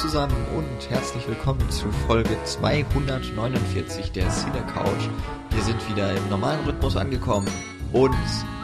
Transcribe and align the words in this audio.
Zusammen 0.00 0.46
und 0.56 0.88
herzlich 0.88 1.28
willkommen 1.28 1.68
zu 1.70 1.92
Folge 2.06 2.34
249 2.46 4.12
der 4.12 4.30
Cine 4.30 4.64
Couch. 4.72 5.10
Wir 5.50 5.62
sind 5.62 5.90
wieder 5.90 6.16
im 6.16 6.26
normalen 6.30 6.64
Rhythmus 6.64 6.96
angekommen 6.96 7.46
und 7.92 8.16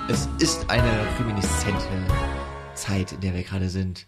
es 0.08 0.30
ist 0.38 0.70
eine 0.70 0.90
reminiszente 1.18 2.06
Zeit, 2.72 3.12
in 3.12 3.20
der 3.20 3.34
wir 3.34 3.42
gerade 3.42 3.68
sind. 3.68 4.06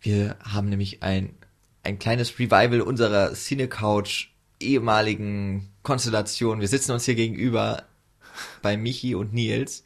Wir 0.00 0.38
haben 0.40 0.70
nämlich 0.70 1.02
ein, 1.02 1.34
ein 1.82 1.98
kleines 1.98 2.38
Revival 2.38 2.80
unserer 2.80 3.34
Cine 3.34 3.68
Couch 3.68 4.28
ehemaligen 4.58 5.70
Konstellation. 5.82 6.62
Wir 6.62 6.68
sitzen 6.68 6.92
uns 6.92 7.04
hier 7.04 7.14
gegenüber 7.14 7.82
bei 8.62 8.78
Michi 8.78 9.14
und 9.14 9.34
Nils 9.34 9.84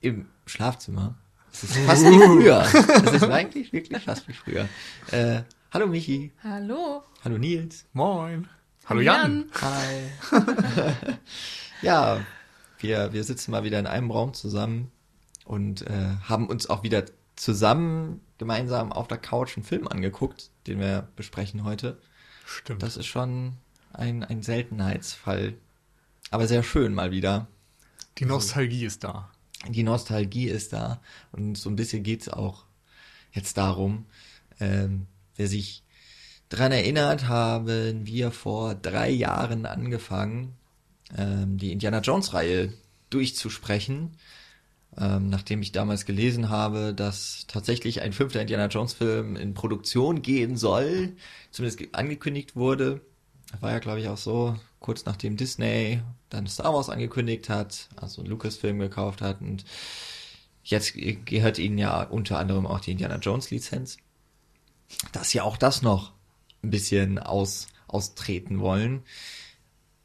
im 0.00 0.26
Schlafzimmer. 0.44 1.21
Es 1.52 1.64
ist 1.64 1.76
fast 1.78 2.04
wie 2.04 2.18
früher. 2.18 2.62
Es 3.04 3.12
ist 3.12 3.24
eigentlich 3.24 3.72
wirklich 3.72 4.02
fast 4.02 4.26
wie 4.26 4.32
früher. 4.32 4.68
Äh, 5.10 5.42
hallo 5.70 5.86
Michi. 5.86 6.32
Hallo. 6.42 7.02
Hallo 7.22 7.36
Nils. 7.38 7.84
Moin. 7.92 8.48
Hallo 8.86 9.00
Jan. 9.00 9.44
Hi. 9.60 10.10
ja, 11.82 12.20
wir, 12.78 13.12
wir 13.12 13.22
sitzen 13.22 13.50
mal 13.50 13.64
wieder 13.64 13.78
in 13.78 13.86
einem 13.86 14.10
Raum 14.10 14.32
zusammen 14.32 14.90
und 15.44 15.82
äh, 15.82 16.16
haben 16.24 16.48
uns 16.48 16.70
auch 16.70 16.82
wieder 16.82 17.04
zusammen 17.36 18.20
gemeinsam 18.38 18.90
auf 18.90 19.06
der 19.06 19.18
Couch 19.18 19.56
einen 19.56 19.64
Film 19.64 19.86
angeguckt, 19.86 20.50
den 20.66 20.80
wir 20.80 21.08
besprechen 21.16 21.64
heute. 21.64 21.98
Stimmt. 22.46 22.82
Das 22.82 22.96
ist 22.96 23.06
schon 23.06 23.52
ein, 23.92 24.24
ein 24.24 24.42
Seltenheitsfall. 24.42 25.54
Aber 26.30 26.48
sehr 26.48 26.62
schön 26.62 26.94
mal 26.94 27.10
wieder. 27.10 27.46
Die 28.18 28.24
Nostalgie 28.24 28.86
ist 28.86 29.04
da. 29.04 29.30
Die 29.68 29.82
Nostalgie 29.82 30.48
ist 30.48 30.72
da. 30.72 31.00
Und 31.30 31.56
so 31.56 31.70
ein 31.70 31.76
bisschen 31.76 32.02
geht's 32.02 32.28
auch 32.28 32.64
jetzt 33.32 33.56
darum. 33.56 34.06
Ähm, 34.60 35.06
wer 35.36 35.48
sich 35.48 35.82
dran 36.48 36.72
erinnert, 36.72 37.28
haben 37.28 38.06
wir 38.06 38.30
vor 38.30 38.74
drei 38.74 39.10
Jahren 39.10 39.66
angefangen, 39.66 40.54
ähm, 41.16 41.56
die 41.58 41.72
Indiana 41.72 42.00
Jones 42.00 42.34
Reihe 42.34 42.72
durchzusprechen. 43.10 44.16
Ähm, 44.98 45.30
nachdem 45.30 45.62
ich 45.62 45.72
damals 45.72 46.04
gelesen 46.04 46.50
habe, 46.50 46.92
dass 46.92 47.46
tatsächlich 47.48 48.02
ein 48.02 48.12
fünfter 48.12 48.42
Indiana 48.42 48.66
Jones 48.66 48.92
Film 48.92 49.36
in 49.36 49.54
Produktion 49.54 50.20
gehen 50.20 50.58
soll, 50.58 51.16
zumindest 51.50 51.94
angekündigt 51.94 52.56
wurde, 52.56 53.00
war 53.60 53.70
ja 53.70 53.78
glaube 53.78 54.00
ich 54.00 54.08
auch 54.08 54.18
so, 54.18 54.58
kurz 54.80 55.06
nachdem 55.06 55.38
Disney 55.38 56.02
dann 56.32 56.46
Star 56.46 56.72
Wars 56.72 56.88
angekündigt 56.88 57.48
hat, 57.48 57.88
also 57.96 58.22
Lucasfilm 58.22 58.78
gekauft 58.78 59.20
hat 59.20 59.40
und 59.40 59.64
jetzt 60.64 60.94
gehört 60.94 61.58
ihnen 61.58 61.78
ja 61.78 62.02
unter 62.02 62.38
anderem 62.38 62.66
auch 62.66 62.80
die 62.80 62.92
Indiana 62.92 63.16
Jones 63.16 63.50
Lizenz, 63.50 63.98
dass 65.12 65.30
sie 65.30 65.40
auch 65.40 65.56
das 65.56 65.82
noch 65.82 66.12
ein 66.62 66.70
bisschen 66.70 67.18
aus, 67.18 67.66
austreten 67.88 68.60
wollen. 68.60 69.02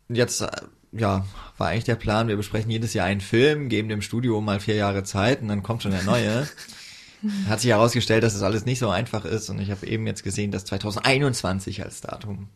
Jetzt, 0.10 0.42
äh, 0.42 0.50
ja, 0.92 1.26
war 1.58 1.68
eigentlich 1.68 1.84
der 1.84 1.96
Plan, 1.96 2.28
wir 2.28 2.38
besprechen 2.38 2.72
jedes 2.72 2.94
Jahr 2.94 3.06
einen 3.06 3.22
Film, 3.22 3.70
geben 3.70 3.90
dem 3.90 4.02
Studio 4.02 4.42
mal 4.42 4.60
vier 4.60 4.76
Jahre 4.76 5.04
Zeit 5.04 5.42
und 5.42 5.50
dann 5.50 5.64
kommt 5.64 5.84
schon 5.84 5.92
der 5.92 6.04
neue. 6.04 6.48
Hat 7.48 7.62
sich 7.62 7.72
herausgestellt, 7.72 8.24
dass 8.24 8.34
es 8.34 8.40
das 8.40 8.48
alles 8.48 8.66
nicht 8.66 8.80
so 8.80 8.90
einfach 8.90 9.26
ist 9.26 9.50
und 9.50 9.60
ich 9.60 9.72
habe 9.72 9.88
eben 9.88 10.06
jetzt 10.08 10.24
gesehen, 10.24 10.52
dass 10.52 10.66
2021 10.66 11.84
als 11.84 12.02
Datum 12.02 12.48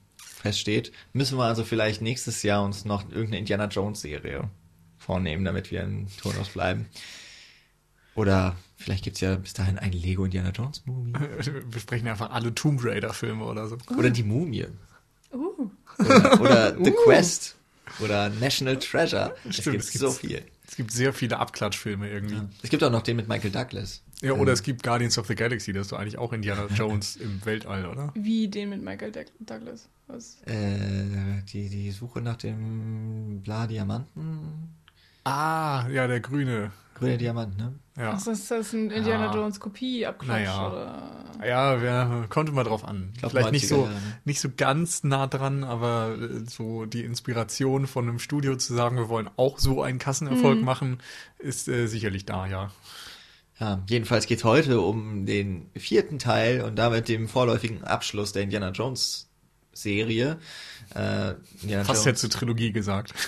feststeht. 0.41 0.91
Müssen 1.13 1.38
wir 1.38 1.46
also 1.46 1.63
vielleicht 1.63 2.02
nächstes 2.02 2.44
Jahr 2.44 2.63
uns 2.63 2.85
noch 2.85 3.03
irgendeine 3.03 3.40
Indiana 3.40 3.66
Jones 3.66 4.02
Serie 4.02 4.50
vornehmen, 4.97 5.46
damit 5.46 5.72
wir 5.72 5.84
in 5.84 6.07
Turnus 6.22 6.50
bleiben. 6.50 6.88
Oder 8.16 8.56
vielleicht 8.78 9.03
gibt's 9.03 9.22
ja 9.22 9.35
bis 9.35 9.53
dahin 9.53 9.80
ein 9.80 9.94
Lego 9.94 10.25
Indiana 10.25 10.50
Jones 10.50 10.84
Movie. 10.85 11.13
Wir 11.72 11.80
sprechen 11.80 12.07
einfach 12.07 12.31
alle 12.31 12.53
Tomb 12.53 12.84
Raider 12.84 13.13
Filme 13.13 13.46
oder 13.46 13.68
so. 13.68 13.78
Oder 13.97 14.09
die 14.09 14.24
Mumie. 14.24 14.68
Uh. 15.31 15.69
Oder, 15.97 16.41
oder 16.41 16.75
The 16.84 16.91
Quest. 17.06 17.56
Oder 18.00 18.30
National 18.30 18.78
Treasure. 18.78 19.34
Es 19.47 19.57
Stimmt, 19.57 19.72
gibt 19.74 19.84
es 19.85 19.91
gibt 19.91 20.01
so 20.01 20.12
viel. 20.12 20.44
Es 20.68 20.75
gibt 20.75 20.91
sehr 20.91 21.13
viele 21.13 21.40
Abklatschfilme 21.40 22.09
irgendwie. 22.09 22.35
Ja, 22.35 22.50
Es 22.63 22.69
gibt 22.69 22.84
auch 22.84 22.91
noch 22.91 23.01
den 23.01 23.16
mit 23.18 23.28
Michael 23.28 23.51
Douglas. 23.51 24.01
Oder 24.23 24.53
es 24.53 24.61
gibt 24.63 24.83
Guardians 24.83 25.17
of 25.17 25.27
the 25.27 25.35
Galaxy, 25.35 25.73
das 25.73 25.83
ist 25.87 25.91
doch 25.91 25.99
eigentlich 25.99 26.17
auch 26.17 26.31
Indiana 26.33 26.67
Jones 26.75 27.15
im 27.17 27.43
Weltall, 27.45 27.85
oder? 27.87 28.11
Wie 28.15 28.47
den 28.47 28.69
mit 28.69 28.83
Michael 28.83 29.11
Doug- 29.11 29.31
Douglas. 29.39 29.87
Was? 30.07 30.41
Äh, 30.45 31.41
die, 31.51 31.69
die 31.69 31.91
Suche 31.91 32.21
nach 32.21 32.35
dem 32.37 33.41
Bla 33.43 33.65
Diamanten. 33.67 34.69
Ah, 35.23 35.87
ja, 35.89 36.07
der 36.07 36.19
grüne. 36.19 36.71
Grüne 36.95 37.17
Diamant, 37.17 37.57
ne? 37.57 37.73
Ja. 37.97 38.11
Ach, 38.15 38.27
ist 38.27 38.49
das 38.51 38.73
ein 38.73 38.91
Indiana 38.91 39.25
Ja. 39.27 39.33
Jones 39.33 39.59
Kopie 39.59 40.05
abklatsch 40.05 40.45
Naja. 40.45 40.67
oder? 40.71 41.25
Ja, 41.47 41.81
wer 41.81 42.25
kommt 42.29 42.49
immer 42.49 42.63
drauf 42.63 42.85
an. 42.85 43.11
glaub, 43.17 43.31
Vielleicht 43.31 43.51
nicht 43.51 43.65
90er 43.65 43.67
so, 43.69 43.85
ne? 43.88 43.95
nicht 44.25 44.39
so 44.39 44.49
ganz 44.55 45.03
nah 45.03 45.25
dran, 45.27 45.63
aber 45.63 46.15
äh, 46.19 46.45
so 46.47 46.85
die 46.85 47.01
Inspiration 47.03 47.88
von 47.88 48.07
einem 48.07 48.19
Studio 48.19 48.55
zu 48.55 48.75
sagen, 48.75 48.97
wir 48.97 49.09
wollen 49.09 49.29
auch 49.38 49.57
so 49.57 49.81
einen 49.81 49.97
Kassenerfolg 49.97 50.59
Mhm. 50.59 50.65
machen, 50.65 50.97
ist 51.39 51.67
äh, 51.67 51.88
sicherlich 51.88 52.25
da, 52.25 52.45
ja. 52.47 52.69
Ja, 53.61 53.83
jedenfalls 53.88 54.25
geht's 54.25 54.44
heute 54.44 54.81
um 54.81 55.27
den 55.27 55.69
vierten 55.75 56.17
Teil 56.17 56.61
und 56.61 56.77
damit 56.77 57.07
dem 57.07 57.27
vorläufigen 57.27 57.83
Abschluss 57.83 58.31
der 58.31 58.41
Indiana 58.41 58.72
Jones 58.72 59.29
Serie. 59.72 60.39
Äh, 60.95 61.35
Indiana 61.61 61.83
Fast 61.83 62.00
Jones 62.00 62.05
hättest 62.07 62.23
du 62.23 62.27
Trilogie 62.29 62.71
gesagt. 62.71 63.13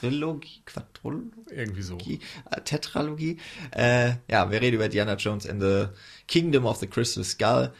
Quadrilogie, 0.00 0.62
Quadrologie, 0.64 1.30
Irgendwie 1.50 1.82
so. 1.82 1.98
äh, 1.98 2.62
Tetralogie. 2.64 3.36
Äh, 3.72 4.12
ja, 4.30 4.50
wir 4.50 4.62
reden 4.62 4.76
über 4.76 4.86
Indiana 4.86 5.16
Jones 5.16 5.44
in 5.44 5.60
the 5.60 5.88
Kingdom 6.28 6.64
of 6.64 6.78
the 6.78 6.86
Crystal 6.86 7.24
Skull, 7.24 7.74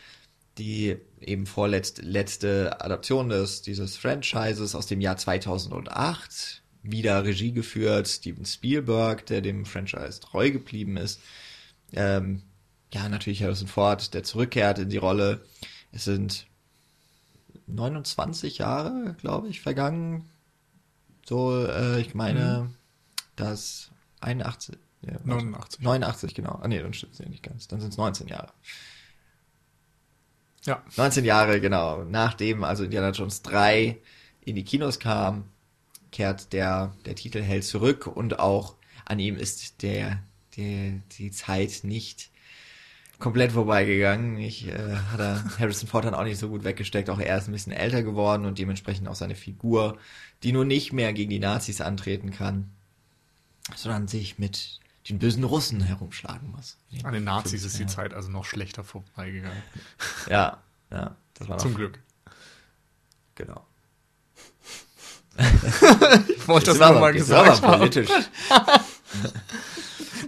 die 0.59 0.99
eben 1.23 1.47
vorletzte 1.47 2.03
letzte 2.03 2.79
Adaption 2.83 3.31
des 3.31 3.63
dieses 3.63 3.97
Franchises 3.97 4.75
aus 4.75 4.87
dem 4.89 5.01
Jahr 5.01 5.17
2008. 5.17 6.60
Wieder 6.83 7.25
Regie 7.25 7.53
geführt, 7.53 8.09
Steven 8.09 8.47
Spielberg, 8.47 9.27
der 9.27 9.43
dem 9.43 9.67
Franchise 9.67 10.21
treu 10.21 10.51
geblieben 10.51 10.97
ist. 10.97 11.21
Ähm, 11.93 12.43
ja, 12.93 13.09
natürlich 13.09 13.43
Harrison 13.43 13.69
Ford, 13.69 14.15
der 14.15 14.25
zurückkehrt 14.25 14.79
in 14.79 14.89
die 14.89 14.97
Rolle. 14.97 15.45
Es 15.93 16.05
sind 16.05 16.47
29 17.67 18.59
Jahre, 18.59 19.15
glaube 19.21 19.49
ich, 19.49 19.61
vergangen. 19.61 20.29
So, 21.29 21.67
äh, 21.67 22.01
ich 22.01 22.15
meine, 22.15 22.71
das 23.37 23.91
81, 24.21 24.77
ja, 25.03 25.13
warte. 25.13 25.29
89. 25.29 25.81
89, 25.81 26.35
genau. 26.35 26.59
Ah, 26.61 26.69
nee, 26.69 26.81
dann 26.81 26.93
stimmt's 26.93 27.19
ja 27.19 27.29
nicht 27.29 27.43
ganz. 27.43 27.69
Dann 27.69 27.81
sind 27.81 27.91
es 27.93 27.99
19 27.99 28.29
Jahre. 28.29 28.53
Ja. 30.65 30.83
19 30.97 31.25
Jahre, 31.25 31.61
genau. 31.61 32.05
Nachdem 32.05 32.65
also 32.65 32.85
Indiana 32.85 33.11
Jones 33.11 33.43
3 33.43 33.99
in 34.43 34.57
die 34.57 34.65
Kinos 34.65 34.99
kam, 34.99 35.45
kehrt 36.13 36.53
der, 36.53 36.95
der 37.05 37.15
Titelheld 37.15 37.65
zurück 37.65 38.07
und 38.07 38.39
auch 38.39 38.75
an 39.05 39.19
ihm 39.19 39.37
ist 39.37 39.83
der, 39.83 40.23
der, 40.57 41.01
die 41.19 41.31
Zeit 41.31 41.81
nicht 41.83 42.31
komplett 43.19 43.53
vorbeigegangen. 43.53 44.39
Ich 44.39 44.67
äh, 44.67 44.97
hat 45.13 45.21
er 45.21 45.45
Harrison 45.59 45.89
Ford 45.89 46.05
dann 46.05 46.15
auch 46.15 46.25
nicht 46.25 46.39
so 46.39 46.49
gut 46.49 46.65
weggesteckt. 46.65 47.11
Auch 47.11 47.21
er 47.21 47.39
ist 47.39 47.49
ein 47.49 47.53
bisschen 47.53 47.73
älter 47.73 48.03
geworden 48.03 48.47
und 48.47 48.59
dementsprechend 48.59 49.07
auch 49.07 49.15
seine 49.15 49.37
Figur, 49.37 49.99
die 50.43 50.53
nun 50.53 50.67
nicht 50.67 50.93
mehr 50.93 51.13
gegen 51.13 51.31
die 51.31 51.39
Nazis 51.39 51.81
antreten 51.81 52.33
kann, 52.33 52.71
sondern 53.77 54.09
sich 54.09 54.39
mit 54.39 54.81
den 55.09 55.19
bösen 55.19 55.45
Russen 55.45 55.81
herumschlagen 55.83 56.51
muss. 56.51 56.77
An 57.05 57.15
den 57.15 57.25
Nazis 57.25 57.65
ist 57.65 57.79
die. 57.79 57.87
Zeit 57.87 58.15
also 58.15 58.31
noch 58.31 58.45
schlechter 58.45 58.85
vorbeigegangen. 58.85 59.63
Ja, 60.29 60.63
ja, 60.91 61.17
das 61.35 61.49
war 61.49 61.59
Zum 61.59 61.75
Glück. 61.75 61.99
genau. 63.35 63.67
Ich 65.41 66.49
wollte 66.49 66.67
das 66.67 66.79
Jetzt 66.79 66.79
sind 66.79 66.81
wir 66.81 66.87
nur 66.87 66.87
aber- 66.89 67.01
mal 67.01 67.17
jetzt 67.17 67.27
sind 67.27 67.37
wir 67.37 67.43
gesagt 67.45 67.63
aber 67.65 67.73
haben. 67.73 67.79
politisch. 67.81 68.11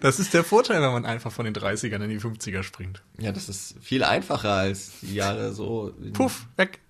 Das 0.01 0.19
ist 0.19 0.35
der 0.35 0.43
Vorteil, 0.43 0.83
wenn 0.83 0.91
man 0.93 1.05
einfach 1.07 1.31
von 1.31 1.45
den 1.45 1.55
30ern 1.55 2.03
in 2.03 2.11
die 2.11 2.19
50er 2.19 2.65
springt. 2.65 3.03
Ja, 3.21 3.31
das 3.31 3.49
ist 3.49 3.77
viel 3.81 4.03
einfacher 4.03 4.51
als 4.53 4.91
die 5.01 5.15
Jahre 5.15 5.53
so 5.53 5.93
Puff, 6.13 6.47
weg. 6.57 6.81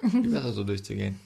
viel 0.00 0.30
besser 0.30 0.54
so 0.54 0.64
durchzugehen. 0.64 1.20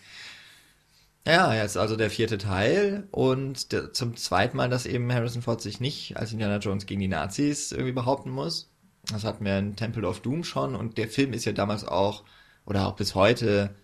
Ja, 1.24 1.54
jetzt 1.54 1.76
also 1.76 1.94
der 1.94 2.10
vierte 2.10 2.36
Teil 2.38 3.06
und 3.12 3.70
der, 3.70 3.92
zum 3.92 4.16
zweiten 4.16 4.56
Mal, 4.56 4.70
dass 4.70 4.86
eben 4.86 5.12
Harrison 5.12 5.42
Ford 5.42 5.60
sich 5.60 5.78
nicht 5.78 6.16
als 6.16 6.32
Indiana 6.32 6.56
Jones 6.56 6.86
gegen 6.86 7.00
die 7.00 7.06
Nazis 7.08 7.70
irgendwie 7.70 7.92
behaupten 7.92 8.30
muss. 8.30 8.68
Das 9.08 9.22
hatten 9.24 9.44
wir 9.44 9.56
in 9.58 9.76
Temple 9.76 10.06
of 10.08 10.18
Doom 10.20 10.42
schon 10.42 10.74
und 10.74 10.98
der 10.98 11.08
Film 11.08 11.32
ist 11.32 11.44
ja 11.44 11.52
damals 11.52 11.84
auch 11.84 12.24
oder 12.64 12.88
auch 12.88 12.96
bis 12.96 13.14
heute 13.14 13.74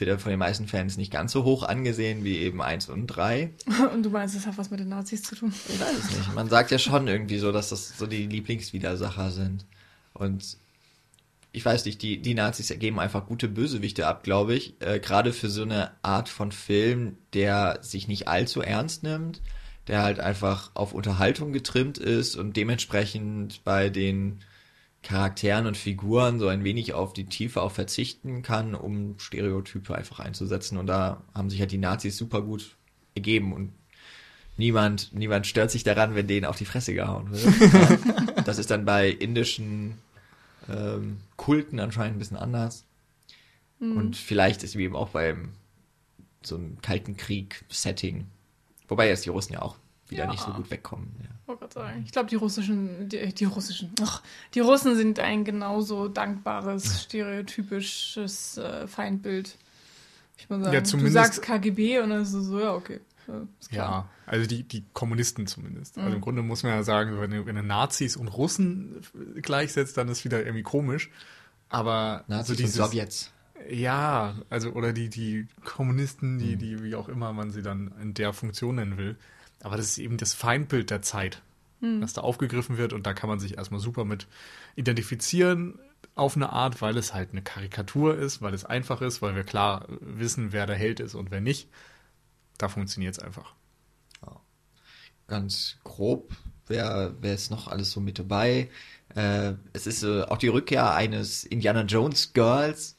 wird 0.00 0.20
von 0.20 0.30
den 0.30 0.38
meisten 0.38 0.66
Fans 0.66 0.96
nicht 0.96 1.12
ganz 1.12 1.32
so 1.32 1.44
hoch 1.44 1.62
angesehen 1.62 2.24
wie 2.24 2.38
eben 2.38 2.62
eins 2.62 2.88
und 2.88 3.06
drei. 3.06 3.50
Und 3.92 4.02
du 4.02 4.10
meinst, 4.10 4.34
das 4.34 4.46
hat 4.46 4.58
was 4.58 4.70
mit 4.70 4.80
den 4.80 4.88
Nazis 4.88 5.22
zu 5.22 5.34
tun? 5.34 5.52
Ich 5.68 5.80
weiß 5.80 5.98
es 5.98 6.16
nicht. 6.16 6.34
Man 6.34 6.48
sagt 6.48 6.70
ja 6.70 6.78
schon 6.78 7.08
irgendwie 7.08 7.38
so, 7.38 7.52
dass 7.52 7.70
das 7.70 7.96
so 7.96 8.06
die 8.06 8.26
Lieblingswidersacher 8.26 9.30
sind. 9.30 9.66
Und 10.12 10.56
ich 11.52 11.64
weiß 11.64 11.84
nicht, 11.84 12.02
die, 12.02 12.20
die 12.20 12.34
Nazis 12.34 12.76
geben 12.78 12.98
einfach 12.98 13.26
gute 13.26 13.48
Bösewichte 13.48 14.06
ab, 14.06 14.24
glaube 14.24 14.54
ich. 14.54 14.74
Äh, 14.80 14.98
Gerade 14.98 15.32
für 15.32 15.48
so 15.48 15.62
eine 15.62 15.92
Art 16.02 16.28
von 16.28 16.50
Film, 16.50 17.16
der 17.32 17.78
sich 17.80 18.08
nicht 18.08 18.26
allzu 18.26 18.60
ernst 18.60 19.04
nimmt, 19.04 19.40
der 19.86 20.02
halt 20.02 20.18
einfach 20.18 20.72
auf 20.74 20.92
Unterhaltung 20.92 21.52
getrimmt 21.52 21.98
ist 21.98 22.34
und 22.34 22.56
dementsprechend 22.56 23.62
bei 23.62 23.88
den 23.88 24.40
Charakteren 25.04 25.66
und 25.66 25.76
Figuren 25.76 26.38
so 26.40 26.48
ein 26.48 26.64
wenig 26.64 26.94
auf 26.94 27.12
die 27.12 27.26
Tiefe 27.26 27.62
auch 27.62 27.70
verzichten 27.70 28.42
kann, 28.42 28.74
um 28.74 29.18
Stereotype 29.18 29.94
einfach 29.94 30.18
einzusetzen. 30.18 30.78
Und 30.78 30.86
da 30.86 31.22
haben 31.34 31.50
sich 31.50 31.60
halt 31.60 31.70
die 31.70 31.78
Nazis 31.78 32.16
super 32.16 32.42
gut 32.42 32.76
ergeben 33.14 33.52
und 33.52 33.72
niemand, 34.56 35.12
niemand 35.12 35.46
stört 35.46 35.70
sich 35.70 35.84
daran, 35.84 36.14
wenn 36.14 36.26
denen 36.26 36.46
auf 36.46 36.56
die 36.56 36.64
Fresse 36.64 36.94
gehauen 36.94 37.30
wird. 37.30 38.24
Das 38.44 38.58
ist 38.58 38.70
dann 38.70 38.84
bei 38.84 39.08
indischen 39.08 39.94
ähm, 40.68 41.16
Kulten 41.36 41.80
anscheinend 41.80 42.16
ein 42.16 42.18
bisschen 42.18 42.36
anders. 42.36 42.84
Mhm. 43.78 43.96
Und 43.96 44.16
vielleicht 44.16 44.62
ist 44.62 44.76
wie 44.76 44.84
eben 44.84 44.96
auch 44.96 45.08
beim 45.08 45.52
so 46.42 46.56
einem 46.56 46.82
Kalten 46.82 47.16
Krieg-Setting. 47.16 48.26
Wobei 48.86 49.08
jetzt 49.08 49.24
die 49.24 49.30
Russen 49.30 49.54
ja 49.54 49.62
auch 49.62 49.76
wieder 50.14 50.24
Ja. 50.24 50.30
nicht 50.30 50.40
so 50.42 50.50
gut 50.52 50.70
wegkommen. 50.70 51.08
Ja. 51.22 51.28
Oh 51.46 51.56
Gott 51.56 51.74
sagen. 51.74 52.02
Ich 52.06 52.12
glaube, 52.12 52.28
die 52.30 52.36
russischen, 52.36 53.08
die, 53.10 53.34
die 53.34 53.44
russischen, 53.44 53.90
ach, 54.02 54.22
die 54.54 54.60
Russen 54.60 54.96
sind 54.96 55.20
ein 55.20 55.44
genauso 55.44 56.08
dankbares, 56.08 57.02
stereotypisches 57.02 58.56
äh, 58.58 58.86
Feindbild. 58.86 59.56
Ich 60.38 60.48
muss 60.50 60.62
sagen, 60.64 60.74
Ja, 60.74 60.80
du 60.80 61.10
sagst 61.10 61.42
KGB 61.42 62.00
und 62.00 62.10
dann 62.10 62.22
ist 62.22 62.32
es 62.32 62.46
so, 62.46 62.60
ja, 62.60 62.72
okay. 62.74 63.00
Ja, 63.70 64.06
also 64.26 64.46
die, 64.46 64.64
die 64.64 64.84
Kommunisten 64.92 65.46
zumindest. 65.46 65.96
Also 65.96 66.10
Mhm. 66.10 66.14
im 66.16 66.20
Grunde 66.20 66.42
muss 66.42 66.62
man 66.62 66.72
ja 66.72 66.82
sagen, 66.82 67.18
wenn 67.20 67.30
du, 67.30 67.46
wenn 67.46 67.56
du 67.56 67.62
Nazis 67.62 68.16
und 68.16 68.28
Russen 68.28 69.00
gleichsetzt, 69.40 69.96
dann 69.96 70.08
ist 70.08 70.24
wieder 70.24 70.40
irgendwie 70.44 70.62
komisch. 70.62 71.10
Aber 71.70 72.24
Nazis 72.28 72.46
so 72.48 72.52
und 72.52 72.58
dieses, 72.60 72.74
Sowjets. 72.76 73.30
Ja, 73.70 74.34
also 74.50 74.72
oder 74.72 74.92
die, 74.92 75.08
die 75.08 75.46
Kommunisten, 75.64 76.34
Mhm. 76.34 76.38
die, 76.38 76.56
die, 76.56 76.82
wie 76.82 76.94
auch 76.96 77.08
immer 77.08 77.32
man 77.32 77.50
sie 77.50 77.62
dann 77.62 77.92
in 78.02 78.12
der 78.12 78.32
Funktion 78.34 78.74
nennen 78.74 78.98
will. 78.98 79.16
Aber 79.64 79.76
das 79.76 79.86
ist 79.86 79.98
eben 79.98 80.18
das 80.18 80.34
Feindbild 80.34 80.90
der 80.90 81.02
Zeit, 81.02 81.42
das 82.00 82.12
da 82.12 82.20
aufgegriffen 82.20 82.78
wird 82.78 82.92
und 82.92 83.06
da 83.06 83.14
kann 83.14 83.28
man 83.28 83.40
sich 83.40 83.56
erstmal 83.56 83.80
super 83.80 84.04
mit 84.04 84.26
identifizieren 84.76 85.78
auf 86.14 86.36
eine 86.36 86.50
Art, 86.50 86.80
weil 86.80 86.96
es 86.96 87.14
halt 87.14 87.32
eine 87.32 87.42
Karikatur 87.42 88.16
ist, 88.16 88.40
weil 88.42 88.54
es 88.54 88.64
einfach 88.64 89.00
ist, 89.00 89.22
weil 89.22 89.34
wir 89.34 89.44
klar 89.44 89.86
wissen, 90.00 90.52
wer 90.52 90.66
der 90.66 90.76
Held 90.76 91.00
ist 91.00 91.14
und 91.14 91.30
wer 91.30 91.40
nicht. 91.40 91.68
Da 92.58 92.68
funktioniert 92.68 93.16
es 93.16 93.22
einfach. 93.22 93.54
ganz 95.26 95.76
grob, 95.84 96.32
wer, 96.66 97.14
wer 97.20 97.34
ist 97.34 97.50
noch 97.50 97.68
alles 97.68 97.90
so 97.90 98.00
mit 98.00 98.18
dabei? 98.18 98.70
Äh, 99.14 99.54
es 99.72 99.86
ist 99.86 100.02
äh, 100.02 100.22
auch 100.22 100.38
die 100.38 100.48
Rückkehr 100.48 100.94
eines 100.94 101.44
Indiana 101.44 101.82
Jones 101.82 102.32
Girls. 102.32 102.96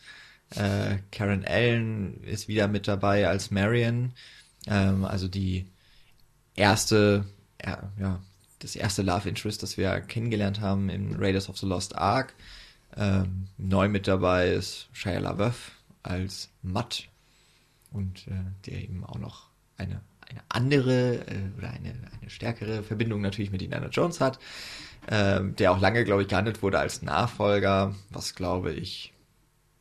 Äh, 0.50 0.98
Karen 1.12 1.46
Allen 1.46 2.24
ist 2.24 2.48
wieder 2.48 2.68
mit 2.68 2.88
dabei 2.88 3.28
als 3.28 3.52
Marion. 3.52 4.14
Ähm, 4.68 5.06
also 5.06 5.28
die 5.28 5.68
erste, 6.56 7.26
ja, 7.64 8.20
das 8.60 8.76
erste 8.76 9.02
Love 9.02 9.30
Interest, 9.30 9.62
das 9.62 9.78
wir 9.78 10.02
kennengelernt 10.02 10.62
haben 10.62 10.90
in 10.90 11.16
Raiders 11.16 11.50
of 11.50 11.58
the 11.58 11.66
Lost 11.66 11.96
Ark. 11.96 12.34
Ähm, 12.98 13.48
neu 13.58 13.90
mit 13.90 14.08
dabei 14.08 14.50
ist 14.50 14.88
Shia 14.94 15.20
LaBeouf 15.20 15.72
als 16.04 16.50
Matt. 16.62 17.08
Und 17.92 18.28
äh, 18.28 18.32
der 18.66 18.82
eben 18.82 19.06
auch 19.06 19.20
noch 19.20 19.48
eine, 19.78 20.02
eine 20.30 20.42
andere 20.50 21.26
äh, 21.28 21.58
oder 21.58 21.70
eine, 21.70 21.94
eine 22.20 22.30
stärkere 22.30 22.84
Verbindung 22.84 23.22
natürlich 23.22 23.52
mit 23.52 23.62
Indiana 23.62 23.88
Jones 23.88 24.20
hat, 24.20 24.40
ähm, 25.10 25.56
der 25.56 25.72
auch 25.72 25.80
lange, 25.80 26.04
glaube 26.04 26.24
ich, 26.24 26.28
gehandelt 26.28 26.62
wurde 26.62 26.80
als 26.80 27.02
Nachfolger, 27.02 27.96
was 28.10 28.36
glaube 28.36 28.74
ich 28.74 29.14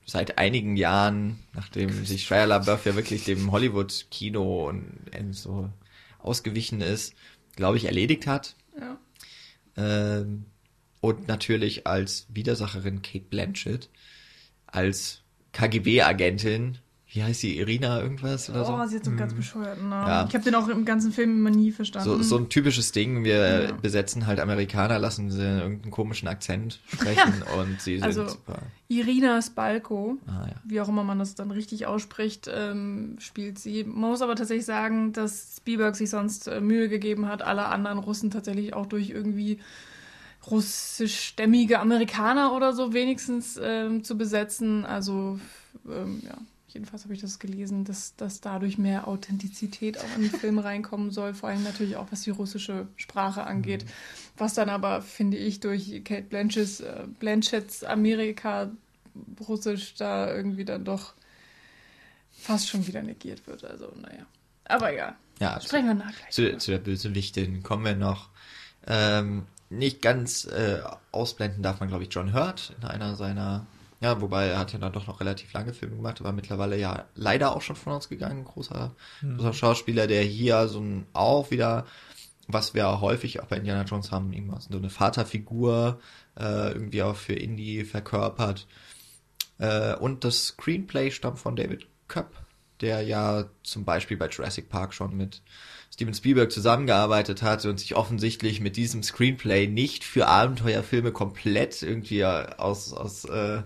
seit 0.06 0.38
einigen 0.38 0.76
Jahren, 0.76 1.38
nachdem 1.54 2.04
sich 2.04 2.26
Shia 2.26 2.44
LaBeouf 2.44 2.84
ja 2.84 2.94
wirklich 2.94 3.24
dem 3.24 3.50
Hollywood-Kino 3.50 4.68
und 4.68 4.84
äh, 5.12 5.32
so 5.32 5.70
ausgewichen 6.24 6.80
ist, 6.80 7.14
glaube 7.56 7.76
ich, 7.76 7.84
erledigt 7.84 8.26
hat. 8.26 8.56
Ja. 8.78 8.98
Ähm, 9.76 10.46
und 11.00 11.28
natürlich 11.28 11.86
als 11.86 12.26
Widersacherin 12.30 13.02
Kate 13.02 13.26
Blanchett, 13.28 13.90
als 14.66 15.22
KGB-Agentin, 15.52 16.78
wie 17.14 17.22
heißt 17.22 17.40
sie, 17.42 17.56
Irina 17.58 18.00
irgendwas 18.02 18.50
oder 18.50 18.62
Oh, 18.62 18.64
so? 18.82 18.86
sie 18.88 18.96
hat 18.96 19.04
so 19.04 19.10
einen 19.10 19.18
ganz 19.18 19.32
bescheuerten 19.34 19.88
Namen. 19.88 20.08
Ja. 20.08 20.26
Ich 20.28 20.34
habe 20.34 20.44
den 20.44 20.54
auch 20.56 20.66
im 20.68 20.84
ganzen 20.84 21.12
Film 21.12 21.30
immer 21.38 21.50
nie 21.50 21.70
verstanden. 21.70 22.08
So, 22.08 22.22
so 22.22 22.36
ein 22.36 22.48
typisches 22.48 22.90
Ding, 22.92 23.22
wir 23.24 23.62
Ja. 23.62 23.72
besetzen 23.72 24.26
halt 24.26 24.40
Amerikaner, 24.40 24.98
lassen 24.98 25.30
sie 25.30 25.40
irgendeinen 25.40 25.92
komischen 25.92 26.26
Akzent 26.28 26.80
sprechen 26.92 27.42
und 27.58 27.80
sie 27.80 27.94
sind 27.98 28.04
Also- 28.04 28.26
super. 28.28 28.58
Irina 28.88 29.40
Spalko, 29.42 30.18
Ah, 30.26 30.46
ja. 30.48 30.54
wie 30.64 30.80
auch 30.80 30.88
immer 30.88 31.04
man 31.04 31.18
das 31.18 31.34
dann 31.36 31.50
richtig 31.50 31.86
ausspricht, 31.86 32.50
ähm, 32.52 33.16
spielt 33.20 33.58
sie. 33.58 33.84
Man 33.84 34.10
muss 34.10 34.20
aber 34.22 34.34
tatsächlich 34.36 34.66
sagen, 34.66 35.12
dass 35.12 35.54
Spielberg 35.58 35.96
sich 35.96 36.10
sonst 36.10 36.48
äh, 36.48 36.60
Mühe 36.60 36.88
gegeben 36.88 37.28
hat, 37.28 37.42
alle 37.42 37.66
anderen 37.66 37.98
Russen 37.98 38.30
tatsächlich 38.30 38.74
auch 38.74 38.86
durch 38.86 39.10
irgendwie 39.10 39.60
russischstämmige 40.50 41.80
Amerikaner 41.80 42.52
oder 42.54 42.72
so 42.72 42.92
wenigstens 42.92 43.58
ähm, 43.62 44.04
zu 44.04 44.16
besetzen. 44.18 44.84
Also 44.84 45.38
ähm, 45.88 46.20
ja, 46.24 46.34
jedenfalls 46.74 47.04
habe 47.04 47.14
ich 47.14 47.20
das 47.20 47.38
gelesen, 47.38 47.84
dass, 47.84 48.16
dass 48.16 48.40
dadurch 48.40 48.76
mehr 48.76 49.08
Authentizität 49.08 49.98
auch 49.98 50.16
in 50.16 50.22
den 50.22 50.30
Film 50.30 50.58
reinkommen 50.58 51.10
soll, 51.10 51.32
vor 51.32 51.48
allem 51.48 51.62
natürlich 51.62 51.96
auch 51.96 52.08
was 52.10 52.22
die 52.22 52.30
russische 52.30 52.88
Sprache 52.96 53.44
angeht. 53.44 53.86
Was 54.36 54.54
dann 54.54 54.68
aber, 54.68 55.00
finde 55.00 55.36
ich, 55.38 55.60
durch 55.60 56.02
Kate 56.04 56.24
Blanchetts, 56.24 56.80
äh, 56.80 57.04
Blanchetts 57.20 57.84
Amerika 57.84 58.70
Russisch 59.48 59.94
da 59.94 60.34
irgendwie 60.34 60.64
dann 60.64 60.84
doch 60.84 61.14
fast 62.32 62.68
schon 62.68 62.86
wieder 62.86 63.00
negiert 63.02 63.46
wird. 63.46 63.64
Also, 63.64 63.92
naja. 64.00 64.26
Aber 64.64 64.92
ja, 64.92 65.14
Ja, 65.38 65.60
sprechen 65.60 65.86
wir 65.86 65.94
nach 65.94 66.12
gleich. 66.16 66.30
zu, 66.30 66.58
zu 66.58 66.72
der 66.72 66.78
Bösewichtin 66.78 67.62
kommen 67.62 67.84
wir 67.84 67.94
noch. 67.94 68.28
Ähm, 68.86 69.46
nicht 69.70 70.02
ganz 70.02 70.44
äh, 70.46 70.80
ausblenden 71.12 71.62
darf 71.62 71.80
man, 71.80 71.88
glaube 71.88 72.02
ich, 72.04 72.12
John 72.12 72.34
Hurt 72.34 72.74
in 72.80 72.88
einer 72.88 73.14
seiner, 73.14 73.66
ja, 74.04 74.20
wobei 74.20 74.48
er 74.48 74.58
hat 74.58 74.74
ja 74.74 74.78
dann 74.78 74.92
doch 74.92 75.06
noch 75.06 75.20
relativ 75.20 75.54
lange 75.54 75.72
Filme 75.72 75.96
gemacht, 75.96 76.20
aber 76.20 76.32
mittlerweile 76.32 76.78
ja 76.78 77.06
leider 77.14 77.56
auch 77.56 77.62
schon 77.62 77.74
von 77.74 77.94
uns 77.94 78.10
gegangen, 78.10 78.44
großer, 78.44 78.94
großer 79.22 79.54
Schauspieler, 79.54 80.06
der 80.06 80.22
hier 80.22 80.68
so 80.68 80.78
ein, 80.78 81.06
auch 81.14 81.50
wieder, 81.50 81.86
was 82.46 82.74
wir 82.74 83.00
häufig 83.00 83.40
auch 83.40 83.46
bei 83.46 83.56
Indiana 83.56 83.84
Jones 83.84 84.12
haben, 84.12 84.34
irgendwas, 84.34 84.68
so 84.70 84.76
eine 84.76 84.90
Vaterfigur 84.90 86.00
äh, 86.38 86.72
irgendwie 86.72 87.02
auch 87.02 87.16
für 87.16 87.32
Indie 87.32 87.84
verkörpert. 87.84 88.66
Äh, 89.58 89.94
und 89.96 90.24
das 90.24 90.48
Screenplay 90.48 91.10
stammt 91.10 91.38
von 91.38 91.56
David 91.56 91.86
Koepp, 92.06 92.34
der 92.82 93.00
ja 93.00 93.46
zum 93.62 93.86
Beispiel 93.86 94.18
bei 94.18 94.28
Jurassic 94.28 94.68
Park 94.68 94.92
schon 94.92 95.16
mit 95.16 95.40
Steven 95.94 96.12
Spielberg 96.12 96.50
zusammengearbeitet 96.50 97.42
hat 97.42 97.64
und 97.66 97.78
sich 97.78 97.94
offensichtlich 97.94 98.60
mit 98.60 98.76
diesem 98.76 99.04
Screenplay 99.04 99.68
nicht 99.68 100.02
für 100.02 100.26
Abenteuerfilme 100.26 101.12
komplett 101.12 101.82
irgendwie 101.82 102.24
aus, 102.24 102.92
aus 102.92 103.24
äh, 103.26 103.62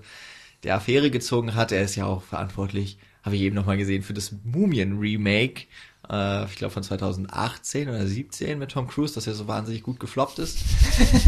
der 0.64 0.76
Affäre 0.76 1.10
gezogen 1.10 1.54
hat. 1.54 1.72
Er 1.72 1.82
ist 1.82 1.96
ja 1.96 2.06
auch 2.06 2.22
verantwortlich, 2.22 2.98
habe 3.22 3.36
ich 3.36 3.42
eben 3.42 3.54
nochmal 3.56 3.76
gesehen, 3.76 4.02
für 4.02 4.14
das 4.14 4.32
Mumien-Remake, 4.44 5.66
äh, 6.10 6.44
ich 6.46 6.56
glaube 6.56 6.72
von 6.72 6.82
2018 6.82 7.88
oder 7.88 8.06
17 8.06 8.58
mit 8.58 8.70
Tom 8.70 8.88
Cruise, 8.88 9.14
das 9.14 9.26
ja 9.26 9.34
so 9.34 9.46
wahnsinnig 9.46 9.82
gut 9.82 10.00
gefloppt 10.00 10.38
ist. 10.38 10.58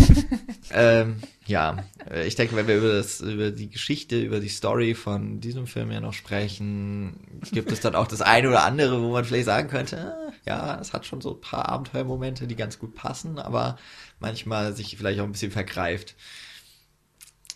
ähm, 0.73 1.17
ja, 1.47 1.85
äh, 2.11 2.27
ich 2.27 2.37
denke, 2.37 2.57
wenn 2.57 2.67
wir 2.67 2.79
über, 2.79 2.93
das, 2.93 3.21
über 3.21 3.51
die 3.51 3.69
Geschichte, 3.69 4.21
über 4.21 4.41
die 4.41 4.49
Story 4.49 4.95
von 4.95 5.41
diesem 5.41 5.67
Film 5.67 5.91
ja 5.91 6.01
noch 6.01 6.15
sprechen, 6.15 7.41
gibt 7.53 7.73
es 7.73 7.81
dann 7.81 7.95
auch 7.95 8.07
das 8.07 8.23
eine 8.23 8.49
oder 8.49 8.65
andere, 8.65 9.03
wo 9.03 9.11
man 9.13 9.25
vielleicht 9.25 9.47
sagen 9.47 9.69
könnte, 9.69 9.99
ah, 9.99 10.33
ja, 10.47 10.81
es 10.81 10.93
hat 10.93 11.07
schon 11.07 11.21
so 11.21 11.35
ein 11.35 11.41
paar 11.41 11.69
Abenteuermomente, 11.69 12.47
die 12.47 12.57
ganz 12.57 12.79
gut 12.79 12.95
passen, 12.95 13.39
aber 13.39 13.79
manchmal 14.21 14.75
sich 14.75 14.97
vielleicht 14.97 15.21
auch 15.21 15.25
ein 15.25 15.33
bisschen 15.33 15.53
vergreift. 15.53 16.15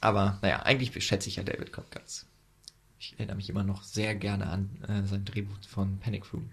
Aber 0.04 0.38
naja, 0.42 0.60
eigentlich 0.64 1.02
schätze 1.02 1.30
ich 1.30 1.36
ja 1.36 1.42
David 1.42 1.72
Cobb 1.72 1.90
ganz. 1.90 2.26
Ich 2.98 3.14
erinnere 3.14 3.36
mich 3.36 3.48
immer 3.48 3.64
noch 3.64 3.82
sehr 3.82 4.14
gerne 4.14 4.48
an 4.48 4.82
äh, 4.86 5.06
sein 5.06 5.24
Drehbuch 5.24 5.56
von 5.66 5.98
Panic 5.98 6.30
Room. 6.30 6.50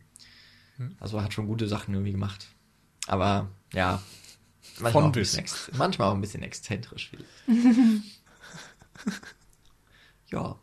Also 1.01 1.17
er 1.17 1.23
hat 1.23 1.33
schon 1.33 1.47
gute 1.47 1.67
Sachen 1.67 1.93
irgendwie 1.93 2.13
gemacht. 2.13 2.47
Aber 3.07 3.49
ja, 3.73 4.01
manchmal, 4.79 5.03
auch 5.03 5.15
ein, 5.15 5.37
ex 5.37 5.69
manchmal 5.73 6.07
auch 6.07 6.15
ein 6.15 6.21
bisschen 6.21 6.43
exzentrisch. 6.43 7.09
Viel. 7.09 7.25
ja. 10.31 10.57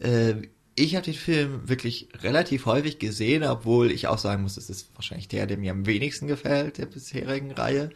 Äh, 0.00 0.48
ich 0.74 0.96
habe 0.96 1.04
den 1.04 1.14
Film 1.14 1.68
wirklich 1.68 2.08
relativ 2.22 2.66
häufig 2.66 2.98
gesehen, 2.98 3.44
obwohl 3.44 3.92
ich 3.92 4.08
auch 4.08 4.18
sagen 4.18 4.42
muss, 4.42 4.56
es 4.56 4.68
ist 4.68 4.90
wahrscheinlich 4.96 5.28
der, 5.28 5.46
der 5.46 5.58
mir 5.58 5.70
am 5.70 5.86
wenigsten 5.86 6.26
gefällt, 6.26 6.78
der 6.78 6.86
bisherigen 6.86 7.52
Reihe. 7.52 7.90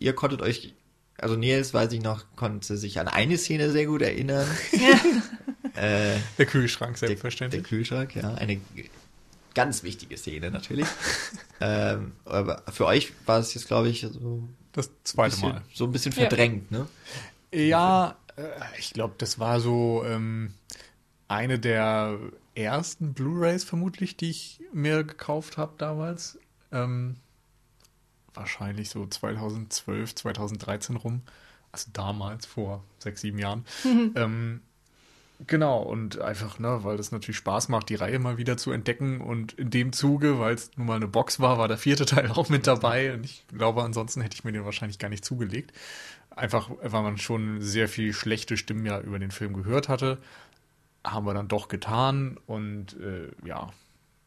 Ihr 0.00 0.12
konntet 0.12 0.42
euch, 0.42 0.74
also 1.18 1.36
Nils, 1.36 1.72
weiß 1.74 1.92
ich 1.92 2.02
noch, 2.02 2.24
konnte 2.36 2.76
sich 2.76 3.00
an 3.00 3.08
eine 3.08 3.38
Szene 3.38 3.70
sehr 3.70 3.86
gut 3.86 4.02
erinnern. 4.02 4.46
äh, 5.74 6.16
Der 6.38 6.46
Kühlschrank, 6.46 6.94
der, 6.94 7.00
der 7.00 7.08
selbstverständlich. 7.08 7.62
Kühlschrank, 7.64 8.14
ja. 8.14 8.34
Eine 8.34 8.60
ganz 9.54 9.82
wichtige 9.82 10.16
Szene 10.16 10.50
natürlich. 10.50 10.86
ähm, 11.60 12.12
aber 12.24 12.62
für 12.70 12.86
euch 12.86 13.12
war 13.24 13.38
es 13.40 13.54
jetzt, 13.54 13.66
glaube 13.66 13.88
ich, 13.88 14.00
so 14.02 14.18
ein 14.18 14.56
das 14.72 14.90
zweite 15.04 15.30
bisschen, 15.36 15.48
Mal. 15.50 15.62
so 15.72 15.84
ein 15.84 15.92
bisschen 15.92 16.12
Ja. 16.12 16.18
verdrängt, 16.20 16.70
ne? 16.70 16.86
Ja, 17.54 18.16
äh, 18.36 18.42
ich 18.78 18.92
glaube, 18.92 19.14
das 19.16 19.38
war 19.38 19.60
so 19.60 20.04
ähm, 20.06 20.52
eine 21.28 21.58
der 21.58 22.18
ersten 22.54 23.14
Blu-rays 23.14 23.64
vermutlich, 23.64 24.16
die 24.16 24.30
ich 24.30 24.60
mir 24.72 25.04
gekauft 25.04 25.56
habe 25.56 25.72
damals. 25.78 26.38
Ähm, 26.72 27.16
wahrscheinlich 28.36 28.90
so 28.90 29.06
2012, 29.06 30.14
2013 30.14 30.96
rum. 30.96 31.22
Also 31.72 31.90
damals, 31.92 32.46
vor 32.46 32.84
sechs, 32.98 33.20
sieben 33.20 33.38
Jahren. 33.38 33.64
ähm, 34.14 34.60
genau, 35.46 35.82
und 35.82 36.20
einfach, 36.20 36.58
ne, 36.58 36.84
weil 36.84 36.96
das 36.96 37.12
natürlich 37.12 37.36
Spaß 37.38 37.68
macht, 37.68 37.88
die 37.88 37.96
Reihe 37.96 38.18
mal 38.18 38.38
wieder 38.38 38.56
zu 38.56 38.72
entdecken. 38.72 39.20
Und 39.20 39.52
in 39.54 39.70
dem 39.70 39.92
Zuge, 39.92 40.38
weil 40.38 40.54
es 40.54 40.70
nun 40.76 40.86
mal 40.86 40.96
eine 40.96 41.08
Box 41.08 41.40
war, 41.40 41.58
war 41.58 41.68
der 41.68 41.78
vierte 41.78 42.06
Teil 42.06 42.30
auch 42.30 42.48
mit 42.48 42.66
dabei. 42.66 43.14
Und 43.14 43.24
ich 43.24 43.44
glaube, 43.48 43.82
ansonsten 43.82 44.20
hätte 44.20 44.34
ich 44.34 44.44
mir 44.44 44.52
den 44.52 44.64
wahrscheinlich 44.64 44.98
gar 44.98 45.08
nicht 45.08 45.24
zugelegt. 45.24 45.72
Einfach, 46.30 46.70
weil 46.82 47.02
man 47.02 47.18
schon 47.18 47.62
sehr 47.62 47.88
viel 47.88 48.12
schlechte 48.12 48.56
Stimmen 48.56 48.84
ja 48.84 49.00
über 49.00 49.18
den 49.18 49.30
Film 49.30 49.54
gehört 49.54 49.88
hatte. 49.88 50.18
Haben 51.04 51.26
wir 51.26 51.34
dann 51.34 51.48
doch 51.48 51.68
getan 51.68 52.38
und 52.46 52.98
äh, 53.00 53.30
ja, 53.46 53.70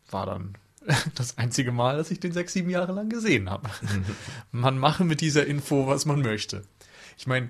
war 0.09 0.25
dann 0.25 0.55
das 1.15 1.37
einzige 1.37 1.71
Mal, 1.71 1.97
dass 1.97 2.11
ich 2.11 2.19
den 2.19 2.31
sechs, 2.31 2.53
sieben 2.53 2.69
Jahre 2.69 2.93
lang 2.93 3.09
gesehen 3.09 3.49
habe. 3.49 3.69
man 4.51 4.77
mache 4.77 5.03
mit 5.03 5.21
dieser 5.21 5.45
Info, 5.45 5.87
was 5.87 6.05
man 6.05 6.21
möchte. 6.21 6.63
Ich 7.17 7.27
meine, 7.27 7.49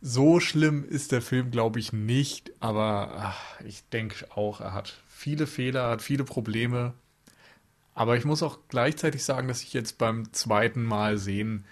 so 0.00 0.38
schlimm 0.40 0.84
ist 0.84 1.12
der 1.12 1.22
Film, 1.22 1.50
glaube 1.50 1.80
ich, 1.80 1.92
nicht, 1.92 2.52
aber 2.60 3.12
ach, 3.16 3.60
ich 3.64 3.88
denke 3.88 4.26
auch, 4.34 4.60
er 4.60 4.72
hat 4.72 5.02
viele 5.08 5.46
Fehler, 5.46 5.90
hat 5.90 6.02
viele 6.02 6.24
Probleme. 6.24 6.94
Aber 7.94 8.16
ich 8.16 8.24
muss 8.24 8.44
auch 8.44 8.60
gleichzeitig 8.68 9.24
sagen, 9.24 9.48
dass 9.48 9.62
ich 9.62 9.72
jetzt 9.72 9.98
beim 9.98 10.32
zweiten 10.32 10.84
Mal 10.84 11.18
sehen, 11.18 11.64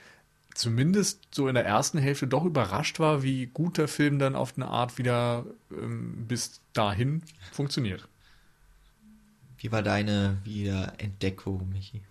zumindest 0.54 1.28
so 1.30 1.46
in 1.46 1.54
der 1.54 1.64
ersten 1.64 1.98
Hälfte 1.98 2.26
doch 2.26 2.44
überrascht 2.44 2.98
war, 2.98 3.22
wie 3.22 3.46
gut 3.46 3.78
der 3.78 3.86
Film 3.86 4.18
dann 4.18 4.34
auf 4.34 4.54
eine 4.56 4.66
Art 4.66 4.98
wieder 4.98 5.44
ähm, 5.70 6.24
bis 6.26 6.60
dahin 6.72 7.22
funktioniert. 7.52 8.08
Wie 9.58 9.72
war 9.72 9.82
deine 9.82 10.38
Wiederentdeckung, 10.44 11.68
Michi? 11.72 12.02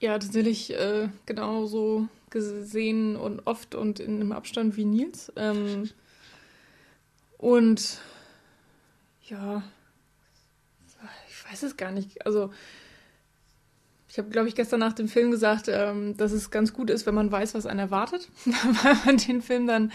Ja, 0.00 0.18
tatsächlich 0.18 0.72
äh, 0.74 1.08
genauso 1.24 2.08
gesehen 2.30 3.16
und 3.16 3.46
oft 3.46 3.74
und 3.74 4.00
in 4.00 4.16
einem 4.16 4.32
Abstand 4.32 4.76
wie 4.76 4.84
Nils. 4.84 5.32
Ähm, 5.36 5.88
und 7.38 8.00
ja, 9.28 9.62
ich 11.28 11.50
weiß 11.50 11.62
es 11.62 11.76
gar 11.76 11.92
nicht. 11.92 12.26
Also 12.26 12.50
ich 14.08 14.18
habe, 14.18 14.30
glaube 14.30 14.48
ich, 14.48 14.54
gestern 14.54 14.80
nach 14.80 14.94
dem 14.94 15.08
Film 15.08 15.30
gesagt, 15.30 15.68
ähm, 15.68 16.16
dass 16.16 16.32
es 16.32 16.50
ganz 16.50 16.72
gut 16.72 16.90
ist, 16.90 17.06
wenn 17.06 17.14
man 17.14 17.30
weiß, 17.30 17.54
was 17.54 17.66
einen 17.66 17.80
erwartet, 17.80 18.28
weil 18.44 18.96
man 19.04 19.18
den 19.18 19.42
Film 19.42 19.66
dann 19.66 19.92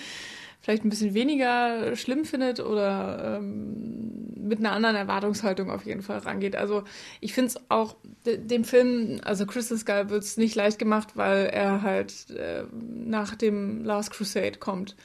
vielleicht 0.61 0.85
ein 0.85 0.89
bisschen 0.89 1.13
weniger 1.13 1.95
schlimm 1.95 2.25
findet 2.25 2.59
oder 2.59 3.37
ähm, 3.39 4.21
mit 4.47 4.59
einer 4.59 4.73
anderen 4.73 4.95
Erwartungshaltung 4.95 5.71
auf 5.71 5.85
jeden 5.85 6.01
Fall 6.01 6.19
rangeht. 6.19 6.55
Also 6.55 6.83
ich 7.19 7.33
finde 7.33 7.47
es 7.47 7.59
auch 7.69 7.95
dem 8.25 8.63
Film, 8.63 9.19
also 9.23 9.45
Crystal 9.45 9.77
Skull 9.77 10.09
wird 10.09 10.23
es 10.23 10.37
nicht 10.37 10.55
leicht 10.55 10.77
gemacht, 10.77 11.15
weil 11.15 11.47
er 11.47 11.81
halt 11.81 12.29
äh, 12.31 12.65
nach 12.73 13.35
dem 13.35 13.83
Last 13.83 14.11
Crusade 14.11 14.59
kommt. 14.59 14.95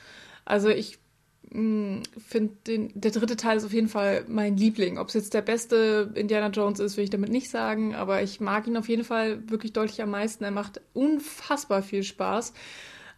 Also 0.45 0.69
ich 0.69 0.99
hm, 1.53 2.03
finde, 2.19 2.55
der 2.95 3.11
dritte 3.11 3.37
Teil 3.37 3.57
ist 3.57 3.65
auf 3.65 3.73
jeden 3.73 3.89
Fall 3.89 4.25
mein 4.29 4.57
Liebling. 4.57 4.99
Ob 4.99 5.09
es 5.09 5.15
jetzt 5.15 5.33
der 5.33 5.43
beste 5.43 6.13
Indiana 6.15 6.49
Jones 6.49 6.81
ist, 6.81 6.97
will 6.97 7.05
ich 7.05 7.11
damit 7.11 7.31
nicht 7.31 7.51
sagen, 7.51 7.95
aber 7.95 8.23
ich 8.23 8.41
mag 8.41 8.67
ihn 8.67 8.77
auf 8.77 8.89
jeden 8.89 9.05
Fall 9.05 9.49
wirklich 9.49 9.73
deutlich 9.73 10.03
am 10.03 10.11
meisten. 10.11 10.45
Er 10.45 10.51
macht 10.51 10.81
unfassbar 10.93 11.83
viel 11.83 12.03
Spaß. 12.03 12.53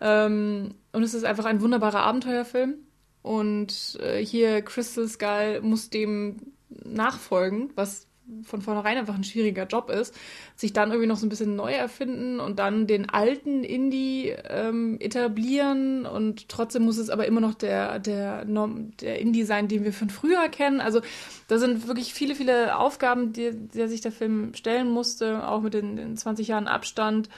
Ähm, 0.01 0.75
und 0.93 1.03
es 1.03 1.15
ist 1.15 1.25
einfach 1.25 1.45
ein 1.45 1.61
wunderbarer 1.61 2.01
Abenteuerfilm. 2.01 2.75
Und 3.23 3.99
äh, 4.03 4.25
hier 4.25 4.63
Crystal 4.63 5.09
Skull 5.09 5.61
muss 5.63 5.91
dem 5.91 6.53
nachfolgen, 6.71 7.71
was 7.75 8.09
von 8.43 8.61
vornherein 8.61 8.99
einfach 8.99 9.15
ein 9.15 9.25
schwieriger 9.25 9.67
Job 9.67 9.91
ist, 9.91 10.15
sich 10.55 10.73
dann 10.73 10.91
irgendwie 10.91 11.07
noch 11.07 11.17
so 11.17 11.27
ein 11.27 11.31
bisschen 11.31 11.57
neu 11.57 11.73
erfinden 11.73 12.41
und 12.41 12.59
dann 12.59 12.87
den 12.87 13.09
alten 13.09 13.65
Indie 13.65 14.35
ähm, 14.49 14.99
etablieren 15.01 16.05
und 16.05 16.49
trotzdem 16.49 16.85
muss 16.85 16.99
es 16.99 17.11
aber 17.11 17.27
immer 17.27 17.41
noch 17.41 17.55
der, 17.55 17.99
der, 17.99 18.45
der 18.45 19.19
Indie 19.19 19.45
sein, 19.45 19.69
den 19.69 19.85
wir 19.85 19.93
von 19.93 20.11
früher 20.11 20.49
kennen. 20.49 20.81
Also 20.81 21.01
da 21.49 21.59
sind 21.59 21.87
wirklich 21.89 22.13
viele, 22.13 22.35
viele 22.35 22.77
Aufgaben, 22.77 23.33
die, 23.33 23.53
die 23.53 23.89
sich 23.89 24.03
der 24.03 24.13
Film 24.13 24.53
stellen 24.55 24.91
musste, 24.91 25.49
auch 25.49 25.63
mit 25.63 25.75
den, 25.75 25.97
den 25.97 26.17
20 26.17 26.49
Jahren 26.49 26.69
Abstand. 26.69 27.31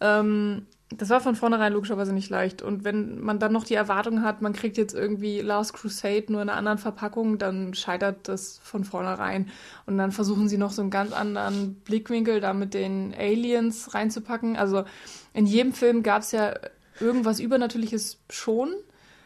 Ähm, 0.00 0.66
das 0.96 1.08
war 1.08 1.20
von 1.20 1.36
vornherein 1.36 1.72
logischerweise 1.72 2.12
nicht 2.12 2.30
leicht. 2.30 2.62
Und 2.62 2.82
wenn 2.82 3.20
man 3.20 3.38
dann 3.38 3.52
noch 3.52 3.64
die 3.64 3.74
Erwartung 3.74 4.22
hat, 4.22 4.42
man 4.42 4.52
kriegt 4.52 4.76
jetzt 4.76 4.92
irgendwie 4.92 5.40
Last 5.40 5.72
Crusade 5.72 6.24
nur 6.28 6.42
in 6.42 6.48
einer 6.48 6.58
anderen 6.58 6.78
Verpackung, 6.78 7.38
dann 7.38 7.74
scheitert 7.74 8.26
das 8.26 8.58
von 8.62 8.82
vornherein. 8.82 9.48
Und 9.86 9.98
dann 9.98 10.10
versuchen 10.10 10.48
sie 10.48 10.58
noch 10.58 10.72
so 10.72 10.82
einen 10.82 10.90
ganz 10.90 11.12
anderen 11.12 11.74
Blickwinkel 11.84 12.40
da 12.40 12.52
mit 12.54 12.74
den 12.74 13.14
Aliens 13.16 13.94
reinzupacken. 13.94 14.56
Also 14.56 14.84
in 15.32 15.46
jedem 15.46 15.72
Film 15.72 16.02
gab 16.02 16.22
es 16.22 16.32
ja 16.32 16.54
irgendwas 16.98 17.38
Übernatürliches 17.38 18.18
schon. 18.28 18.74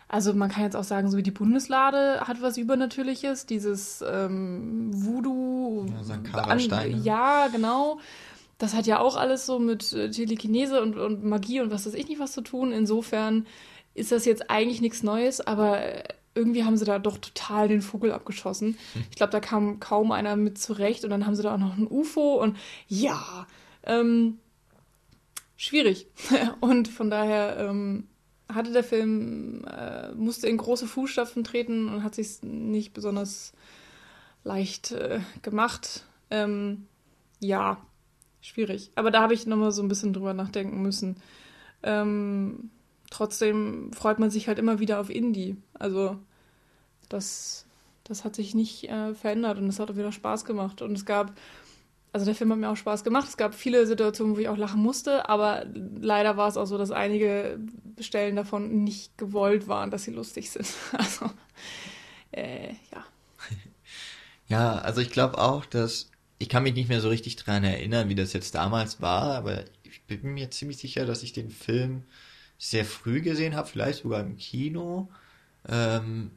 Also 0.06 0.34
man 0.34 0.50
kann 0.50 0.64
jetzt 0.64 0.76
auch 0.76 0.84
sagen, 0.84 1.10
so 1.10 1.16
wie 1.16 1.22
die 1.22 1.30
Bundeslade 1.30 2.20
hat 2.20 2.42
was 2.42 2.58
Übernatürliches, 2.58 3.46
dieses 3.46 4.04
ähm, 4.06 4.90
Voodoo. 4.92 5.86
Ja, 5.86 6.04
Sankara-Steine. 6.04 6.98
Ja, 6.98 7.48
genau 7.48 7.98
das 8.58 8.74
hat 8.74 8.86
ja 8.86 9.00
auch 9.00 9.16
alles 9.16 9.46
so 9.46 9.58
mit 9.58 9.92
äh, 9.92 10.10
Telekinese 10.10 10.82
und, 10.82 10.96
und 10.96 11.24
Magie 11.24 11.60
und 11.60 11.70
was 11.70 11.86
weiß 11.86 11.94
ich 11.94 12.08
nicht 12.08 12.20
was 12.20 12.32
zu 12.32 12.40
tun. 12.40 12.72
Insofern 12.72 13.46
ist 13.94 14.12
das 14.12 14.24
jetzt 14.24 14.50
eigentlich 14.50 14.80
nichts 14.80 15.02
Neues, 15.02 15.40
aber 15.40 15.80
äh, 15.80 16.04
irgendwie 16.34 16.64
haben 16.64 16.76
sie 16.76 16.84
da 16.84 16.98
doch 16.98 17.18
total 17.18 17.68
den 17.68 17.82
Vogel 17.82 18.12
abgeschossen. 18.12 18.76
Hm. 18.92 19.04
Ich 19.10 19.16
glaube, 19.16 19.30
da 19.30 19.40
kam 19.40 19.80
kaum 19.80 20.12
einer 20.12 20.36
mit 20.36 20.58
zurecht 20.58 21.04
und 21.04 21.10
dann 21.10 21.26
haben 21.26 21.34
sie 21.34 21.42
da 21.42 21.54
auch 21.54 21.58
noch 21.58 21.76
ein 21.76 21.86
UFO 21.88 22.42
und 22.42 22.56
ja, 22.88 23.46
ähm, 23.84 24.38
schwierig. 25.56 26.06
und 26.60 26.88
von 26.88 27.10
daher 27.10 27.56
ähm, 27.58 28.08
hatte 28.52 28.72
der 28.72 28.84
Film, 28.84 29.64
äh, 29.64 30.12
musste 30.12 30.48
in 30.48 30.56
große 30.56 30.86
Fußstapfen 30.86 31.44
treten 31.44 31.88
und 31.88 32.02
hat 32.02 32.14
sich 32.14 32.42
nicht 32.42 32.92
besonders 32.92 33.52
leicht 34.42 34.92
äh, 34.92 35.20
gemacht. 35.42 36.04
Ähm, 36.30 36.86
ja, 37.40 37.78
schwierig. 38.44 38.90
Aber 38.94 39.10
da 39.10 39.22
habe 39.22 39.34
ich 39.34 39.46
nochmal 39.46 39.72
so 39.72 39.82
ein 39.82 39.88
bisschen 39.88 40.12
drüber 40.12 40.34
nachdenken 40.34 40.82
müssen. 40.82 41.16
Ähm, 41.82 42.70
trotzdem 43.10 43.90
freut 43.92 44.18
man 44.18 44.30
sich 44.30 44.48
halt 44.48 44.58
immer 44.58 44.78
wieder 44.78 45.00
auf 45.00 45.10
Indie. 45.10 45.56
Also 45.72 46.18
das, 47.08 47.64
das 48.04 48.24
hat 48.24 48.36
sich 48.36 48.54
nicht 48.54 48.88
äh, 48.90 49.14
verändert 49.14 49.58
und 49.58 49.66
es 49.68 49.80
hat 49.80 49.90
auch 49.90 49.96
wieder 49.96 50.12
Spaß 50.12 50.44
gemacht. 50.44 50.82
Und 50.82 50.92
es 50.92 51.06
gab, 51.06 51.32
also 52.12 52.26
der 52.26 52.34
Film 52.34 52.52
hat 52.52 52.58
mir 52.58 52.68
auch 52.68 52.76
Spaß 52.76 53.02
gemacht. 53.02 53.28
Es 53.28 53.38
gab 53.38 53.54
viele 53.54 53.86
Situationen, 53.86 54.36
wo 54.36 54.40
ich 54.40 54.48
auch 54.48 54.58
lachen 54.58 54.82
musste, 54.82 55.28
aber 55.28 55.64
leider 56.00 56.36
war 56.36 56.48
es 56.48 56.58
auch 56.58 56.66
so, 56.66 56.76
dass 56.76 56.90
einige 56.90 57.58
Stellen 57.98 58.36
davon 58.36 58.84
nicht 58.84 59.16
gewollt 59.16 59.68
waren, 59.68 59.90
dass 59.90 60.04
sie 60.04 60.12
lustig 60.12 60.50
sind. 60.50 60.68
Also, 60.92 61.30
äh, 62.30 62.68
ja. 62.92 63.04
Ja, 64.46 64.74
also 64.74 65.00
ich 65.00 65.10
glaube 65.10 65.38
auch, 65.38 65.64
dass 65.64 66.10
ich 66.44 66.50
kann 66.50 66.62
mich 66.62 66.74
nicht 66.74 66.90
mehr 66.90 67.00
so 67.00 67.08
richtig 67.08 67.36
dran 67.36 67.64
erinnern, 67.64 68.10
wie 68.10 68.14
das 68.14 68.34
jetzt 68.34 68.54
damals 68.54 69.00
war, 69.00 69.34
aber 69.34 69.64
ich 69.82 70.02
bin 70.02 70.34
mir 70.34 70.50
ziemlich 70.50 70.76
sicher, 70.76 71.06
dass 71.06 71.22
ich 71.22 71.32
den 71.32 71.48
Film 71.48 72.02
sehr 72.58 72.84
früh 72.84 73.22
gesehen 73.22 73.56
habe, 73.56 73.66
vielleicht 73.66 74.02
sogar 74.02 74.20
im 74.20 74.36
Kino. 74.36 75.08
Ähm, 75.66 76.32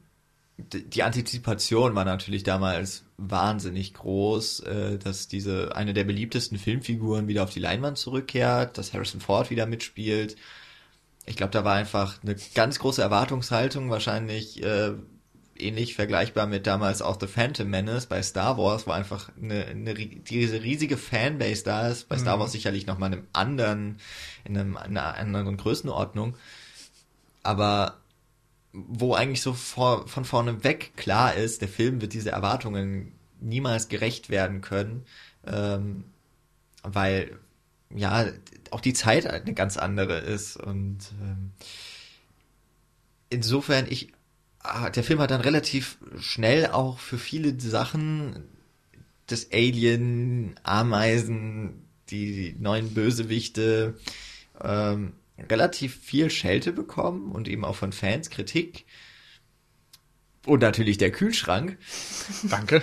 die 0.56 1.02
Antizipation 1.02 1.94
war 1.94 2.06
natürlich 2.06 2.42
damals 2.42 3.04
wahnsinnig 3.18 3.92
groß, 3.92 4.60
äh, 4.60 4.98
dass 4.98 5.28
diese 5.28 5.76
eine 5.76 5.92
der 5.92 6.04
beliebtesten 6.04 6.56
Filmfiguren 6.56 7.28
wieder 7.28 7.42
auf 7.42 7.50
die 7.50 7.60
Leinwand 7.60 7.98
zurückkehrt, 7.98 8.78
dass 8.78 8.94
Harrison 8.94 9.20
Ford 9.20 9.50
wieder 9.50 9.66
mitspielt. 9.66 10.36
Ich 11.26 11.36
glaube, 11.36 11.52
da 11.52 11.66
war 11.66 11.74
einfach 11.74 12.22
eine 12.22 12.34
ganz 12.54 12.78
große 12.78 13.02
Erwartungshaltung, 13.02 13.90
wahrscheinlich 13.90 14.62
äh, 14.62 14.94
ähnlich 15.60 15.94
vergleichbar 15.94 16.46
mit 16.46 16.66
damals 16.66 17.02
auch 17.02 17.18
The 17.20 17.26
Phantom 17.26 17.68
Menace 17.68 18.06
bei 18.06 18.22
Star 18.22 18.58
Wars, 18.58 18.86
wo 18.86 18.92
einfach 18.92 19.30
eine, 19.40 19.66
eine 19.66 19.94
diese 19.94 20.62
riesige 20.62 20.96
Fanbase 20.96 21.64
da 21.64 21.88
ist. 21.88 22.08
Bei 22.08 22.18
Star 22.18 22.36
mhm. 22.36 22.40
Wars 22.40 22.52
sicherlich 22.52 22.86
noch 22.86 22.98
mal 22.98 23.06
in 23.08 23.14
einem 23.14 23.26
anderen, 23.32 23.98
in, 24.44 24.56
einem, 24.56 24.72
in 24.72 24.96
einer 24.96 25.16
anderen 25.16 25.56
Größenordnung. 25.56 26.36
Aber 27.42 27.98
wo 28.72 29.14
eigentlich 29.14 29.42
so 29.42 29.54
vor, 29.54 30.06
von 30.08 30.24
vorne 30.24 30.64
weg 30.64 30.92
klar 30.96 31.34
ist, 31.34 31.62
der 31.62 31.68
Film 31.68 32.00
wird 32.00 32.12
diese 32.12 32.30
Erwartungen 32.30 33.12
niemals 33.40 33.88
gerecht 33.88 34.30
werden 34.30 34.60
können, 34.60 35.04
ähm, 35.46 36.04
weil 36.82 37.38
ja 37.94 38.26
auch 38.70 38.80
die 38.80 38.92
Zeit 38.92 39.26
eine 39.26 39.54
ganz 39.54 39.76
andere 39.76 40.18
ist 40.18 40.56
und 40.56 40.98
ähm, 41.22 41.52
insofern 43.30 43.86
ich 43.88 44.12
der 44.94 45.04
Film 45.04 45.20
hat 45.20 45.30
dann 45.30 45.40
relativ 45.40 45.98
schnell 46.18 46.66
auch 46.66 46.98
für 46.98 47.18
viele 47.18 47.58
Sachen 47.60 48.44
das 49.26 49.48
Alien, 49.52 50.58
Ameisen, 50.62 51.84
die 52.10 52.56
neuen 52.58 52.94
Bösewichte 52.94 53.98
ähm, 54.60 55.12
relativ 55.38 56.00
viel 56.00 56.30
Schelte 56.30 56.72
bekommen 56.72 57.32
und 57.32 57.46
eben 57.48 57.64
auch 57.64 57.76
von 57.76 57.92
Fans 57.92 58.30
Kritik. 58.30 58.86
Und 60.46 60.62
natürlich 60.62 60.98
der 60.98 61.12
Kühlschrank. 61.12 61.76
Danke, 62.44 62.82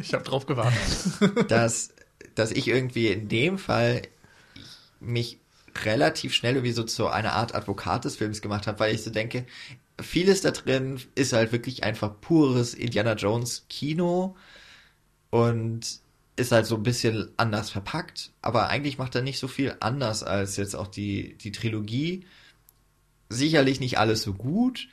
ich 0.00 0.14
habe 0.14 0.24
drauf 0.24 0.46
gewartet. 0.46 1.50
dass, 1.50 1.94
dass 2.34 2.50
ich 2.50 2.68
irgendwie 2.68 3.08
in 3.08 3.28
dem 3.28 3.58
Fall 3.58 4.02
mich 4.98 5.38
relativ 5.84 6.34
schnell 6.34 6.54
irgendwie 6.54 6.72
so 6.72 6.84
zu 6.84 7.08
einer 7.08 7.32
Art 7.32 7.54
Advokat 7.54 8.04
des 8.04 8.16
Films 8.16 8.40
gemacht 8.40 8.66
habe, 8.66 8.80
weil 8.80 8.94
ich 8.94 9.02
so 9.02 9.10
denke, 9.10 9.46
vieles 10.02 10.40
da 10.40 10.50
drin 10.50 11.00
ist 11.14 11.32
halt 11.32 11.52
wirklich 11.52 11.84
einfach 11.84 12.20
pures 12.20 12.74
Indiana 12.74 13.14
Jones 13.14 13.66
Kino 13.68 14.36
und 15.30 16.00
ist 16.36 16.52
halt 16.52 16.66
so 16.66 16.76
ein 16.76 16.82
bisschen 16.82 17.30
anders 17.36 17.70
verpackt, 17.70 18.32
aber 18.40 18.68
eigentlich 18.68 18.98
macht 18.98 19.14
er 19.14 19.22
nicht 19.22 19.38
so 19.38 19.48
viel 19.48 19.76
anders 19.80 20.22
als 20.22 20.56
jetzt 20.56 20.74
auch 20.74 20.88
die, 20.88 21.36
die 21.38 21.52
Trilogie. 21.52 22.24
Sicherlich 23.28 23.80
nicht 23.80 23.98
alles 23.98 24.22
so 24.22 24.34
gut 24.34 24.88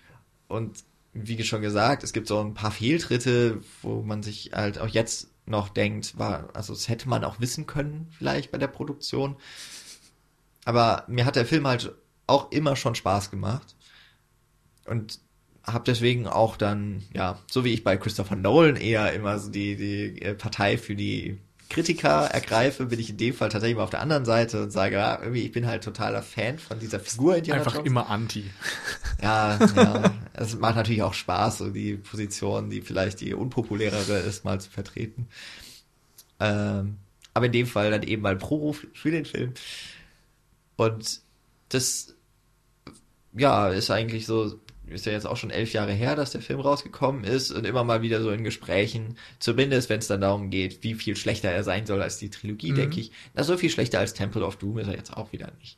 und 0.48 0.84
wie 1.14 1.44
schon 1.44 1.62
gesagt, 1.62 2.04
es 2.04 2.14
gibt 2.14 2.28
so 2.28 2.40
ein 2.40 2.54
paar 2.54 2.72
Fehltritte, 2.72 3.62
wo 3.82 4.02
man 4.02 4.24
sich 4.24 4.52
halt 4.54 4.80
auch 4.80 4.88
jetzt 4.88 5.30
noch 5.46 5.70
denkt, 5.70 6.18
war, 6.18 6.50
also 6.54 6.74
das 6.74 6.88
hätte 6.88 7.10
man 7.10 7.24
auch 7.24 7.40
wissen 7.40 7.66
können, 7.66 8.08
vielleicht 8.18 8.52
bei 8.52 8.58
der 8.58 8.68
Produktion. 8.68 9.36
Aber 10.66 11.06
mir 11.08 11.26
hat 11.26 11.36
der 11.36 11.46
Film 11.46 11.66
halt 11.66 11.96
auch 12.28 12.52
immer 12.52 12.76
schon 12.76 12.96
Spaß 12.96 13.32
gemacht. 13.32 13.76
Und 14.90 15.20
habe 15.66 15.84
deswegen 15.86 16.28
auch 16.28 16.58
dann, 16.58 17.04
ja, 17.14 17.40
so 17.50 17.64
wie 17.64 17.74
ich 17.74 17.84
bei 17.84 17.98
Christopher 17.98 18.36
Nolan 18.36 18.76
eher 18.76 19.14
immer 19.14 19.40
so 19.40 19.52
die, 19.52 19.76
die 19.76 20.22
äh, 20.22 20.34
Partei 20.34 20.78
für 20.78 20.96
die 20.96 21.38
Kritiker 21.70 22.26
ergreife, 22.26 22.88
bin 22.88 23.00
ich 23.00 23.12
in 23.12 23.18
dem 23.18 23.36
Fall 23.36 23.50
tatsächlich 23.50 23.78
mal 23.78 23.84
auf 23.84 23.92
der 23.92 24.02
anderen 24.02 24.26
Seite 24.26 24.64
und 24.64 24.72
sage, 24.72 24.96
ja, 24.96 25.20
irgendwie, 25.20 25.44
ich 25.44 25.52
bin 25.52 25.68
halt 25.68 25.84
totaler 25.84 26.24
Fan 26.24 26.58
von 26.58 26.80
dieser 26.80 27.00
Figur 27.00 27.36
Indiana 27.36 27.60
Einfach 27.60 27.76
Jones. 27.76 27.88
immer 27.88 28.10
anti. 28.10 28.46
Ja, 29.22 29.60
ja. 29.76 30.14
Es 30.32 30.58
macht 30.58 30.78
natürlich 30.78 31.04
auch 31.04 31.14
Spaß, 31.14 31.58
so 31.58 31.70
die 31.70 31.96
Position, 31.98 32.70
die 32.70 32.82
vielleicht 32.82 33.20
die 33.20 33.34
unpopulärere 33.34 34.18
ist, 34.20 34.46
mal 34.46 34.62
zu 34.62 34.70
vertreten. 34.70 35.28
Ähm, 36.40 36.96
aber 37.34 37.48
in 37.48 37.52
dem 37.52 37.68
Fall 37.68 37.92
dann 37.92 38.04
eben 38.04 38.22
mal 38.22 38.38
pro 38.38 38.72
für 38.72 39.12
den 39.12 39.26
Film. 39.26 39.54
Und 40.78 41.20
das, 41.68 42.16
ja, 43.34 43.68
ist 43.68 43.92
eigentlich 43.92 44.26
so 44.26 44.58
ist 44.92 45.06
ja 45.06 45.12
jetzt 45.12 45.28
auch 45.28 45.38
schon 45.38 45.50
elf 45.50 45.74
Jahre 45.74 45.92
her, 45.92 46.16
dass 46.16 46.32
der 46.32 46.42
Film 46.42 46.60
rausgekommen 46.60 47.24
ist 47.24 47.52
und 47.52 47.66
immer 47.66 47.84
mal 47.84 48.02
wieder 48.02 48.22
so 48.22 48.32
in 48.32 48.44
Gesprächen, 48.44 49.18
zumindest 49.40 49.90
wenn 49.90 50.00
es 50.00 50.08
dann 50.08 50.22
darum 50.22 50.50
geht, 50.50 50.84
wie 50.84 50.94
viel 50.94 51.16
schlechter 51.16 51.50
er 51.50 51.64
sein 51.64 51.86
soll 51.86 52.02
als 52.02 52.18
die 52.18 52.30
Trilogie, 52.30 52.72
mhm. 52.72 52.76
denke 52.76 53.00
ich. 53.00 53.12
Na, 53.34 53.44
so 53.44 53.58
viel 53.58 53.70
schlechter 53.70 54.00
als 54.00 54.14
Temple 54.14 54.46
of 54.46 54.58
Doom 54.58 54.80
ist 54.80 54.88
er 54.88 54.96
jetzt 54.96 55.16
auch 55.16 55.32
wieder 55.32 55.52
nicht. 55.60 55.78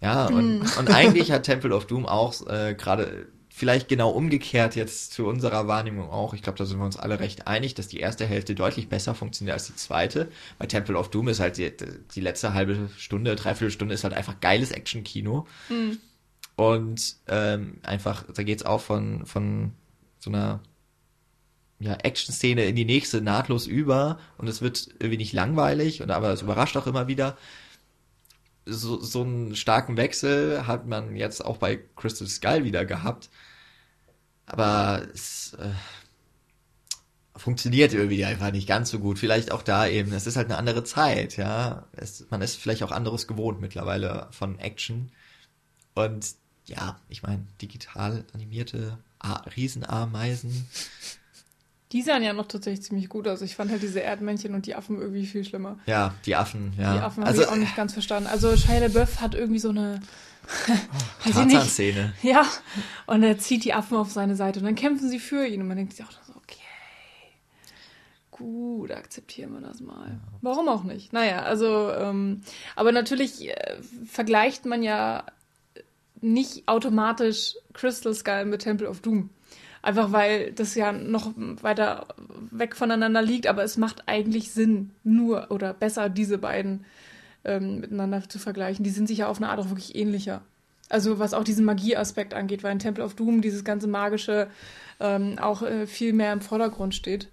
Ja, 0.00 0.26
und, 0.26 0.60
mhm. 0.60 0.66
und 0.78 0.90
eigentlich 0.90 1.32
hat 1.32 1.44
Temple 1.44 1.74
of 1.74 1.86
Doom 1.86 2.06
auch 2.06 2.46
äh, 2.46 2.74
gerade 2.74 3.26
vielleicht 3.60 3.88
genau 3.88 4.10
umgekehrt 4.10 4.74
jetzt 4.74 5.12
zu 5.12 5.26
unserer 5.26 5.68
Wahrnehmung 5.68 6.08
auch. 6.08 6.32
Ich 6.32 6.42
glaube, 6.42 6.56
da 6.56 6.64
sind 6.64 6.78
wir 6.78 6.84
uns 6.86 6.96
alle 6.96 7.20
recht 7.20 7.46
einig, 7.46 7.74
dass 7.74 7.88
die 7.88 8.00
erste 8.00 8.24
Hälfte 8.24 8.54
deutlich 8.54 8.88
besser 8.88 9.14
funktioniert 9.14 9.52
als 9.52 9.66
die 9.66 9.76
zweite. 9.76 10.28
Bei 10.58 10.64
Temple 10.64 10.96
of 10.96 11.10
Doom 11.10 11.28
ist 11.28 11.40
halt 11.40 11.58
die, 11.58 11.70
die 12.14 12.20
letzte 12.20 12.54
halbe 12.54 12.88
Stunde, 12.96 13.36
dreiviertel 13.36 13.70
Stunde 13.70 13.94
ist 13.94 14.04
halt 14.04 14.14
einfach 14.14 14.40
geiles 14.40 14.70
Action-Kino. 14.70 15.46
Mhm. 15.68 15.98
Und 16.60 17.16
ähm, 17.26 17.78
einfach, 17.84 18.22
da 18.34 18.42
geht's 18.42 18.66
auch 18.66 18.82
von, 18.82 19.24
von 19.24 19.72
so 20.18 20.28
einer 20.28 20.60
ja, 21.78 21.94
Action-Szene 21.94 22.66
in 22.66 22.76
die 22.76 22.84
nächste 22.84 23.22
nahtlos 23.22 23.66
über 23.66 24.18
und 24.36 24.46
es 24.46 24.60
wird 24.60 24.88
irgendwie 24.98 25.16
nicht 25.16 25.32
langweilig, 25.32 26.02
und 26.02 26.10
aber 26.10 26.34
es 26.34 26.42
überrascht 26.42 26.76
auch 26.76 26.86
immer 26.86 27.08
wieder. 27.08 27.38
So, 28.66 29.00
so 29.00 29.22
einen 29.22 29.56
starken 29.56 29.96
Wechsel 29.96 30.66
hat 30.66 30.86
man 30.86 31.16
jetzt 31.16 31.42
auch 31.42 31.56
bei 31.56 31.80
Crystal 31.96 32.28
Skull 32.28 32.64
wieder 32.64 32.84
gehabt. 32.84 33.30
Aber 34.44 35.08
es 35.14 35.54
äh, 35.54 35.70
funktioniert 37.36 37.94
irgendwie 37.94 38.26
einfach 38.26 38.52
nicht 38.52 38.68
ganz 38.68 38.90
so 38.90 38.98
gut. 38.98 39.18
Vielleicht 39.18 39.50
auch 39.50 39.62
da 39.62 39.86
eben. 39.86 40.12
Es 40.12 40.26
ist 40.26 40.36
halt 40.36 40.48
eine 40.48 40.58
andere 40.58 40.84
Zeit, 40.84 41.38
ja. 41.38 41.88
Es, 41.92 42.26
man 42.28 42.42
ist 42.42 42.56
vielleicht 42.56 42.82
auch 42.82 42.92
anderes 42.92 43.26
gewohnt 43.26 43.62
mittlerweile 43.62 44.28
von 44.30 44.58
Action. 44.58 45.10
Und 45.94 46.39
ja, 46.66 46.98
ich 47.08 47.22
meine, 47.22 47.44
digital 47.60 48.24
animierte 48.32 48.98
A 49.18 49.42
Riesenameisen. 49.56 50.66
Die 51.92 52.02
sahen 52.02 52.22
ja 52.22 52.32
noch 52.32 52.46
tatsächlich 52.46 52.84
ziemlich 52.84 53.08
gut 53.08 53.26
aus. 53.26 53.42
Ich 53.42 53.56
fand 53.56 53.70
halt 53.70 53.82
diese 53.82 54.00
Erdmännchen 54.00 54.54
und 54.54 54.66
die 54.66 54.76
Affen 54.76 55.00
irgendwie 55.00 55.26
viel 55.26 55.44
schlimmer. 55.44 55.78
Ja, 55.86 56.14
die 56.24 56.36
Affen, 56.36 56.72
ja. 56.78 56.94
Die 56.94 57.00
Affen 57.00 57.24
also, 57.24 57.42
habe 57.42 57.50
ich 57.50 57.56
auch 57.56 57.60
nicht 57.60 57.76
ganz 57.76 57.92
verstanden. 57.92 58.28
Also 58.28 58.56
Shia 58.56 58.78
LaBeouf 58.78 59.20
hat 59.20 59.34
irgendwie 59.34 59.58
so 59.58 59.70
eine 59.70 60.00
oh, 60.68 61.30
Tarzan-Szene. 61.32 62.14
Ja, 62.22 62.46
und 63.06 63.24
er 63.24 63.38
zieht 63.38 63.64
die 63.64 63.74
Affen 63.74 63.96
auf 63.96 64.12
seine 64.12 64.36
Seite 64.36 64.60
und 64.60 64.66
dann 64.66 64.76
kämpfen 64.76 65.08
sie 65.08 65.18
für 65.18 65.44
ihn 65.44 65.60
und 65.62 65.68
man 65.68 65.76
denkt 65.76 65.94
sich 65.94 66.06
auch 66.06 66.12
so, 66.12 66.32
okay, 66.36 66.56
gut, 68.30 68.92
akzeptieren 68.92 69.52
wir 69.52 69.60
das 69.60 69.80
mal. 69.80 70.20
Warum 70.42 70.68
auch 70.68 70.84
nicht? 70.84 71.12
Naja, 71.12 71.42
also, 71.42 71.90
ähm, 71.92 72.42
aber 72.76 72.92
natürlich 72.92 73.48
äh, 73.48 73.78
vergleicht 74.06 74.64
man 74.64 74.84
ja 74.84 75.24
nicht 76.20 76.66
automatisch 76.66 77.56
Crystal 77.72 78.14
Skull 78.14 78.44
mit 78.44 78.62
Temple 78.62 78.88
of 78.88 79.00
Doom. 79.00 79.30
Einfach 79.82 80.12
weil 80.12 80.52
das 80.52 80.74
ja 80.74 80.92
noch 80.92 81.32
weiter 81.36 82.06
weg 82.50 82.76
voneinander 82.76 83.22
liegt, 83.22 83.46
aber 83.46 83.64
es 83.64 83.78
macht 83.78 84.02
eigentlich 84.06 84.50
Sinn, 84.50 84.90
nur 85.04 85.50
oder 85.50 85.72
besser 85.72 86.10
diese 86.10 86.36
beiden 86.36 86.84
ähm, 87.44 87.80
miteinander 87.80 88.28
zu 88.28 88.38
vergleichen. 88.38 88.84
Die 88.84 88.90
sind 88.90 89.06
sich 89.06 89.18
ja 89.18 89.28
auf 89.28 89.38
eine 89.38 89.48
Art 89.48 89.58
auch 89.58 89.70
wirklich 89.70 89.94
ähnlicher. 89.94 90.42
Also 90.90 91.18
was 91.18 91.32
auch 91.32 91.44
diesen 91.44 91.64
Magieaspekt 91.64 92.34
angeht, 92.34 92.62
weil 92.62 92.72
in 92.72 92.78
Temple 92.78 93.04
of 93.04 93.14
Doom 93.14 93.40
dieses 93.40 93.64
ganze 93.64 93.86
Magische 93.86 94.48
ähm, 94.98 95.38
auch 95.38 95.62
äh, 95.62 95.86
viel 95.86 96.12
mehr 96.12 96.32
im 96.32 96.42
Vordergrund 96.42 96.94
steht. 96.94 97.28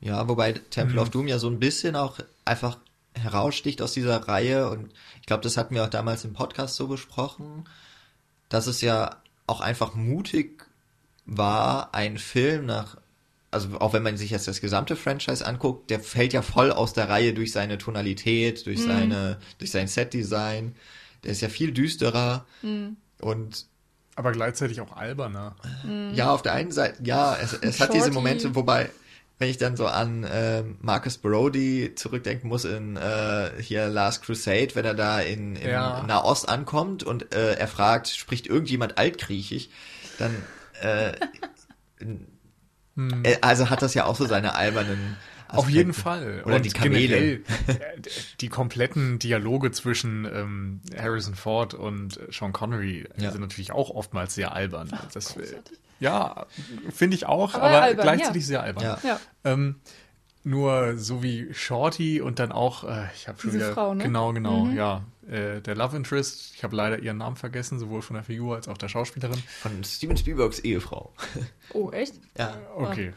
Ja, 0.00 0.28
wobei 0.28 0.52
Temple 0.52 0.96
mhm. 0.96 1.02
of 1.02 1.10
Doom 1.10 1.28
ja 1.28 1.38
so 1.38 1.48
ein 1.48 1.60
bisschen 1.60 1.94
auch 1.94 2.18
einfach 2.44 2.78
heraussticht 3.14 3.82
aus 3.82 3.92
dieser 3.92 4.16
Reihe 4.28 4.70
und 4.70 4.90
ich 5.20 5.26
glaube, 5.26 5.42
das 5.42 5.56
hatten 5.56 5.74
wir 5.74 5.84
auch 5.84 5.90
damals 5.90 6.24
im 6.24 6.32
Podcast 6.32 6.76
so 6.76 6.88
besprochen 6.88 7.64
dass 8.48 8.66
es 8.66 8.80
ja 8.80 9.16
auch 9.46 9.60
einfach 9.60 9.94
mutig 9.94 10.66
war, 11.26 11.94
ein 11.94 12.18
Film 12.18 12.66
nach, 12.66 12.96
also 13.50 13.78
auch 13.80 13.92
wenn 13.92 14.02
man 14.02 14.16
sich 14.16 14.30
jetzt 14.30 14.48
das 14.48 14.60
gesamte 14.60 14.96
Franchise 14.96 15.44
anguckt, 15.46 15.90
der 15.90 16.00
fällt 16.00 16.32
ja 16.32 16.42
voll 16.42 16.70
aus 16.70 16.92
der 16.92 17.08
Reihe 17.08 17.34
durch 17.34 17.52
seine 17.52 17.78
Tonalität, 17.78 18.66
durch 18.66 18.80
mhm. 18.80 18.86
seine, 18.86 19.38
durch 19.58 19.70
sein 19.70 19.88
Setdesign. 19.88 20.74
Der 21.24 21.32
ist 21.32 21.40
ja 21.40 21.48
viel 21.48 21.72
düsterer 21.72 22.46
mhm. 22.62 22.96
und 23.20 23.66
aber 24.14 24.32
gleichzeitig 24.32 24.80
auch 24.80 24.96
alberner. 24.96 25.54
Mhm. 25.84 26.12
Ja, 26.14 26.32
auf 26.32 26.42
der 26.42 26.52
einen 26.52 26.72
Seite, 26.72 27.00
ja, 27.04 27.36
es, 27.36 27.52
es 27.52 27.78
hat 27.78 27.94
diese 27.94 28.10
Momente, 28.10 28.56
wobei, 28.56 28.90
wenn 29.38 29.48
ich 29.48 29.56
dann 29.56 29.76
so 29.76 29.86
an 29.86 30.24
äh, 30.24 30.64
Marcus 30.80 31.18
Brody 31.18 31.94
zurückdenken 31.94 32.48
muss 32.48 32.64
in 32.64 32.96
äh, 32.96 33.50
hier 33.60 33.88
Last 33.88 34.22
Crusade, 34.22 34.74
wenn 34.74 34.84
er 34.84 34.94
da 34.94 35.20
in, 35.20 35.54
in 35.56 35.70
ja. 35.70 36.02
Nahost 36.02 36.48
ankommt 36.48 37.04
und 37.04 37.34
äh, 37.34 37.54
er 37.54 37.68
fragt, 37.68 38.08
spricht 38.08 38.46
irgendjemand 38.48 38.98
Altgriechisch, 38.98 39.68
dann 40.18 40.34
äh, 40.82 41.12
hm. 42.96 43.22
also 43.40 43.70
hat 43.70 43.82
das 43.82 43.94
ja 43.94 44.06
auch 44.06 44.16
so 44.16 44.26
seine 44.26 44.54
albernen 44.56 45.16
Aspekte. 45.48 45.58
Auf 45.66 45.70
jeden 45.70 45.94
Fall. 45.94 46.42
Oder 46.44 46.56
und 46.56 46.64
die 46.64 46.70
Kamele. 46.70 47.38
Generell, 47.38 47.42
die 48.40 48.48
kompletten 48.48 49.18
Dialoge 49.18 49.70
zwischen 49.70 50.26
ähm, 50.26 50.80
Harrison 50.94 51.34
Ford 51.34 51.72
und 51.74 52.20
Sean 52.30 52.52
Connery 52.52 53.08
ja. 53.16 53.30
sind 53.30 53.40
natürlich 53.40 53.72
auch 53.72 53.90
oftmals 53.90 54.34
sehr 54.34 54.52
albern. 54.52 54.88
Ach, 54.92 55.06
das, 55.12 55.36
ja, 56.00 56.46
finde 56.90 57.16
ich 57.16 57.26
auch, 57.26 57.54
aber, 57.54 57.64
aber 57.64 57.82
albern, 57.82 58.02
gleichzeitig 58.04 58.42
ja. 58.42 58.46
sehr 58.46 58.62
albern. 58.62 58.84
Ja. 58.84 58.98
ja. 59.02 59.20
Ähm, 59.44 59.76
nur 60.44 60.96
so 60.96 61.22
wie 61.22 61.52
Shorty 61.52 62.20
und 62.20 62.38
dann 62.38 62.52
auch, 62.52 62.84
äh, 62.84 63.06
ich 63.14 63.28
habe 63.28 63.38
schon 63.40 63.50
Diese 63.50 63.64
wieder, 63.64 63.74
Frau, 63.74 63.94
ne? 63.94 64.04
genau, 64.04 64.32
genau, 64.32 64.64
mhm. 64.64 64.76
ja, 64.76 65.04
äh, 65.28 65.60
der 65.60 65.74
Love 65.74 65.96
Interest. 65.96 66.54
Ich 66.54 66.64
habe 66.64 66.74
leider 66.74 66.98
ihren 66.98 67.18
Namen 67.18 67.36
vergessen, 67.36 67.78
sowohl 67.78 68.02
von 68.02 68.14
der 68.14 68.24
Figur 68.24 68.56
als 68.56 68.68
auch 68.68 68.78
der 68.78 68.88
Schauspielerin. 68.88 69.42
Von 69.60 69.84
Steven 69.84 70.16
Spielbergs 70.16 70.60
Ehefrau. 70.60 71.12
Oh, 71.74 71.90
echt? 71.90 72.14
Ja. 72.38 72.56
Okay. 72.76 73.12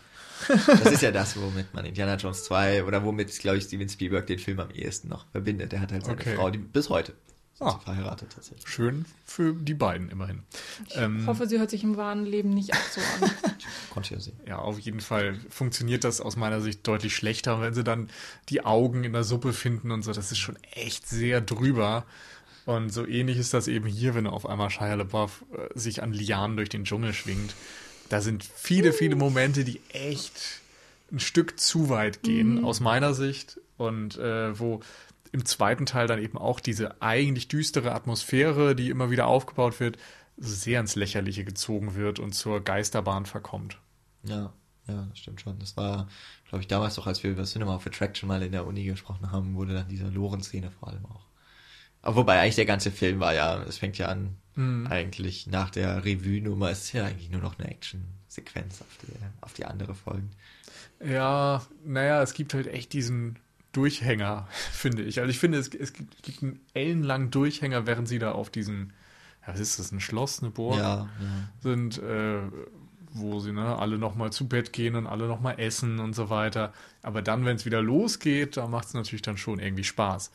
Das 0.47 0.91
ist 0.91 1.01
ja 1.01 1.11
das, 1.11 1.39
womit 1.39 1.73
man 1.73 1.85
Indiana 1.85 2.15
Jones 2.15 2.43
2 2.43 2.83
oder 2.83 3.05
womit, 3.05 3.39
glaube 3.39 3.59
ich, 3.59 3.63
Steven 3.63 3.87
Spielberg 3.87 4.27
den 4.27 4.39
Film 4.39 4.59
am 4.59 4.71
ehesten 4.71 5.07
noch 5.07 5.25
verbindet. 5.31 5.71
Der 5.71 5.79
hat 5.79 5.93
halt 5.93 6.03
seine 6.03 6.19
okay. 6.19 6.35
Frau, 6.35 6.49
die 6.49 6.57
bis 6.57 6.89
heute 6.89 7.13
ah, 7.61 7.79
verheiratet 7.79 8.31
tatsächlich. 8.33 8.67
Schön 8.67 9.05
für 9.25 9.53
die 9.53 9.73
beiden 9.73 10.09
immerhin. 10.09 10.43
Ich 10.87 10.97
ähm, 10.97 11.25
hoffe, 11.27 11.47
sie 11.47 11.59
hört 11.59 11.69
sich 11.69 11.83
im 11.83 11.97
wahren 11.97 12.25
Leben 12.25 12.49
nicht 12.49 12.73
auch 12.73 12.89
so 12.91 13.01
an. 13.01 13.31
Konnte 13.91 14.13
ja 14.13 14.19
sehen. 14.19 14.39
Ja, 14.47 14.59
auf 14.59 14.79
jeden 14.79 14.99
Fall 14.99 15.39
funktioniert 15.49 16.03
das 16.03 16.21
aus 16.21 16.35
meiner 16.35 16.61
Sicht 16.61 16.87
deutlich 16.87 17.15
schlechter, 17.15 17.61
wenn 17.61 17.73
sie 17.73 17.83
dann 17.83 18.09
die 18.49 18.65
Augen 18.65 19.03
in 19.03 19.13
der 19.13 19.23
Suppe 19.23 19.53
finden 19.53 19.91
und 19.91 20.03
so. 20.03 20.11
Das 20.13 20.31
ist 20.31 20.39
schon 20.39 20.57
echt 20.73 21.07
sehr 21.07 21.41
drüber. 21.41 22.05
Und 22.65 22.93
so 22.93 23.07
ähnlich 23.07 23.37
ist 23.37 23.53
das 23.53 23.67
eben 23.67 23.87
hier, 23.87 24.15
wenn 24.15 24.27
auf 24.27 24.45
einmal 24.45 24.69
Shia 24.69 24.93
LaBeouf 24.93 25.43
äh, 25.53 25.77
sich 25.77 26.03
an 26.03 26.13
Lianen 26.13 26.57
durch 26.57 26.69
den 26.69 26.85
Dschungel 26.85 27.13
schwingt. 27.13 27.55
Da 28.09 28.21
sind 28.21 28.43
viele, 28.43 28.93
viele 28.93 29.15
Momente, 29.15 29.63
die 29.63 29.81
echt 29.89 30.61
ein 31.11 31.19
Stück 31.19 31.59
zu 31.59 31.89
weit 31.89 32.23
gehen, 32.23 32.59
mhm. 32.59 32.65
aus 32.65 32.79
meiner 32.79 33.13
Sicht. 33.13 33.59
Und 33.77 34.17
äh, 34.17 34.57
wo 34.59 34.81
im 35.31 35.45
zweiten 35.45 35.85
Teil 35.85 36.07
dann 36.07 36.19
eben 36.21 36.37
auch 36.37 36.59
diese 36.59 37.01
eigentlich 37.01 37.47
düstere 37.47 37.93
Atmosphäre, 37.93 38.75
die 38.75 38.89
immer 38.89 39.11
wieder 39.11 39.27
aufgebaut 39.27 39.79
wird, 39.79 39.97
sehr 40.37 40.79
ins 40.79 40.95
Lächerliche 40.95 41.43
gezogen 41.45 41.95
wird 41.95 42.19
und 42.19 42.33
zur 42.33 42.61
Geisterbahn 42.61 43.25
verkommt. 43.25 43.77
Ja, 44.23 44.53
ja, 44.87 45.05
das 45.09 45.19
stimmt 45.19 45.41
schon. 45.41 45.59
Das 45.59 45.77
war, 45.77 46.07
glaube 46.49 46.61
ich, 46.61 46.67
damals 46.67 46.95
doch, 46.95 47.07
als 47.07 47.23
wir 47.23 47.31
über 47.31 47.43
Cinema 47.43 47.75
of 47.75 47.85
Attraction 47.87 48.27
mal 48.27 48.41
in 48.41 48.51
der 48.51 48.65
Uni 48.65 48.83
gesprochen 48.83 49.31
haben, 49.31 49.55
wurde 49.55 49.73
dann 49.73 49.87
diese 49.87 50.07
Loren-Szene 50.07 50.71
vor 50.71 50.89
allem 50.89 51.05
auch 51.05 51.25
Aber 52.01 52.15
wobei 52.17 52.39
eigentlich 52.39 52.55
der 52.55 52.65
ganze 52.65 52.91
Film 52.91 53.19
war 53.19 53.33
ja, 53.33 53.61
es 53.63 53.77
fängt 53.77 53.97
ja 53.97 54.07
an, 54.07 54.37
Mhm. 54.55 54.87
eigentlich 54.87 55.47
nach 55.47 55.69
der 55.69 56.03
Revue-Nummer 56.03 56.71
ist 56.71 56.91
ja 56.91 57.05
eigentlich 57.05 57.29
nur 57.29 57.39
noch 57.41 57.57
eine 57.57 57.69
Action-Sequenz 57.69 58.81
auf 58.81 58.87
die, 59.01 59.13
auf 59.39 59.53
die 59.53 59.65
andere 59.65 59.95
Folgen. 59.95 60.31
Ja, 61.03 61.65
naja, 61.85 62.21
es 62.21 62.33
gibt 62.33 62.53
halt 62.53 62.67
echt 62.67 62.93
diesen 62.93 63.39
Durchhänger, 63.71 64.47
finde 64.71 65.03
ich. 65.03 65.19
Also 65.19 65.29
ich 65.29 65.39
finde, 65.39 65.57
es, 65.57 65.69
es 65.69 65.93
gibt, 65.93 66.23
gibt 66.23 66.43
einen 66.43 66.59
ellenlangen 66.73 67.31
Durchhänger, 67.31 67.87
während 67.87 68.07
sie 68.07 68.19
da 68.19 68.31
auf 68.31 68.49
diesem, 68.49 68.91
ja, 69.45 69.53
was 69.53 69.59
ist 69.59 69.79
das, 69.79 69.91
ein 69.91 69.99
Schloss, 69.99 70.41
eine 70.41 70.51
Burg 70.51 70.77
Ja, 70.77 70.97
ja. 70.97 71.07
sind, 71.61 71.97
äh, 71.99 72.39
wo 73.13 73.39
sie 73.39 73.51
ne, 73.51 73.77
alle 73.77 73.97
nochmal 73.97 74.31
zu 74.31 74.47
Bett 74.47 74.71
gehen 74.73 74.95
und 74.95 75.07
alle 75.07 75.27
nochmal 75.27 75.59
essen 75.59 75.99
und 75.99 76.13
so 76.13 76.29
weiter. 76.29 76.73
Aber 77.01 77.21
dann, 77.21 77.45
wenn 77.45 77.55
es 77.57 77.65
wieder 77.65 77.81
losgeht, 77.81 78.57
da 78.57 78.67
macht 78.67 78.87
es 78.87 78.93
natürlich 78.93 79.21
dann 79.21 79.37
schon 79.37 79.59
irgendwie 79.59 79.83
Spaß. 79.83 80.31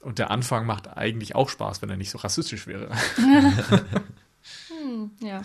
Und 0.00 0.18
der 0.18 0.30
Anfang 0.30 0.66
macht 0.66 0.96
eigentlich 0.96 1.34
auch 1.34 1.48
Spaß, 1.48 1.82
wenn 1.82 1.90
er 1.90 1.96
nicht 1.96 2.10
so 2.10 2.18
rassistisch 2.18 2.66
wäre. 2.66 2.90
Ja. 5.20 5.42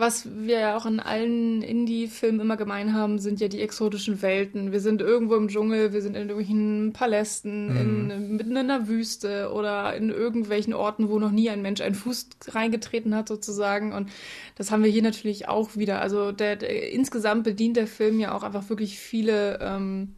Was 0.00 0.26
wir 0.34 0.60
ja 0.60 0.76
auch 0.78 0.86
in 0.86 0.98
allen 0.98 1.60
Indie-Filmen 1.60 2.40
immer 2.40 2.56
gemein 2.56 2.94
haben, 2.94 3.18
sind 3.18 3.38
ja 3.38 3.48
die 3.48 3.60
exotischen 3.60 4.22
Welten. 4.22 4.72
Wir 4.72 4.80
sind 4.80 5.02
irgendwo 5.02 5.34
im 5.34 5.48
Dschungel, 5.48 5.92
wir 5.92 6.00
sind 6.00 6.16
in 6.16 6.30
irgendwelchen 6.30 6.94
Palästen, 6.94 7.76
in, 7.76 8.36
mitten 8.36 8.52
in 8.52 8.56
einer 8.56 8.88
Wüste 8.88 9.52
oder 9.52 9.94
in 9.94 10.08
irgendwelchen 10.08 10.72
Orten, 10.72 11.10
wo 11.10 11.18
noch 11.18 11.30
nie 11.30 11.50
ein 11.50 11.60
Mensch 11.60 11.82
einen 11.82 11.94
Fuß 11.94 12.30
reingetreten 12.48 13.14
hat, 13.14 13.28
sozusagen. 13.28 13.92
Und 13.92 14.08
das 14.54 14.70
haben 14.70 14.82
wir 14.82 14.90
hier 14.90 15.02
natürlich 15.02 15.48
auch 15.48 15.76
wieder. 15.76 16.00
Also 16.00 16.32
der, 16.32 16.56
der 16.56 16.92
insgesamt 16.92 17.44
bedient 17.44 17.76
der 17.76 17.86
Film 17.86 18.18
ja 18.20 18.34
auch 18.34 18.42
einfach 18.42 18.70
wirklich 18.70 18.98
viele, 18.98 19.58
ähm, 19.60 20.14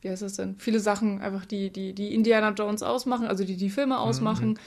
wie 0.00 0.10
heißt 0.10 0.22
das 0.22 0.34
denn? 0.34 0.56
Viele 0.58 0.80
Sachen, 0.80 1.20
einfach 1.20 1.44
die, 1.44 1.70
die, 1.70 1.92
die 1.92 2.14
Indiana 2.14 2.50
Jones 2.50 2.82
ausmachen, 2.82 3.26
also 3.26 3.44
die 3.44 3.56
die 3.56 3.70
Filme 3.70 3.98
ausmachen. 3.98 4.58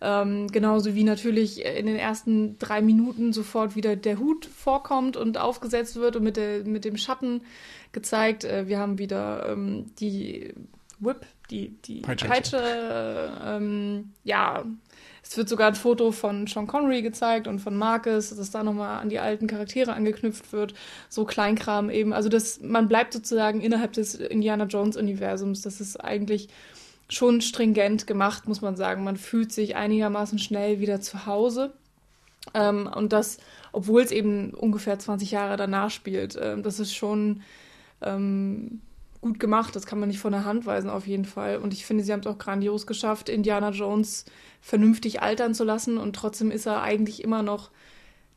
Ähm, 0.00 0.48
genauso 0.48 0.94
wie 0.94 1.04
natürlich 1.04 1.64
in 1.64 1.86
den 1.86 1.96
ersten 1.96 2.58
drei 2.58 2.80
Minuten 2.80 3.32
sofort 3.32 3.76
wieder 3.76 3.96
der 3.96 4.18
Hut 4.18 4.46
vorkommt 4.46 5.16
und 5.16 5.38
aufgesetzt 5.38 5.96
wird 5.96 6.16
und 6.16 6.24
mit, 6.24 6.36
der, 6.36 6.64
mit 6.64 6.84
dem 6.84 6.96
Schatten 6.96 7.42
gezeigt. 7.92 8.44
Äh, 8.44 8.66
wir 8.66 8.78
haben 8.78 8.98
wieder 8.98 9.48
ähm, 9.48 9.86
die 10.00 10.54
Whip, 10.98 11.26
die, 11.50 11.76
die 11.84 12.00
Peitsche. 12.00 12.26
Peitsche. 12.26 13.40
ähm, 13.44 14.12
ja, 14.24 14.64
es 15.22 15.36
wird 15.36 15.48
sogar 15.48 15.68
ein 15.68 15.74
Foto 15.74 16.12
von 16.12 16.46
Sean 16.46 16.66
Connery 16.66 17.02
gezeigt 17.02 17.46
und 17.46 17.58
von 17.58 17.76
Marcus, 17.76 18.34
dass 18.34 18.50
da 18.50 18.62
nochmal 18.62 19.00
an 19.00 19.08
die 19.08 19.18
alten 19.18 19.46
Charaktere 19.46 19.92
angeknüpft 19.92 20.52
wird. 20.52 20.74
So 21.08 21.24
Kleinkram 21.24 21.90
eben. 21.90 22.12
Also 22.12 22.28
das, 22.28 22.60
man 22.60 22.88
bleibt 22.88 23.12
sozusagen 23.12 23.60
innerhalb 23.60 23.92
des 23.92 24.14
Indiana 24.14 24.64
Jones-Universums. 24.64 25.62
Das 25.62 25.80
ist 25.80 25.96
eigentlich 25.96 26.48
schon 27.08 27.40
stringent 27.40 28.06
gemacht, 28.06 28.48
muss 28.48 28.60
man 28.60 28.76
sagen. 28.76 29.04
Man 29.04 29.16
fühlt 29.16 29.52
sich 29.52 29.76
einigermaßen 29.76 30.38
schnell 30.38 30.80
wieder 30.80 31.00
zu 31.00 31.26
Hause. 31.26 31.72
Ähm, 32.54 32.88
und 32.94 33.12
das, 33.12 33.38
obwohl 33.72 34.02
es 34.02 34.12
eben 34.12 34.54
ungefähr 34.54 34.98
20 34.98 35.30
Jahre 35.30 35.56
danach 35.56 35.90
spielt. 35.90 36.38
Ähm, 36.40 36.62
das 36.62 36.80
ist 36.80 36.94
schon 36.94 37.42
ähm, 38.00 38.80
gut 39.20 39.38
gemacht. 39.38 39.76
Das 39.76 39.86
kann 39.86 40.00
man 40.00 40.08
nicht 40.08 40.20
von 40.20 40.32
der 40.32 40.44
Hand 40.44 40.66
weisen, 40.66 40.90
auf 40.90 41.06
jeden 41.06 41.24
Fall. 41.24 41.58
Und 41.58 41.72
ich 41.72 41.84
finde, 41.84 42.04
sie 42.04 42.12
haben 42.12 42.20
es 42.20 42.26
auch 42.26 42.38
grandios 42.38 42.86
geschafft, 42.86 43.28
Indiana 43.28 43.70
Jones 43.70 44.24
vernünftig 44.60 45.22
altern 45.22 45.54
zu 45.54 45.64
lassen. 45.64 45.98
Und 45.98 46.16
trotzdem 46.16 46.50
ist 46.50 46.66
er 46.66 46.82
eigentlich 46.82 47.22
immer 47.22 47.42
noch 47.42 47.70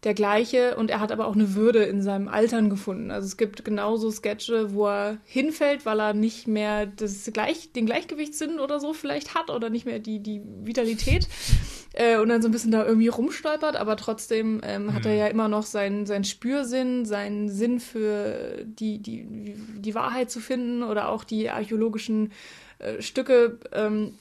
der 0.04 0.13
gleiche 0.13 0.76
und 0.76 0.89
er 0.89 1.00
hat 1.00 1.12
aber 1.12 1.28
auch 1.28 1.36
eine 1.36 1.56
Würde 1.56 1.84
in 1.84 2.02
seinem 2.02 2.28
Altern 2.28 2.70
gefunden. 2.70 3.10
Also 3.10 3.26
es 3.26 3.38
gibt 3.38 3.63
genauso 3.63 4.12
Sketche, 4.12 4.74
wo 4.74 4.88
er 4.88 5.18
hinfällt, 5.24 5.86
weil 5.86 6.00
er 6.00 6.13
nicht 6.13 6.48
mehr 6.48 6.86
das 6.86 7.30
gleich, 7.34 7.72
den 7.72 7.86
Gleichgewichtssinn 7.86 8.60
oder 8.60 8.80
so 8.80 8.94
vielleicht 8.94 9.34
hat 9.34 9.50
oder 9.50 9.70
nicht 9.70 9.86
mehr 9.86 10.00
die, 10.00 10.20
die 10.20 10.42
Vitalität 10.63 11.28
äh, 11.94 12.18
und 12.18 12.30
dann 12.30 12.42
so 12.42 12.50
ein 12.50 12.52
bisschen 12.52 12.72
da 12.72 12.86
irgendwie 12.86 13.08
rumstolpert, 13.08 13.78
aber 13.78 13.96
trotzdem 13.96 14.60
ähm, 14.63 14.94
hat 14.94 15.06
er 15.06 15.13
ja 15.16 15.28
immer 15.28 15.48
noch 15.48 15.63
seinen, 15.63 16.06
seinen 16.06 16.26
Spürsinn, 16.26 17.06
seinen 17.06 17.50
Sinn 17.50 17.80
für 17.80 18.66
die, 18.66 19.00
die, 19.00 19.56
die 19.78 19.96
Wahrheit 19.96 20.30
zu 20.30 20.42
finden 20.42 20.84
oder 20.84 21.10
auch 21.10 21.24
die 21.24 21.50
archäologischen 21.50 22.34
äh, 22.80 23.02
Stücke 23.02 23.60
ähm, 23.72 24.18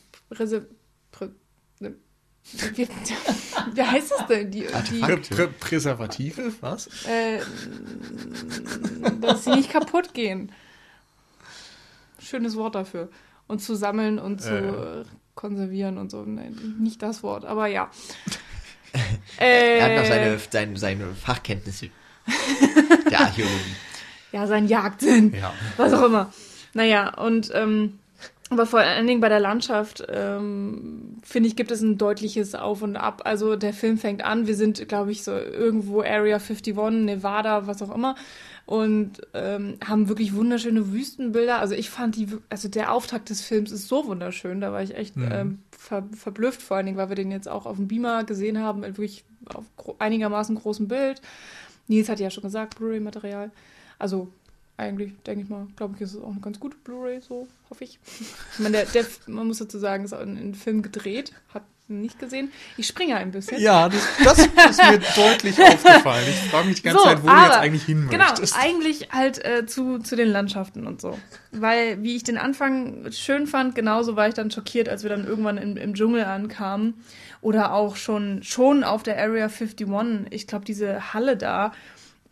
wie, 2.75 2.89
wie 3.75 3.83
heißt 3.83 4.11
das 4.11 4.27
denn? 4.27 4.51
Die, 4.51 4.67
die, 4.91 5.01
Prä 5.01 5.17
Prä 5.17 5.47
Präservative, 5.59 6.53
was? 6.61 6.89
äh, 7.07 7.41
dass 9.21 9.45
sie 9.45 9.51
nicht 9.51 9.71
kaputt 9.71 10.13
gehen. 10.15 10.53
Schönes 12.21 12.57
Wort 12.57 12.75
dafür. 12.75 13.09
Und 13.47 13.61
zu 13.61 13.75
sammeln 13.75 14.19
und 14.19 14.41
zu 14.41 14.51
Äh. 14.51 15.01
äh, 15.01 15.05
konservieren 15.35 15.99
und 15.99 16.11
so. 16.11 16.23
Nein, 16.25 16.77
nicht 16.79 17.03
das 17.03 17.23
Wort, 17.23 17.45
aber 17.45 17.67
ja. 17.67 17.91
äh, 19.39 19.79
Er 19.79 19.85
hat 19.85 19.97
noch 20.03 20.07
seine, 20.09 20.39
seine, 20.51 20.77
seine 20.79 21.15
Fachkenntnisse 21.15 21.89
der 23.11 23.21
Archäologie. 23.21 23.77
ja, 24.33 24.47
sein 24.47 24.69
Jagdsinn. 24.69 25.35
Ja. 25.35 25.53
was 25.77 25.93
auch 25.93 26.05
immer. 26.05 26.33
Naja, 26.75 27.15
und 27.19 27.51
ähm, 27.55 27.99
aber 28.53 28.67
vor 28.67 28.81
allen 28.81 29.07
Dingen 29.07 29.21
bei 29.21 29.29
der 29.29 29.41
Landschaft, 29.41 30.05
ähm, 30.09 31.19
finde 31.23 31.49
ich, 31.49 31.57
gibt 31.57 31.71
es 31.71 31.81
ein 31.81 31.99
deutliches 31.99 32.55
Auf 32.55 32.83
und 32.83 32.97
Ab. 32.97 33.23
Also 33.25 33.57
der 33.57 33.73
Film 33.73 33.99
fängt 33.99 34.25
an, 34.25 34.47
wir 34.47 34.57
sind, 34.57 34.89
glaube 34.89 35.13
ich, 35.13 35.25
so 35.25 35.33
irgendwo 35.33 36.01
Area 36.01 36.37
51, 36.37 36.75
Nevada, 36.75 37.67
was 37.67 37.83
auch 37.83 37.95
immer. 37.95 38.15
Und 38.67 39.21
ähm, 39.35 39.79
haben 39.85 40.09
wirklich 40.09 40.35
wunderschöne 40.35 40.93
Wüstenbilder. 40.93 41.59
Also 41.59 41.75
ich 41.75 41.91
fand 41.91 42.17
die, 42.17 42.29
also 42.49 42.69
der 42.69 42.93
Auftakt 42.93 43.31
des 43.31 43.41
Films 43.43 43.73
ist 43.73 43.89
so 43.89 44.07
wunderschön. 44.07 44.61
Da 44.61 44.73
war 44.73 44.83
ich 44.83 44.95
echt 44.97 45.17
ähm, 45.17 45.59
ver, 45.71 46.05
verblüfft, 46.15 46.63
vor 46.63 46.77
allen 46.77 46.87
Dingen, 46.87 46.99
weil 46.99 47.09
wir 47.09 47.17
den 47.17 47.31
jetzt 47.33 47.49
auch 47.49 47.67
auf 47.67 47.77
dem 47.77 47.89
Beamer 47.89 48.25
gesehen 48.25 48.59
haben, 48.59 48.83
wirklich 48.83 49.25
auf 49.53 49.65
gro 49.77 49.97
einigermaßen 49.99 50.55
großem 50.55 50.89
Bild. 50.89 51.21
Nils 51.89 52.09
hat 52.09 52.21
ja 52.21 52.31
schon 52.31 52.45
gesagt, 52.45 52.79
Blu-ray-Material. 52.79 53.51
Also 53.99 54.29
eigentlich, 54.77 55.13
denke 55.27 55.45
ich 55.45 55.49
mal, 55.51 55.67
glaube 55.77 55.95
ich, 55.97 56.01
ist 56.03 56.15
es 56.15 56.21
auch 56.23 56.31
eine 56.31 56.41
ganz 56.41 56.59
gute 56.59 56.77
Blu-ray, 56.79 57.21
so 57.21 57.47
hoffe 57.71 57.85
ich. 57.85 57.99
Ich 58.55 58.59
meine, 58.59 58.79
der, 58.79 58.87
der, 58.87 59.05
man 59.27 59.47
muss 59.47 59.59
dazu 59.59 59.79
sagen, 59.79 60.05
ist 60.05 60.13
auch 60.13 60.21
in, 60.23 60.37
in 60.37 60.55
Film 60.55 60.83
gedreht, 60.83 61.33
hat 61.53 61.63
nicht 61.89 62.19
gesehen. 62.19 62.51
Ich 62.79 62.87
springe 62.87 63.17
ein 63.17 63.33
bisschen. 63.33 63.61
Ja, 63.61 63.89
das, 63.91 64.01
das 64.25 64.39
ist 64.39 64.79
mir 64.83 64.99
deutlich 65.17 65.61
aufgefallen. 65.61 66.25
Ich 66.27 66.51
frage 66.51 66.69
mich 66.69 66.77
die 66.77 66.83
ganze 66.83 66.99
So, 67.01 67.05
Zeit, 67.05 67.23
wo 67.23 67.27
du 67.27 67.33
aber- 67.33 67.47
jetzt 67.49 67.59
eigentlich 67.59 67.83
hin 67.85 68.09
Genau, 68.09 68.25
möchtest. 68.25 68.57
eigentlich 68.59 69.09
halt 69.13 69.45
äh, 69.45 69.67
zu, 69.67 69.99
zu 69.99 70.17
den 70.17 70.29
Landschaften 70.29 70.87
und 70.87 71.03
so. 71.03 71.19
Weil, 71.51 72.03
wie 72.03 72.17
ich 72.17 72.25
den 72.25 72.39
Anfang 72.39 73.11
schön 73.13 73.47
fand, 73.47 73.75
genauso 73.75 74.17
war 74.17 74.27
ich 74.27 74.35
dann 74.35 74.51
schockiert, 74.51 74.89
als 74.89 75.03
wir 75.03 75.11
dann 75.11 75.27
irgendwann 75.27 75.59
im, 75.59 75.77
im 75.77 75.93
Dschungel 75.95 76.25
ankamen. 76.25 76.95
Oder 77.43 77.75
auch 77.75 77.97
schon, 77.97 78.43
schon 78.43 78.85
auf 78.85 79.03
der 79.03 79.19
Area 79.19 79.49
51. 79.49 79.87
Ich 80.31 80.47
glaube, 80.47 80.65
diese 80.65 81.13
Halle 81.13 81.37
da, 81.37 81.73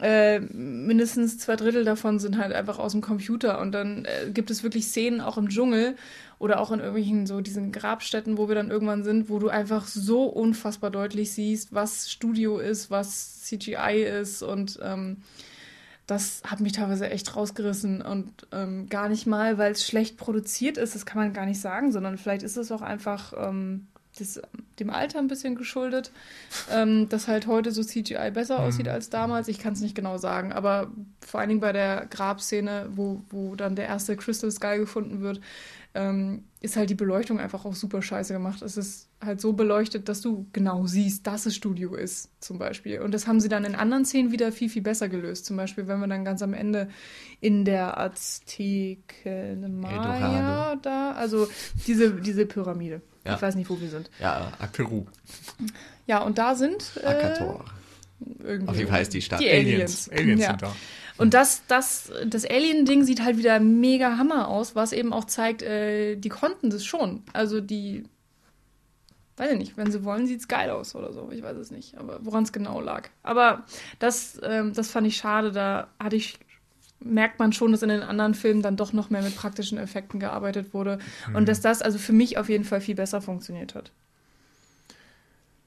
äh, 0.01 0.41
mindestens 0.41 1.39
zwei 1.39 1.57
Drittel 1.57 1.85
davon 1.85 2.19
sind 2.19 2.39
halt 2.39 2.53
einfach 2.53 2.79
aus 2.79 2.93
dem 2.93 3.01
Computer. 3.01 3.61
Und 3.61 3.73
dann 3.73 4.05
äh, 4.07 4.31
gibt 4.31 4.51
es 4.51 4.63
wirklich 4.63 4.87
Szenen 4.87 5.21
auch 5.21 5.37
im 5.37 5.49
Dschungel 5.49 5.97
oder 6.39 6.59
auch 6.59 6.73
in 6.73 6.81
irgendwelchen 6.81 7.27
so 7.27 7.41
diesen 7.41 7.71
Grabstätten, 7.71 8.39
wo 8.39 8.49
wir 8.49 8.55
dann 8.55 8.71
irgendwann 8.71 9.05
sind, 9.05 9.29
wo 9.29 9.39
du 9.39 9.49
einfach 9.49 9.87
so 9.87 10.25
unfassbar 10.25 10.91
deutlich 10.91 11.33
siehst, 11.33 11.75
was 11.75 12.11
Studio 12.11 12.59
ist, 12.59 12.91
was 12.91 13.43
CGI 13.43 14.03
ist 14.21 14.43
und 14.43 14.79
ähm, 14.83 15.19
das 16.07 16.43
hat 16.45 16.61
mich 16.61 16.73
teilweise 16.73 17.09
echt 17.09 17.37
rausgerissen 17.37 18.03
und 18.03 18.33
ähm, 18.53 18.89
gar 18.89 19.09
nicht 19.09 19.27
mal, 19.27 19.59
weil 19.59 19.73
es 19.73 19.87
schlecht 19.87 20.17
produziert 20.17 20.77
ist, 20.77 20.95
das 20.95 21.07
kann 21.07 21.23
man 21.23 21.33
gar 21.33 21.47
nicht 21.47 21.61
sagen, 21.61 21.93
sondern 21.93 22.19
vielleicht 22.19 22.43
ist 22.43 22.57
es 22.57 22.73
auch 22.73 22.83
einfach 22.83 23.33
ähm, 23.37 23.87
das, 24.19 24.41
dem 24.79 24.91
Alter 24.91 25.19
ein 25.19 25.29
bisschen 25.29 25.55
geschuldet, 25.55 26.11
ähm, 26.71 27.09
dass 27.09 27.29
halt 27.29 27.47
heute 27.47 27.71
so 27.71 27.83
CGI 27.83 28.31
besser 28.33 28.61
aussieht 28.61 28.89
als 28.89 29.11
damals. 29.11 29.49
Ich 29.49 29.59
kann 29.59 29.73
es 29.73 29.81
nicht 29.81 29.95
genau 29.95 30.19
sagen, 30.19 30.53
aber 30.53 30.91
vor 31.21 31.41
allen 31.41 31.49
Dingen 31.49 31.61
bei 31.61 31.73
der 31.73 32.07
Grabszene, 32.07 32.89
wo, 32.95 33.23
wo 33.31 33.55
dann 33.55 33.77
der 33.77 33.87
erste 33.87 34.17
Crystal 34.17 34.51
Skull 34.51 34.79
gefunden 34.79 35.21
wird, 35.21 35.41
ähm, 35.95 36.45
ist 36.61 36.77
halt 36.77 36.91
die 36.91 36.95
Beleuchtung 36.95 37.41
einfach 37.41 37.65
auch 37.65 37.75
super 37.75 38.01
scheiße 38.01 38.33
gemacht. 38.33 38.63
Es 38.63 38.77
ist 38.77 39.09
halt 39.21 39.41
so 39.41 39.55
beleuchtet, 39.55 40.09
dass 40.09 40.21
du 40.21 40.47
genau 40.53 40.87
siehst, 40.87 41.27
dass 41.27 41.47
es 41.47 41.57
Studio 41.57 41.95
ist, 41.95 42.31
zum 42.41 42.59
Beispiel. 42.59 43.01
Und 43.01 43.13
das 43.13 43.27
haben 43.27 43.41
sie 43.41 43.49
dann 43.49 43.65
in 43.65 43.75
anderen 43.75 44.05
Szenen 44.05 44.31
wieder 44.31 44.53
viel, 44.53 44.69
viel 44.69 44.83
besser 44.83 45.09
gelöst. 45.09 45.47
Zum 45.47 45.57
Beispiel, 45.57 45.89
wenn 45.89 45.99
wir 45.99 46.07
dann 46.07 46.25
ganz 46.25 46.43
am 46.43 46.53
Ende 46.53 46.89
in 47.41 47.65
der 47.65 47.99
Azteken 47.99 49.81
Maya 49.81 50.15
Eldorado. 50.15 50.81
da, 50.83 51.13
also 51.13 51.49
diese, 51.87 52.13
diese 52.13 52.47
Pyramide. 52.47 53.03
Ja. 53.25 53.35
Ich 53.35 53.43
weiß 53.43 53.55
nicht, 53.55 53.69
wo 53.69 53.81
wir 53.81 53.89
sind. 53.89 54.11
Ja, 54.19 54.53
Peru. 54.73 55.05
Ja, 56.07 56.23
und 56.23 56.39
da 56.39 56.55
sind 56.55 56.93
äh, 57.03 57.07
Akator. 57.07 57.65
irgendwie 58.43 58.69
Auf 58.69 58.77
jeden 58.77 58.91
Fall 58.91 59.03
ist 59.03 59.13
die 59.13 59.23
Stadt. 59.23 59.41
die 59.41 59.51
Aliens. 59.51 60.09
Aliens. 60.09 60.11
Aliens 60.11 60.41
ja. 60.43 60.49
sind 60.49 60.63
da. 60.63 60.77
Und 61.19 61.35
das, 61.35 61.63
das, 61.69 62.11
das 62.27 62.47
Alien-Ding 62.47 63.05
sieht 63.05 63.23
halt 63.23 63.37
wieder 63.37 63.61
mega 63.61 64.17
Hammer 64.17 64.49
aus, 64.49 64.75
was 64.75 64.95
eben 64.95 65.13
auch 65.13 65.27
zeigt, 65.27 65.61
äh, 65.61 66.17
die 66.17 66.31
konnten 66.31 66.71
das 66.71 66.83
schon. 66.83 67.23
Also 67.35 67.61
die, 67.61 68.05
weiß 69.37 69.53
ich 69.53 69.59
nicht, 69.59 69.77
wenn 69.77 69.93
sie 69.93 70.03
wollen, 70.03 70.27
sieht's 70.27 70.49
geil 70.49 70.71
aus 70.71 70.95
oder 70.95 71.13
so. 71.13 71.31
Ich 71.31 71.43
weiß 71.43 71.59
es 71.59 71.71
nicht, 71.71 71.99
aber 71.99 72.21
woran 72.23 72.45
es 72.45 72.53
genau 72.53 72.81
lag. 72.81 73.11
Aber 73.23 73.65
das, 73.99 74.41
ähm, 74.43 74.73
das 74.73 74.91
fand 74.91 75.07
ich 75.07 75.19
schade. 75.19 75.53
Da 75.53 75.89
hatte 75.99 76.17
ich 76.17 76.39
merkt 77.01 77.39
man 77.39 77.53
schon, 77.53 77.73
dass 77.73 77.83
in 77.83 77.89
den 77.89 78.03
anderen 78.03 78.35
Filmen 78.35 78.63
dann 78.63 78.77
doch 78.77 78.93
noch 78.93 79.11
mehr 79.11 79.23
mit 79.23 79.37
praktischen 79.37 79.79
Effekten 79.79 80.21
gearbeitet 80.21 80.75
wurde. 80.75 80.99
Mhm. 81.29 81.37
Und 81.37 81.49
dass 81.49 81.61
das 81.61 81.83
also 81.83 81.99
für 81.99 82.13
mich 82.13 82.39
auf 82.39 82.49
jeden 82.49 82.65
Fall 82.65 82.81
viel 82.81 82.95
besser 82.95 83.21
funktioniert 83.21 83.75
hat. 83.75 83.91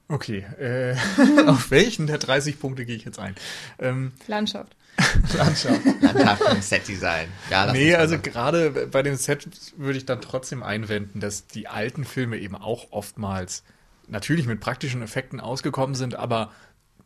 Okay, 0.08 0.44
äh, 0.58 0.94
auf 1.46 1.70
welchen 1.70 2.06
der 2.06 2.18
30 2.18 2.60
Punkte 2.60 2.84
gehe 2.84 2.96
ich 2.96 3.04
jetzt 3.04 3.18
ein? 3.18 3.34
Ähm, 3.78 4.12
Landschaft. 4.26 4.76
Landschaft. 5.36 5.80
Landschaft 6.00 6.42
und 6.42 6.62
Setdesign. 6.62 7.28
Ja, 7.50 7.72
nee, 7.72 7.94
also 7.94 8.18
gerade 8.18 8.70
bei 8.70 9.02
dem 9.02 9.16
Set 9.16 9.48
würde 9.76 9.98
ich 9.98 10.06
dann 10.06 10.20
trotzdem 10.20 10.62
einwenden, 10.62 11.20
dass 11.20 11.46
die 11.46 11.66
alten 11.66 12.04
Filme 12.04 12.38
eben 12.38 12.54
auch 12.54 12.92
oftmals 12.92 13.64
natürlich 14.06 14.46
mit 14.46 14.60
praktischen 14.60 15.02
Effekten 15.02 15.40
ausgekommen 15.40 15.94
sind, 15.94 16.14
aber 16.14 16.52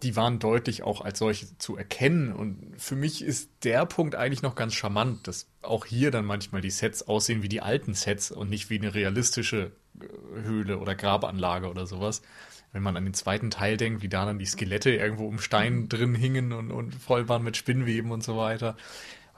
die 0.02 0.16
waren 0.16 0.38
deutlich 0.38 0.82
auch 0.82 1.00
als 1.00 1.18
solche 1.18 1.58
zu 1.58 1.76
erkennen. 1.76 2.32
Und 2.32 2.74
für 2.76 2.96
mich 2.96 3.22
ist 3.22 3.50
der 3.64 3.84
Punkt 3.86 4.14
eigentlich 4.14 4.42
noch 4.42 4.54
ganz 4.54 4.74
charmant, 4.74 5.26
dass 5.26 5.46
auch 5.62 5.86
hier 5.86 6.10
dann 6.10 6.24
manchmal 6.24 6.60
die 6.60 6.70
Sets 6.70 7.02
aussehen 7.08 7.42
wie 7.42 7.48
die 7.48 7.60
alten 7.60 7.94
Sets 7.94 8.30
und 8.30 8.48
nicht 8.48 8.70
wie 8.70 8.78
eine 8.78 8.94
realistische 8.94 9.72
äh, 10.00 10.42
Höhle 10.42 10.78
oder 10.78 10.94
Grabanlage 10.94 11.68
oder 11.68 11.86
sowas. 11.86 12.22
Wenn 12.72 12.82
man 12.82 12.96
an 12.96 13.04
den 13.04 13.14
zweiten 13.14 13.50
Teil 13.50 13.76
denkt, 13.76 14.02
wie 14.02 14.08
da 14.08 14.26
dann 14.26 14.38
die 14.38 14.46
Skelette 14.46 14.90
irgendwo 14.90 15.26
um 15.26 15.40
Stein 15.40 15.88
drin 15.88 16.14
hingen 16.14 16.52
und, 16.52 16.70
und 16.70 16.94
voll 16.94 17.28
waren 17.28 17.42
mit 17.42 17.56
Spinnweben 17.56 18.10
und 18.10 18.22
so 18.22 18.36
weiter. 18.36 18.76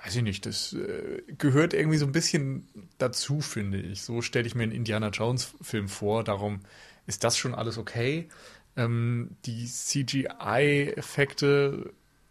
Weiß 0.05 0.17
ich 0.17 0.23
nicht, 0.23 0.47
das 0.47 0.73
äh, 0.73 1.23
gehört 1.39 1.73
irgendwie 1.73 1.99
so 1.99 2.07
ein 2.07 2.13
bisschen 2.13 2.69
dazu, 2.99 3.41
finde 3.41 3.79
ich. 3.79 4.03
So 4.03 4.21
stelle 4.21 4.47
ich 4.47 4.55
mir 4.55 4.65
einen 4.65 4.73
Indiana 4.73 5.09
Jones 5.09 5.55
Film 5.63 5.89
vor. 5.89 6.25
Darum 6.25 6.61
ist 7.07 7.25
das 7.25 7.39
schon 7.39 7.55
alles 7.55 7.79
okay. 7.79 8.29
Ähm, 8.77 9.37
die 9.47 9.67
CGI-Effekte, 9.67 10.33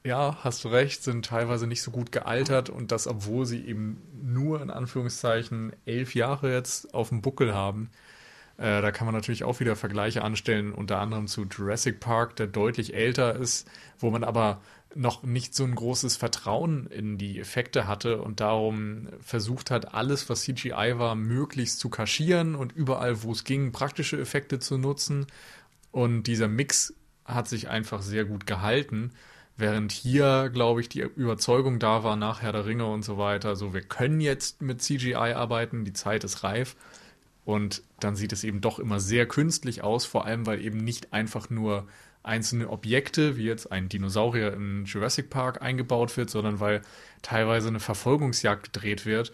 ja, 0.04 0.38
hast 0.44 0.64
du 0.64 0.70
recht, 0.70 1.04
sind 1.04 1.26
teilweise 1.26 1.68
nicht 1.68 1.82
so 1.82 1.92
gut 1.92 2.12
gealtert 2.12 2.70
und 2.70 2.92
das, 2.92 3.08
obwohl 3.08 3.46
sie 3.46 3.66
eben 3.66 4.02
nur 4.22 4.62
in 4.62 4.70
Anführungszeichen 4.70 5.74
elf 5.86 6.16
Jahre 6.16 6.54
jetzt 6.54 6.94
auf 6.94 7.10
dem 7.10 7.22
Buckel 7.22 7.54
haben. 7.54 7.90
Äh, 8.58 8.82
da 8.82 8.92
kann 8.92 9.06
man 9.06 9.16
natürlich 9.16 9.44
auch 9.44 9.60
wieder 9.60 9.76
Vergleiche 9.76 10.24
anstellen, 10.24 10.74
unter 10.74 11.00
anderem 11.00 11.28
zu 11.28 11.46
Jurassic 11.46 12.00
Park, 12.00 12.36
der 12.36 12.48
deutlich 12.48 12.94
älter 12.94 13.36
ist, 13.36 13.70
wo 14.00 14.10
man 14.10 14.24
aber 14.24 14.62
noch 14.96 15.24
nicht 15.24 15.54
so 15.56 15.64
ein 15.64 15.76
großes 15.76 16.18
Vertrauen 16.18 16.88
in 16.88 17.18
die 17.18 17.40
Effekte 17.40 17.88
hatte 17.88 18.22
und 18.22 18.40
darum 18.40 19.08
versucht 19.22 19.70
hat, 19.72 19.94
alles, 19.94 20.30
was 20.30 20.42
CGI 20.42 20.96
war, 20.98 21.16
möglichst 21.16 21.80
zu 21.80 21.90
kaschieren 21.90 22.56
und 22.56 22.72
überall, 22.72 23.22
wo 23.24 23.32
es 23.32 23.44
ging, 23.44 23.72
praktische 23.72 24.20
Effekte 24.20 24.60
zu 24.60 24.78
nutzen. 24.78 25.28
Und 25.92 26.24
dieser 26.24 26.48
Mix 26.48 26.94
hat 27.26 27.48
sich 27.48 27.70
einfach 27.70 28.02
sehr 28.02 28.26
gut 28.26 28.46
gehalten. 28.46 29.12
Während 29.58 29.92
hier, 29.92 30.50
glaube 30.54 30.82
ich, 30.82 30.90
die 30.90 31.02
Überzeugung 31.02 31.80
da 31.80 32.04
war, 32.04 32.16
nach 32.16 32.42
Herr 32.42 32.54
der 32.54 32.66
Ringe 32.66 32.86
und 32.86 33.04
so 33.04 33.18
weiter, 33.18 33.56
so 33.56 33.74
wir 33.74 33.82
können 33.82 34.22
jetzt 34.22 34.62
mit 34.62 34.82
CGI 34.82 35.16
arbeiten, 35.16 35.84
die 35.84 35.94
Zeit 35.94 36.24
ist 36.24 36.44
reif. 36.44 36.76
Und 37.44 37.84
dann 38.00 38.16
sieht 38.16 38.32
es 38.32 38.44
eben 38.44 38.62
doch 38.62 38.80
immer 38.80 39.00
sehr 39.00 39.28
künstlich 39.28 39.84
aus, 39.84 40.06
vor 40.06 40.26
allem 40.26 40.46
weil 40.46 40.64
eben 40.64 40.78
nicht 40.78 41.14
einfach 41.14 41.50
nur 41.50 41.88
einzelne 42.24 42.70
Objekte, 42.70 43.38
wie 43.38 43.46
jetzt 43.46 43.72
ein 43.72 43.90
Dinosaurier 43.90 44.54
in 44.54 44.86
Jurassic 44.86 45.30
Park 45.30 45.62
eingebaut 45.62 46.16
wird, 46.16 46.30
sondern 46.30 46.60
weil 46.60 46.82
teilweise 47.22 47.70
eine 47.70 47.80
Verfolgungsjagd 47.80 48.72
gedreht 48.72 49.06
wird 49.06 49.32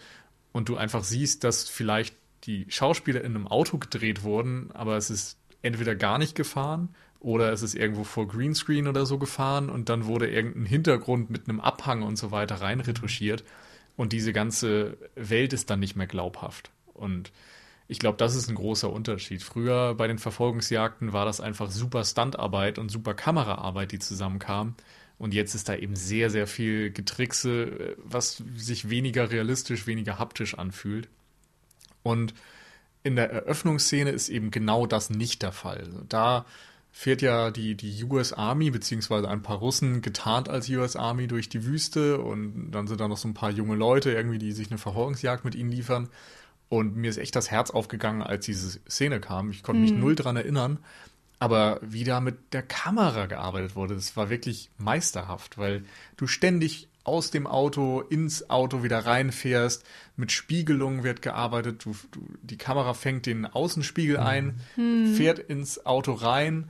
und 0.52 0.68
du 0.68 0.76
einfach 0.76 1.04
siehst, 1.04 1.44
dass 1.44 1.68
vielleicht 1.68 2.16
die 2.44 2.66
Schauspieler 2.68 3.22
in 3.22 3.34
einem 3.34 3.46
Auto 3.46 3.78
gedreht 3.78 4.22
wurden, 4.22 4.70
aber 4.72 4.96
es 4.96 5.10
ist 5.10 5.38
entweder 5.66 5.94
gar 5.94 6.18
nicht 6.18 6.34
gefahren 6.34 6.88
oder 7.20 7.52
es 7.52 7.62
ist 7.62 7.74
irgendwo 7.74 8.04
vor 8.04 8.28
Greenscreen 8.28 8.88
oder 8.88 9.04
so 9.04 9.18
gefahren 9.18 9.68
und 9.68 9.88
dann 9.88 10.06
wurde 10.06 10.28
irgendein 10.30 10.66
Hintergrund 10.66 11.30
mit 11.30 11.48
einem 11.48 11.60
Abhang 11.60 12.02
und 12.02 12.16
so 12.16 12.30
weiter 12.30 12.56
reinretuschiert 12.56 13.44
und 13.96 14.12
diese 14.12 14.32
ganze 14.32 14.96
Welt 15.14 15.52
ist 15.52 15.70
dann 15.70 15.80
nicht 15.80 15.96
mehr 15.96 16.06
glaubhaft. 16.06 16.70
Und 16.94 17.32
ich 17.88 17.98
glaube, 17.98 18.18
das 18.18 18.34
ist 18.34 18.48
ein 18.48 18.54
großer 18.54 18.90
Unterschied. 18.90 19.42
Früher 19.42 19.94
bei 19.94 20.06
den 20.06 20.18
Verfolgungsjagden 20.18 21.12
war 21.12 21.24
das 21.24 21.40
einfach 21.40 21.70
super 21.70 22.04
Standarbeit 22.04 22.78
und 22.78 22.90
super 22.90 23.14
Kameraarbeit, 23.14 23.92
die 23.92 23.98
zusammenkam. 23.98 24.74
Und 25.18 25.32
jetzt 25.32 25.54
ist 25.54 25.68
da 25.68 25.74
eben 25.76 25.96
sehr, 25.96 26.28
sehr 26.28 26.46
viel 26.46 26.90
Getrickse, 26.90 27.96
was 28.04 28.42
sich 28.56 28.90
weniger 28.90 29.30
realistisch, 29.30 29.86
weniger 29.86 30.18
haptisch 30.18 30.58
anfühlt. 30.58 31.08
Und 32.02 32.34
in 33.06 33.14
der 33.14 33.30
Eröffnungsszene 33.30 34.10
ist 34.10 34.28
eben 34.28 34.50
genau 34.50 34.84
das 34.84 35.10
nicht 35.10 35.42
der 35.42 35.52
Fall. 35.52 35.88
Da 36.08 36.44
fährt 36.90 37.22
ja 37.22 37.52
die, 37.52 37.76
die 37.76 38.02
US 38.02 38.32
Army, 38.32 38.70
beziehungsweise 38.70 39.28
ein 39.28 39.42
paar 39.42 39.58
Russen 39.58 40.02
getarnt 40.02 40.48
als 40.48 40.68
US 40.70 40.96
Army 40.96 41.28
durch 41.28 41.48
die 41.48 41.64
Wüste 41.64 42.18
und 42.18 42.72
dann 42.72 42.88
sind 42.88 43.00
da 43.00 43.06
noch 43.06 43.16
so 43.16 43.28
ein 43.28 43.34
paar 43.34 43.50
junge 43.50 43.76
Leute 43.76 44.10
irgendwie, 44.10 44.38
die 44.38 44.50
sich 44.50 44.70
eine 44.70 44.78
Verfolgungsjagd 44.78 45.44
mit 45.44 45.54
ihnen 45.54 45.70
liefern. 45.70 46.08
Und 46.68 46.96
mir 46.96 47.08
ist 47.08 47.18
echt 47.18 47.36
das 47.36 47.48
Herz 47.48 47.70
aufgegangen, 47.70 48.22
als 48.22 48.44
diese 48.46 48.80
Szene 48.88 49.20
kam. 49.20 49.50
Ich 49.50 49.62
konnte 49.62 49.82
mich 49.82 49.92
mhm. 49.92 50.00
null 50.00 50.16
dran 50.16 50.36
erinnern. 50.36 50.78
Aber 51.38 51.78
wie 51.82 52.02
da 52.02 52.20
mit 52.20 52.52
der 52.52 52.62
Kamera 52.62 53.26
gearbeitet 53.26 53.76
wurde, 53.76 53.94
das 53.94 54.16
war 54.16 54.30
wirklich 54.30 54.70
meisterhaft, 54.78 55.58
weil 55.58 55.84
du 56.16 56.26
ständig 56.26 56.88
aus 57.06 57.30
dem 57.30 57.46
Auto 57.46 58.00
ins 58.00 58.50
Auto 58.50 58.82
wieder 58.82 59.00
reinfährst. 59.06 59.84
Mit 60.16 60.32
Spiegelung 60.32 61.04
wird 61.04 61.22
gearbeitet. 61.22 61.84
Du, 61.84 61.94
du, 62.10 62.20
die 62.42 62.58
Kamera 62.58 62.94
fängt 62.94 63.26
den 63.26 63.46
Außenspiegel 63.46 64.18
ein, 64.18 64.60
mhm. 64.76 65.14
fährt 65.14 65.38
ins 65.38 65.86
Auto 65.86 66.12
rein, 66.12 66.68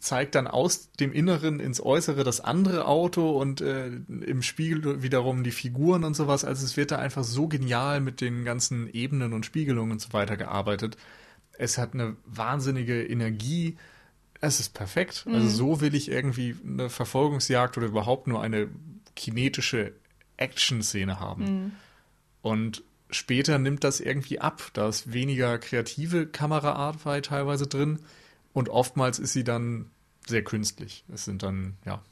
zeigt 0.00 0.34
dann 0.34 0.46
aus 0.46 0.90
dem 0.92 1.12
Inneren 1.12 1.60
ins 1.60 1.80
Äußere 1.80 2.24
das 2.24 2.40
andere 2.40 2.86
Auto 2.86 3.30
und 3.30 3.60
äh, 3.60 3.86
im 3.86 4.42
Spiegel 4.42 5.02
wiederum 5.02 5.44
die 5.44 5.50
Figuren 5.50 6.04
und 6.04 6.14
sowas. 6.14 6.44
Also 6.44 6.64
es 6.64 6.76
wird 6.76 6.90
da 6.90 6.98
einfach 6.98 7.24
so 7.24 7.48
genial 7.48 8.00
mit 8.00 8.20
den 8.20 8.44
ganzen 8.44 8.88
Ebenen 8.92 9.32
und 9.32 9.46
Spiegelungen 9.46 9.92
und 9.92 10.00
so 10.00 10.12
weiter 10.12 10.36
gearbeitet. 10.36 10.96
Es 11.58 11.78
hat 11.78 11.94
eine 11.94 12.16
wahnsinnige 12.24 13.04
Energie. 13.04 13.76
Es 14.40 14.60
ist 14.60 14.74
perfekt. 14.74 15.24
Also 15.26 15.30
mhm. 15.30 15.34
Also 15.34 15.56
so 15.56 15.80
will 15.80 15.94
ich 15.94 16.10
irgendwie 16.10 16.56
eine 16.64 16.88
Verfolgungsjagd 16.88 17.76
oder 17.76 17.86
überhaupt 17.86 18.26
nur 18.26 18.42
eine 18.42 18.68
kinetische 19.16 19.94
Action-Szene 20.36 21.20
haben. 21.20 21.44
Mhm. 21.44 21.72
Und 22.42 22.82
später 23.10 23.58
nimmt 23.58 23.84
das 23.84 24.00
irgendwie 24.00 24.40
ab. 24.40 24.70
Da 24.72 24.88
ist 24.88 25.12
weniger 25.12 25.58
kreative 25.58 26.26
Kameraarbeit 26.26 27.26
teilweise 27.26 27.66
drin 27.66 28.00
und 28.52 28.68
oftmals 28.68 29.18
ist 29.18 29.32
sie 29.32 29.44
dann 29.44 29.90
sehr 30.26 30.42
künstlich. 30.42 31.04
Es 31.12 31.24
sind 31.24 31.42
dann, 31.42 31.76
ja, 31.84 32.02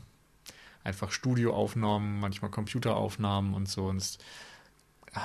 einfach 0.84 1.12
Studioaufnahmen, 1.12 2.20
manchmal 2.20 2.50
Computeraufnahmen 2.50 3.54
und 3.54 3.68
so. 3.68 3.86
Und 3.86 3.96
es 3.96 4.18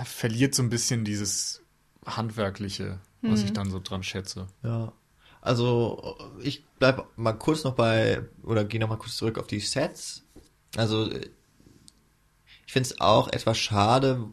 verliert 0.05 0.55
so 0.55 0.63
ein 0.63 0.69
bisschen 0.69 1.05
dieses 1.05 1.63
Handwerkliche, 2.05 2.99
was 3.21 3.41
mhm. 3.41 3.45
ich 3.45 3.53
dann 3.53 3.71
so 3.71 3.79
dran 3.79 4.03
schätze. 4.03 4.47
Ja. 4.63 4.93
Also 5.41 6.17
ich 6.41 6.65
bleib 6.79 7.05
mal 7.17 7.33
kurz 7.33 7.63
noch 7.63 7.75
bei, 7.75 8.23
oder 8.43 8.65
gehe 8.65 8.79
noch 8.79 8.89
mal 8.89 8.97
kurz 8.97 9.17
zurück 9.17 9.37
auf 9.37 9.47
die 9.47 9.59
Sets. 9.59 10.23
Also 10.75 11.09
ich 12.67 12.73
finde 12.73 12.89
es 12.89 13.01
auch 13.01 13.30
etwas 13.30 13.58
schade, 13.58 14.25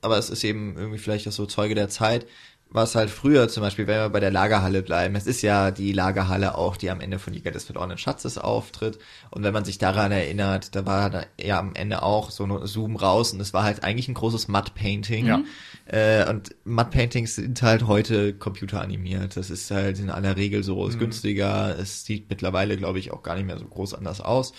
aber 0.00 0.16
es 0.16 0.30
ist 0.30 0.44
eben 0.44 0.76
irgendwie 0.76 0.98
vielleicht 0.98 1.28
auch 1.28 1.32
so 1.32 1.46
Zeuge 1.46 1.74
der 1.74 1.88
Zeit, 1.88 2.26
was 2.72 2.94
halt 2.94 3.10
früher 3.10 3.48
zum 3.48 3.62
Beispiel, 3.64 3.88
wenn 3.88 3.98
wir 3.98 4.08
bei 4.10 4.20
der 4.20 4.30
Lagerhalle 4.30 4.82
bleiben, 4.82 5.16
es 5.16 5.26
ist 5.26 5.42
ja 5.42 5.72
die 5.72 5.92
Lagerhalle 5.92 6.56
auch, 6.56 6.76
die 6.76 6.88
am 6.88 7.00
Ende 7.00 7.18
von 7.18 7.34
Jäger 7.34 7.50
des 7.50 7.64
verlorenen 7.64 7.98
Schatzes 7.98 8.38
auftritt. 8.38 9.00
Und 9.30 9.42
wenn 9.42 9.52
man 9.52 9.64
sich 9.64 9.78
daran 9.78 10.12
erinnert, 10.12 10.76
da 10.76 10.86
war 10.86 11.10
da 11.10 11.24
ja 11.40 11.58
am 11.58 11.74
Ende 11.74 12.04
auch 12.04 12.30
so 12.30 12.44
ein 12.44 12.66
Zoom 12.68 12.94
raus 12.94 13.32
und 13.32 13.40
es 13.40 13.52
war 13.52 13.64
halt 13.64 13.82
eigentlich 13.82 14.06
ein 14.06 14.14
großes 14.14 14.46
Matte-Painting. 14.46 15.26
Ja. 15.26 15.42
Äh, 15.86 16.30
und 16.30 16.54
Matte-Paintings 16.62 17.34
sind 17.34 17.60
halt 17.62 17.88
heute 17.88 18.34
computeranimiert. 18.34 19.36
Das 19.36 19.50
ist 19.50 19.72
halt 19.72 19.98
in 19.98 20.08
aller 20.08 20.36
Regel 20.36 20.62
so, 20.62 20.86
ist 20.86 20.94
mhm. 20.94 21.00
günstiger. 21.00 21.76
Es 21.76 22.04
sieht 22.04 22.30
mittlerweile, 22.30 22.76
glaube 22.76 23.00
ich, 23.00 23.10
auch 23.10 23.24
gar 23.24 23.34
nicht 23.34 23.46
mehr 23.46 23.58
so 23.58 23.64
groß 23.64 23.94
anders 23.94 24.20
aus. 24.20 24.52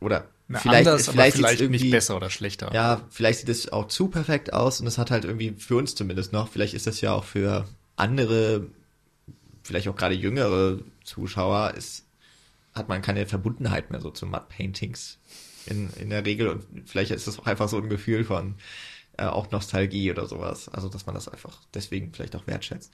Oder 0.00 0.28
na, 0.48 0.58
vielleicht, 0.60 0.86
anders, 0.86 1.08
vielleicht, 1.08 1.36
vielleicht 1.36 1.70
nicht 1.70 1.90
besser 1.90 2.16
oder 2.16 2.30
schlechter. 2.30 2.72
Ja, 2.72 3.02
vielleicht 3.10 3.40
sieht 3.40 3.48
es 3.48 3.72
auch 3.72 3.88
zu 3.88 4.08
perfekt 4.08 4.52
aus 4.52 4.80
und 4.80 4.86
es 4.86 4.98
hat 4.98 5.10
halt 5.10 5.24
irgendwie 5.24 5.54
für 5.58 5.76
uns 5.76 5.94
zumindest 5.94 6.32
noch, 6.32 6.48
vielleicht 6.48 6.74
ist 6.74 6.86
das 6.86 7.00
ja 7.00 7.12
auch 7.12 7.24
für 7.24 7.66
andere, 7.96 8.66
vielleicht 9.62 9.88
auch 9.88 9.96
gerade 9.96 10.14
jüngere 10.14 10.78
Zuschauer, 11.04 11.74
ist, 11.76 12.04
hat 12.74 12.88
man 12.88 13.02
keine 13.02 13.26
Verbundenheit 13.26 13.90
mehr 13.90 14.00
so 14.00 14.10
zu 14.10 14.26
Mud 14.26 14.48
Paintings 14.48 15.18
in, 15.66 15.90
in 15.94 16.10
der 16.10 16.24
Regel 16.24 16.48
und 16.48 16.64
vielleicht 16.84 17.10
ist 17.10 17.26
das 17.26 17.38
auch 17.38 17.46
einfach 17.46 17.68
so 17.68 17.78
ein 17.78 17.88
Gefühl 17.88 18.24
von 18.24 18.54
äh, 19.18 19.24
auch 19.24 19.50
Nostalgie 19.50 20.10
oder 20.10 20.26
sowas. 20.26 20.68
Also, 20.68 20.88
dass 20.88 21.06
man 21.06 21.14
das 21.14 21.28
einfach 21.28 21.58
deswegen 21.74 22.12
vielleicht 22.12 22.36
auch 22.36 22.46
wertschätzt. 22.46 22.92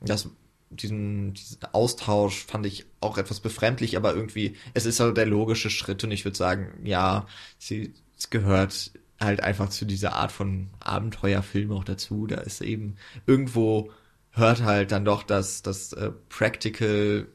Das 0.00 0.28
diesen, 0.76 1.34
diesen 1.34 1.64
Austausch 1.72 2.44
fand 2.44 2.66
ich 2.66 2.86
auch 3.00 3.18
etwas 3.18 3.40
befremdlich, 3.40 3.96
aber 3.96 4.14
irgendwie, 4.14 4.56
es 4.74 4.86
ist 4.86 5.00
halt 5.00 5.16
der 5.16 5.26
logische 5.26 5.70
Schritt 5.70 6.04
und 6.04 6.10
ich 6.10 6.24
würde 6.24 6.36
sagen, 6.36 6.80
ja, 6.84 7.26
sie, 7.58 7.94
es 8.18 8.30
gehört 8.30 8.92
halt 9.20 9.42
einfach 9.42 9.68
zu 9.70 9.84
dieser 9.84 10.14
Art 10.14 10.32
von 10.32 10.70
Abenteuerfilm 10.80 11.72
auch 11.72 11.84
dazu. 11.84 12.26
Da 12.26 12.36
ist 12.36 12.60
eben 12.60 12.96
irgendwo 13.26 13.90
hört 14.32 14.62
halt 14.62 14.92
dann 14.92 15.04
doch 15.04 15.22
das, 15.22 15.62
das 15.62 15.92
äh, 15.92 16.10
Practical 16.28 17.28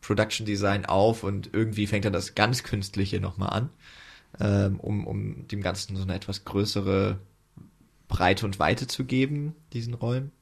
Production 0.00 0.46
Design 0.46 0.86
auf 0.86 1.24
und 1.24 1.50
irgendwie 1.52 1.86
fängt 1.86 2.04
dann 2.04 2.12
das 2.12 2.34
ganz 2.34 2.62
Künstliche 2.62 3.20
nochmal 3.20 3.50
an. 3.50 3.70
ähm, 4.40 4.80
um, 4.80 5.06
um 5.06 5.48
dem 5.48 5.62
Ganzen 5.62 5.96
so 5.96 6.02
eine 6.02 6.14
etwas 6.14 6.44
größere 6.44 7.18
Breite 8.08 8.46
und 8.46 8.58
Weite 8.58 8.86
zu 8.86 9.04
geben, 9.04 9.54
diesen 9.72 9.94
Räumen. 9.94 10.32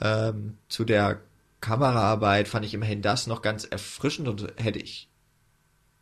Ähm, 0.00 0.56
zu 0.68 0.84
der 0.84 1.20
Kameraarbeit 1.60 2.48
fand 2.48 2.64
ich 2.64 2.74
immerhin 2.74 3.02
das 3.02 3.26
noch 3.26 3.42
ganz 3.42 3.64
erfrischend 3.64 4.28
und 4.28 4.52
hätte 4.56 4.78
ich, 4.78 5.08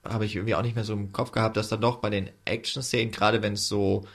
habe 0.05 0.25
ich 0.25 0.37
irgendwie 0.37 0.55
auch 0.55 0.63
nicht 0.63 0.77
mehr 0.77 0.85
so 0.85 0.93
im 0.93 1.13
Kopf 1.13 1.33
gehabt, 1.33 1.57
dass 1.57 1.69
dann 1.69 1.81
doch 1.81 1.97
bei 1.97 2.11
den 2.11 2.31
Action-Szenen, 2.45 3.11
gerade 3.11 3.43
wenn 3.43 3.55
es 3.55 3.67
so 3.67 4.07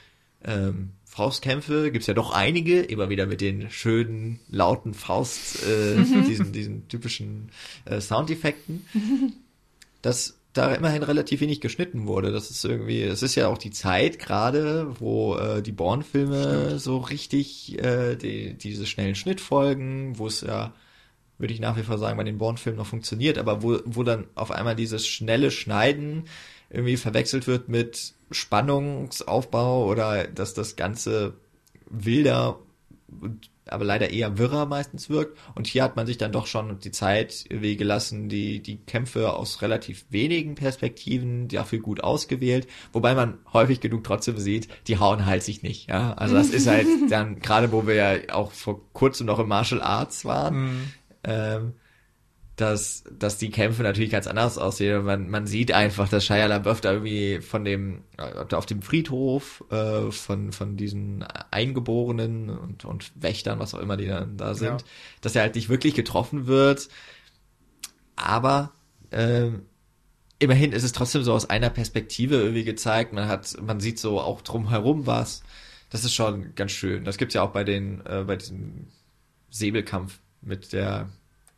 ähm, 0.44 0.92
Faustkämpfe, 1.06 1.92
gibt's 1.92 2.08
ja 2.08 2.14
doch 2.14 2.32
einige, 2.32 2.82
immer 2.82 3.10
wieder 3.10 3.26
mit 3.26 3.42
den 3.42 3.70
schönen, 3.70 4.40
lauten 4.50 4.94
Faust, 4.94 5.64
äh, 5.64 5.96
diesen, 6.28 6.54
diesen 6.54 6.88
typischen 6.88 7.52
äh, 7.86 8.00
Soundeffekten, 8.00 8.86
dass 10.02 10.40
da 10.54 10.74
immerhin 10.74 11.04
relativ 11.04 11.42
wenig 11.42 11.62
geschnitten 11.62 12.08
wurde. 12.08 12.32
Das 12.32 12.52
ist 12.52 12.64
irgendwie, 12.64 13.02
es 13.02 13.24
ist 13.24 13.36
ja 13.36 13.48
auch 13.48 13.58
die 13.58 13.72
Zeit 13.72 14.20
gerade, 14.20 14.96
wo 15.00 15.36
äh, 15.36 15.62
die 15.62 15.72
Born-Filme 15.72 16.80
so 16.80 16.98
richtig 16.98 17.80
äh, 17.84 18.16
die, 18.16 18.54
diese 18.54 18.86
schnellen 18.86 19.16
Schnittfolgen, 19.16 20.18
wo 20.18 20.28
es 20.28 20.42
ja 20.42 20.74
würde 21.38 21.54
ich 21.54 21.60
nach 21.60 21.76
wie 21.78 21.84
vor 21.84 21.98
sagen, 21.98 22.18
bei 22.18 22.24
den 22.24 22.38
Bourne-Filmen 22.38 22.78
noch 22.78 22.88
funktioniert, 22.88 23.38
aber 23.38 23.64
wo, 23.64 23.80
wo 23.86 24.04
dann 24.04 24.28
auf 24.36 24.52
einmal 24.52 24.76
dieses 24.76 25.06
schnelle 25.08 25.52
Schneiden 25.52 26.26
irgendwie 26.70 26.96
verwechselt 26.96 27.48
wird 27.48 27.70
mit 27.70 28.14
Spannungsaufbau 28.32 29.86
oder 29.86 30.26
dass 30.28 30.54
das 30.54 30.76
Ganze 30.76 31.34
wilder, 31.90 32.60
aber 33.68 33.86
leider 33.86 34.10
eher 34.10 34.38
wirrer 34.38 34.66
meistens 34.66 35.10
wirkt. 35.10 35.38
Und 35.56 35.68
hier 35.68 35.84
hat 35.84 35.96
man 35.96 36.06
sich 36.06 36.18
dann 36.18 36.32
doch 36.32 36.48
schon 36.48 36.80
die 36.80 36.92
Zeit 36.92 37.46
irgendwie 37.48 37.78
gelassen, 37.78 38.30
die, 38.30 38.62
die 38.62 38.78
Kämpfe 38.78 39.34
aus 39.34 39.62
relativ 39.62 40.06
wenigen 40.10 40.56
Perspektiven 40.56 41.48
dafür 41.48 41.80
gut 41.80 42.04
ausgewählt, 42.04 42.68
wobei 42.92 43.16
man 43.16 43.38
häufig 43.54 43.80
genug 43.80 44.04
trotzdem 44.04 44.38
sieht, 44.38 44.68
die 44.88 45.00
hauen 45.00 45.26
halt 45.26 45.44
sich 45.44 45.64
nicht, 45.64 45.90
ja. 45.90 46.14
Also 46.14 46.36
das 46.36 46.50
ist 46.50 46.68
halt 46.68 46.88
dann, 47.10 47.40
gerade 47.40 47.72
wo 47.72 47.88
wir 47.88 47.96
ja 47.96 48.34
auch 48.34 48.52
vor 48.52 48.82
kurzem 48.94 49.28
noch 49.28 49.40
im 49.40 49.48
Martial 49.48 49.82
Arts 49.82 50.26
waren, 50.26 50.56
mhm 50.56 50.94
ähm, 51.24 51.74
dass, 52.56 53.04
dass 53.12 53.40
die 53.40 53.50
Kämpfe 53.50 53.82
natürlich 53.82 54.12
ganz 54.12 54.28
anders 54.28 54.58
aussehen. 54.58 55.04
Man, 55.06 55.30
man 55.30 55.48
sieht 55.48 55.72
einfach, 55.72 56.08
dass 56.08 56.26
Shia 56.26 56.46
LaBeouf 56.46 56.82
da 56.82 56.94
irgendwie 56.94 57.42
von 57.42 57.66
dem, 57.66 58.04
äh, 58.18 58.54
auf 58.54 58.68
dem 58.68 58.82
Friedhof, 58.84 59.64
äh, 59.72 60.12
von, 60.12 60.52
von 60.52 60.78
diesen 60.78 61.24
Eingeborenen 61.50 62.52
und, 62.52 62.86
und 62.86 63.12
Wächtern, 63.16 63.60
was 63.60 63.74
auch 63.74 63.80
immer 63.80 63.98
die 63.98 64.06
dann 64.06 64.38
da 64.38 64.54
sind, 64.54 64.82
ja. 64.82 64.88
dass 65.22 65.36
er 65.36 65.42
halt 65.42 65.56
nicht 65.56 65.70
wirklich 65.70 65.96
getroffen 65.96 66.46
wird. 66.46 66.90
Aber, 68.16 68.72
ähm, 69.12 69.64
immerhin 70.38 70.74
ist 70.74 70.84
es 70.84 70.92
trotzdem 70.92 71.24
so 71.24 71.34
aus 71.34 71.50
einer 71.50 71.70
Perspektive 71.70 72.36
irgendwie 72.36 72.66
gezeigt. 72.66 73.14
Man 73.14 73.28
hat, 73.28 73.56
man 73.62 73.80
sieht 73.80 73.98
so 73.98 74.20
auch 74.20 74.42
drumherum 74.42 75.08
was. 75.08 75.42
Das 75.90 76.04
ist 76.04 76.14
schon 76.14 76.54
ganz 76.56 76.72
schön. 76.72 77.04
Das 77.04 77.18
gibt's 77.18 77.34
ja 77.34 77.42
auch 77.42 77.52
bei 77.52 77.64
den, 77.64 78.06
äh, 78.06 78.26
bei 78.28 78.36
diesem 78.36 78.88
Säbelkampf 79.50 80.20
mit 80.42 80.74
der 80.74 81.10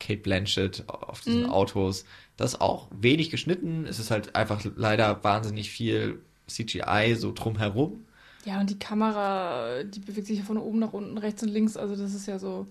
Kate 0.06 0.22
Blanchett 0.22 0.84
auf 0.88 1.22
diesen 1.22 1.44
mhm. 1.44 1.50
Autos. 1.50 2.06
Das 2.38 2.54
ist 2.54 2.62
auch 2.62 2.88
wenig 2.92 3.30
geschnitten. 3.30 3.86
Es 3.86 4.00
ist 4.00 4.12
halt 4.12 4.36
einfach 4.36 4.64
leider 4.76 5.24
wahnsinnig 5.24 5.72
viel 5.72 6.22
CGI 6.48 7.16
so 7.18 7.32
drumherum. 7.34 8.06
Ja, 8.46 8.60
und 8.60 8.70
die 8.70 8.78
Kamera, 8.78 9.84
die 9.84 10.00
bewegt 10.00 10.28
sich 10.28 10.38
ja 10.38 10.46
von 10.46 10.58
oben 10.58 10.80
nach 10.80 10.94
unten, 10.94 11.18
rechts 11.18 11.42
und 11.42 11.50
links. 11.50 11.78
Also 11.78 11.96
das 11.96 12.14
ist 12.14 12.28
ja 12.28 12.38
so, 12.38 12.68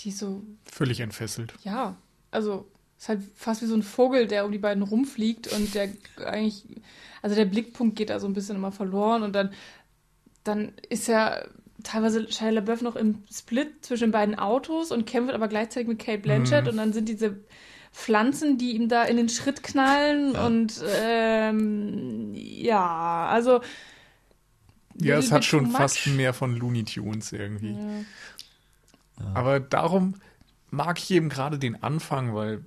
die 0.00 0.08
ist 0.08 0.18
so... 0.18 0.42
Völlig 0.64 1.00
entfesselt. 1.00 1.52
Ja, 1.62 1.96
also 2.30 2.66
ist 2.98 3.08
halt 3.10 3.20
fast 3.34 3.60
wie 3.60 3.66
so 3.66 3.74
ein 3.74 3.82
Vogel, 3.82 4.26
der 4.26 4.46
um 4.46 4.52
die 4.52 4.58
beiden 4.58 4.82
rumfliegt 4.82 5.52
und 5.52 5.74
der 5.74 5.90
eigentlich, 6.24 6.64
also 7.20 7.36
der 7.36 7.44
Blickpunkt 7.44 7.96
geht 7.96 8.08
da 8.08 8.18
so 8.18 8.26
ein 8.26 8.32
bisschen 8.32 8.56
immer 8.56 8.72
verloren 8.72 9.22
und 9.22 9.34
dann, 9.34 9.52
dann 10.44 10.72
ist 10.88 11.10
er 11.10 11.50
teilweise 11.84 12.30
Shia 12.30 12.50
LaBeouf 12.50 12.82
noch 12.82 12.96
im 12.96 13.22
Split 13.32 13.84
zwischen 13.84 14.10
beiden 14.10 14.38
Autos 14.38 14.90
und 14.90 15.06
kämpft 15.06 15.32
aber 15.32 15.48
gleichzeitig 15.48 15.88
mit 15.88 15.98
Kate 15.98 16.18
Blanchett 16.18 16.64
mhm. 16.64 16.70
und 16.70 16.76
dann 16.78 16.92
sind 16.92 17.08
diese 17.08 17.38
Pflanzen, 17.92 18.58
die 18.58 18.72
ihm 18.72 18.88
da 18.88 19.04
in 19.04 19.16
den 19.16 19.28
Schritt 19.28 19.62
knallen 19.62 20.34
ja. 20.34 20.46
und 20.46 20.82
ähm, 21.00 22.32
ja, 22.34 23.26
also 23.26 23.60
ja, 24.96 25.18
es 25.18 25.32
hat 25.32 25.44
schon 25.44 25.70
fast 25.70 26.06
mehr 26.08 26.32
von 26.32 26.56
Looney 26.56 26.84
Tunes 26.84 27.32
irgendwie. 27.32 27.72
Ja. 27.72 29.24
Aber 29.34 29.60
darum 29.60 30.14
mag 30.70 30.98
ich 30.98 31.10
eben 31.10 31.28
gerade 31.28 31.58
den 31.58 31.82
Anfang, 31.82 32.34
weil 32.34 32.64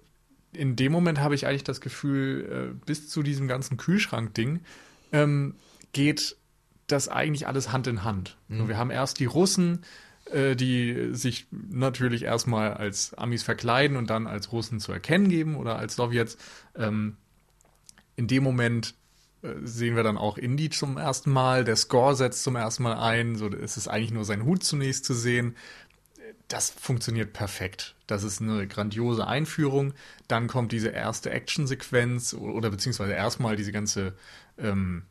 in 0.53 0.75
dem 0.75 0.91
Moment 0.91 1.19
habe 1.19 1.35
ich 1.35 1.45
eigentlich 1.45 1.63
das 1.63 1.81
Gefühl, 1.81 2.73
äh, 2.73 2.85
bis 2.85 3.09
zu 3.09 3.23
diesem 3.23 3.47
ganzen 3.47 3.77
Kühlschrank-Ding 3.77 4.61
ähm, 5.11 5.55
geht 5.93 6.35
das 6.87 7.09
eigentlich 7.09 7.47
alles 7.47 7.71
Hand 7.71 7.87
in 7.87 8.03
Hand. 8.03 8.37
Mhm. 8.47 8.67
Wir 8.67 8.77
haben 8.77 8.91
erst 8.91 9.19
die 9.19 9.25
Russen, 9.25 9.83
äh, 10.31 10.55
die 10.55 11.09
sich 11.11 11.47
natürlich 11.51 12.23
erstmal 12.23 12.73
als 12.73 13.13
Amis 13.13 13.43
verkleiden 13.43 13.97
und 13.97 14.09
dann 14.09 14.27
als 14.27 14.51
Russen 14.51 14.79
zu 14.79 14.91
erkennen 14.91 15.29
geben 15.29 15.55
oder 15.55 15.77
als 15.77 15.95
Sowjets. 15.95 16.37
Ähm, 16.75 17.17
in 18.15 18.27
dem 18.27 18.43
Moment 18.43 18.95
äh, 19.41 19.49
sehen 19.63 19.95
wir 19.95 20.03
dann 20.03 20.17
auch 20.17 20.37
Indy 20.37 20.69
zum 20.69 20.97
ersten 20.97 21.31
Mal. 21.31 21.63
Der 21.63 21.75
Score 21.75 22.15
setzt 22.15 22.43
zum 22.43 22.55
ersten 22.55 22.83
Mal 22.83 22.97
ein. 22.97 23.35
So 23.35 23.47
ist 23.47 23.77
es 23.77 23.87
eigentlich 23.87 24.11
nur 24.11 24.25
sein 24.25 24.45
Hut 24.45 24.63
zunächst 24.63 25.05
zu 25.05 25.13
sehen. 25.13 25.55
Das 26.47 26.69
funktioniert 26.69 27.33
perfekt. 27.33 27.95
Das 28.07 28.23
ist 28.23 28.41
eine 28.41 28.67
grandiose 28.67 29.27
Einführung. 29.27 29.93
Dann 30.29 30.47
kommt 30.47 30.71
diese 30.71 30.89
erste 30.89 31.29
Actionsequenz 31.29 32.33
oder 32.33 32.69
beziehungsweise 32.69 33.11
erstmal 33.13 33.57
diese 33.57 33.73
ganze 33.73 34.13
ähm, 34.57 35.03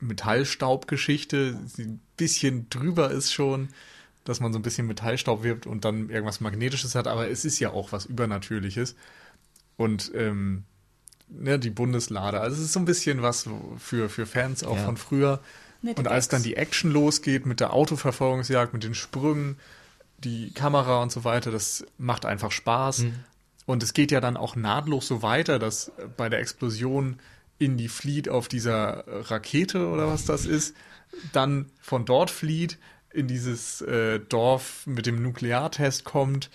Metallstaubgeschichte, 0.00 1.58
die 1.76 1.82
ein 1.82 2.00
bisschen 2.16 2.68
drüber 2.70 3.10
ist 3.10 3.32
schon, 3.32 3.68
dass 4.24 4.40
man 4.40 4.52
so 4.52 4.58
ein 4.58 4.62
bisschen 4.62 4.86
Metallstaub 4.86 5.42
wirbt 5.42 5.66
und 5.66 5.84
dann 5.84 6.10
irgendwas 6.10 6.40
Magnetisches 6.40 6.94
hat, 6.94 7.06
aber 7.06 7.30
es 7.30 7.44
ist 7.44 7.58
ja 7.58 7.70
auch 7.70 7.92
was 7.92 8.06
Übernatürliches. 8.06 8.96
Und 9.76 10.10
ähm, 10.14 10.64
ne, 11.28 11.58
die 11.58 11.70
Bundeslade, 11.70 12.40
also 12.40 12.56
es 12.56 12.62
ist 12.62 12.72
so 12.72 12.80
ein 12.80 12.84
bisschen 12.84 13.22
was 13.22 13.48
für, 13.78 14.08
für 14.08 14.26
Fans 14.26 14.64
auch 14.64 14.76
ja. 14.76 14.84
von 14.84 14.96
früher. 14.96 15.40
Mit 15.82 15.98
und 15.98 16.08
als 16.08 16.28
dann 16.28 16.42
die 16.42 16.56
Action 16.56 16.90
losgeht 16.90 17.46
mit 17.46 17.60
der 17.60 17.72
Autoverfolgungsjagd, 17.72 18.72
mit 18.72 18.82
den 18.82 18.94
Sprüngen, 18.94 19.56
die 20.18 20.50
Kamera 20.52 21.02
und 21.02 21.12
so 21.12 21.24
weiter, 21.24 21.50
das 21.50 21.84
macht 21.98 22.24
einfach 22.24 22.50
Spaß. 22.50 23.00
Mhm. 23.00 23.14
Und 23.66 23.82
es 23.82 23.92
geht 23.92 24.10
ja 24.10 24.20
dann 24.20 24.36
auch 24.36 24.56
nahtlos 24.56 25.06
so 25.06 25.22
weiter, 25.22 25.58
dass 25.58 25.92
bei 26.16 26.28
der 26.28 26.40
Explosion 26.40 27.18
Indy 27.58 27.88
flieht 27.88 28.28
auf 28.28 28.48
dieser 28.48 29.04
Rakete 29.06 29.88
oder 29.88 30.06
was 30.08 30.24
das 30.24 30.46
ist, 30.46 30.76
dann 31.32 31.66
von 31.80 32.04
dort 32.04 32.30
flieht, 32.30 32.78
in 33.10 33.28
dieses 33.28 33.80
äh, 33.80 34.20
Dorf 34.20 34.86
mit 34.86 35.06
dem 35.06 35.22
Nukleartest 35.22 36.04
kommt, 36.04 36.50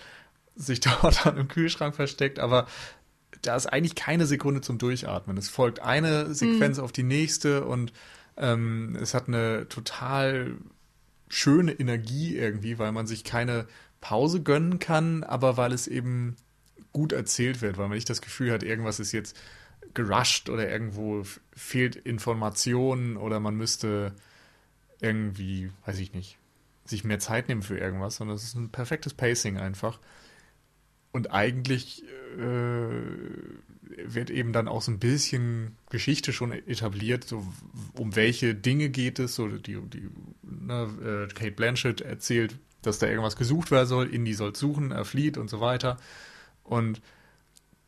sich 0.54 0.80
dort 1.02 1.26
dann 1.26 1.36
im 1.36 1.48
Kühlschrank 1.48 1.94
versteckt, 1.94 2.38
aber 2.38 2.66
da 3.42 3.56
ist 3.56 3.66
eigentlich 3.66 3.96
keine 3.96 4.26
Sekunde 4.26 4.60
zum 4.60 4.78
Durchatmen. 4.78 5.36
Es 5.36 5.48
folgt 5.48 5.80
eine 5.80 6.32
Sequenz 6.32 6.78
mhm. 6.78 6.84
auf 6.84 6.92
die 6.92 7.02
nächste 7.02 7.64
und 7.64 7.92
ähm, 8.36 8.96
es 9.00 9.14
hat 9.14 9.26
eine 9.26 9.68
total 9.68 10.56
schöne 11.28 11.72
Energie 11.72 12.36
irgendwie, 12.36 12.78
weil 12.78 12.92
man 12.92 13.06
sich 13.06 13.24
keine 13.24 13.66
Pause 14.00 14.42
gönnen 14.42 14.78
kann, 14.78 15.24
aber 15.24 15.56
weil 15.56 15.72
es 15.72 15.88
eben 15.88 16.36
gut 16.92 17.12
erzählt 17.12 17.62
wird, 17.62 17.78
weil 17.78 17.88
man 17.88 17.96
nicht 17.96 18.10
das 18.10 18.22
Gefühl 18.22 18.52
hat, 18.52 18.62
irgendwas 18.62 19.00
ist 19.00 19.12
jetzt 19.12 19.36
gerusht 19.94 20.48
oder 20.48 20.68
irgendwo 20.70 21.24
fehlt 21.54 21.96
Information 21.96 23.16
oder 23.16 23.40
man 23.40 23.56
müsste 23.56 24.14
irgendwie, 25.00 25.70
weiß 25.84 25.98
ich 25.98 26.14
nicht, 26.14 26.38
sich 26.84 27.04
mehr 27.04 27.18
Zeit 27.18 27.48
nehmen 27.48 27.62
für 27.62 27.78
irgendwas, 27.78 28.16
sondern 28.16 28.36
es 28.36 28.44
ist 28.44 28.54
ein 28.54 28.70
perfektes 28.70 29.14
Pacing 29.14 29.58
einfach. 29.58 29.98
Und 31.12 31.30
eigentlich 31.30 32.04
äh, 32.38 32.88
wird 34.04 34.30
eben 34.30 34.52
dann 34.52 34.68
auch 34.68 34.82
so 34.82 34.90
ein 34.90 34.98
bisschen 34.98 35.76
Geschichte 35.90 36.32
schon 36.32 36.52
etabliert, 36.52 37.24
so 37.24 37.46
um 37.94 38.16
welche 38.16 38.54
Dinge 38.54 38.88
geht 38.88 39.18
es. 39.18 39.34
So 39.34 39.48
die, 39.48 39.78
die 39.80 40.08
ne, 40.42 41.28
äh, 41.28 41.34
Kate 41.34 41.52
Blanchett 41.52 42.00
erzählt, 42.00 42.58
dass 42.80 42.98
da 42.98 43.06
irgendwas 43.06 43.36
gesucht 43.36 43.70
werden 43.70 43.86
soll, 43.86 44.08
Indy 44.08 44.34
soll 44.34 44.56
suchen, 44.56 44.90
er 44.90 45.04
flieht 45.04 45.36
und 45.36 45.48
so 45.48 45.60
weiter. 45.60 45.98
Und 46.64 47.02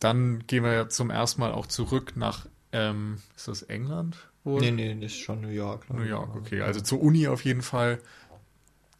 dann 0.01 0.47
gehen 0.47 0.65
wir 0.65 0.89
zum 0.89 1.11
ersten 1.11 1.41
Mal 1.41 1.53
auch 1.53 1.67
zurück 1.67 2.13
nach, 2.17 2.47
ähm, 2.73 3.19
ist 3.37 3.49
das 3.49 3.63
England? 3.63 4.17
Wohl? 4.45 4.61
Nee, 4.61 4.71
nee, 4.73 4.95
das 4.95 5.13
ist 5.13 5.21
schon 5.21 5.41
New 5.41 5.49
York. 5.49 5.89
New 5.93 6.03
York, 6.03 6.37
okay. 6.37 6.61
Also 6.61 6.81
zur 6.81 7.01
Uni 7.01 7.29
auf 7.29 7.45
jeden 7.45 7.63
Fall, 7.63 7.99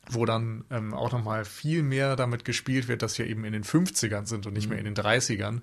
wo 0.09 0.25
dann 0.25 0.65
ähm, 0.71 0.95
auch 0.95 1.13
nochmal 1.13 1.45
viel 1.45 1.83
mehr 1.83 2.17
damit 2.17 2.45
gespielt 2.45 2.89
wird, 2.89 3.03
dass 3.03 3.19
wir 3.19 3.27
eben 3.27 3.45
in 3.45 3.53
den 3.53 3.65
50ern 3.65 4.27
sind 4.27 4.47
und 4.47 4.55
nicht 4.55 4.67
mhm. 4.67 4.71
mehr 4.71 4.79
in 4.79 4.87
den 4.87 4.95
30ern. 4.95 5.61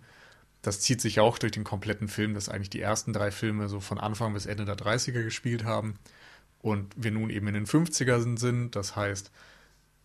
Das 0.62 0.80
zieht 0.80 1.02
sich 1.02 1.20
auch 1.20 1.40
durch 1.40 1.52
den 1.52 1.64
kompletten 1.64 2.08
Film, 2.08 2.36
dass 2.36 2.48
eigentlich 2.48 2.70
die 2.70 2.82
ersten 2.82 3.14
drei 3.14 3.32
Filme 3.32 3.68
so 3.68 3.80
von 3.80 3.98
Anfang 3.98 4.34
bis 4.34 4.46
Ende 4.46 4.66
der 4.66 4.78
30er 4.78 5.24
gespielt 5.24 5.64
haben 5.64 5.96
und 6.62 6.94
wir 6.96 7.12
nun 7.12 7.32
eben 7.32 7.48
in 7.48 7.56
den 7.56 7.66
50ern 7.66 8.38
sind. 8.38 8.76
Das 8.76 8.96
heißt, 8.96 9.32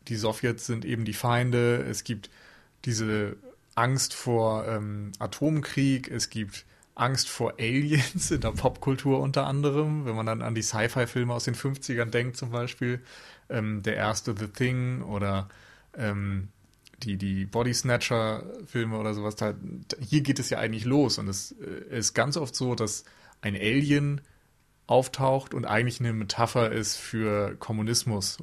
die 0.08 0.16
Sowjets 0.16 0.66
sind 0.66 0.86
eben 0.86 1.04
die 1.04 1.12
Feinde. 1.12 1.84
Es 1.88 2.04
gibt 2.04 2.30
diese 2.86 3.36
Angst 3.76 4.14
vor 4.14 4.66
ähm, 4.66 5.12
Atomkrieg, 5.18 6.10
es 6.10 6.30
gibt 6.30 6.64
Angst 6.96 7.28
vor 7.28 7.54
Aliens 7.58 8.30
in 8.30 8.40
der 8.40 8.52
Popkultur 8.52 9.20
unter 9.20 9.46
anderem, 9.46 10.06
wenn 10.06 10.16
man 10.16 10.26
dann 10.26 10.42
an 10.42 10.54
die 10.54 10.62
Sci-Fi-Filme 10.62 11.32
aus 11.32 11.44
den 11.44 11.54
50ern 11.54 12.06
denkt 12.06 12.36
zum 12.36 12.50
Beispiel, 12.50 13.00
ähm, 13.48 13.82
der 13.82 13.96
erste 13.96 14.34
The 14.36 14.48
Thing 14.48 15.02
oder 15.02 15.48
ähm, 15.94 16.48
die, 17.02 17.18
die 17.18 17.44
Body 17.44 17.74
Snatcher-Filme 17.74 18.96
oder 18.98 19.12
sowas, 19.12 19.36
da, 19.36 19.54
hier 20.00 20.22
geht 20.22 20.38
es 20.38 20.50
ja 20.50 20.58
eigentlich 20.58 20.86
los. 20.86 21.18
Und 21.18 21.28
es 21.28 21.52
äh, 21.52 21.98
ist 21.98 22.14
ganz 22.14 22.38
oft 22.38 22.54
so, 22.54 22.74
dass 22.74 23.04
ein 23.42 23.54
Alien 23.54 24.22
auftaucht 24.86 25.52
und 25.52 25.66
eigentlich 25.66 26.00
eine 26.00 26.14
Metapher 26.14 26.72
ist 26.72 26.96
für 26.96 27.56
Kommunismus, 27.56 28.38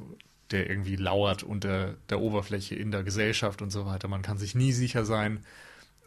der 0.50 0.68
irgendwie 0.68 0.96
lauert 0.96 1.42
unter 1.42 1.94
der 2.10 2.20
Oberfläche 2.20 2.74
in 2.74 2.90
der 2.90 3.02
Gesellschaft 3.02 3.62
und 3.62 3.70
so 3.70 3.86
weiter. 3.86 4.08
Man 4.08 4.22
kann 4.22 4.38
sich 4.38 4.54
nie 4.54 4.72
sicher 4.72 5.04
sein, 5.04 5.40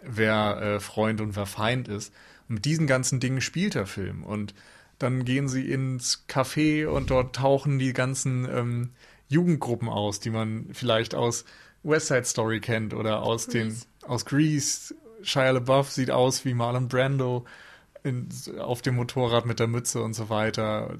wer 0.02 0.62
äh, 0.62 0.80
Freund 0.80 1.22
und 1.22 1.36
wer 1.36 1.46
Feind 1.46 1.88
ist. 1.88 2.14
Und 2.48 2.56
mit 2.56 2.66
diesen 2.66 2.88
ganzen 2.88 3.20
Dingen 3.20 3.42
spielt 3.42 3.76
der 3.76 3.88
Film. 3.88 4.24
Und 4.24 4.54
dann 5.00 5.26
gehen 5.26 5.48
sie 5.48 5.70
ins 5.70 6.26
Café 6.28 6.88
und 6.88 7.10
dort 7.12 7.36
tauchen 7.36 7.78
die 7.80 7.94
ganzen 7.94 8.48
ähm, 8.50 8.90
Jugendgruppen 9.28 9.90
aus, 9.90 10.20
die 10.20 10.30
man 10.30 10.68
vielleicht 10.74 11.14
aus 11.14 11.46
West 11.84 12.08
Side 12.08 12.26
Story 12.26 12.60
kennt 12.60 12.94
oder 12.94 13.22
aus 13.22 13.48
Grease. 13.48 13.58
den 13.58 14.10
aus 14.10 14.26
Grease. 14.26 14.96
Shia 15.24 15.52
LaBeouf 15.52 15.92
sieht 15.92 16.12
aus 16.12 16.46
wie 16.46 16.54
Marlon 16.54 16.88
Brando 16.88 17.46
in, 18.04 18.30
auf 18.60 18.82
dem 18.82 18.96
Motorrad 18.96 19.46
mit 19.46 19.60
der 19.60 19.68
Mütze 19.68 20.02
und 20.02 20.14
so 20.14 20.30
weiter. 20.30 20.98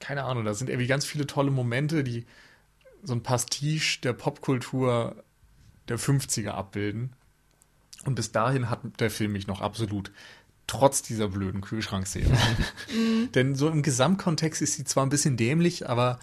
Keine 0.00 0.24
Ahnung, 0.24 0.44
da 0.44 0.54
sind 0.54 0.68
irgendwie 0.68 0.86
ganz 0.86 1.04
viele 1.04 1.26
tolle 1.26 1.50
Momente, 1.50 2.02
die 2.02 2.26
so 3.02 3.14
ein 3.14 3.22
Pastiche 3.22 4.00
der 4.00 4.12
Popkultur 4.12 5.24
der 5.88 5.98
50er 5.98 6.50
abbilden. 6.50 7.12
Und 8.04 8.14
bis 8.14 8.32
dahin 8.32 8.70
hat 8.70 8.80
der 9.00 9.10
Film 9.10 9.32
mich 9.32 9.46
noch 9.46 9.60
absolut 9.60 10.12
trotz 10.66 11.02
dieser 11.02 11.28
blöden 11.28 11.60
Kühlschrankszene. 11.60 12.36
Mhm. 12.92 13.32
Denn 13.32 13.54
so 13.54 13.70
im 13.70 13.82
Gesamtkontext 13.82 14.60
ist 14.60 14.74
sie 14.74 14.84
zwar 14.84 15.06
ein 15.06 15.08
bisschen 15.08 15.38
dämlich, 15.38 15.88
aber 15.88 16.18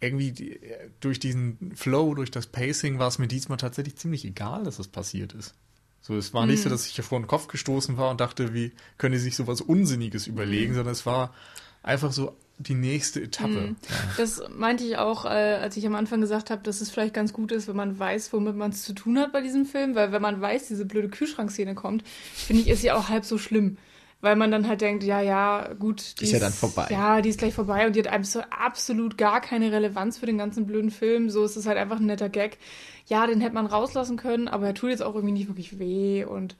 irgendwie 0.00 0.32
die, 0.32 0.60
durch 0.98 1.20
diesen 1.20 1.72
Flow, 1.76 2.14
durch 2.14 2.32
das 2.32 2.48
Pacing 2.48 2.98
war 2.98 3.06
es 3.08 3.18
mir 3.18 3.28
diesmal 3.28 3.58
tatsächlich 3.58 3.96
ziemlich 3.96 4.24
egal, 4.24 4.64
dass 4.64 4.78
das 4.78 4.88
passiert 4.88 5.34
ist. 5.34 5.54
So, 6.00 6.16
es 6.16 6.34
war 6.34 6.46
nicht 6.46 6.62
so, 6.62 6.68
mhm. 6.68 6.72
dass 6.72 6.86
ich 6.86 6.94
hier 6.94 7.04
vor 7.04 7.20
den 7.20 7.26
Kopf 7.26 7.48
gestoßen 7.48 7.96
war 7.96 8.10
und 8.10 8.20
dachte, 8.20 8.54
wie 8.54 8.72
können 8.96 9.12
die 9.12 9.18
sich 9.18 9.36
sowas 9.36 9.60
Unsinniges 9.60 10.26
überlegen, 10.26 10.72
mhm. 10.72 10.76
sondern 10.76 10.92
es 10.92 11.06
war 11.06 11.34
einfach 11.82 12.12
so 12.12 12.36
die 12.58 12.74
nächste 12.74 13.22
Etappe. 13.22 13.50
Mhm. 13.50 13.76
Das 14.16 14.42
meinte 14.50 14.84
ich 14.84 14.96
auch, 14.96 15.24
äh, 15.24 15.28
als 15.28 15.76
ich 15.76 15.86
am 15.86 15.94
Anfang 15.94 16.20
gesagt 16.20 16.50
habe, 16.50 16.62
dass 16.62 16.80
es 16.80 16.90
vielleicht 16.90 17.14
ganz 17.14 17.32
gut 17.32 17.52
ist, 17.52 17.68
wenn 17.68 17.76
man 17.76 17.98
weiß, 17.98 18.32
womit 18.32 18.56
man 18.56 18.70
es 18.70 18.82
zu 18.82 18.94
tun 18.94 19.18
hat 19.18 19.32
bei 19.32 19.40
diesem 19.40 19.64
Film, 19.64 19.94
weil 19.94 20.10
wenn 20.10 20.22
man 20.22 20.40
weiß, 20.40 20.66
diese 20.66 20.84
blöde 20.84 21.08
Kühlschrankszene 21.08 21.74
kommt, 21.74 22.02
finde 22.34 22.62
ich, 22.62 22.68
ist 22.68 22.80
sie 22.80 22.90
auch 22.90 23.08
halb 23.08 23.24
so 23.24 23.38
schlimm 23.38 23.76
weil 24.20 24.34
man 24.34 24.50
dann 24.50 24.66
halt 24.66 24.80
denkt, 24.80 25.04
ja, 25.04 25.20
ja, 25.20 25.74
gut. 25.78 26.20
Die 26.20 26.24
ist 26.24 26.32
ja 26.32 26.40
dann 26.40 26.52
vorbei. 26.52 26.88
Ja, 26.90 27.20
die 27.20 27.28
ist 27.28 27.38
gleich 27.38 27.54
vorbei 27.54 27.86
und 27.86 27.94
die 27.94 28.02
hat 28.02 28.08
absolut 28.50 29.16
gar 29.16 29.40
keine 29.40 29.70
Relevanz 29.70 30.18
für 30.18 30.26
den 30.26 30.38
ganzen 30.38 30.66
blöden 30.66 30.90
Film. 30.90 31.30
So 31.30 31.44
ist 31.44 31.56
es 31.56 31.66
halt 31.66 31.78
einfach 31.78 32.00
ein 32.00 32.06
netter 32.06 32.28
Gag. 32.28 32.58
Ja, 33.06 33.26
den 33.26 33.40
hätte 33.40 33.54
man 33.54 33.66
rauslassen 33.66 34.16
können, 34.16 34.48
aber 34.48 34.66
er 34.66 34.74
tut 34.74 34.90
jetzt 34.90 35.02
auch 35.02 35.14
irgendwie 35.14 35.34
nicht 35.34 35.48
wirklich 35.48 35.78
weh 35.78 36.24
und 36.24 36.56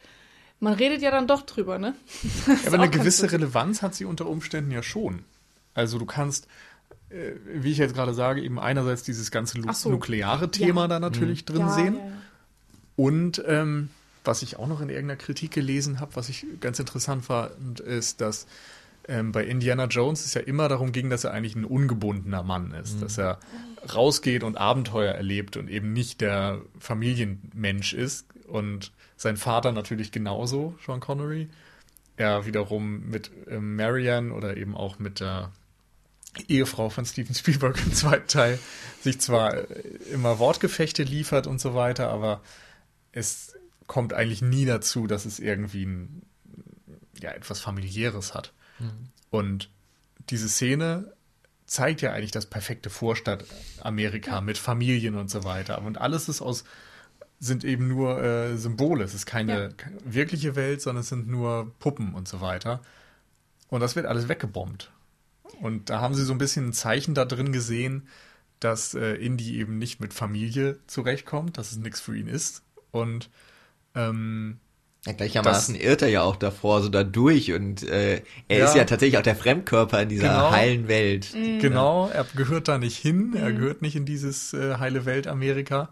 man 0.60 0.74
redet 0.74 1.02
ja 1.02 1.10
dann 1.10 1.26
doch 1.26 1.42
drüber, 1.42 1.78
ne? 1.78 1.94
Ja, 2.46 2.54
aber 2.66 2.80
eine 2.80 2.90
gewisse 2.90 3.30
Relevanz 3.30 3.82
hat 3.82 3.94
sie 3.94 4.04
unter 4.04 4.26
Umständen 4.26 4.70
ja 4.70 4.82
schon. 4.82 5.20
Also 5.74 5.98
du 5.98 6.06
kannst, 6.06 6.48
äh, 7.10 7.32
wie 7.46 7.70
ich 7.70 7.78
jetzt 7.78 7.94
gerade 7.94 8.14
sage, 8.14 8.42
eben 8.42 8.58
einerseits 8.58 9.02
dieses 9.02 9.30
ganze 9.30 9.60
so. 9.72 9.90
nukleare 9.90 10.50
Thema 10.50 10.82
ja. 10.82 10.88
da 10.88 11.00
natürlich 11.00 11.42
mhm. 11.42 11.46
drin 11.46 11.60
ja, 11.60 11.70
sehen. 11.70 11.96
Und 12.96 13.42
ähm, 13.46 13.90
was 14.24 14.42
ich 14.42 14.58
auch 14.58 14.66
noch 14.66 14.80
in 14.80 14.88
irgendeiner 14.88 15.16
Kritik 15.16 15.52
gelesen 15.52 16.00
habe, 16.00 16.16
was 16.16 16.28
ich 16.28 16.44
ganz 16.60 16.78
interessant 16.78 17.24
fand, 17.24 17.80
ist, 17.80 18.20
dass 18.20 18.46
ähm, 19.06 19.32
bei 19.32 19.44
Indiana 19.44 19.86
Jones 19.86 20.24
es 20.24 20.34
ja 20.34 20.40
immer 20.40 20.68
darum 20.68 20.92
ging, 20.92 21.08
dass 21.08 21.24
er 21.24 21.32
eigentlich 21.32 21.56
ein 21.56 21.64
ungebundener 21.64 22.42
Mann 22.42 22.72
ist, 22.72 22.96
mhm. 22.96 23.00
dass 23.00 23.18
er 23.18 23.38
rausgeht 23.94 24.42
und 24.42 24.56
Abenteuer 24.58 25.14
erlebt 25.14 25.56
und 25.56 25.70
eben 25.70 25.92
nicht 25.92 26.20
der 26.20 26.60
Familienmensch 26.78 27.94
ist. 27.94 28.26
Und 28.46 28.92
sein 29.18 29.36
Vater 29.36 29.72
natürlich 29.72 30.12
genauso, 30.12 30.78
Sean 30.84 31.00
Connery. 31.00 31.50
Er 32.16 32.46
wiederum 32.46 33.10
mit 33.10 33.30
ähm, 33.48 33.76
Marianne 33.76 34.32
oder 34.32 34.56
eben 34.56 34.74
auch 34.76 34.98
mit 34.98 35.20
der 35.20 35.52
Ehefrau 36.46 36.88
von 36.88 37.04
Steven 37.04 37.34
Spielberg 37.34 37.78
im 37.84 37.92
zweiten 37.92 38.28
Teil 38.28 38.58
sich 39.02 39.20
zwar 39.20 39.54
äh, 39.54 39.64
immer 40.12 40.38
Wortgefechte 40.38 41.02
liefert 41.02 41.46
und 41.46 41.60
so 41.60 41.74
weiter, 41.74 42.10
aber 42.10 42.40
es 43.12 43.54
kommt 43.88 44.12
eigentlich 44.12 44.40
nie 44.40 44.64
dazu, 44.64 45.08
dass 45.08 45.24
es 45.24 45.40
irgendwie 45.40 45.84
ein, 45.84 46.22
ja, 47.20 47.30
etwas 47.32 47.60
familiäres 47.60 48.34
hat. 48.34 48.52
Mhm. 48.78 49.08
Und 49.30 49.70
diese 50.30 50.48
Szene 50.48 51.12
zeigt 51.66 52.02
ja 52.02 52.12
eigentlich 52.12 52.30
das 52.30 52.46
perfekte 52.46 52.88
Vorstadt 52.88 53.44
Amerika 53.80 54.36
ja. 54.36 54.40
mit 54.40 54.58
Familien 54.58 55.16
und 55.16 55.28
so 55.28 55.42
weiter. 55.42 55.82
Und 55.82 55.98
alles 55.98 56.28
ist 56.28 56.40
aus, 56.40 56.64
sind 57.40 57.64
eben 57.64 57.88
nur 57.88 58.22
äh, 58.22 58.56
Symbole. 58.56 59.04
Es 59.04 59.14
ist 59.14 59.26
keine, 59.26 59.60
ja. 59.60 59.68
keine 59.68 59.98
wirkliche 60.04 60.56
Welt, 60.56 60.82
sondern 60.82 61.02
es 61.02 61.08
sind 61.08 61.28
nur 61.28 61.72
Puppen 61.78 62.14
und 62.14 62.26
so 62.26 62.40
weiter. 62.40 62.80
Und 63.68 63.80
das 63.80 63.96
wird 63.96 64.06
alles 64.06 64.28
weggebombt. 64.28 64.90
Und 65.60 65.90
da 65.90 66.00
haben 66.00 66.14
sie 66.14 66.24
so 66.24 66.32
ein 66.32 66.38
bisschen 66.38 66.68
ein 66.68 66.72
Zeichen 66.72 67.14
da 67.14 67.24
drin 67.24 67.52
gesehen, 67.52 68.08
dass 68.60 68.94
äh, 68.94 69.14
Indy 69.14 69.58
eben 69.58 69.78
nicht 69.78 70.00
mit 70.00 70.12
Familie 70.14 70.78
zurechtkommt, 70.86 71.58
dass 71.58 71.72
es 71.72 71.78
nichts 71.78 72.00
für 72.00 72.16
ihn 72.16 72.26
ist. 72.26 72.62
Und 72.90 73.30
ähm, 73.94 74.58
ja, 75.06 75.12
gleichermaßen 75.12 75.74
das, 75.74 75.84
irrt 75.84 76.02
er 76.02 76.08
ja 76.08 76.22
auch 76.22 76.36
davor 76.36 76.82
so 76.82 76.88
da 76.88 77.04
durch 77.04 77.52
und 77.52 77.82
äh, 77.84 78.22
er 78.48 78.58
ja, 78.58 78.64
ist 78.64 78.74
ja 78.74 78.84
tatsächlich 78.84 79.16
auch 79.16 79.22
der 79.22 79.36
Fremdkörper 79.36 80.02
in 80.02 80.08
dieser 80.08 80.28
genau, 80.28 80.50
heilen 80.50 80.88
Welt. 80.88 81.34
Mhm. 81.34 81.60
Genau, 81.60 82.08
er 82.08 82.26
gehört 82.34 82.68
da 82.68 82.78
nicht 82.78 82.96
hin, 82.96 83.34
er 83.34 83.50
mhm. 83.50 83.58
gehört 83.58 83.82
nicht 83.82 83.94
in 83.94 84.06
dieses 84.06 84.52
äh, 84.54 84.76
heile 84.78 85.04
Welt 85.04 85.28
Amerika. 85.28 85.90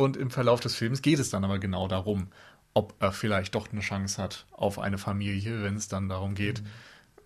Und 0.00 0.16
im 0.16 0.30
Verlauf 0.30 0.60
des 0.60 0.74
Films 0.74 1.02
geht 1.02 1.18
es 1.18 1.30
dann 1.30 1.44
aber 1.44 1.58
genau 1.58 1.88
darum, 1.88 2.28
ob 2.74 2.94
er 3.00 3.12
vielleicht 3.12 3.54
doch 3.54 3.70
eine 3.70 3.80
Chance 3.80 4.22
hat 4.22 4.46
auf 4.52 4.78
eine 4.78 4.98
Familie, 4.98 5.62
wenn 5.62 5.76
es 5.76 5.88
dann 5.88 6.08
darum 6.08 6.34
geht, 6.34 6.62
mhm 6.62 6.68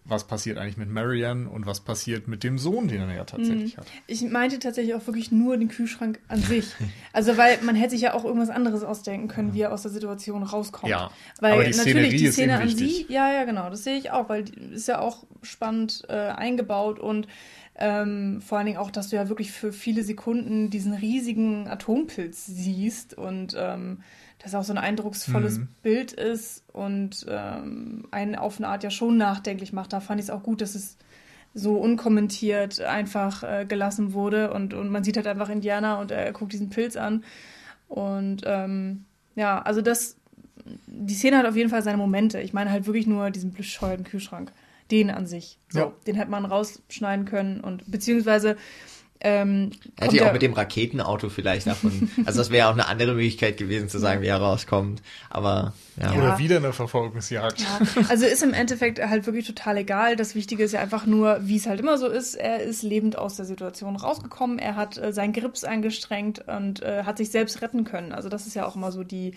was 0.04 0.24
passiert 0.24 0.58
eigentlich 0.58 0.76
mit 0.76 0.90
Marianne 0.90 1.48
und 1.48 1.64
was 1.64 1.80
passiert 1.80 2.28
mit 2.28 2.44
dem 2.44 2.58
Sohn, 2.58 2.88
den 2.88 3.00
er 3.00 3.14
ja 3.14 3.24
tatsächlich 3.24 3.76
mhm. 3.76 3.80
hat. 3.80 3.86
Ich 4.06 4.22
meinte 4.22 4.58
tatsächlich 4.58 4.94
auch 4.94 5.06
wirklich 5.06 5.32
nur 5.32 5.56
den 5.56 5.68
Kühlschrank 5.68 6.20
an 6.28 6.40
sich. 6.42 6.66
Also, 7.14 7.36
weil 7.36 7.58
man 7.62 7.76
hätte 7.76 7.92
sich 7.92 8.02
ja 8.02 8.12
auch 8.12 8.24
irgendwas 8.24 8.50
anderes 8.50 8.82
ausdenken 8.82 9.28
können, 9.28 9.48
ja. 9.48 9.54
wie 9.54 9.60
er 9.62 9.72
aus 9.72 9.82
der 9.82 9.90
Situation 9.90 10.42
rauskommt. 10.42 10.90
Ja, 10.90 11.10
weil 11.40 11.52
aber 11.52 11.64
die 11.64 11.70
natürlich 11.70 11.82
Szenerie 11.82 12.16
die 12.16 12.32
Szene 12.32 12.58
an 12.58 12.68
sie, 12.68 13.06
ja, 13.08 13.32
ja, 13.32 13.44
genau, 13.44 13.70
das 13.70 13.84
sehe 13.84 13.96
ich 13.96 14.10
auch, 14.10 14.28
weil 14.28 14.44
die 14.44 14.74
ist 14.74 14.88
ja 14.88 14.98
auch 14.98 15.24
spannend 15.42 16.02
äh, 16.08 16.12
eingebaut 16.12 16.98
und 16.98 17.28
ähm, 17.76 18.40
vor 18.40 18.58
allen 18.58 18.66
Dingen 18.66 18.78
auch, 18.78 18.90
dass 18.90 19.08
du 19.08 19.16
ja 19.16 19.28
wirklich 19.28 19.50
für 19.50 19.72
viele 19.72 20.04
Sekunden 20.04 20.70
diesen 20.70 20.94
riesigen 20.94 21.68
Atompilz 21.68 22.46
siehst 22.46 23.14
und 23.14 23.56
ähm, 23.58 24.00
das 24.38 24.54
auch 24.54 24.62
so 24.62 24.72
ein 24.72 24.78
eindrucksvolles 24.78 25.58
mhm. 25.58 25.68
Bild 25.82 26.12
ist 26.12 26.64
und 26.72 27.26
ähm, 27.28 28.06
einen 28.10 28.36
auf 28.36 28.58
eine 28.58 28.68
Art 28.68 28.84
ja 28.84 28.90
schon 28.90 29.16
nachdenklich 29.16 29.72
macht. 29.72 29.92
Da 29.92 30.00
fand 30.00 30.20
ich 30.20 30.26
es 30.26 30.30
auch 30.30 30.42
gut, 30.42 30.60
dass 30.60 30.74
es 30.74 30.98
so 31.54 31.76
unkommentiert 31.76 32.80
einfach 32.80 33.42
äh, 33.42 33.64
gelassen 33.64 34.12
wurde 34.12 34.52
und, 34.52 34.74
und 34.74 34.90
man 34.90 35.02
sieht 35.02 35.16
halt 35.16 35.26
einfach 35.26 35.48
Indianer 35.48 35.98
und 35.98 36.10
er 36.10 36.32
guckt 36.32 36.52
diesen 36.52 36.68
Pilz 36.68 36.96
an. 36.96 37.24
Und 37.88 38.42
ähm, 38.44 39.04
ja, 39.34 39.62
also 39.62 39.80
das, 39.80 40.16
die 40.86 41.14
Szene 41.14 41.38
hat 41.38 41.46
auf 41.46 41.56
jeden 41.56 41.70
Fall 41.70 41.82
seine 41.82 41.96
Momente. 41.96 42.40
Ich 42.40 42.52
meine 42.52 42.70
halt 42.70 42.86
wirklich 42.86 43.06
nur 43.06 43.30
diesen 43.30 43.52
bescheuerten 43.52 44.04
Kühlschrank. 44.04 44.52
Den 44.94 45.10
an 45.10 45.26
sich. 45.26 45.58
So, 45.70 45.78
ja. 45.78 45.92
Den 46.06 46.14
hätte 46.14 46.30
man 46.30 46.44
rausschneiden 46.44 47.24
können 47.24 47.60
und 47.60 47.90
beziehungsweise 47.90 48.56
ähm, 49.26 49.70
Hätte 49.98 50.16
ja 50.16 50.28
auch 50.28 50.32
mit 50.34 50.42
dem 50.42 50.52
Raketenauto 50.52 51.30
vielleicht 51.30 51.66
davon. 51.66 52.10
also 52.26 52.40
das 52.40 52.50
wäre 52.50 52.68
auch 52.68 52.74
eine 52.74 52.86
andere 52.86 53.14
Möglichkeit 53.14 53.56
gewesen 53.56 53.88
zu 53.88 53.98
sagen, 53.98 54.20
wie 54.20 54.26
er 54.26 54.36
rauskommt. 54.36 55.02
Aber 55.30 55.72
ja. 55.96 56.12
ja. 56.12 56.18
Oder 56.18 56.38
wieder 56.38 56.58
eine 56.58 56.74
Verfolgungsjagd. 56.74 57.60
Ja. 57.60 57.80
Also 58.10 58.26
ist 58.26 58.42
im 58.42 58.52
Endeffekt 58.52 59.00
halt 59.00 59.24
wirklich 59.24 59.46
total 59.46 59.78
egal. 59.78 60.16
Das 60.16 60.34
Wichtige 60.34 60.62
ist 60.62 60.72
ja 60.72 60.80
einfach 60.80 61.06
nur, 61.06 61.38
wie 61.40 61.56
es 61.56 61.66
halt 61.66 61.80
immer 61.80 61.96
so 61.96 62.06
ist. 62.06 62.34
Er 62.34 62.62
ist 62.62 62.82
lebend 62.82 63.16
aus 63.16 63.36
der 63.36 63.46
Situation 63.46 63.96
rausgekommen. 63.96 64.58
Er 64.58 64.76
hat 64.76 64.98
äh, 64.98 65.10
seinen 65.10 65.32
Grips 65.32 65.64
eingestrengt 65.64 66.46
und 66.46 66.82
äh, 66.82 67.04
hat 67.04 67.16
sich 67.16 67.30
selbst 67.30 67.62
retten 67.62 67.84
können. 67.84 68.12
Also 68.12 68.28
das 68.28 68.46
ist 68.46 68.54
ja 68.54 68.66
auch 68.66 68.76
immer 68.76 68.92
so 68.92 69.04
die 69.04 69.32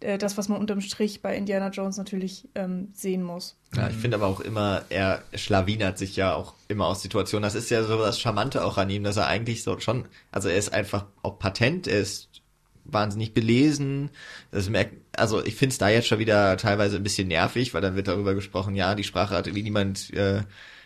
äh, 0.00 0.18
das, 0.18 0.36
was 0.36 0.48
man 0.48 0.60
unterm 0.60 0.80
Strich 0.80 1.22
bei 1.22 1.36
Indiana 1.36 1.70
Jones 1.70 1.96
natürlich 1.96 2.48
ähm, 2.54 2.88
sehen 2.92 3.22
muss. 3.22 3.56
Ja, 3.74 3.88
ich 3.88 3.96
finde 3.96 4.16
aber 4.16 4.26
auch 4.26 4.40
immer, 4.40 4.84
er 4.90 5.22
schlawinert 5.34 5.98
sich 5.98 6.16
ja 6.16 6.34
auch 6.34 6.54
immer 6.68 6.86
aus 6.86 7.02
Situationen. 7.02 7.42
Das 7.42 7.54
ist 7.54 7.70
ja 7.70 7.82
so 7.82 7.98
das 7.98 8.20
Charmante 8.20 8.64
auch 8.64 8.78
an 8.78 8.90
ihm, 8.90 9.04
dass 9.04 9.16
er 9.16 9.26
eigentlich 9.26 9.62
so 9.62 9.78
schon, 9.80 10.06
also 10.30 10.48
er 10.48 10.56
ist 10.56 10.72
einfach 10.72 11.06
auch 11.22 11.38
patent, 11.38 11.86
er 11.86 12.00
ist 12.00 12.42
wahnsinnig 12.84 13.32
belesen. 13.32 14.10
Das 14.50 14.68
merkt, 14.68 14.94
also 15.18 15.44
ich 15.44 15.56
finde 15.56 15.72
es 15.72 15.78
da 15.78 15.88
jetzt 15.88 16.08
schon 16.08 16.18
wieder 16.18 16.56
teilweise 16.56 16.96
ein 16.96 17.02
bisschen 17.02 17.28
nervig, 17.28 17.74
weil 17.74 17.80
dann 17.80 17.96
wird 17.96 18.08
darüber 18.08 18.34
gesprochen, 18.34 18.74
ja, 18.74 18.94
die 18.94 19.04
Sprache 19.04 19.34
hat 19.34 19.46
irgendwie 19.46 19.62
niemand, 19.64 20.12
äh, 20.12 20.42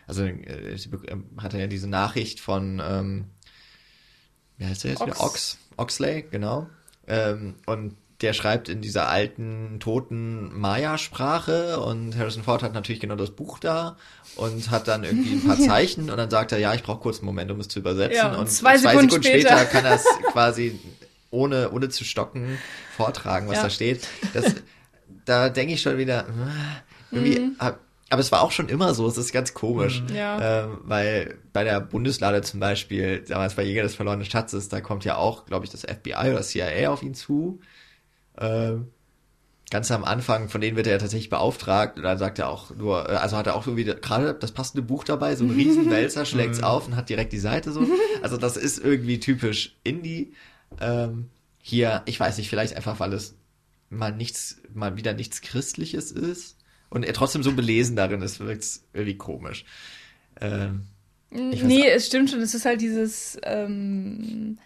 also 0.06 0.24
äh, 0.24 0.78
hat 1.38 1.54
er 1.54 1.60
ja 1.60 1.66
diese 1.66 1.88
Nachricht 1.88 2.40
von, 2.40 2.80
ähm, 2.84 3.24
wie 4.56 4.66
heißt 4.66 4.84
der 4.84 4.92
jetzt 4.92 5.02
Ox. 5.02 5.20
Ox, 5.20 5.58
Oxley, 5.76 6.26
genau. 6.30 6.68
Ähm, 7.06 7.56
und 7.66 7.96
der 8.22 8.32
schreibt 8.34 8.68
in 8.68 8.80
dieser 8.82 9.08
alten, 9.08 9.78
toten 9.80 10.52
Maya-Sprache 10.58 11.80
und 11.80 12.16
Harrison 12.18 12.42
Ford 12.42 12.62
hat 12.62 12.74
natürlich 12.74 13.00
genau 13.00 13.16
das 13.16 13.30
Buch 13.30 13.58
da 13.58 13.96
und 14.36 14.70
hat 14.70 14.88
dann 14.88 15.04
irgendwie 15.04 15.32
ein 15.32 15.44
paar 15.46 15.58
Zeichen 15.58 16.10
und 16.10 16.16
dann 16.16 16.30
sagt 16.30 16.52
er, 16.52 16.58
ja, 16.58 16.74
ich 16.74 16.82
brauche 16.82 17.00
kurz 17.00 17.18
einen 17.18 17.26
Moment, 17.26 17.50
um 17.50 17.60
es 17.60 17.68
zu 17.68 17.78
übersetzen. 17.78 18.16
Ja, 18.16 18.32
und 18.32 18.36
und 18.40 18.50
zwei 18.50 18.76
Sekunden 18.78 19.22
später. 19.22 19.64
kann 19.64 19.84
er 19.84 19.94
es 19.94 20.04
quasi 20.32 20.78
ohne, 21.30 21.70
ohne 21.70 21.88
zu 21.88 22.04
stocken 22.04 22.58
vortragen, 22.96 23.48
was 23.48 23.56
Ja. 23.56 23.62
da 23.64 23.70
steht. 23.70 24.06
Das, 24.34 24.54
da 25.24 25.48
denke 25.48 25.74
ich 25.74 25.82
schon 25.82 25.96
wieder, 25.96 26.20
äh, 26.20 27.14
irgendwie, 27.16 27.38
Mhm. 27.40 27.56
aber 27.58 27.78
es 28.20 28.32
war 28.32 28.42
auch 28.42 28.50
schon 28.52 28.68
immer 28.68 28.92
so, 28.94 29.06
es 29.06 29.16
ist 29.16 29.32
ganz 29.32 29.54
komisch. 29.54 30.02
Ja. 30.12 30.64
Ähm, 30.64 30.78
weil 30.82 31.38
bei 31.52 31.62
der 31.64 31.80
Bundeslade 31.80 32.42
zum 32.42 32.58
Beispiel, 32.60 33.24
damals 33.26 33.54
bei 33.54 33.62
Jäger 33.62 33.82
des 33.84 33.94
verlorenen 33.94 34.24
Schatzes, 34.26 34.68
da 34.68 34.80
kommt 34.80 35.04
ja 35.04 35.16
auch, 35.16 35.46
glaube 35.46 35.64
ich, 35.64 35.70
das 35.70 35.82
FBI 35.82 36.30
oder 36.32 36.42
CIA 36.42 36.90
auf 36.90 37.02
ihn 37.02 37.14
zu. 37.14 37.60
Ähm, 38.40 38.88
ganz 39.70 39.90
am 39.90 40.04
Anfang, 40.04 40.48
von 40.48 40.60
denen 40.60 40.76
wird 40.76 40.86
er 40.86 40.94
ja 40.94 40.98
tatsächlich 40.98 41.30
beauftragt. 41.30 41.96
Und 41.96 42.02
dann 42.02 42.18
sagt 42.18 42.38
er 42.38 42.48
auch 42.48 42.74
nur, 42.74 43.08
äh, 43.08 43.16
also 43.16 43.36
hat 43.36 43.46
er 43.46 43.54
auch 43.54 43.64
so 43.64 43.76
wieder 43.76 43.94
gerade 43.94 44.34
das 44.34 44.52
passende 44.52 44.82
Buch 44.82 45.04
dabei, 45.04 45.36
so 45.36 45.44
ein 45.44 45.50
Riesenwälzer, 45.50 46.24
schlägt's 46.26 46.62
auf 46.62 46.86
und 46.86 46.96
hat 46.96 47.08
direkt 47.08 47.32
die 47.32 47.38
Seite 47.38 47.72
so. 47.72 47.86
Also 48.22 48.36
das 48.36 48.56
ist 48.56 48.78
irgendwie 48.78 49.20
typisch 49.20 49.76
Indie. 49.84 50.32
Ähm, 50.80 51.26
hier, 51.62 52.02
ich 52.06 52.18
weiß 52.18 52.38
nicht, 52.38 52.48
vielleicht 52.48 52.74
einfach, 52.74 53.00
weil 53.00 53.12
es 53.12 53.36
mal 53.90 54.12
nichts, 54.12 54.58
mal 54.72 54.96
wieder 54.96 55.12
nichts 55.12 55.40
Christliches 55.40 56.10
ist 56.10 56.56
und 56.88 57.04
er 57.04 57.12
trotzdem 57.12 57.42
so 57.42 57.52
belesen 57.52 57.96
darin 57.96 58.22
ist, 58.22 58.40
wirkt's 58.40 58.84
irgendwie 58.92 59.16
komisch. 59.16 59.64
Ähm, 60.40 60.86
Nee, 61.30 61.88
es 61.88 62.06
stimmt 62.06 62.30
schon. 62.30 62.40
Es 62.40 62.54
ist 62.54 62.64
halt 62.64 62.80
dieses, 62.80 63.38
ähm, 63.44 64.58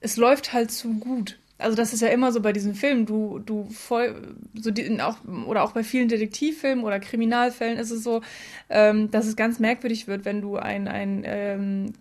es 0.00 0.16
läuft 0.16 0.52
halt 0.52 0.70
zu 0.70 0.98
gut. 0.98 1.38
Also 1.62 1.76
das 1.76 1.92
ist 1.92 2.00
ja 2.00 2.08
immer 2.08 2.32
so 2.32 2.40
bei 2.40 2.52
diesen 2.52 2.74
Filmen. 2.74 3.06
Du, 3.06 3.38
du 3.38 3.64
voll, 3.70 4.34
so 4.54 4.70
die, 4.70 5.00
auch 5.00 5.16
oder 5.46 5.62
auch 5.62 5.72
bei 5.72 5.84
vielen 5.84 6.08
Detektivfilmen 6.08 6.84
oder 6.84 7.00
Kriminalfällen 7.00 7.78
ist 7.78 7.90
es 7.90 8.02
so, 8.02 8.20
ähm, 8.68 9.10
dass 9.10 9.26
es 9.26 9.36
ganz 9.36 9.58
merkwürdig 9.58 10.06
wird, 10.08 10.24
wenn 10.24 10.40
du 10.40 10.56
ein 10.56 10.88
ein 10.88 11.22
ähm, 11.24 11.92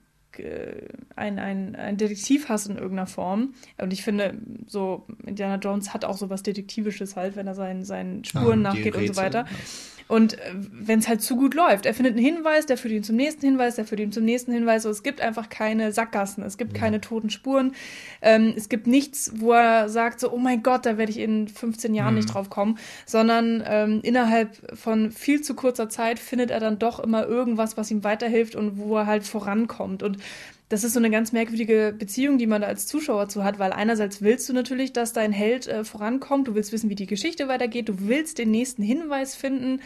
ein, 1.15 1.39
ein, 1.39 1.75
ein 1.75 1.97
Detektiv 1.97 2.47
hast 2.49 2.67
in 2.67 2.77
irgendeiner 2.77 3.07
Form. 3.07 3.53
Und 3.77 3.91
ich 3.91 4.03
finde, 4.03 4.37
so 4.67 5.05
Indiana 5.25 5.57
Jones 5.57 5.93
hat 5.93 6.05
auch 6.05 6.17
so 6.17 6.29
was 6.29 6.43
Detektivisches 6.43 7.15
halt, 7.15 7.35
wenn 7.35 7.47
er 7.47 7.55
seinen, 7.55 7.83
seinen 7.83 8.23
Spuren 8.23 8.59
die 8.59 8.63
nachgeht 8.63 8.95
und 8.95 9.07
so 9.07 9.15
weiter. 9.17 9.45
Ja. 10.11 10.15
Und 10.15 10.37
wenn 10.71 10.99
es 10.99 11.07
halt 11.07 11.21
zu 11.21 11.35
gut 11.35 11.53
läuft, 11.53 11.85
er 11.85 11.93
findet 11.93 12.15
einen 12.15 12.25
Hinweis, 12.25 12.65
der 12.65 12.77
führt 12.77 12.93
ihn 12.93 13.03
zum 13.03 13.15
nächsten 13.15 13.45
Hinweis, 13.45 13.75
der 13.75 13.85
führt 13.85 14.01
ihn 14.01 14.11
zum 14.11 14.25
nächsten 14.25 14.51
Hinweis. 14.51 14.83
So, 14.83 14.89
es 14.89 15.03
gibt 15.03 15.21
einfach 15.21 15.49
keine 15.49 15.91
Sackgassen, 15.91 16.43
es 16.43 16.57
gibt 16.57 16.73
keine 16.73 17.01
toten 17.01 17.29
Spuren. 17.29 17.73
Ähm, 18.21 18.53
es 18.55 18.69
gibt 18.69 18.87
nichts, 18.87 19.31
wo 19.35 19.53
er 19.53 19.89
sagt 19.89 20.19
so, 20.19 20.31
oh 20.31 20.37
mein 20.37 20.63
Gott, 20.63 20.85
da 20.85 20.97
werde 20.97 21.11
ich 21.11 21.19
in 21.19 21.47
15 21.47 21.93
Jahren 21.93 22.15
nicht 22.15 22.33
drauf 22.33 22.49
kommen, 22.49 22.77
sondern 23.05 23.63
ähm, 23.65 23.99
innerhalb 24.03 24.77
von 24.77 25.11
viel 25.11 25.41
zu 25.41 25.55
kurzer 25.55 25.89
Zeit 25.89 26.19
findet 26.19 26.51
er 26.51 26.59
dann 26.59 26.79
doch 26.79 26.99
immer 26.99 27.25
irgendwas, 27.25 27.77
was 27.77 27.91
ihm 27.91 28.03
weiterhilft 28.03 28.55
und 28.55 28.77
wo 28.77 28.97
er 28.97 29.07
halt 29.07 29.23
vorankommt. 29.23 30.03
Und 30.03 30.17
das 30.71 30.85
ist 30.85 30.93
so 30.93 30.99
eine 30.99 31.09
ganz 31.09 31.33
merkwürdige 31.33 31.93
Beziehung, 31.97 32.37
die 32.37 32.47
man 32.47 32.61
da 32.61 32.67
als 32.67 32.87
Zuschauer 32.87 33.27
zu 33.27 33.43
hat, 33.43 33.59
weil 33.59 33.73
einerseits 33.73 34.21
willst 34.21 34.47
du 34.47 34.53
natürlich, 34.53 34.93
dass 34.93 35.11
dein 35.11 35.33
Held 35.33 35.67
äh, 35.67 35.83
vorankommt, 35.83 36.47
du 36.47 36.55
willst 36.55 36.71
wissen, 36.71 36.89
wie 36.89 36.95
die 36.95 37.07
Geschichte 37.07 37.49
weitergeht, 37.49 37.89
du 37.89 38.07
willst 38.07 38.37
den 38.37 38.51
nächsten 38.51 38.81
Hinweis 38.81 39.35
finden, 39.35 39.81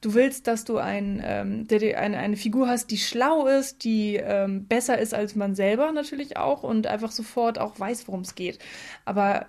du 0.00 0.14
willst, 0.14 0.46
dass 0.46 0.64
du 0.64 0.78
ein, 0.78 1.20
ähm, 1.24 1.66
eine, 1.70 2.18
eine 2.18 2.36
Figur 2.36 2.68
hast, 2.68 2.92
die 2.92 2.98
schlau 2.98 3.48
ist, 3.48 3.82
die 3.82 4.20
ähm, 4.22 4.66
besser 4.66 4.98
ist 4.98 5.14
als 5.14 5.34
man 5.34 5.56
selber 5.56 5.90
natürlich 5.90 6.36
auch 6.36 6.62
und 6.62 6.86
einfach 6.86 7.10
sofort 7.10 7.58
auch 7.58 7.80
weiß, 7.80 8.06
worum 8.06 8.20
es 8.20 8.36
geht. 8.36 8.60
Aber 9.04 9.46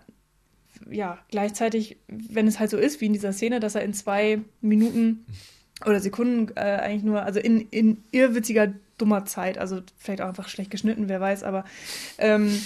ja, 0.90 1.20
gleichzeitig, 1.30 1.98
wenn 2.08 2.48
es 2.48 2.60
halt 2.60 2.72
so 2.72 2.78
ist, 2.78 3.02
wie 3.02 3.06
in 3.06 3.14
dieser 3.14 3.34
Szene, 3.34 3.60
dass 3.60 3.76
er 3.76 3.84
in 3.84 3.94
zwei 3.94 4.40
Minuten 4.62 5.28
oder 5.86 6.00
Sekunden 6.00 6.52
äh, 6.56 6.62
eigentlich 6.62 7.04
nur, 7.04 7.22
also 7.22 7.40
in, 7.40 7.68
in 7.70 8.04
irrwitziger, 8.12 8.74
dummer 9.02 9.26
Zeit, 9.26 9.58
also 9.58 9.82
vielleicht 9.98 10.22
auch 10.22 10.28
einfach 10.28 10.48
schlecht 10.48 10.72
geschnitten, 10.72 11.10
wer 11.10 11.20
weiß, 11.20 11.44
aber 11.44 11.66
ähm, 12.18 12.62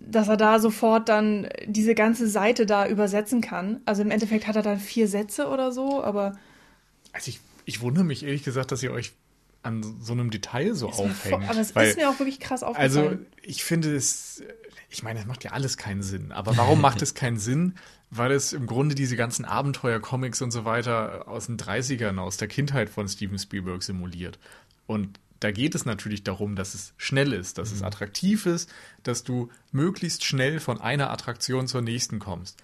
dass 0.00 0.28
er 0.28 0.36
da 0.36 0.58
sofort 0.58 1.08
dann 1.08 1.48
diese 1.66 1.94
ganze 1.94 2.28
Seite 2.28 2.66
da 2.66 2.86
übersetzen 2.88 3.40
kann. 3.40 3.80
Also 3.84 4.02
im 4.02 4.10
Endeffekt 4.10 4.46
hat 4.46 4.56
er 4.56 4.62
dann 4.62 4.80
vier 4.80 5.08
Sätze 5.08 5.48
oder 5.48 5.72
so, 5.72 6.02
aber 6.02 6.38
Also 7.12 7.28
ich, 7.28 7.40
ich 7.66 7.80
wundere 7.82 8.04
mich 8.04 8.24
ehrlich 8.24 8.42
gesagt, 8.42 8.72
dass 8.72 8.82
ihr 8.82 8.92
euch 8.92 9.12
an 9.62 9.82
so 10.00 10.12
einem 10.12 10.30
Detail 10.30 10.74
so 10.74 10.88
aufhängt. 10.88 11.48
aber 11.48 11.60
es 11.60 11.70
ist 11.70 11.96
mir 11.96 12.08
auch 12.08 12.18
wirklich 12.18 12.40
krass 12.40 12.62
also 12.62 13.00
aufgefallen. 13.00 13.26
ich 13.42 13.62
finde 13.62 13.94
es, 13.94 14.42
ich 14.88 15.02
meine, 15.02 15.20
es 15.20 15.26
macht 15.26 15.44
ja 15.44 15.52
alles 15.52 15.76
keinen 15.76 16.02
Sinn. 16.02 16.32
Aber 16.32 16.56
warum 16.56 16.80
macht 16.80 17.02
es 17.02 17.14
keinen 17.14 17.38
Sinn? 17.38 17.74
Weil 18.10 18.32
es 18.32 18.52
im 18.52 18.66
Grunde 18.66 18.94
diese 18.94 19.16
ganzen 19.16 19.44
Abenteuer-Comics 19.44 20.42
und 20.42 20.50
so 20.50 20.64
weiter 20.64 21.28
aus 21.28 21.46
den 21.46 21.58
30ern, 21.58 22.18
aus 22.18 22.38
der 22.38 22.48
Kindheit 22.48 22.90
von 22.90 23.06
Steven 23.06 23.38
Spielberg 23.38 23.82
simuliert. 23.82 24.38
Und 24.86 25.20
da 25.40 25.50
geht 25.50 25.74
es 25.74 25.84
natürlich 25.86 26.22
darum, 26.22 26.54
dass 26.54 26.74
es 26.74 26.92
schnell 26.98 27.32
ist, 27.32 27.58
dass 27.58 27.72
es 27.72 27.82
attraktiv 27.82 28.46
ist, 28.46 28.70
dass 29.02 29.24
du 29.24 29.50
möglichst 29.72 30.24
schnell 30.24 30.60
von 30.60 30.80
einer 30.80 31.10
Attraktion 31.10 31.66
zur 31.66 31.82
nächsten 31.82 32.18
kommst. 32.18 32.58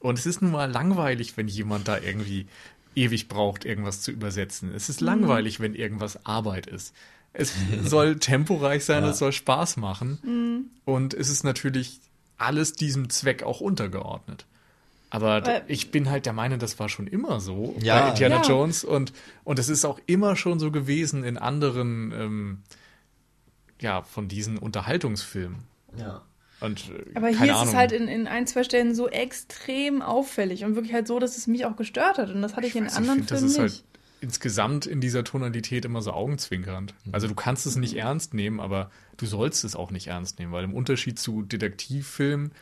Und 0.00 0.18
es 0.18 0.26
ist 0.26 0.40
nun 0.40 0.52
mal 0.52 0.70
langweilig, 0.70 1.36
wenn 1.36 1.48
jemand 1.48 1.88
da 1.88 1.98
irgendwie 1.98 2.46
ewig 2.94 3.28
braucht, 3.28 3.64
irgendwas 3.64 4.00
zu 4.00 4.10
übersetzen. 4.10 4.72
Es 4.74 4.88
ist 4.88 5.00
langweilig, 5.00 5.60
wenn 5.60 5.74
irgendwas 5.74 6.24
Arbeit 6.24 6.66
ist. 6.66 6.94
Es 7.32 7.52
soll 7.84 8.18
temporeich 8.18 8.84
sein, 8.84 9.02
Ja. 9.04 9.10
es 9.10 9.18
soll 9.18 9.32
Spaß 9.32 9.76
machen. 9.76 10.70
Und 10.84 11.14
es 11.14 11.28
ist 11.28 11.44
natürlich 11.44 12.00
alles 12.38 12.72
diesem 12.72 13.10
Zweck 13.10 13.42
auch 13.42 13.60
untergeordnet. 13.60 14.46
Aber 15.10 15.44
Weil- 15.44 15.64
ich 15.66 15.90
bin 15.90 16.08
halt 16.08 16.24
der 16.26 16.32
Meinung, 16.32 16.58
das 16.60 16.78
war 16.78 16.88
schon 16.88 17.06
immer 17.08 17.40
so 17.40 17.74
Ja. 17.82 18.00
bei 18.02 18.08
Indiana 18.10 18.36
Ja. 18.36 18.42
Jones 18.42 18.84
und, 18.84 19.12
und 19.44 19.58
es 19.58 19.68
ist 19.68 19.84
auch 19.84 19.98
immer 20.06 20.36
schon 20.36 20.60
so 20.60 20.70
gewesen 20.70 21.24
in 21.24 21.36
anderen, 21.36 22.12
ähm, 22.12 22.58
ja, 23.80 24.02
von 24.02 24.28
diesen 24.28 24.58
Unterhaltungsfilmen. 24.58 25.58
ja. 25.96 26.22
Und 26.62 26.90
äh, 26.90 27.14
Aber 27.16 27.28
hier 27.28 27.46
ist 27.46 27.50
Ahnung. 27.52 27.68
es 27.68 27.74
halt 27.74 27.90
in, 27.90 28.06
in 28.06 28.26
ein, 28.28 28.46
zwei 28.46 28.64
Stellen 28.64 28.94
so 28.94 29.08
extrem 29.08 30.02
auffällig 30.02 30.62
und 30.62 30.74
wirklich 30.74 30.92
halt 30.92 31.06
so, 31.08 31.18
dass 31.18 31.38
es 31.38 31.46
mich 31.46 31.64
auch 31.64 31.74
gestört 31.74 32.18
hat. 32.18 32.28
Und 32.28 32.42
das 32.42 32.54
hatte 32.54 32.66
ich, 32.66 32.76
in 32.76 32.84
weiß, 32.84 32.96
anderen 32.98 33.20
find, 33.20 33.30
das 33.30 33.38
Filmen 33.38 33.50
ist 33.54 33.58
nicht. 33.62 33.72
halt 33.76 33.84
insgesamt 34.20 34.84
in 34.84 35.00
dieser 35.00 35.24
Tonalität 35.24 35.86
immer 35.86 36.02
so 36.02 36.12
augenzwinkernd. 36.12 36.92
Also 37.12 37.28
du 37.28 37.34
kannst 37.34 37.64
es 37.64 37.76
nicht 37.76 37.96
ernst 37.96 38.34
nehmen, 38.34 38.60
aber 38.60 38.90
du 39.16 39.24
sollst 39.24 39.64
es 39.64 39.74
auch 39.74 39.90
nicht 39.90 40.08
ernst 40.08 40.38
nehmen, 40.38 40.52
weil 40.52 40.64
im 40.64 40.74
Unterschied 40.74 41.18
zu 41.18 41.40
Detektivfilmen, 41.40 42.52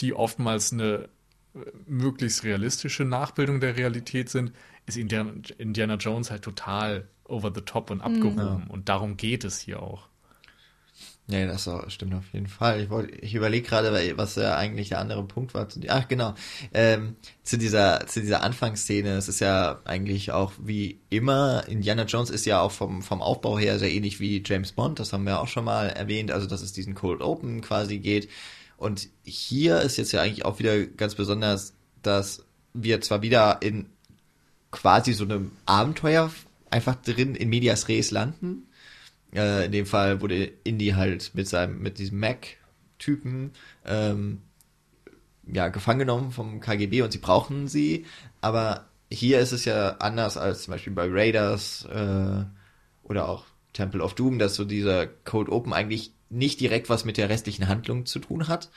die 0.00 0.14
oftmals 0.14 0.72
eine 0.72 1.08
möglichst 1.86 2.44
realistische 2.44 3.04
Nachbildung 3.04 3.60
der 3.60 3.76
Realität 3.76 4.28
sind, 4.28 4.52
ist 4.86 4.96
Indiana, 4.96 5.32
Indiana 5.58 5.94
Jones 5.94 6.30
halt 6.30 6.42
total 6.42 7.08
over 7.24 7.52
the 7.54 7.62
top 7.62 7.90
und 7.90 8.00
abgehoben. 8.00 8.66
Und 8.68 8.88
darum 8.88 9.16
geht 9.16 9.44
es 9.44 9.58
hier 9.58 9.82
auch. 9.82 10.08
Ja, 11.26 11.46
das 11.46 11.68
stimmt 11.88 12.14
auf 12.14 12.34
jeden 12.34 12.48
Fall. 12.48 12.82
Ich, 12.82 12.90
wollte, 12.90 13.14
ich 13.16 13.34
überlege 13.34 13.66
gerade, 13.66 14.16
was 14.18 14.34
ja 14.36 14.56
eigentlich 14.56 14.90
der 14.90 14.98
andere 14.98 15.24
Punkt 15.24 15.54
war. 15.54 15.66
Ach, 15.88 16.06
genau. 16.06 16.34
Ähm, 16.74 17.16
zu 17.42 17.56
dieser, 17.56 18.06
zu 18.06 18.20
dieser 18.20 18.42
Anfangsszene. 18.42 19.16
Es 19.16 19.28
ist 19.28 19.40
ja 19.40 19.80
eigentlich 19.86 20.32
auch 20.32 20.52
wie 20.62 21.00
immer, 21.08 21.64
Indiana 21.66 22.04
Jones 22.04 22.28
ist 22.28 22.44
ja 22.44 22.60
auch 22.60 22.72
vom, 22.72 23.00
vom 23.00 23.22
Aufbau 23.22 23.58
her 23.58 23.78
sehr 23.78 23.90
ähnlich 23.90 24.20
wie 24.20 24.42
James 24.44 24.72
Bond. 24.72 25.00
Das 25.00 25.14
haben 25.14 25.24
wir 25.24 25.40
auch 25.40 25.48
schon 25.48 25.64
mal 25.64 25.88
erwähnt. 25.88 26.30
Also, 26.30 26.46
dass 26.46 26.60
es 26.60 26.74
diesen 26.74 26.94
Cold 26.94 27.22
Open 27.22 27.62
quasi 27.62 28.00
geht. 28.00 28.28
Und 28.76 29.08
hier 29.22 29.80
ist 29.80 29.96
jetzt 29.96 30.12
ja 30.12 30.22
eigentlich 30.22 30.44
auch 30.44 30.58
wieder 30.58 30.84
ganz 30.86 31.14
besonders, 31.14 31.74
dass 32.02 32.44
wir 32.72 33.00
zwar 33.00 33.22
wieder 33.22 33.62
in 33.62 33.86
quasi 34.70 35.12
so 35.12 35.24
einem 35.24 35.52
Abenteuer 35.66 36.32
einfach 36.70 36.96
drin 36.96 37.34
in 37.34 37.48
Medias 37.48 37.88
Res 37.88 38.10
landen. 38.10 38.66
Äh, 39.32 39.66
in 39.66 39.72
dem 39.72 39.86
Fall 39.86 40.20
wurde 40.20 40.50
Indy 40.64 40.90
halt 40.90 41.30
mit 41.34 41.48
seinem, 41.48 41.80
mit 41.80 41.98
diesem 41.98 42.18
Mac-Typen 42.18 43.52
ähm, 43.84 44.42
ja, 45.46 45.68
gefangen 45.68 46.00
genommen 46.00 46.32
vom 46.32 46.60
KGB 46.60 47.02
und 47.02 47.12
sie 47.12 47.18
brauchen 47.18 47.68
sie. 47.68 48.06
Aber 48.40 48.86
hier 49.10 49.38
ist 49.40 49.52
es 49.52 49.64
ja 49.64 49.96
anders 49.98 50.36
als 50.36 50.64
zum 50.64 50.72
Beispiel 50.72 50.92
bei 50.92 51.06
Raiders 51.08 51.86
äh, 51.86 52.44
oder 53.04 53.28
auch 53.28 53.44
Temple 53.74 54.02
of 54.02 54.14
Doom, 54.14 54.38
dass 54.38 54.54
so 54.54 54.64
dieser 54.64 55.06
Code 55.06 55.52
Open 55.52 55.74
eigentlich 55.74 56.12
nicht 56.30 56.60
direkt 56.60 56.88
was 56.88 57.04
mit 57.04 57.18
der 57.18 57.28
restlichen 57.28 57.68
Handlung 57.68 58.06
zu 58.06 58.18
tun 58.18 58.48
hat. 58.48 58.70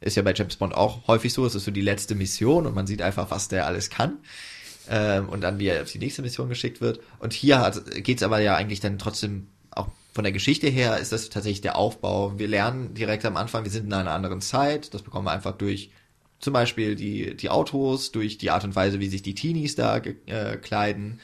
Ist 0.00 0.16
ja 0.16 0.22
bei 0.22 0.34
James 0.34 0.56
Bond 0.56 0.74
auch 0.74 1.06
häufig 1.06 1.32
so, 1.32 1.46
es 1.46 1.54
ist 1.54 1.64
so 1.64 1.70
die 1.70 1.80
letzte 1.80 2.14
Mission 2.14 2.66
und 2.66 2.74
man 2.74 2.86
sieht 2.86 3.02
einfach, 3.02 3.30
was 3.30 3.48
der 3.48 3.66
alles 3.66 3.90
kann. 3.90 4.18
Ähm, 4.88 5.28
und 5.28 5.42
dann, 5.42 5.58
wie 5.58 5.68
er 5.68 5.82
auf 5.82 5.92
die 5.92 5.98
nächste 5.98 6.22
Mission 6.22 6.48
geschickt 6.48 6.80
wird. 6.80 7.00
Und 7.18 7.32
hier 7.32 7.70
geht 8.02 8.18
es 8.18 8.22
aber 8.22 8.40
ja 8.40 8.56
eigentlich 8.56 8.80
dann 8.80 8.98
trotzdem 8.98 9.46
auch 9.70 9.88
von 10.12 10.24
der 10.24 10.32
Geschichte 10.32 10.68
her 10.68 10.98
ist 10.98 11.12
das 11.12 11.28
tatsächlich 11.28 11.60
der 11.60 11.76
Aufbau. 11.76 12.38
Wir 12.38 12.48
lernen 12.48 12.94
direkt 12.94 13.24
am 13.24 13.36
Anfang, 13.36 13.64
wir 13.64 13.70
sind 13.70 13.86
in 13.86 13.92
einer 13.92 14.10
anderen 14.10 14.40
Zeit. 14.40 14.92
Das 14.94 15.02
bekommen 15.02 15.26
wir 15.26 15.32
einfach 15.32 15.56
durch 15.56 15.90
zum 16.40 16.54
Beispiel 16.54 16.96
die, 16.96 17.36
die 17.36 17.50
Autos, 17.50 18.10
durch 18.10 18.38
die 18.38 18.50
Art 18.50 18.64
und 18.64 18.74
Weise, 18.74 18.98
wie 18.98 19.08
sich 19.08 19.22
die 19.22 19.34
Teenies 19.34 19.76
da 19.76 19.98
äh, 19.98 20.56
kleiden. 20.56 21.20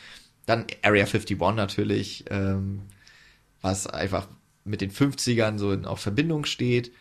Dann 0.46 0.66
Area 0.82 1.04
51 1.04 1.38
natürlich, 1.54 2.24
ähm, 2.30 2.82
was 3.60 3.86
einfach 3.86 4.28
mit 4.64 4.80
den 4.80 4.90
50ern 4.90 5.58
so 5.58 5.72
in 5.72 5.84
auf 5.84 6.00
Verbindung 6.00 6.44
steht. 6.44 6.92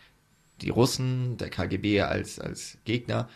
Die 0.60 0.70
Russen, 0.70 1.36
der 1.36 1.50
KGB 1.50 2.02
als, 2.02 2.38
als 2.38 2.78
Gegner. 2.84 3.28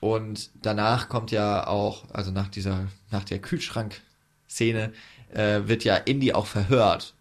Und 0.00 0.50
danach 0.62 1.08
kommt 1.08 1.30
ja 1.30 1.66
auch, 1.66 2.08
also 2.10 2.30
nach 2.30 2.48
dieser, 2.48 2.88
nach 3.10 3.24
der 3.24 3.38
Kühlschrank-Szene, 3.38 4.92
äh, 5.32 5.60
wird 5.66 5.84
ja 5.84 5.96
Indy 5.96 6.32
auch 6.32 6.46
verhört 6.46 7.14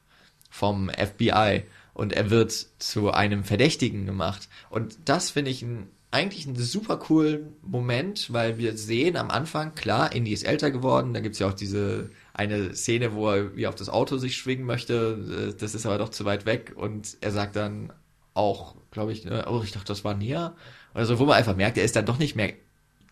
vom 0.49 0.89
FBI 0.89 1.63
und 1.93 2.13
er 2.13 2.29
wird 2.29 2.67
zu 2.79 3.11
einem 3.11 3.43
Verdächtigen 3.43 4.05
gemacht. 4.05 4.47
Und 4.69 4.97
das 5.05 5.29
finde 5.31 5.51
ich 5.51 5.61
ein, 5.61 5.89
eigentlich 6.11 6.47
einen 6.47 6.55
super 6.55 6.97
coolen 6.97 7.55
Moment, 7.61 8.33
weil 8.33 8.57
wir 8.57 8.77
sehen 8.77 9.15
am 9.15 9.29
Anfang, 9.29 9.75
klar, 9.75 10.13
Indy 10.13 10.33
ist 10.33 10.43
älter 10.43 10.71
geworden, 10.71 11.13
da 11.13 11.19
gibt's 11.19 11.39
ja 11.39 11.47
auch 11.47 11.53
diese 11.53 12.09
eine 12.33 12.73
Szene, 12.75 13.13
wo 13.13 13.29
er 13.29 13.55
wie 13.55 13.67
auf 13.67 13.75
das 13.75 13.89
Auto 13.89 14.17
sich 14.17 14.35
schwingen 14.37 14.65
möchte, 14.65 15.51
äh, 15.51 15.59
das 15.59 15.75
ist 15.75 15.85
aber 15.85 15.99
doch 15.99 16.09
zu 16.09 16.25
weit 16.25 16.45
weg 16.45 16.73
und 16.75 17.17
er 17.21 17.31
sagt 17.31 17.55
dann 17.55 17.93
auch, 18.33 18.75
glaube 18.91 19.11
ich, 19.11 19.25
ne, 19.25 19.45
oh, 19.49 19.61
ich 19.63 19.71
dachte, 19.71 19.87
das 19.87 20.03
war 20.03 20.15
näher. 20.15 20.55
Also 20.93 21.19
wo 21.19 21.25
man 21.25 21.37
einfach 21.37 21.55
merkt, 21.55 21.77
er 21.77 21.83
ist 21.83 21.95
dann 21.95 22.05
doch 22.05 22.17
nicht 22.17 22.35
mehr 22.35 22.53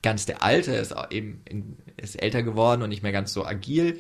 ganz 0.02 0.26
der 0.26 0.42
Alte, 0.44 0.74
er 0.74 0.82
ist 0.82 0.96
eben 1.12 1.44
ist 1.98 2.22
älter 2.22 2.44
geworden 2.44 2.82
und 2.82 2.90
nicht 2.90 3.04
mehr 3.04 3.12
ganz 3.12 3.34
so 3.34 3.46
agil. 3.46 4.00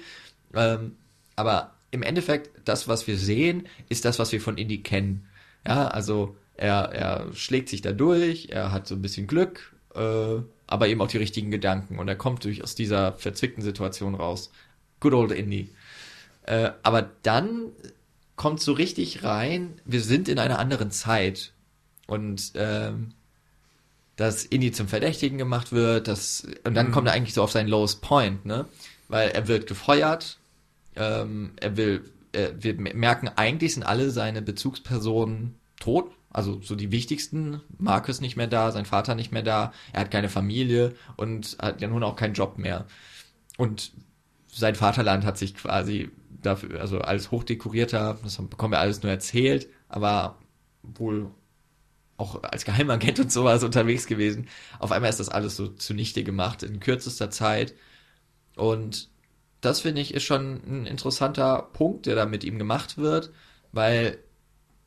Ähm, 0.54 0.96
aber 1.36 1.76
im 1.92 2.04
Endeffekt, 2.04 2.50
das, 2.66 2.88
was 2.88 3.08
wir 3.08 3.18
sehen, 3.18 3.68
ist 3.90 4.06
das, 4.06 4.20
was 4.20 4.32
wir 4.32 4.42
von 4.42 4.58
Indy 4.58 4.82
kennen. 4.82 5.28
Ja, 5.66 5.88
also 5.88 6.36
er, 6.58 6.92
er 6.92 7.34
schlägt 7.34 7.70
sich 7.70 7.82
da 7.82 7.92
durch, 7.92 8.50
er 8.50 8.72
hat 8.72 8.88
so 8.88 8.96
ein 8.96 9.02
bisschen 9.02 9.28
Glück, 9.28 9.74
äh, 9.96 10.42
aber 10.68 10.88
eben 10.88 11.02
auch 11.02 11.08
die 11.08 11.18
richtigen 11.18 11.52
Gedanken 11.52 12.00
und 12.00 12.08
er 12.08 12.16
kommt 12.16 12.44
durch 12.44 12.64
aus 12.64 12.76
dieser 12.76 13.14
verzwickten 13.14 13.64
Situation 13.64 14.16
raus. 14.16 14.52
Good 15.00 15.14
old 15.14 15.32
Indy. 15.32 15.70
Äh, 16.44 16.72
aber 16.84 17.10
dann 17.24 17.68
kommt 18.36 18.62
so 18.62 18.74
richtig 18.74 19.24
rein, 19.24 19.80
wir 19.86 20.02
sind 20.02 20.28
in 20.28 20.40
einer 20.40 20.60
anderen 20.60 20.92
Zeit 20.92 21.52
und 22.08 22.54
ähm, 22.56 23.14
dass 24.16 24.46
Indy 24.46 24.72
zum 24.72 24.88
Verdächtigen 24.88 25.38
gemacht 25.38 25.72
wird, 25.72 26.08
dass 26.08 26.48
und 26.64 26.74
dann 26.74 26.88
mhm. 26.88 26.92
kommt 26.92 27.08
er 27.08 27.14
eigentlich 27.14 27.34
so 27.34 27.44
auf 27.44 27.52
seinen 27.52 27.68
lowest 27.68 28.02
point, 28.02 28.46
ne? 28.46 28.66
Weil 29.10 29.30
er 29.30 29.48
wird 29.48 29.68
gefeuert, 29.68 30.38
ähm, 30.96 31.52
er 31.58 31.78
will, 31.78 32.04
äh, 32.32 32.50
wir 32.60 32.74
merken, 32.76 33.30
eigentlich 33.36 33.76
sind 33.76 33.84
alle 33.84 34.10
seine 34.10 34.42
Bezugspersonen 34.42 35.56
tot. 35.80 36.12
Also 36.30 36.62
so 36.62 36.76
die 36.76 36.92
wichtigsten. 36.92 37.62
Markus 37.78 38.22
nicht 38.22 38.38
mehr 38.38 38.48
da, 38.48 38.72
sein 38.72 38.86
Vater 38.86 39.16
nicht 39.16 39.32
mehr 39.32 39.44
da, 39.44 39.72
er 39.94 40.02
hat 40.02 40.12
keine 40.12 40.30
Familie 40.30 40.94
und 41.16 41.58
hat 41.60 41.82
ja 41.82 41.88
nun 41.88 42.04
auch 42.04 42.16
keinen 42.16 42.34
Job 42.34 42.58
mehr. 42.58 42.86
Und 43.58 43.92
sein 44.48 44.76
Vaterland 44.76 45.26
hat 45.26 45.38
sich 45.38 45.56
quasi 45.56 46.12
dafür, 46.42 46.80
also 46.82 47.00
als 47.00 47.32
hochdekorierter, 47.32 48.18
das 48.24 48.38
bekommen 48.38 48.74
wir 48.74 48.80
alles 48.80 49.04
nur 49.04 49.12
erzählt, 49.12 49.68
aber 49.90 50.38
wohl 50.84 51.32
auch 52.18 52.42
als 52.44 52.66
Geheimagent 52.66 53.20
und 53.20 53.32
sowas 53.32 53.64
unterwegs 53.64 54.08
gewesen. 54.08 54.48
Auf 54.80 54.92
einmal 54.92 55.10
ist 55.10 55.20
das 55.20 55.30
alles 55.30 55.56
so 55.56 55.68
zunichte 55.68 56.24
gemacht 56.24 56.64
in 56.64 56.80
kürzester 56.80 57.30
Zeit. 57.30 57.76
Und 58.56 59.10
das 59.62 59.82
finde 59.82 60.02
ich 60.02 60.14
ist 60.14 60.24
schon 60.24 60.62
ein 60.66 60.86
interessanter 60.86 61.70
Punkt, 61.74 62.06
der 62.08 62.16
da 62.16 62.26
mit 62.26 62.44
ihm 62.44 62.58
gemacht 62.58 62.98
wird, 62.98 63.32
weil 63.72 64.18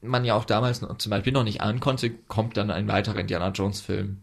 man 0.02 0.24
ja 0.24 0.34
auch 0.34 0.44
damals 0.44 0.80
noch, 0.80 0.96
zum 0.98 1.10
Beispiel 1.10 1.32
noch 1.32 1.44
nicht 1.44 1.60
ahnen 1.60 1.80
konnte, 1.80 2.10
kommt 2.10 2.56
dann 2.56 2.70
ein 2.70 2.88
weiterer 2.88 3.18
Indiana 3.18 3.50
Jones 3.50 3.80
Film. 3.80 4.18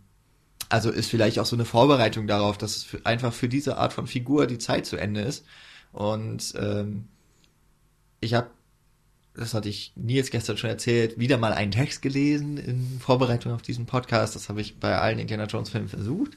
Also 0.70 0.92
ist 0.92 1.10
vielleicht 1.10 1.40
auch 1.40 1.46
so 1.46 1.56
eine 1.56 1.66
Vorbereitung 1.66 2.28
darauf, 2.28 2.58
dass 2.58 2.78
es 2.78 2.84
für, 2.84 3.06
einfach 3.06 3.34
für 3.34 3.48
diese 3.48 3.78
Art 3.78 3.94
von 3.94 4.08
Figur 4.08 4.48
die 4.48 4.58
Zeit 4.58 4.86
zu 4.86 4.98
Ende 4.98 5.22
ist. 5.22 5.46
Und 5.94 6.54
ähm, 6.60 7.08
ich 8.20 8.34
habe, 8.34 8.50
das 9.34 9.54
hatte 9.54 9.70
ich 9.70 9.94
Nils 9.96 10.30
gestern 10.32 10.58
schon 10.58 10.70
erzählt, 10.70 11.20
wieder 11.20 11.38
mal 11.38 11.54
einen 11.54 11.72
Text 11.72 12.02
gelesen 12.02 12.58
in 12.58 13.00
Vorbereitung 13.00 13.54
auf 13.54 13.62
diesen 13.62 13.86
Podcast. 13.86 14.36
Das 14.36 14.50
habe 14.50 14.62
ich 14.62 14.80
bei 14.80 14.98
allen 14.98 15.20
Indiana 15.20 15.46
Jones 15.46 15.70
Filmen 15.70 15.88
versucht. 15.88 16.32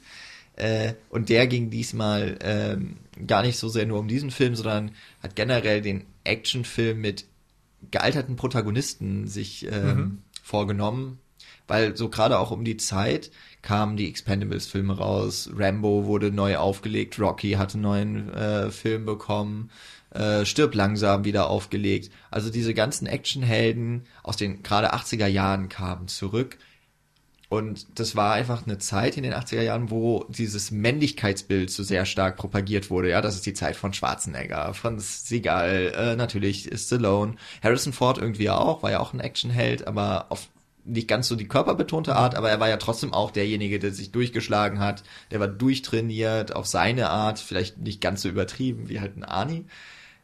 Äh, 0.55 0.93
und 1.09 1.29
der 1.29 1.47
ging 1.47 1.69
diesmal 1.69 2.37
ähm, 2.41 2.97
gar 3.25 3.41
nicht 3.41 3.57
so 3.57 3.67
sehr 3.69 3.85
nur 3.85 3.99
um 3.99 4.07
diesen 4.07 4.31
Film, 4.31 4.55
sondern 4.55 4.91
hat 5.21 5.35
generell 5.35 5.81
den 5.81 6.05
Actionfilm 6.23 7.01
mit 7.01 7.25
gealterten 7.89 8.35
Protagonisten 8.35 9.27
sich 9.27 9.65
ähm, 9.71 9.85
mhm. 9.85 10.17
vorgenommen, 10.43 11.19
weil 11.67 11.97
so 11.97 12.09
gerade 12.09 12.37
auch 12.37 12.51
um 12.51 12.63
die 12.63 12.77
Zeit 12.77 13.31
kamen 13.61 13.97
die 13.97 14.09
Expendables-Filme 14.09 14.97
raus, 14.97 15.49
Rambo 15.55 16.05
wurde 16.05 16.31
neu 16.31 16.57
aufgelegt, 16.57 17.19
Rocky 17.19 17.51
hatte 17.53 17.75
einen 17.75 17.83
neuen 17.83 18.33
äh, 18.33 18.71
Film 18.71 19.05
bekommen, 19.05 19.69
äh, 20.11 20.45
Stirb 20.45 20.75
langsam 20.75 21.23
wieder 21.23 21.49
aufgelegt. 21.49 22.11
Also 22.29 22.49
diese 22.49 22.73
ganzen 22.73 23.07
Actionhelden 23.07 24.03
aus 24.23 24.37
den 24.37 24.63
gerade 24.63 24.93
80er 24.93 25.27
Jahren 25.27 25.69
kamen 25.69 26.07
zurück 26.07 26.57
und 27.51 27.99
das 27.99 28.15
war 28.15 28.31
einfach 28.31 28.65
eine 28.65 28.77
Zeit 28.77 29.17
in 29.17 29.23
den 29.23 29.33
80er 29.33 29.61
Jahren, 29.61 29.91
wo 29.91 30.23
dieses 30.29 30.71
Männlichkeitsbild 30.71 31.69
so 31.69 31.83
sehr 31.83 32.05
stark 32.05 32.37
propagiert 32.37 32.89
wurde. 32.89 33.09
Ja, 33.09 33.19
das 33.19 33.35
ist 33.35 33.45
die 33.45 33.53
Zeit 33.53 33.75
von 33.75 33.91
Schwarzenegger, 33.91 34.73
von 34.73 34.99
Seagal, 34.99 35.91
äh, 35.93 36.15
natürlich 36.15 36.69
Stallone. 36.73 37.35
Harrison 37.61 37.91
Ford 37.91 38.19
irgendwie 38.19 38.49
auch, 38.49 38.83
war 38.83 38.91
ja 38.91 39.01
auch 39.01 39.11
ein 39.11 39.19
Actionheld, 39.19 39.85
aber 39.85 40.27
auf 40.29 40.47
nicht 40.85 41.09
ganz 41.09 41.27
so 41.27 41.35
die 41.35 41.49
körperbetonte 41.49 42.15
Art, 42.15 42.35
aber 42.35 42.49
er 42.49 42.61
war 42.61 42.69
ja 42.69 42.77
trotzdem 42.77 43.13
auch 43.13 43.31
derjenige, 43.31 43.79
der 43.79 43.91
sich 43.91 44.13
durchgeschlagen 44.13 44.79
hat. 44.79 45.03
Der 45.31 45.41
war 45.41 45.49
durchtrainiert 45.49 46.55
auf 46.55 46.67
seine 46.67 47.09
Art, 47.09 47.37
vielleicht 47.37 47.79
nicht 47.79 47.99
ganz 47.99 48.21
so 48.21 48.29
übertrieben 48.29 48.87
wie 48.87 49.01
halt 49.01 49.17
ein 49.17 49.25
Arnie. 49.25 49.65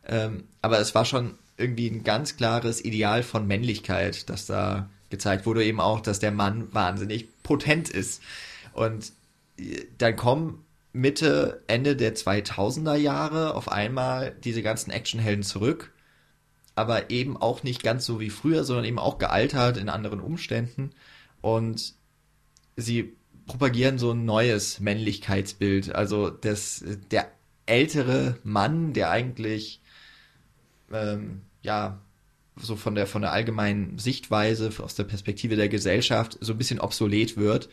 Ähm, 0.07 0.45
aber 0.61 0.79
es 0.79 0.95
war 0.95 1.03
schon 1.03 1.33
irgendwie 1.57 1.89
ein 1.89 2.05
ganz 2.05 2.37
klares 2.37 2.85
Ideal 2.85 3.21
von 3.21 3.47
Männlichkeit, 3.47 4.29
das 4.29 4.45
da 4.45 4.87
gezeigt 5.09 5.45
wurde 5.45 5.63
eben 5.63 5.79
auch, 5.79 6.01
dass 6.01 6.19
der 6.19 6.31
Mann 6.31 6.73
wahnsinnig 6.73 7.27
potent 7.43 7.89
ist. 7.89 8.21
Und 8.73 9.11
äh, 9.57 9.85
dann 9.97 10.15
kommen 10.15 10.65
Mitte, 10.93 11.63
Ende 11.67 11.95
der 11.95 12.15
2000er 12.15 12.95
Jahre 12.95 13.55
auf 13.55 13.71
einmal 13.71 14.35
diese 14.43 14.63
ganzen 14.63 14.91
Actionhelden 14.91 15.43
zurück, 15.43 15.93
aber 16.75 17.09
eben 17.09 17.37
auch 17.37 17.63
nicht 17.63 17.83
ganz 17.83 18.05
so 18.05 18.19
wie 18.19 18.29
früher, 18.29 18.63
sondern 18.63 18.85
eben 18.85 18.99
auch 18.99 19.17
gealtert 19.17 19.77
in 19.77 19.89
anderen 19.89 20.19
Umständen. 20.19 20.91
Und 21.41 21.93
sie 22.75 23.15
propagieren 23.45 23.97
so 23.97 24.11
ein 24.11 24.25
neues 24.25 24.79
Männlichkeitsbild. 24.79 25.93
Also 25.93 26.29
das, 26.29 26.83
der 27.11 27.31
ältere 27.65 28.37
Mann, 28.43 28.93
der 28.93 29.09
eigentlich 29.09 29.81
ähm, 30.91 31.41
ja 31.61 31.99
so 32.59 32.75
von 32.75 32.95
der, 32.95 33.07
von 33.07 33.21
der 33.21 33.31
allgemeinen 33.31 33.97
Sichtweise, 33.97 34.71
aus 34.81 34.95
der 34.95 35.03
Perspektive 35.03 35.55
der 35.55 35.69
Gesellschaft 35.69 36.37
so 36.41 36.53
ein 36.53 36.57
bisschen 36.57 36.79
obsolet 36.79 37.37
wird, 37.37 37.69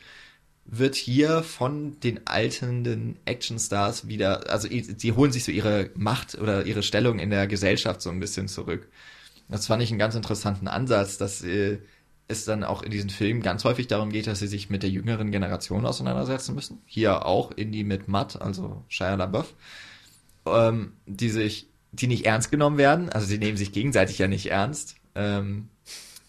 wird 0.66 0.94
hier 0.94 1.42
von 1.42 2.00
den 2.00 2.26
alternden 2.26 3.16
Actionstars 3.26 4.08
wieder, 4.08 4.50
also 4.50 4.68
sie 4.68 5.12
holen 5.12 5.32
sich 5.32 5.44
so 5.44 5.52
ihre 5.52 5.90
Macht 5.94 6.36
oder 6.36 6.64
ihre 6.64 6.82
Stellung 6.82 7.18
in 7.18 7.30
der 7.30 7.46
Gesellschaft 7.46 8.00
so 8.00 8.10
ein 8.10 8.20
bisschen 8.20 8.48
zurück. 8.48 8.88
Das 9.48 9.66
fand 9.66 9.82
ich 9.82 9.90
einen 9.90 9.98
ganz 9.98 10.14
interessanten 10.14 10.68
Ansatz, 10.68 11.18
dass 11.18 11.42
äh, 11.42 11.78
es 12.28 12.46
dann 12.46 12.64
auch 12.64 12.82
in 12.82 12.90
diesen 12.90 13.10
Filmen 13.10 13.42
ganz 13.42 13.64
häufig 13.64 13.86
darum 13.86 14.10
geht, 14.10 14.26
dass 14.26 14.38
sie 14.38 14.46
sich 14.46 14.70
mit 14.70 14.82
der 14.82 14.90
jüngeren 14.90 15.30
Generation 15.30 15.84
auseinandersetzen 15.84 16.54
müssen. 16.54 16.80
Hier 16.86 17.26
auch 17.26 17.50
Indie 17.50 17.84
mit 17.84 18.08
Matt, 18.08 18.40
also 18.40 18.82
Shia 18.88 19.14
LaBeouf, 19.16 19.54
ähm, 20.46 20.92
die 21.06 21.28
sich 21.28 21.68
die 21.94 22.06
nicht 22.06 22.26
ernst 22.26 22.50
genommen 22.50 22.78
werden. 22.78 23.08
Also 23.08 23.26
sie 23.26 23.38
nehmen 23.38 23.56
sich 23.56 23.72
gegenseitig 23.72 24.18
ja 24.18 24.28
nicht 24.28 24.50
ernst. 24.50 24.96
Ähm, 25.14 25.68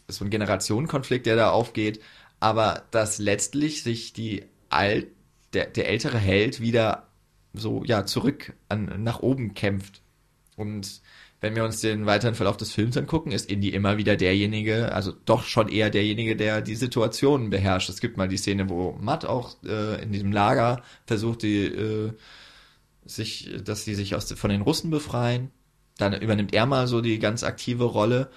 ist 0.08 0.18
so 0.18 0.26
ein 0.26 0.30
Generationenkonflikt, 0.32 1.26
der 1.26 1.36
da 1.36 1.50
aufgeht. 1.50 2.02
Aber 2.40 2.84
dass 2.92 3.18
letztlich 3.18 3.84
sich 3.84 4.14
die 4.14 4.46
alt, 4.70 5.08
der, 5.54 5.68
der 5.68 5.90
ältere 5.90 6.18
Held 6.18 6.60
wieder 6.60 7.08
so, 7.54 7.84
ja, 7.86 8.06
zurück 8.06 8.54
an, 8.70 9.04
nach 9.04 9.22
oben 9.22 9.54
kämpft. 9.54 10.02
Und 10.56 11.02
wenn 11.42 11.56
wir 11.56 11.64
uns 11.64 11.82
den 11.82 12.06
weiteren 12.06 12.36
Verlauf 12.36 12.58
des 12.58 12.72
Films 12.72 12.98
angucken, 12.98 13.32
ist 13.32 13.50
Indy 13.50 13.70
immer 13.70 13.98
wieder 13.98 14.16
derjenige, 14.16 14.92
also 14.94 15.14
doch 15.26 15.44
schon 15.44 15.70
eher 15.70 15.90
derjenige, 15.90 16.36
der 16.36 16.62
die 16.62 16.76
Situationen 16.76 17.50
beherrscht. 17.50 17.90
Es 17.90 18.02
gibt 18.02 18.18
mal 18.18 18.28
die 18.28 18.38
Szene, 18.38 18.70
wo 18.70 18.98
Matt 19.00 19.26
auch 19.26 19.56
äh, 19.64 20.02
in 20.02 20.12
diesem 20.12 20.32
Lager 20.32 20.82
versucht, 21.06 21.44
die 21.44 21.66
äh, 21.66 22.14
sich, 23.06 23.50
dass 23.64 23.86
sie 23.86 23.96
sich 23.96 24.16
aus, 24.16 24.32
von 24.32 24.50
den 24.50 24.62
Russen 24.62 24.90
befreien. 24.90 25.52
Dann 25.98 26.14
übernimmt 26.14 26.54
er 26.54 26.66
mal 26.66 26.88
so 26.88 27.02
die 27.02 27.20
ganz 27.20 27.44
aktive 27.44 27.86
Rolle. 27.86 28.30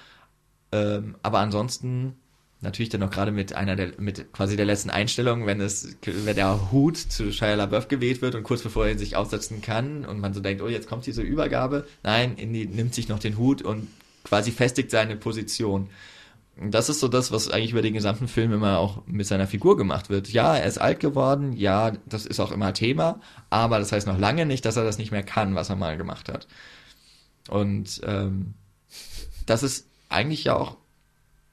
Ähm, 0.70 1.16
aber 1.22 1.38
ansonsten 1.40 2.16
natürlich 2.60 2.88
dann 2.88 3.00
noch 3.00 3.10
gerade 3.10 3.30
mit 3.30 3.54
einer 3.54 3.76
der, 3.76 3.92
mit 3.98 4.32
quasi 4.32 4.56
der 4.56 4.66
letzten 4.66 4.90
Einstellung, 4.90 5.46
wenn 5.46 5.60
es, 5.60 5.96
wenn 6.04 6.36
der 6.36 6.72
Hut 6.72 6.96
zu 6.96 7.32
Shia 7.32 7.54
LaBeouf 7.54 7.88
geweht 7.88 8.20
wird 8.20 8.34
und 8.34 8.42
kurz 8.42 8.62
bevor 8.62 8.86
er 8.86 8.92
ihn 8.92 8.98
sich 8.98 9.16
aussetzen 9.16 9.62
kann 9.62 10.04
und 10.04 10.20
man 10.20 10.34
so 10.34 10.40
denkt, 10.40 10.62
oh, 10.62 10.68
jetzt 10.68 10.88
kommt 10.88 11.06
diese 11.06 11.22
Übergabe. 11.22 11.86
Nein, 12.02 12.36
Indy 12.36 12.66
nimmt 12.66 12.94
sich 12.94 13.08
noch 13.08 13.18
den 13.18 13.38
Hut 13.38 13.62
und 13.62 13.88
quasi 14.24 14.50
festigt 14.50 14.90
seine 14.90 15.16
Position. 15.16 15.88
Das 16.60 16.88
ist 16.88 16.98
so 16.98 17.06
das, 17.06 17.30
was 17.30 17.48
eigentlich 17.50 17.70
über 17.70 17.82
den 17.82 17.94
gesamten 17.94 18.26
Film 18.26 18.52
immer 18.52 18.78
auch 18.78 19.06
mit 19.06 19.26
seiner 19.26 19.46
Figur 19.46 19.76
gemacht 19.76 20.10
wird. 20.10 20.28
Ja, 20.28 20.56
er 20.56 20.66
ist 20.66 20.78
alt 20.78 20.98
geworden, 20.98 21.52
ja, 21.52 21.92
das 22.06 22.26
ist 22.26 22.40
auch 22.40 22.50
immer 22.50 22.74
Thema, 22.74 23.20
aber 23.48 23.78
das 23.78 23.92
heißt 23.92 24.08
noch 24.08 24.18
lange 24.18 24.44
nicht, 24.44 24.64
dass 24.64 24.76
er 24.76 24.84
das 24.84 24.98
nicht 24.98 25.12
mehr 25.12 25.22
kann, 25.22 25.54
was 25.54 25.70
er 25.70 25.76
mal 25.76 25.96
gemacht 25.96 26.28
hat. 26.28 26.48
Und 27.48 28.00
ähm, 28.04 28.54
das 29.46 29.62
ist 29.62 29.86
eigentlich 30.08 30.44
ja 30.44 30.56
auch, 30.56 30.76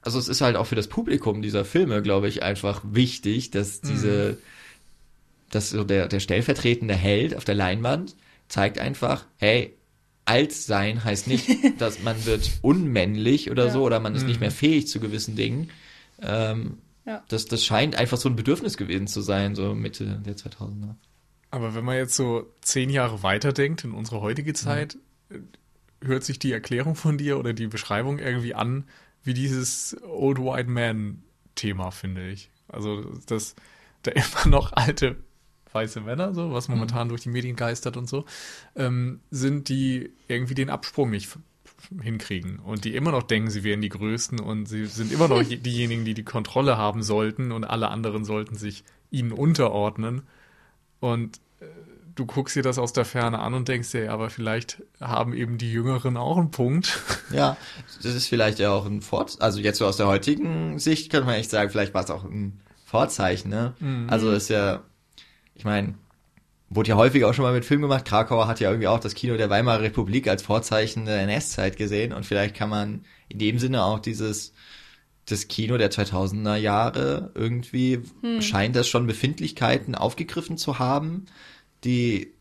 also 0.01 0.17
es 0.17 0.27
ist 0.27 0.41
halt 0.41 0.55
auch 0.55 0.65
für 0.65 0.75
das 0.75 0.87
Publikum 0.87 1.41
dieser 1.41 1.65
Filme, 1.65 2.01
glaube 2.01 2.27
ich, 2.27 2.41
einfach 2.41 2.81
wichtig, 2.83 3.51
dass 3.51 3.81
diese, 3.81 4.39
dass 5.51 5.69
so 5.69 5.83
der, 5.83 6.07
der 6.07 6.19
stellvertretende 6.19 6.95
Held 6.95 7.35
auf 7.35 7.45
der 7.45 7.55
Leinwand 7.55 8.15
zeigt 8.47 8.79
einfach, 8.79 9.25
hey, 9.37 9.75
alt 10.25 10.51
sein 10.53 11.03
heißt 11.03 11.27
nicht, 11.27 11.47
dass 11.79 12.01
man 12.01 12.25
wird 12.25 12.51
unmännlich 12.61 13.51
oder 13.51 13.65
Ja. 13.67 13.71
so 13.71 13.83
oder 13.83 13.99
man 13.99 14.15
ist 14.15 14.25
nicht 14.25 14.37
Mhm. 14.37 14.41
mehr 14.41 14.51
fähig 14.51 14.87
zu 14.87 14.99
gewissen 14.99 15.35
Dingen. 15.35 15.69
Ähm, 16.21 16.79
Ja. 17.05 17.23
das, 17.27 17.45
das 17.45 17.63
scheint 17.63 17.95
einfach 17.95 18.17
so 18.17 18.27
ein 18.29 18.35
Bedürfnis 18.35 18.77
gewesen 18.77 19.07
zu 19.07 19.21
sein, 19.21 19.53
so 19.55 19.75
Mitte 19.75 20.21
der 20.25 20.35
2000er. 20.35 20.95
Aber 21.51 21.75
wenn 21.75 21.85
man 21.85 21.95
jetzt 21.95 22.15
so 22.15 22.51
zehn 22.61 22.89
Jahre 22.89 23.21
weiterdenkt 23.23 23.83
in 23.83 23.91
unsere 23.91 24.21
heutige 24.21 24.53
Zeit, 24.53 24.97
äh, 25.29 25.37
hört 26.03 26.23
sich 26.23 26.39
die 26.39 26.51
Erklärung 26.51 26.95
von 26.95 27.17
dir 27.17 27.37
oder 27.39 27.53
die 27.53 27.67
Beschreibung 27.67 28.19
irgendwie 28.19 28.53
an 28.55 28.85
wie 29.23 29.33
dieses 29.33 29.95
Old 30.03 30.39
White 30.39 30.69
Man 30.69 31.23
Thema, 31.55 31.91
finde 31.91 32.29
ich. 32.29 32.49
Also, 32.67 33.01
dass 33.27 33.55
da 34.03 34.11
immer 34.11 34.47
noch 34.47 34.73
alte 34.73 35.15
weiße 35.75 36.01
Männer, 36.01 36.33
so, 36.33 36.51
was 36.53 36.67
momentan 36.69 37.09
durch 37.09 37.21
die 37.21 37.29
Medien 37.29 37.55
geistert 37.55 37.97
und 37.97 38.09
so, 38.09 38.25
ähm, 38.75 39.19
sind, 39.29 39.69
die 39.69 40.11
irgendwie 40.27 40.55
den 40.55 40.69
Absprung 40.69 41.11
nicht 41.11 41.29
hinkriegen 42.01 42.59
und 42.59 42.85
die 42.85 42.95
immer 42.95 43.11
noch 43.11 43.23
denken, 43.23 43.49
sie 43.51 43.63
wären 43.63 43.81
die 43.81 43.89
Größten 43.89 44.39
und 44.39 44.65
sie 44.67 44.85
sind 44.85 45.11
immer 45.11 45.27
noch 45.27 45.41
je- 45.49 45.57
diejenigen, 45.57 46.05
die 46.05 46.13
die 46.13 46.23
Kontrolle 46.23 46.77
haben 46.77 47.03
sollten 47.03 47.51
und 47.51 47.63
alle 47.65 47.89
anderen 47.89 48.25
sollten 48.25 48.55
sich 48.55 48.83
ihnen 49.11 49.31
unterordnen. 49.31 50.23
Und 50.99 51.37
äh, 51.59 51.65
du 52.15 52.25
guckst 52.25 52.55
dir 52.55 52.63
das 52.63 52.79
aus 52.79 52.93
der 52.93 53.05
Ferne 53.05 53.39
an 53.39 53.53
und 53.53 53.67
denkst 53.67 53.91
dir, 53.91 54.05
ja, 54.05 54.11
aber 54.13 54.29
vielleicht 54.29 54.81
haben 55.01 55.33
eben 55.33 55.57
die 55.57 55.71
Jüngeren 55.71 56.17
auch 56.17 56.37
einen 56.37 56.51
Punkt. 56.51 56.99
Ja, 57.31 57.57
das 58.03 58.13
ist 58.15 58.27
vielleicht 58.27 58.59
ja 58.59 58.69
auch 58.71 58.85
ein 58.85 59.01
Vorzeichen, 59.01 59.41
also 59.41 59.59
jetzt 59.59 59.79
so 59.79 59.85
aus 59.87 59.97
der 59.97 60.05
heutigen 60.07 60.77
Sicht 60.79 61.11
könnte 61.11 61.25
man 61.25 61.35
echt 61.35 61.49
sagen, 61.49 61.69
vielleicht 61.71 61.93
war 61.93 62.03
es 62.03 62.11
auch 62.11 62.23
ein 62.23 62.61
Vorzeichen, 62.85 63.49
ne? 63.49 63.73
Also 64.07 64.31
ist 64.31 64.49
ja, 64.49 64.83
ich 65.55 65.65
meine, 65.65 65.95
wurde 66.69 66.89
ja 66.89 66.95
häufig 66.95 67.23
auch 67.25 67.33
schon 67.33 67.43
mal 67.43 67.53
mit 67.53 67.65
Film 67.65 67.81
gemacht. 67.81 68.05
Krakauer 68.05 68.47
hat 68.47 68.59
ja 68.59 68.69
irgendwie 68.69 68.87
auch 68.87 68.99
das 68.99 69.15
Kino 69.15 69.37
der 69.37 69.49
Weimarer 69.49 69.81
Republik 69.81 70.27
als 70.27 70.43
Vorzeichen 70.43 71.05
der 71.05 71.21
NS-Zeit 71.21 71.77
gesehen. 71.77 72.13
Und 72.13 72.25
vielleicht 72.25 72.55
kann 72.55 72.69
man 72.69 73.05
in 73.29 73.39
dem 73.39 73.59
Sinne 73.59 73.83
auch 73.83 73.99
dieses 73.99 74.53
das 75.25 75.47
Kino 75.47 75.77
der 75.77 75.89
2000er 75.89 76.55
Jahre 76.55 77.31
irgendwie 77.33 78.01
scheint 78.41 78.75
das 78.75 78.87
schon 78.87 79.07
Befindlichkeiten 79.07 79.95
aufgegriffen 79.95 80.57
zu 80.57 80.77
haben, 80.77 81.25
die 81.83 82.33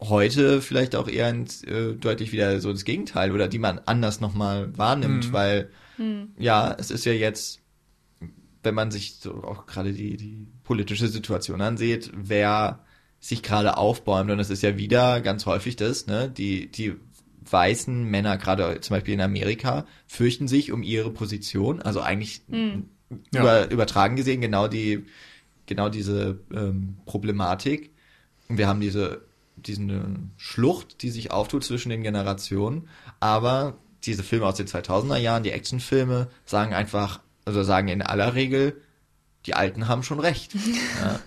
heute 0.00 0.62
vielleicht 0.62 0.96
auch 0.96 1.08
eher 1.08 1.28
ins, 1.28 1.62
äh, 1.64 1.94
deutlich 1.94 2.32
wieder 2.32 2.60
so 2.60 2.72
das 2.72 2.84
Gegenteil 2.84 3.32
oder 3.32 3.46
die 3.48 3.58
man 3.58 3.80
anders 3.84 4.20
nochmal 4.20 4.76
wahrnimmt, 4.78 5.26
weil 5.32 5.70
ja, 6.38 6.74
es 6.78 6.90
ist 6.90 7.04
ja 7.04 7.12
jetzt, 7.12 7.60
wenn 8.62 8.74
man 8.74 8.90
sich 8.90 9.16
so 9.16 9.42
auch 9.42 9.66
gerade 9.66 9.92
die, 9.92 10.16
die 10.16 10.46
politische 10.68 11.08
Situation 11.08 11.62
ansieht, 11.62 12.12
wer 12.14 12.84
sich 13.20 13.42
gerade 13.42 13.78
aufbäumt 13.78 14.30
und 14.30 14.38
es 14.38 14.50
ist 14.50 14.62
ja 14.62 14.76
wieder 14.76 15.22
ganz 15.22 15.46
häufig 15.46 15.76
das, 15.76 16.06
ne, 16.06 16.28
die, 16.28 16.70
die 16.70 16.94
weißen 17.50 18.04
Männer, 18.04 18.36
gerade 18.36 18.78
zum 18.82 18.94
Beispiel 18.94 19.14
in 19.14 19.22
Amerika, 19.22 19.86
fürchten 20.06 20.46
sich 20.46 20.70
um 20.70 20.82
ihre 20.82 21.10
Position, 21.10 21.80
also 21.80 22.02
eigentlich 22.02 22.42
Ja. 23.32 23.40
über, 23.40 23.70
übertragen 23.70 24.16
gesehen 24.16 24.42
genau 24.42 24.68
die, 24.68 25.06
genau 25.64 25.88
diese 25.88 26.38
ähm, 26.52 26.98
Problematik. 27.06 27.94
Und 28.50 28.58
wir 28.58 28.68
haben 28.68 28.82
diese, 28.82 29.22
diesen 29.56 30.32
Schlucht, 30.36 31.00
die 31.00 31.08
sich 31.08 31.30
auftut 31.30 31.64
zwischen 31.64 31.88
den 31.88 32.02
Generationen, 32.02 32.88
aber 33.20 33.78
diese 34.04 34.22
Filme 34.22 34.44
aus 34.44 34.56
den 34.56 34.66
2000er 34.66 35.16
Jahren, 35.16 35.44
die 35.44 35.52
Actionfilme, 35.52 36.28
sagen 36.44 36.74
einfach, 36.74 37.20
also 37.46 37.62
sagen 37.62 37.88
in 37.88 38.02
aller 38.02 38.34
Regel, 38.34 38.82
die 39.48 39.54
Alten 39.54 39.88
haben 39.88 40.02
schon 40.02 40.20
recht. 40.20 40.54
ja. 41.02 41.18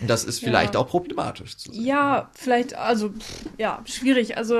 Und 0.00 0.10
das 0.10 0.24
ist 0.24 0.40
Ja. 0.42 0.48
vielleicht 0.48 0.74
auch 0.74 0.88
problematisch 0.88 1.56
zu 1.56 1.70
sehen. 1.70 1.84
Ja, 1.84 2.28
vielleicht, 2.34 2.74
also, 2.74 3.12
ja, 3.56 3.80
schwierig. 3.84 4.36
Also, 4.36 4.56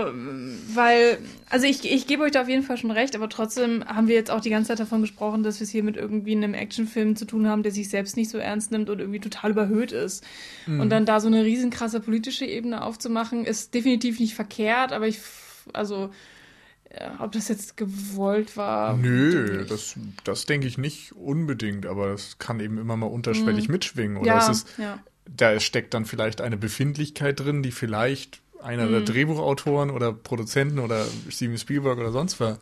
weil, 0.72 1.18
also 1.50 1.66
ich, 1.66 1.84
ich 1.84 2.06
gebe 2.06 2.22
euch 2.22 2.30
da 2.30 2.42
auf 2.42 2.48
jeden 2.48 2.62
Fall 2.62 2.76
schon 2.76 2.92
recht, 2.92 3.16
aber 3.16 3.28
trotzdem 3.28 3.84
haben 3.84 4.06
wir 4.06 4.14
jetzt 4.14 4.30
auch 4.30 4.40
die 4.40 4.50
ganze 4.50 4.68
Zeit 4.68 4.78
davon 4.78 5.00
gesprochen, 5.00 5.42
dass 5.42 5.58
wir 5.58 5.64
es 5.64 5.70
hier 5.70 5.82
mit 5.82 5.96
irgendwie 5.96 6.36
einem 6.36 6.54
Actionfilm 6.54 7.16
zu 7.16 7.24
tun 7.24 7.48
haben, 7.48 7.64
der 7.64 7.72
sich 7.72 7.88
selbst 7.88 8.16
nicht 8.16 8.30
so 8.30 8.38
ernst 8.38 8.70
nimmt 8.70 8.88
und 8.88 9.00
irgendwie 9.00 9.18
total 9.18 9.50
überhöht 9.50 9.90
ist. 9.90 10.22
Und 10.68 10.90
dann 10.90 11.06
da 11.06 11.18
so 11.18 11.26
eine 11.26 11.42
riesenkrasse 11.44 11.98
politische 11.98 12.44
Ebene 12.44 12.84
aufzumachen, 12.84 13.44
ist 13.44 13.74
definitiv 13.74 14.20
nicht 14.20 14.34
verkehrt, 14.34 14.92
aber 14.92 15.08
ich, 15.08 15.18
also, 15.72 15.96
ja, 16.04 16.10
ob 17.18 17.32
das 17.32 17.48
jetzt 17.48 17.76
gewollt 17.76 18.56
war. 18.56 18.96
Nö, 18.96 19.64
das, 19.64 19.96
das 20.24 20.46
denke 20.46 20.66
ich 20.66 20.78
nicht 20.78 21.12
unbedingt, 21.12 21.86
aber 21.86 22.08
das 22.08 22.38
kann 22.38 22.60
eben 22.60 22.78
immer 22.78 22.96
mal 22.96 23.06
unterschwellig 23.06 23.68
mitschwingen. 23.68 24.18
Oder 24.18 24.26
ja, 24.26 24.38
es 24.38 24.48
ist, 24.48 24.78
ja. 24.78 24.98
da 25.24 25.58
steckt 25.60 25.94
dann 25.94 26.04
vielleicht 26.04 26.40
eine 26.40 26.56
Befindlichkeit 26.56 27.40
drin, 27.40 27.62
die 27.62 27.72
vielleicht 27.72 28.40
einer 28.62 28.88
der 28.88 29.00
Drehbuchautoren 29.00 29.90
oder 29.90 30.12
Produzenten 30.12 30.78
oder 30.78 31.04
Steven 31.28 31.58
Spielberg 31.58 31.98
oder 31.98 32.12
sonst 32.12 32.38
wer 32.40 32.58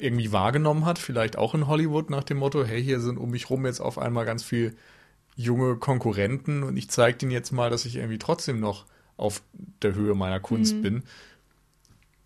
irgendwie 0.00 0.32
wahrgenommen 0.32 0.84
hat, 0.84 0.98
vielleicht 0.98 1.38
auch 1.38 1.54
in 1.54 1.66
Hollywood 1.66 2.10
nach 2.10 2.24
dem 2.24 2.38
Motto, 2.38 2.64
hey, 2.64 2.82
hier 2.82 3.00
sind 3.00 3.18
um 3.18 3.30
mich 3.30 3.50
rum 3.50 3.66
jetzt 3.66 3.80
auf 3.80 3.98
einmal 3.98 4.24
ganz 4.24 4.42
viel 4.42 4.76
junge 5.36 5.76
Konkurrenten 5.76 6.62
und 6.62 6.76
ich 6.76 6.90
zeige 6.90 7.18
denen 7.18 7.30
jetzt 7.30 7.52
mal, 7.52 7.70
dass 7.70 7.84
ich 7.84 7.96
irgendwie 7.96 8.18
trotzdem 8.18 8.58
noch 8.58 8.86
auf 9.16 9.42
der 9.82 9.94
Höhe 9.94 10.14
meiner 10.14 10.40
Kunst 10.40 10.82
bin. 10.82 11.04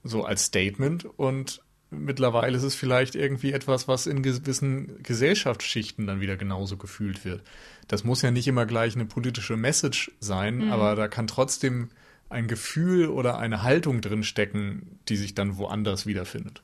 So 0.03 0.25
als 0.25 0.45
Statement 0.45 1.05
und 1.05 1.63
mittlerweile 1.91 2.57
ist 2.57 2.63
es 2.63 2.75
vielleicht 2.75 3.15
irgendwie 3.15 3.53
etwas, 3.53 3.89
was 3.89 4.07
in 4.07 4.23
gewissen 4.23 5.03
Gesellschaftsschichten 5.03 6.07
dann 6.07 6.21
wieder 6.21 6.37
genauso 6.37 6.77
gefühlt 6.77 7.25
wird. 7.25 7.43
Das 7.89 8.05
muss 8.05 8.23
ja 8.23 8.31
nicht 8.31 8.47
immer 8.49 8.67
gleich 8.67 8.95
eine 8.95 9.07
politische 9.07 9.57
Message 9.57 10.13
sein, 10.21 10.71
aber 10.71 10.95
da 10.95 11.09
kann 11.09 11.27
trotzdem 11.27 11.91
ein 12.31 12.47
Gefühl 12.47 13.09
oder 13.09 13.39
eine 13.39 13.65
Haltung 13.65 14.01
drin 14.01 14.23
stecken, 14.23 15.01
die 15.09 15.17
sich 15.17 15.35
dann 15.35 15.59
woanders 15.59 16.07
wiederfindet. 16.07 16.63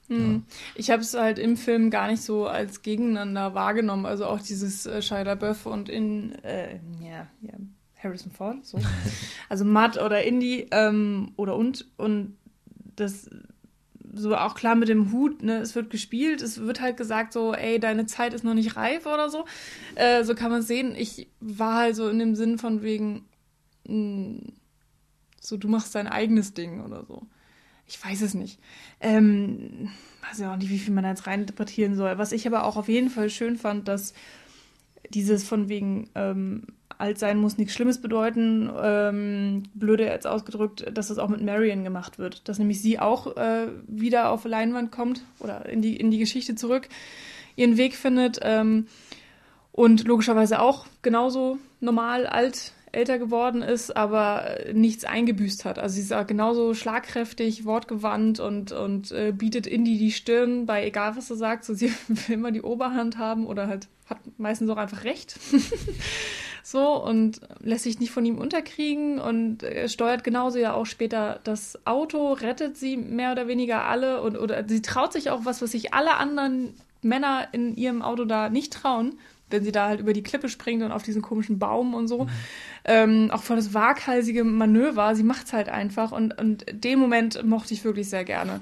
Ich 0.76 0.91
habe 0.91 1.03
es 1.03 1.12
halt 1.14 1.41
im 1.41 1.57
Film 1.57 1.91
gar 1.91 2.09
nicht 2.09 2.22
so 2.22 2.47
als 2.47 2.82
gegeneinander 2.82 3.55
wahrgenommen. 3.55 4.07
Also 4.07 4.26
auch 4.26 4.41
dieses 4.41 4.87
äh, 4.87 5.03
Shia 5.03 5.22
LaBeouf 5.22 5.66
und 5.66 5.89
in 5.89 6.37
äh, 6.45 6.78
ja, 7.03 7.26
ja, 7.43 7.55
Harrison 8.01 8.30
Ford, 8.30 8.64
so. 8.64 8.78
also 9.49 9.64
Matt 9.64 10.01
oder 10.01 10.22
Indy 10.22 10.68
ähm, 10.70 11.32
oder 11.34 11.57
und 11.57 11.89
und 11.97 12.37
das 12.97 13.30
so 14.14 14.34
auch 14.36 14.55
klar 14.55 14.74
mit 14.74 14.88
dem 14.88 15.12
Hut, 15.12 15.42
ne, 15.42 15.59
es 15.59 15.74
wird 15.74 15.90
gespielt, 15.90 16.40
es 16.40 16.61
wird 16.61 16.80
halt 16.80 16.97
gesagt 16.97 17.32
so, 17.32 17.55
ey, 17.55 17.78
deine 17.78 18.07
Zeit 18.07 18.34
ist 18.34 18.44
noch 18.44 18.55
nicht 18.55 18.76
reif 18.76 19.07
oder 19.07 19.28
so. 19.28 19.44
Äh, 19.94 20.24
so 20.24 20.34
kann 20.34 20.51
man 20.51 20.62
sehen. 20.62 20.94
Ich 20.97 21.28
war 21.40 21.76
halt 21.76 21.97
so 21.97 22.09
in 22.09 22.18
dem 22.18 22.34
Sinn 22.34 22.59
von 22.59 22.82
wegen, 22.82 23.24
mh, 23.86 24.40
so 25.40 25.57
du 25.57 25.68
machst 25.68 25.94
dein 25.94 26.09
eigenes 26.09 26.55
Ding 26.55 26.82
oder 26.82 27.05
so. 27.05 27.26
Ich 27.86 28.03
weiß 28.05 28.22
es 28.22 28.34
nicht. 28.34 28.59
Ähm, 29.01 29.90
weiß 30.28 30.38
ja 30.40 30.53
auch 30.53 30.57
nicht, 30.57 30.70
wie 30.70 30.78
viel 30.78 30.92
man 30.92 31.05
da 31.05 31.11
jetzt 31.11 31.26
reininterpretieren 31.26 31.94
soll. 31.94 32.18
Was 32.18 32.32
ich 32.32 32.47
aber 32.47 32.64
auch 32.64 32.76
auf 32.76 32.88
jeden 32.88 33.11
Fall 33.11 33.30
schön 33.30 33.57
fand, 33.57 33.86
dass 33.86 34.12
dieses 35.11 35.47
von 35.47 35.68
wegen 35.68 36.11
ähm, 36.16 36.66
alt 36.99 37.18
sein 37.18 37.38
muss 37.38 37.59
nichts 37.59 37.74
Schlimmes 37.74 38.01
bedeuten, 38.01 38.70
ähm, 38.82 39.64
blöde 39.74 40.05
jetzt 40.05 40.26
ausgedrückt, 40.26 40.86
dass 40.92 41.09
das 41.09 41.18
auch 41.18 41.28
mit 41.28 41.42
Marion 41.42 41.84
gemacht 41.84 42.18
wird. 42.18 42.49
Dass 42.49 42.59
nämlich 42.59 42.80
sie 42.80 42.99
auch 42.99 43.36
äh, 43.36 43.68
wieder 43.86 44.30
auf 44.30 44.44
Leinwand 44.44 44.92
kommt 44.92 45.22
oder 45.40 45.66
in 45.66 45.82
die, 45.82 45.97
in 45.97 46.11
die 46.11 46.18
Geschichte 46.18 46.55
zurück, 46.55 46.88
ihren 47.55 47.76
Weg 47.76 47.94
findet 47.97 48.38
ähm, 48.42 48.86
und 49.72 50.05
logischerweise 50.05 50.61
auch 50.61 50.86
genauso 51.03 51.59
normal 51.80 52.26
alt 52.26 52.72
älter 52.92 53.18
geworden 53.18 53.61
ist, 53.61 53.94
aber 53.94 54.57
nichts 54.72 55.05
eingebüßt 55.05 55.66
hat. 55.66 55.78
Also 55.78 55.97
sie 55.97 56.01
ist 56.01 56.14
auch 56.14 56.26
genauso 56.26 56.72
schlagkräftig, 56.72 57.66
wortgewandt 57.66 58.40
und, 58.40 58.72
und 58.72 59.12
äh, 59.12 59.32
bietet 59.36 59.66
Indy 59.66 59.99
die 59.99 60.12
Stirn 60.12 60.64
bei 60.64 60.86
egal 60.86 61.14
was 61.14 61.28
sie 61.28 61.36
sagt. 61.36 61.64
So 61.64 61.74
sie 61.74 61.92
will 62.09 62.34
immer 62.34 62.53
die 62.53 62.62
Oberhand 62.62 63.18
haben 63.18 63.47
oder 63.47 63.68
halt 63.68 63.88
hat 64.07 64.18
meistens 64.38 64.70
auch 64.70 64.78
einfach 64.78 65.05
recht. 65.05 65.38
so 66.66 67.00
und 67.00 67.40
lässt 67.60 67.84
sich 67.84 68.00
nicht 68.00 68.10
von 68.10 68.26
ihm 68.26 68.38
unterkriegen 68.38 69.20
und 69.20 69.62
äh, 69.62 69.88
steuert 69.88 70.24
genauso 70.24 70.58
ja 70.58 70.74
auch 70.74 70.84
später 70.84 71.38
das 71.44 71.78
Auto, 71.86 72.32
rettet 72.32 72.76
sie 72.76 72.96
mehr 72.96 73.30
oder 73.30 73.46
weniger 73.46 73.84
alle 73.84 74.20
und 74.20 74.36
oder 74.36 74.68
sie 74.68 74.82
traut 74.82 75.12
sich 75.12 75.30
auch 75.30 75.44
was, 75.44 75.62
was 75.62 75.70
sich 75.70 75.94
alle 75.94 76.16
anderen 76.16 76.74
Männer 77.02 77.46
in 77.52 77.76
ihrem 77.76 78.02
Auto 78.02 78.24
da 78.24 78.48
nicht 78.48 78.72
trauen, 78.72 79.16
wenn 79.48 79.62
sie 79.62 79.70
da 79.70 79.86
halt 79.86 80.00
über 80.00 80.12
die 80.12 80.24
Klippe 80.24 80.48
springt 80.48 80.82
und 80.82 80.90
auf 80.90 81.04
diesen 81.04 81.22
komischen 81.22 81.60
Baum 81.60 81.94
und 81.94 82.08
so. 82.08 82.26
Ähm, 82.84 83.30
auch 83.30 83.44
voll 83.44 83.54
das 83.54 83.72
waghalsige 83.72 84.42
Manöver. 84.42 85.14
Sie 85.14 85.22
macht's 85.22 85.52
halt 85.52 85.68
einfach 85.68 86.10
und, 86.10 86.36
und 86.36 86.66
den 86.72 86.98
Moment 86.98 87.44
mochte 87.44 87.74
ich 87.74 87.84
wirklich 87.84 88.10
sehr 88.10 88.24
gerne. 88.24 88.60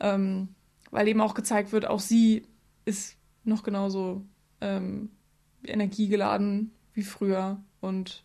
Ähm, 0.00 0.48
weil 0.90 1.06
eben 1.06 1.20
auch 1.20 1.34
gezeigt 1.34 1.70
wird, 1.70 1.86
auch 1.86 2.00
sie 2.00 2.42
ist 2.84 3.16
noch 3.44 3.62
genauso 3.62 4.24
ähm, 4.60 5.10
energiegeladen 5.64 6.72
wie 6.96 7.04
früher 7.04 7.58
und 7.80 8.24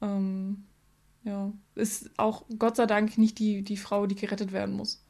ähm, 0.00 0.64
ja, 1.24 1.52
ist 1.74 2.10
auch 2.16 2.44
Gott 2.58 2.76
sei 2.76 2.86
Dank 2.86 3.18
nicht 3.18 3.38
die, 3.38 3.62
die 3.62 3.76
Frau, 3.76 4.06
die 4.06 4.14
gerettet 4.14 4.52
werden 4.52 4.74
muss. 4.76 5.02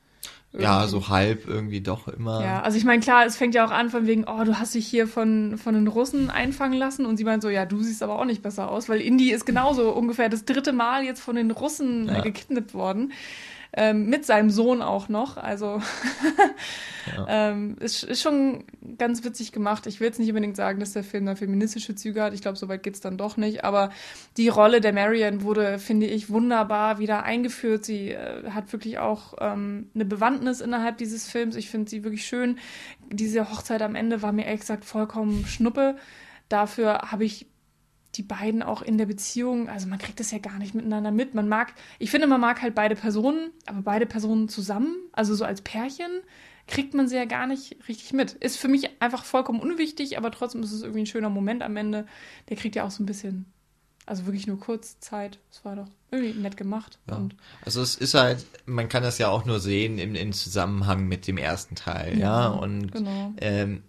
Ja, 0.59 0.89
so 0.89 1.09
halb 1.11 1.47
irgendwie 1.47 1.83
doch 1.83 2.09
immer. 2.09 2.43
Ja, 2.43 2.63
also 2.63 2.79
ich 2.79 2.85
meine, 2.85 3.03
klar, 3.03 3.27
es 3.27 3.37
fängt 3.37 3.55
ja 3.55 3.67
auch 3.67 3.71
an 3.71 3.91
von 3.91 4.07
wegen, 4.07 4.25
oh, 4.27 4.43
du 4.45 4.59
hast 4.59 4.75
dich 4.75 4.87
hier 4.87 5.07
von, 5.07 5.59
von 5.59 5.75
den 5.75 5.87
Russen 5.87 6.31
einfangen 6.31 6.79
lassen 6.79 7.05
und 7.05 7.19
sie 7.19 7.25
meint 7.25 7.43
so, 7.43 7.51
ja, 7.51 7.67
du 7.67 7.83
siehst 7.83 8.03
aber 8.03 8.19
auch 8.19 8.25
nicht 8.25 8.43
besser 8.43 8.71
aus, 8.71 8.89
weil 8.89 9.01
Indy 9.03 9.31
ist 9.31 9.45
genauso 9.45 9.93
ungefähr 9.93 10.31
das 10.31 10.47
dritte 10.47 10.73
Mal 10.73 11.05
jetzt 11.05 11.21
von 11.21 11.37
den 11.37 11.51
Russen 11.51 12.09
äh, 12.09 12.15
Ja. 12.15 12.21
gekidnappt 12.23 12.73
worden. 12.73 13.13
Ähm, 13.73 14.07
mit 14.07 14.25
seinem 14.25 14.51
Sohn 14.51 14.81
auch 14.81 15.09
noch. 15.09 15.37
Also 15.37 15.81
Ja. 17.15 17.27
ähm, 17.29 17.77
ist, 17.81 18.03
ist 18.03 18.23
schon 18.23 18.65
ganz 18.99 19.25
witzig 19.25 19.53
gemacht. 19.53 19.87
Ich 19.87 20.01
will 20.01 20.07
jetzt 20.07 20.19
nicht 20.19 20.29
unbedingt 20.29 20.57
sagen, 20.57 20.81
dass 20.81 20.93
der 20.93 21.05
Film 21.05 21.27
da 21.27 21.35
feministische 21.35 21.95
Züge 21.95 22.23
hat. 22.23 22.35
Ich 22.35 22.43
glaube, 22.43 22.57
soweit 22.57 22.83
geht's 22.83 23.01
dann 23.01 23.17
doch 23.17 23.37
nicht. 23.37 23.65
Aber 23.65 23.91
die 24.37 24.49
Rolle 24.49 24.81
der 24.81 24.93
Marion 24.93 25.43
wurde, 25.43 25.79
finde 25.79 26.07
ich, 26.07 26.31
wunderbar 26.31 26.99
wieder 26.99 27.23
eingeführt. 27.25 27.85
Sie 27.85 28.11
äh, 28.11 28.51
hat 28.51 28.73
wirklich 28.73 28.99
auch 28.99 29.35
ähm, 29.41 29.91
eine 29.95 30.05
Bewandtnis 30.05 30.61
innerhalb 30.61 30.99
dieses 30.99 31.29
Films. 31.29 31.57
Ich 31.57 31.71
finde 31.71 31.91
sie 31.91 32.05
wirklich 32.05 32.27
schön. 32.27 32.59
Diese 33.11 33.51
Hochzeit 33.51 33.83
am 33.83 33.95
Ende 33.95 34.23
war 34.23 34.33
mir 34.33 34.47
ehrlich 34.47 34.61
gesagt 34.61 34.85
vollkommen 34.85 35.47
schnuppe. 35.47 35.97
Dafür 36.49 37.11
habe 37.11 37.25
ich 37.25 37.47
die 38.17 38.23
beiden 38.23 38.63
auch 38.63 38.83
in 38.83 38.99
der 38.99 39.07
Beziehung, 39.07 39.69
also 39.69 39.87
man 39.87 39.99
kriegt 39.99 40.21
das 40.21 40.31
ja 40.31 40.39
gar 40.39 40.59
nicht 40.59 40.75
miteinander 40.75 41.11
mit. 41.11 41.35
Man 41.35 41.49
mag, 41.49 41.75
ich 41.99 42.11
finde, 42.11 42.27
man 42.27 42.41
mag 42.41 42.63
halt 42.63 42.75
beide 42.75 42.97
Personen, 42.97 43.51
aber 43.67 43.83
beide 43.83 44.07
Personen 44.07 44.49
zusammen, 44.49 44.95
also 45.13 45.35
so 45.35 45.45
als 45.45 45.61
Pärchen, 45.63 46.11
kriegt 46.67 46.95
man 46.95 47.09
sie 47.09 47.17
ja 47.17 47.27
gar 47.27 47.47
nicht 47.47 47.77
richtig 47.89 48.13
mit. 48.13 48.33
Ist 48.33 48.57
für 48.57 48.69
mich 48.69 48.91
einfach 49.01 49.25
vollkommen 49.25 49.61
unwichtig, 49.61 50.19
aber 50.19 50.31
trotzdem 50.31 50.63
ist 50.63 50.73
es 50.73 50.83
irgendwie 50.83 51.01
ein 51.03 51.07
schöner 51.07 51.31
Moment 51.31 51.63
am 51.63 51.77
Ende. 51.77 52.07
Der 52.49 52.57
kriegt 52.57 52.75
ja 52.75 52.85
auch 52.85 52.91
so 52.91 53.03
ein 53.03 53.07
bisschen, 53.07 53.47
also 54.05 54.27
wirklich 54.27 54.47
nur 54.47 54.59
kurz 54.59 54.99
Zeit. 54.99 55.39
Es 55.51 55.65
war 55.65 55.77
doch 55.77 55.89
irgendwie 56.11 56.41
nett 56.41 56.57
gemacht. 56.57 56.99
Ja. 57.09 57.17
Und 57.17 57.37
Also 57.65 57.83
es 57.83 57.95
ist 57.95 58.15
halt, 58.15 58.45
man 58.65 58.89
kann 58.89 59.03
das 59.03 59.19
ja 59.19 59.29
auch 59.29 59.45
nur 59.45 59.61
sehen 59.61 59.99
im, 59.99 60.15
im 60.15 60.33
Zusammenhang 60.33 61.07
mit 61.07 61.27
dem 61.29 61.39
ersten 61.39 61.77
Teil, 61.77 62.19
ja. 62.19 62.45
Ja, 62.45 62.49
Und 62.49 62.91
genau. 62.91 63.33
ähm, 63.39 63.83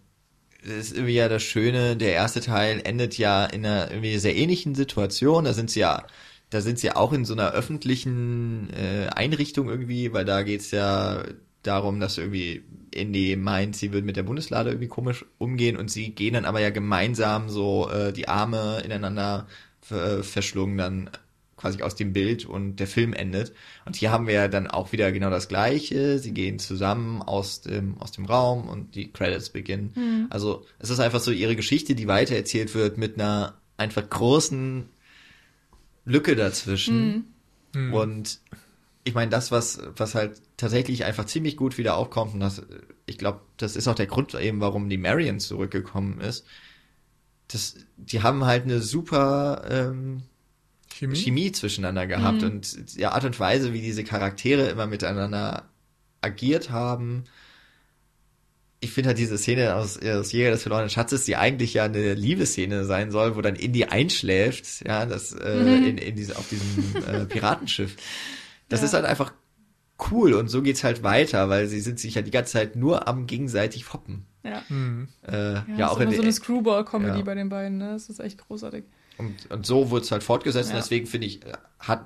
das 0.68 0.78
ist 0.78 0.94
irgendwie 0.96 1.14
ja 1.16 1.30
das 1.30 1.44
Schöne, 1.44 1.96
der 1.98 2.14
erste 2.14 2.42
Teil 2.42 2.82
endet 2.84 3.18
ja 3.18 3.46
in 3.46 3.66
einer 3.66 3.90
irgendwie 3.92 4.18
sehr 4.18 4.36
ähnlichen 4.36 4.76
Situation. 4.76 5.46
Da 5.46 5.54
sind 5.54 5.72
sie 5.72 5.82
ja, 5.82 6.06
da 6.50 6.62
sind 6.62 6.80
sie 6.80 6.92
auch 6.92 7.14
in 7.14 7.26
so 7.26 7.34
einer 7.34 7.52
öffentlichen 7.52 8.70
äh, 8.74 9.08
Einrichtung 9.08 9.70
irgendwie, 9.70 10.14
weil 10.14 10.26
da 10.26 10.44
geht's 10.44 10.72
ja 10.72 11.24
darum, 11.64 12.00
dass 12.00 12.18
irgendwie 12.18 12.64
Indy 12.92 13.36
meint, 13.36 13.76
sie 13.76 13.94
würden 13.94 14.06
mit 14.06 14.18
der 14.18 14.24
Bundeslade 14.24 14.70
irgendwie 14.72 14.88
komisch 14.88 15.26
umgehen 15.38 15.78
und 15.78 15.90
sie 15.92 16.12
gehen 16.12 16.34
dann 16.34 16.46
aber 16.46 16.62
ja 16.62 16.70
gemeinsam 16.70 17.50
so 17.50 17.90
äh, 17.90 18.14
die 18.14 18.28
Arme 18.28 18.82
ineinander 18.86 19.48
äh, 19.90 20.24
verschlungen 20.24 20.78
dann 20.78 21.10
quasi 21.58 21.82
aus 21.82 21.96
dem 21.96 22.14
Bild 22.14 22.46
und 22.46 22.78
der 22.78 22.88
Film 22.88 23.14
endet. 23.14 23.52
Und 23.86 23.96
hier 23.96 24.12
haben 24.12 24.28
wir 24.28 24.36
ja 24.36 24.48
dann 24.48 24.68
auch 24.68 24.92
wieder 24.92 25.12
genau 25.12 25.30
das 25.30 25.48
Gleiche. 25.48 26.20
Sie 26.20 26.32
gehen 26.34 26.60
zusammen 26.60 27.22
aus 27.22 27.62
dem, 27.62 27.98
aus 28.00 28.12
dem 28.12 28.26
Raum 28.26 28.70
und 28.70 28.96
die 28.96 29.12
Credits 29.12 29.50
beginnen. 29.50 30.28
Also 30.30 30.66
es 30.80 30.90
ist 30.92 31.00
einfach 31.00 31.20
so 31.20 31.32
ihre 31.32 31.56
Geschichte, 31.56 31.96
die 31.96 32.08
weitererzählt 32.08 32.76
wird 32.76 32.98
mit 32.98 33.16
einer 33.16 33.56
einfach 33.76 34.08
großen 34.10 34.86
Lücke 36.06 36.36
dazwischen. 36.36 37.34
Und 37.94 38.40
ich 39.04 39.14
meine, 39.14 39.32
das, 39.32 39.52
was, 39.52 39.82
was 39.96 40.16
halt 40.16 40.42
tatsächlich 40.58 41.06
einfach 41.06 41.26
ziemlich 41.26 41.58
gut 41.58 41.78
wieder 41.78 41.96
aufkommt, 41.98 42.34
und 42.34 42.40
das, 42.40 42.62
ich 43.06 43.18
glaube, 43.18 43.42
das 43.58 43.76
ist 43.76 43.88
auch 43.88 43.96
der 43.96 44.08
Grund 44.08 44.34
eben, 44.36 44.60
warum 44.60 44.90
die 44.90 44.98
Marion 44.98 45.40
zurückgekommen 45.40 46.20
ist. 46.22 46.46
Das, 47.48 47.76
die 47.96 48.22
haben 48.22 48.46
halt 48.46 48.64
eine 48.64 48.82
super 48.82 49.64
ähm, 49.70 50.24
Chemie? 50.98 51.16
Chemie 51.16 51.52
zwischeneinander 51.52 52.08
gehabt 52.08 52.44
und 52.44 52.96
die 52.98 53.06
Art 53.06 53.24
und 53.26 53.40
Weise, 53.40 53.74
wie 53.74 53.82
diese 53.82 54.04
Charaktere 54.04 54.68
immer 54.70 54.88
miteinander 54.88 55.66
agiert 56.22 56.70
haben. 56.70 57.26
Ich 58.80 58.92
finde 58.92 59.08
halt 59.10 59.18
diese 59.18 59.38
Szene 59.40 59.76
aus, 59.76 59.98
aus 60.04 60.32
Jäger 60.32 60.52
des 60.52 60.62
verlorenen 60.62 60.90
Schatzes, 60.92 61.26
die 61.26 61.36
eigentlich 61.36 61.74
ja 61.74 61.86
eine 61.86 62.14
Liebesszene 62.14 62.86
sein 62.86 63.10
soll, 63.10 63.36
wo 63.36 63.42
dann 63.42 63.56
Indy 63.56 63.86
einschläft, 63.86 64.86
ja, 64.86 65.06
das 65.08 65.34
äh, 65.34 65.60
in, 65.90 65.98
in 65.98 66.16
diese, 66.16 66.38
auf 66.38 66.48
diesem 66.48 66.96
äh, 67.08 67.26
Piratenschiff. 67.26 67.96
Das 68.70 68.82
Ja. 68.82 68.86
ist 68.86 68.94
halt 68.94 69.06
einfach 69.06 69.34
cool 70.12 70.34
und 70.34 70.48
so 70.50 70.62
geht's 70.62 70.84
halt 70.84 71.02
weiter, 71.02 71.50
weil 71.50 71.66
sie 71.68 71.80
sind 71.80 72.00
sich 72.00 72.14
ja 72.16 72.22
die 72.22 72.30
ganze 72.30 72.54
Zeit 72.54 72.76
nur 72.76 73.08
am 73.08 73.26
gegenseitig 73.26 73.84
foppen. 73.84 74.26
ja. 74.44 74.62
Mhm. 74.70 75.08
Äh, 75.28 75.32
Ja, 75.54 75.66
ja, 75.76 75.88
auch 75.90 75.94
ist 75.98 76.02
in 76.04 76.08
immer 76.10 76.16
so 76.18 76.22
eine 76.22 76.34
Screwball-Comedy 76.34 77.18
ja. 77.18 77.24
bei 77.24 77.34
den 77.34 77.50
beiden, 77.50 77.80
ne? 77.80 77.94
Das 77.94 78.10
ist 78.10 78.20
echt 78.20 78.38
großartig. 78.38 78.84
Und, 79.18 79.50
und 79.52 79.66
so 79.66 79.90
wurde 79.90 80.04
es 80.06 80.12
halt 80.12 80.24
fortgesetzt 80.24 80.70
Ja. 80.70 80.76
und 80.76 80.82
deswegen 80.84 81.08
finde 81.08 81.28
ich, 81.28 81.40
hat, 81.80 82.06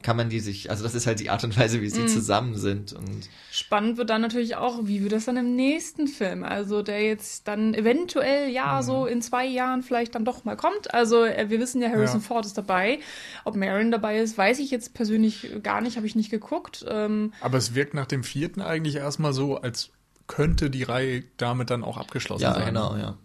kann 0.00 0.16
man 0.16 0.28
die 0.30 0.38
sich, 0.38 0.70
also 0.70 0.84
das 0.84 0.94
ist 0.94 1.08
halt 1.08 1.18
die 1.18 1.28
Art 1.28 1.42
und 1.42 1.58
Weise, 1.58 1.80
wie 1.80 1.86
Mhm. 1.86 1.90
sie 1.90 2.06
zusammen 2.06 2.54
sind 2.56 2.92
und 2.92 3.28
Spannend 3.50 3.98
wird 3.98 4.10
dann 4.10 4.22
natürlich 4.22 4.54
auch, 4.54 4.78
wie 4.84 5.02
wird 5.02 5.12
das 5.12 5.24
dann 5.24 5.36
im 5.36 5.56
nächsten 5.56 6.06
Film? 6.06 6.44
Also 6.44 6.82
der 6.82 7.02
jetzt 7.02 7.48
dann 7.48 7.74
eventuell, 7.74 8.48
ja, 8.48 8.80
so 8.82 9.06
in 9.06 9.20
zwei 9.22 9.44
Jahren 9.44 9.82
vielleicht 9.82 10.14
dann 10.14 10.24
doch 10.24 10.44
mal 10.44 10.56
kommt. 10.56 10.94
Also 10.94 11.24
äh, 11.24 11.50
wir 11.50 11.58
wissen 11.58 11.82
ja, 11.82 11.88
Harrison 11.88 12.20
Ja. 12.20 12.26
Ford 12.26 12.46
ist 12.46 12.56
dabei. 12.56 13.00
Ob 13.44 13.56
Marion 13.56 13.90
dabei 13.90 14.18
ist, 14.20 14.38
weiß 14.38 14.60
ich 14.60 14.70
jetzt 14.70 14.94
persönlich 14.94 15.50
gar 15.64 15.80
nicht, 15.80 15.96
habe 15.96 16.06
ich 16.06 16.14
nicht 16.14 16.30
geguckt. 16.30 16.84
Ähm, 16.88 17.32
Aber 17.40 17.58
es 17.58 17.74
wirkt 17.74 17.92
nach 17.94 18.06
dem 18.06 18.22
vierten 18.22 18.62
eigentlich 18.62 18.94
erstmal 18.96 19.32
so, 19.32 19.56
als 19.56 19.90
könnte 20.28 20.70
die 20.70 20.84
Reihe 20.84 21.24
damit 21.38 21.70
dann 21.70 21.82
auch 21.82 21.96
abgeschlossen 21.96 22.42
ja, 22.44 22.54
sein. 22.54 22.66
genau, 22.66 22.94
ja. 22.96 23.16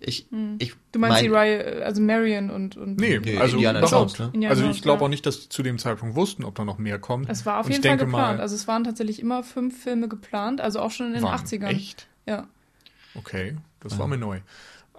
Ich, 0.00 0.26
ich 0.30 0.30
Hm. 0.30 0.58
du 0.92 0.98
meinst 0.98 1.14
mein- 1.16 1.24
die 1.24 1.30
Reihe, 1.30 1.80
äh, 1.80 1.82
also 1.82 2.00
Marion 2.02 2.50
und, 2.50 2.76
und 2.76 2.98
Nee, 2.98 3.18
Nee, 3.18 3.36
also 3.38 3.56
Indiana 3.56 3.78
überhaupt. 3.80 3.92
Jones, 3.92 4.18
ne? 4.18 4.30
Indiana 4.34 4.54
Also 4.54 4.68
ich 4.70 4.82
glaube 4.82 5.00
ja. 5.00 5.04
auch 5.06 5.08
nicht, 5.10 5.26
dass 5.26 5.40
die 5.42 5.48
zu 5.48 5.62
dem 5.62 5.78
Zeitpunkt 5.78 6.14
wussten, 6.16 6.44
ob 6.44 6.54
da 6.54 6.64
noch 6.64 6.78
mehr 6.78 6.98
kommt. 6.98 7.28
es 7.30 7.44
war 7.46 7.58
auf 7.60 7.66
Und 7.66 7.72
ich 7.72 7.78
jeden 7.78 7.88
Fall 7.88 7.96
geplant. 8.06 8.36
Mal, 8.38 8.40
Also 8.40 8.54
es 8.54 8.66
waren 8.68 8.84
tatsächlich 8.84 9.20
immer 9.20 9.42
fünf 9.42 9.82
Filme 9.82 10.08
geplant, 10.08 10.60
also 10.60 10.80
auch 10.80 10.90
schon 10.90 11.08
in 11.08 11.12
den 11.14 11.22
waren 11.22 11.38
80ern. 11.38 11.66
Echt? 11.68 12.06
Ja. 12.26 12.48
Okay, 13.14 13.56
das 13.80 13.98
war 13.98 14.06
mir 14.08 14.18
neu. 14.18 14.40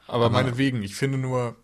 Aber, 0.08 0.26
Aber- 0.26 0.30
meinetwegen, 0.30 0.84
ich 0.84 0.96
finde 0.96 1.18
nur, 1.18 1.56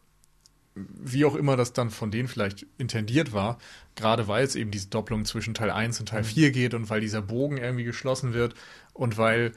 wie 0.75 1.25
auch 1.25 1.35
immer 1.35 1.57
das 1.57 1.73
dann 1.73 1.89
von 1.89 2.09
denen 2.09 2.27
vielleicht 2.29 2.65
intendiert 2.77 3.33
war, 3.33 3.57
gerade 3.95 4.27
weil 4.27 4.45
es 4.45 4.55
eben 4.55 4.71
diese 4.71 4.87
Doppelung 4.87 5.25
zwischen 5.25 5.53
Teil 5.53 5.71
1 5.71 5.99
und 5.99 6.09
Teil 6.09 6.23
4 6.23 6.51
geht 6.51 6.73
und 6.73 6.89
weil 6.89 7.01
dieser 7.01 7.21
Bogen 7.21 7.57
irgendwie 7.57 7.83
geschlossen 7.83 8.33
wird 8.33 8.53
und 8.93 9.17
weil 9.17 9.51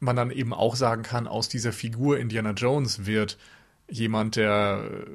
man 0.00 0.16
dann 0.16 0.30
eben 0.30 0.52
auch 0.52 0.76
sagen 0.76 1.02
kann, 1.02 1.26
aus 1.26 1.48
dieser 1.48 1.72
Figur 1.72 2.18
Indiana 2.18 2.52
Jones 2.52 3.06
wird 3.06 3.38
jemand, 3.88 4.36
der 4.36 4.90
äh, 4.90 5.06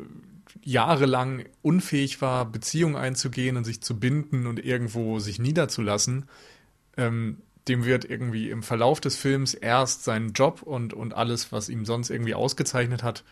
jahrelang 0.64 1.46
unfähig 1.62 2.22
war, 2.22 2.46
Beziehungen 2.46 2.96
einzugehen 2.96 3.58
und 3.58 3.66
sich 3.66 3.82
zu 3.82 4.00
binden 4.00 4.48
und 4.48 4.64
irgendwo 4.64 5.20
sich 5.20 5.40
niederzulassen, 5.40 6.26
ähm, 6.98 7.38
dem 7.68 7.84
wird 7.84 8.06
irgendwie 8.06 8.50
im 8.50 8.64
Verlauf 8.64 9.02
des 9.02 9.18
Films 9.18 9.54
erst 9.54 10.04
seinen 10.04 10.34
Job 10.34 10.62
und, 10.62 10.94
und 10.94 11.14
alles, 11.14 11.52
was 11.52 11.70
ihm 11.70 11.86
sonst 11.86 12.10
irgendwie 12.10 12.36
ausgezeichnet 12.36 13.04
hat, 13.04 13.24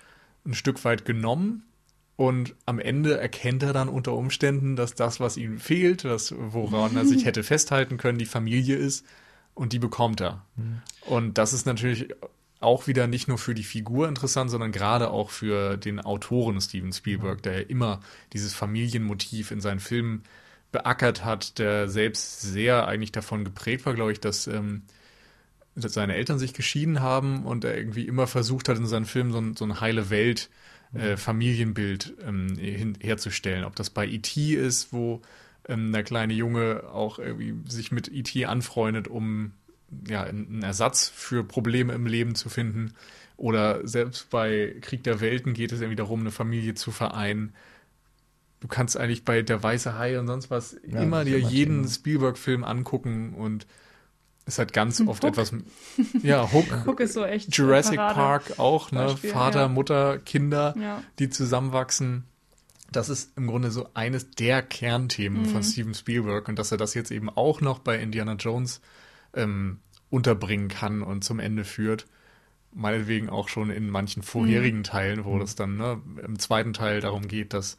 ein 0.46 0.56
Stück 0.56 0.84
weit 0.86 1.06
genommen. 1.06 1.64
Und 2.16 2.56
am 2.66 2.80
Ende 2.80 3.18
erkennt 3.20 3.64
er 3.64 3.74
dann 3.74 3.90
unter 3.90 4.14
Umständen, 4.14 4.76
dass 4.76 4.96
das, 4.96 5.20
was 5.20 5.38
ihm 5.38 5.60
fehlt, 5.60 6.04
das, 6.04 6.34
woran 6.38 6.96
er 6.96 7.06
sich 7.06 7.26
hätte 7.26 7.44
festhalten 7.44 7.98
können, 7.98 8.18
die 8.18 8.26
Familie 8.26 8.76
ist. 8.76 9.06
Und 9.56 9.74
die 9.74 9.80
bekommt 9.80 10.22
er. 10.22 10.44
Und 11.06 11.38
das 11.38 11.54
ist 11.54 11.66
natürlich 11.66 12.10
auch 12.60 12.88
wieder 12.88 13.08
nicht 13.08 13.28
nur 13.28 13.38
für 13.38 13.54
die 13.54 13.64
Figur 13.64 14.08
interessant, 14.08 14.50
sondern 14.50 14.72
gerade 14.72 15.12
auch 15.12 15.30
für 15.30 15.78
den 15.78 16.00
Autoren 16.00 16.60
Steven 16.62 16.94
Spielberg, 16.94 17.44
der 17.44 17.62
ja 17.62 17.68
immer 17.68 18.00
dieses 18.32 18.54
Familienmotiv 18.54 19.52
in 19.52 19.62
seinen 19.62 19.80
Filmen 19.80 20.24
beackert 20.72 21.24
hat, 21.24 21.60
der 21.60 21.88
selbst 21.88 22.42
sehr 22.42 22.88
eigentlich 22.88 23.12
davon 23.12 23.44
geprägt 23.44 23.86
war, 23.86 23.94
glaube 23.94 24.12
ich, 24.12 24.20
dass, 24.20 24.48
ähm, 24.48 24.84
dass 25.76 25.94
seine 25.94 26.16
Eltern 26.16 26.40
sich 26.40 26.54
geschieden 26.54 27.02
haben 27.02 27.46
und 27.46 27.64
er 27.64 27.78
irgendwie 27.78 28.08
immer 28.08 28.28
versucht 28.28 28.70
hat, 28.70 28.78
in 28.78 28.88
seinen 28.88 29.06
Filmen 29.06 29.32
so 29.32 29.40
ein, 29.40 29.56
so 29.56 29.66
eine 29.66 29.82
heile 29.82 30.10
Welt, 30.10 30.50
äh, 30.94 31.18
Familienbild 31.18 32.14
ähm, 32.26 32.56
hin, 32.58 32.98
herzustellen. 33.00 33.66
Ob 33.66 33.76
das 33.76 33.90
bei 33.90 34.08
E.T. 34.08 34.54
ist, 34.54 34.94
wo 34.94 35.22
ähm, 35.68 35.92
der 35.92 36.04
kleine 36.04 36.34
Junge 36.34 36.84
auch 36.92 37.20
irgendwie 37.20 37.56
sich 37.70 37.92
mit 37.92 38.10
E.T. 38.12 38.46
anfreundet, 38.46 39.08
um 39.08 39.52
ja, 40.08 40.24
einen 40.24 40.64
Ersatz 40.64 41.08
für 41.10 41.44
Probleme 41.44 41.94
im 41.94 42.06
Leben 42.06 42.36
zu 42.36 42.50
finden. 42.50 42.94
Oder 43.38 43.88
selbst 43.88 44.30
bei 44.30 44.76
Krieg 44.82 45.04
der 45.04 45.20
Welten 45.22 45.54
geht 45.54 45.72
es 45.72 45.82
irgendwie 45.82 45.96
darum, 45.96 46.22
eine 46.22 46.32
Familie 46.32 46.76
zu 46.76 46.92
vereinen. 46.92 47.54
Du 48.60 48.68
kannst 48.68 48.96
eigentlich 48.96 49.26
bei 49.26 49.42
Der 49.42 49.62
Weiße 49.62 49.98
Hai 49.98 50.20
und 50.20 50.28
sonst 50.28 50.50
was 50.50 50.78
Ja, 50.88 51.02
immer 51.02 51.26
dir 51.26 51.38
immer 51.40 51.50
jeden. 51.50 51.88
Spielberg-Film 51.88 52.64
angucken 52.64 53.34
und 53.34 53.68
es 54.46 54.58
hat 54.60 54.74
ganz 54.74 55.02
oft 55.02 55.24
Hook. 55.24 55.32
etwas. 55.32 55.54
Ja, 56.24 56.52
Hook, 56.52 56.66
Guck 56.86 57.00
ist 57.00 57.14
so 57.14 57.26
echt. 57.26 57.56
Jurassic 57.56 57.98
Parade. 57.98 58.16
Park 58.16 58.60
auch, 58.60 58.92
ne? 58.92 59.06
Beispiel, 59.06 59.30
Vater, 59.32 59.62
ja. 59.62 59.68
Mutter, 59.68 60.18
Kinder, 60.20 60.76
Ja. 60.80 61.04
die 61.20 61.30
zusammenwachsen. 61.30 62.24
Das 62.96 63.10
ist 63.10 63.38
im 63.38 63.48
Grunde 63.48 63.72
so 63.72 63.90
eines 63.94 64.32
der 64.32 64.62
Kernthemen 64.62 65.42
Mhm. 65.44 65.46
von 65.48 65.64
Steven 65.64 65.94
Spielberg 65.94 66.48
und 66.48 66.58
dass 66.60 66.72
er 66.72 66.78
das 66.78 66.94
jetzt 66.94 67.12
eben 67.12 67.30
auch 67.30 67.60
noch 67.62 67.80
bei 67.80 67.98
Indiana 68.00 68.34
Jones 68.34 68.82
ähm, 69.34 69.80
unterbringen 70.10 70.68
kann 70.70 71.02
und 71.02 71.24
zum 71.24 71.40
Ende 71.40 71.64
führt. 71.66 72.06
Meinetwegen 72.76 73.30
auch 73.30 73.50
schon 73.50 73.70
in 73.70 73.90
manchen 73.90 74.24
vorherigen 74.24 74.80
Mhm. 74.80 74.84
Teilen, 74.84 75.26
wo 75.26 75.38
das 75.40 75.56
dann 75.56 75.78
ne, 75.78 76.02
im 76.26 76.40
zweiten 76.40 76.74
Teil 76.74 77.02
darum 77.02 77.28
geht, 77.28 77.54
dass 77.54 77.78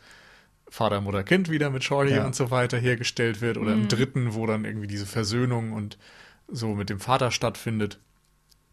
Vater, 0.68 1.00
Mutter, 1.00 1.22
Kind 1.24 1.50
wieder 1.50 1.70
mit 1.70 1.84
Shorty 1.84 2.14
Ja. 2.14 2.24
und 2.26 2.34
so 2.34 2.50
weiter 2.50 2.78
hergestellt 2.78 3.40
wird 3.40 3.56
oder 3.58 3.74
Mhm. 3.74 3.82
im 3.82 3.88
dritten, 3.88 4.34
wo 4.34 4.46
dann 4.46 4.64
irgendwie 4.64 4.86
diese 4.86 5.06
Versöhnung 5.06 5.72
und 5.72 5.98
so 6.48 6.74
mit 6.74 6.90
dem 6.90 7.00
Vater 7.00 7.30
stattfindet. 7.30 7.98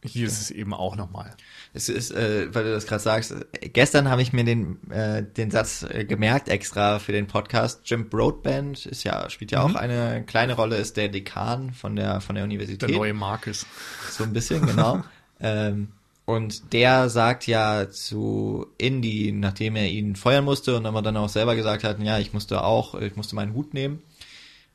Hier 0.03 0.25
ist 0.25 0.41
es 0.41 0.51
eben 0.51 0.73
auch 0.73 0.95
nochmal. 0.95 1.35
Es 1.73 1.87
ist, 1.87 2.11
äh, 2.11 2.53
weil 2.53 2.63
du 2.63 2.71
das 2.71 2.87
gerade 2.87 3.03
sagst, 3.03 3.35
gestern 3.73 4.09
habe 4.09 4.21
ich 4.23 4.33
mir 4.33 4.43
den, 4.43 4.89
äh, 4.89 5.23
den 5.23 5.51
Satz 5.51 5.83
äh, 5.83 6.05
gemerkt 6.05 6.49
extra 6.49 6.97
für 6.99 7.11
den 7.11 7.27
Podcast. 7.27 7.81
Jim 7.85 8.09
Broadband 8.09 8.87
ist 8.87 9.03
ja, 9.03 9.29
spielt 9.29 9.51
ja 9.51 9.67
Mhm. 9.67 9.75
auch 9.75 9.79
eine 9.79 10.23
kleine 10.25 10.53
Rolle, 10.53 10.77
ist 10.77 10.97
der 10.97 11.09
Dekan 11.09 11.71
von 11.73 11.95
der, 11.95 12.19
von 12.19 12.35
der 12.35 12.43
Universität. 12.45 12.89
Der 12.89 12.97
neue 12.97 13.13
Marcus. 13.13 13.67
So 14.09 14.23
ein 14.23 14.33
bisschen, 14.33 14.65
genau. 14.65 15.03
ähm, 15.39 15.89
und 16.25 16.73
der 16.73 17.09
sagt 17.09 17.45
ja 17.45 17.89
zu 17.89 18.67
Indy, 18.77 19.31
nachdem 19.33 19.75
er 19.75 19.87
ihn 19.87 20.15
feuern 20.15 20.45
musste 20.45 20.77
und 20.77 20.85
aber 20.85 21.01
dann 21.01 21.17
auch 21.17 21.29
selber 21.29 21.55
gesagt 21.55 21.83
hat, 21.83 21.99
ja, 21.99 22.19
ich 22.19 22.33
musste 22.33 22.63
auch, 22.63 22.95
ich 22.95 23.15
musste 23.15 23.35
meinen 23.35 23.53
Hut 23.53 23.73
nehmen, 23.73 24.01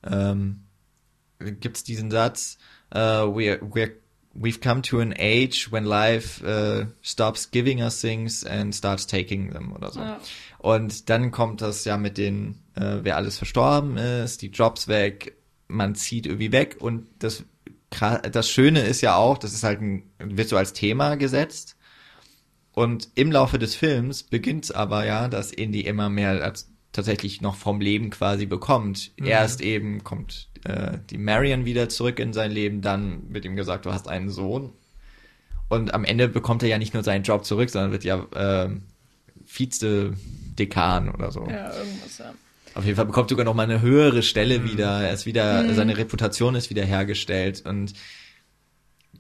ähm, 0.04 0.62
gibt's 1.38 1.82
diesen 1.84 2.10
Satz, 2.10 2.58
uh, 2.94 2.98
we're, 2.98 3.60
we're, 3.60 3.90
we've 4.38 4.60
come 4.60 4.82
to 4.82 5.00
an 5.00 5.14
age 5.18 5.70
when 5.70 5.84
life 5.84 6.42
uh, 6.44 6.86
stops 7.02 7.50
giving 7.50 7.80
us 7.80 8.00
things 8.00 8.44
and 8.44 8.74
starts 8.74 9.06
taking 9.06 9.52
them 9.52 9.72
oder 9.72 9.90
so. 9.90 10.00
Ja. 10.00 10.20
Und 10.58 11.08
dann 11.08 11.30
kommt 11.30 11.60
das 11.60 11.84
ja 11.84 11.96
mit 11.96 12.18
den, 12.18 12.62
äh, 12.74 12.98
wer 13.02 13.16
alles 13.16 13.38
verstorben 13.38 13.96
ist, 13.96 14.42
die 14.42 14.48
Jobs 14.48 14.88
weg, 14.88 15.36
man 15.68 15.94
zieht 15.94 16.26
irgendwie 16.26 16.52
weg 16.52 16.76
und 16.80 17.08
das 17.18 17.44
das 18.32 18.50
Schöne 18.50 18.80
ist 18.80 19.00
ja 19.00 19.16
auch, 19.16 19.38
das 19.38 19.54
ist 19.54 19.62
halt 19.62 19.80
ein, 19.80 20.10
wird 20.18 20.48
so 20.48 20.56
als 20.56 20.72
Thema 20.72 21.16
gesetzt. 21.16 21.76
Und 22.72 23.08
im 23.14 23.32
Laufe 23.32 23.58
des 23.58 23.74
Films 23.74 24.22
beginnt's 24.24 24.70
aber 24.70 25.06
ja, 25.06 25.28
dass 25.28 25.52
Indy 25.52 25.80
immer 25.80 26.10
mehr 26.10 26.42
als 26.42 26.68
tatsächlich 26.92 27.40
noch 27.40 27.54
vom 27.54 27.80
Leben 27.80 28.10
quasi 28.10 28.44
bekommt. 28.44 29.12
Erst 29.16 29.60
eben 29.60 30.04
kommt 30.04 30.48
äh, 30.68 30.98
die 31.10 31.18
Marion 31.18 31.64
wieder 31.64 31.88
zurück 31.88 32.18
in 32.18 32.32
sein 32.32 32.50
Leben, 32.50 32.82
dann 32.82 33.22
wird 33.32 33.44
ihm 33.44 33.56
gesagt, 33.56 33.86
du 33.86 33.92
hast 33.92 34.08
einen 34.08 34.28
Sohn. 34.30 34.72
Und 35.68 35.92
am 35.94 36.04
Ende 36.04 36.28
bekommt 36.28 36.62
er 36.62 36.68
ja 36.68 36.78
nicht 36.78 36.94
nur 36.94 37.02
seinen 37.02 37.24
Job 37.24 37.44
zurück, 37.44 37.70
sondern 37.70 37.90
wird 37.92 38.04
ja 38.04 38.24
ähm, 38.34 38.82
Vize-Dekan 39.44 41.08
oder 41.10 41.30
so. 41.32 41.46
Ja, 41.48 41.72
irgendwas, 41.74 42.18
ja. 42.18 42.32
Auf 42.74 42.84
jeden 42.84 42.96
Fall 42.96 43.06
bekommt 43.06 43.30
sogar 43.30 43.44
noch 43.44 43.54
mal 43.54 43.62
eine 43.62 43.80
höhere 43.80 44.22
Stelle 44.22 44.58
Mhm. 44.60 44.64
wieder. 44.72 45.00
Er 45.02 45.12
ist 45.12 45.26
wieder, 45.26 45.62
Mhm. 45.62 45.74
seine 45.74 45.96
Reputation 45.96 46.54
ist 46.54 46.68
wieder 46.70 46.84
hergestellt 46.84 47.62
und 47.66 47.94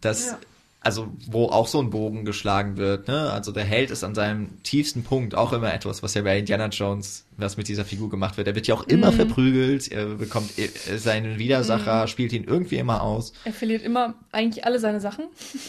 das, 0.00 0.26
Ja. 0.26 0.38
Also 0.86 1.08
wo 1.26 1.46
auch 1.46 1.66
so 1.66 1.80
ein 1.80 1.90
Bogen 1.90 2.24
geschlagen 2.24 2.78
wird, 2.78 3.08
ne? 3.08 3.30
Also 3.30 3.52
der 3.52 3.64
Held 3.64 3.90
ist 3.90 4.02
an 4.04 4.14
seinem 4.14 4.62
tiefsten 4.62 5.02
Punkt 5.04 5.34
auch 5.34 5.52
immer 5.52 5.72
etwas, 5.74 6.02
was 6.02 6.14
ja 6.14 6.22
bei 6.22 6.38
Indiana 6.38 6.68
Jones, 6.68 7.26
was 7.36 7.58
mit 7.58 7.68
dieser 7.68 7.84
Figur 7.84 8.08
gemacht 8.08 8.38
wird. 8.38 8.48
Er 8.48 8.54
wird 8.54 8.66
ja 8.66 8.74
auch 8.74 8.84
immer 8.88 9.10
Mhm. 9.12 9.16
verprügelt, 9.16 9.88
er 9.92 10.06
bekommt 10.14 10.58
äh, 10.58 10.68
seinen 10.96 11.38
Widersacher, 11.38 12.02
Mhm. 12.04 12.08
spielt 12.08 12.32
ihn 12.32 12.44
irgendwie 12.44 12.76
immer 12.76 13.02
aus, 13.02 13.32
Er 13.44 13.52
verliert 13.52 13.82
immer 13.82 14.14
eigentlich 14.32 14.64
alle 14.64 14.78
seine 14.80 15.00
Sachen. 15.00 15.26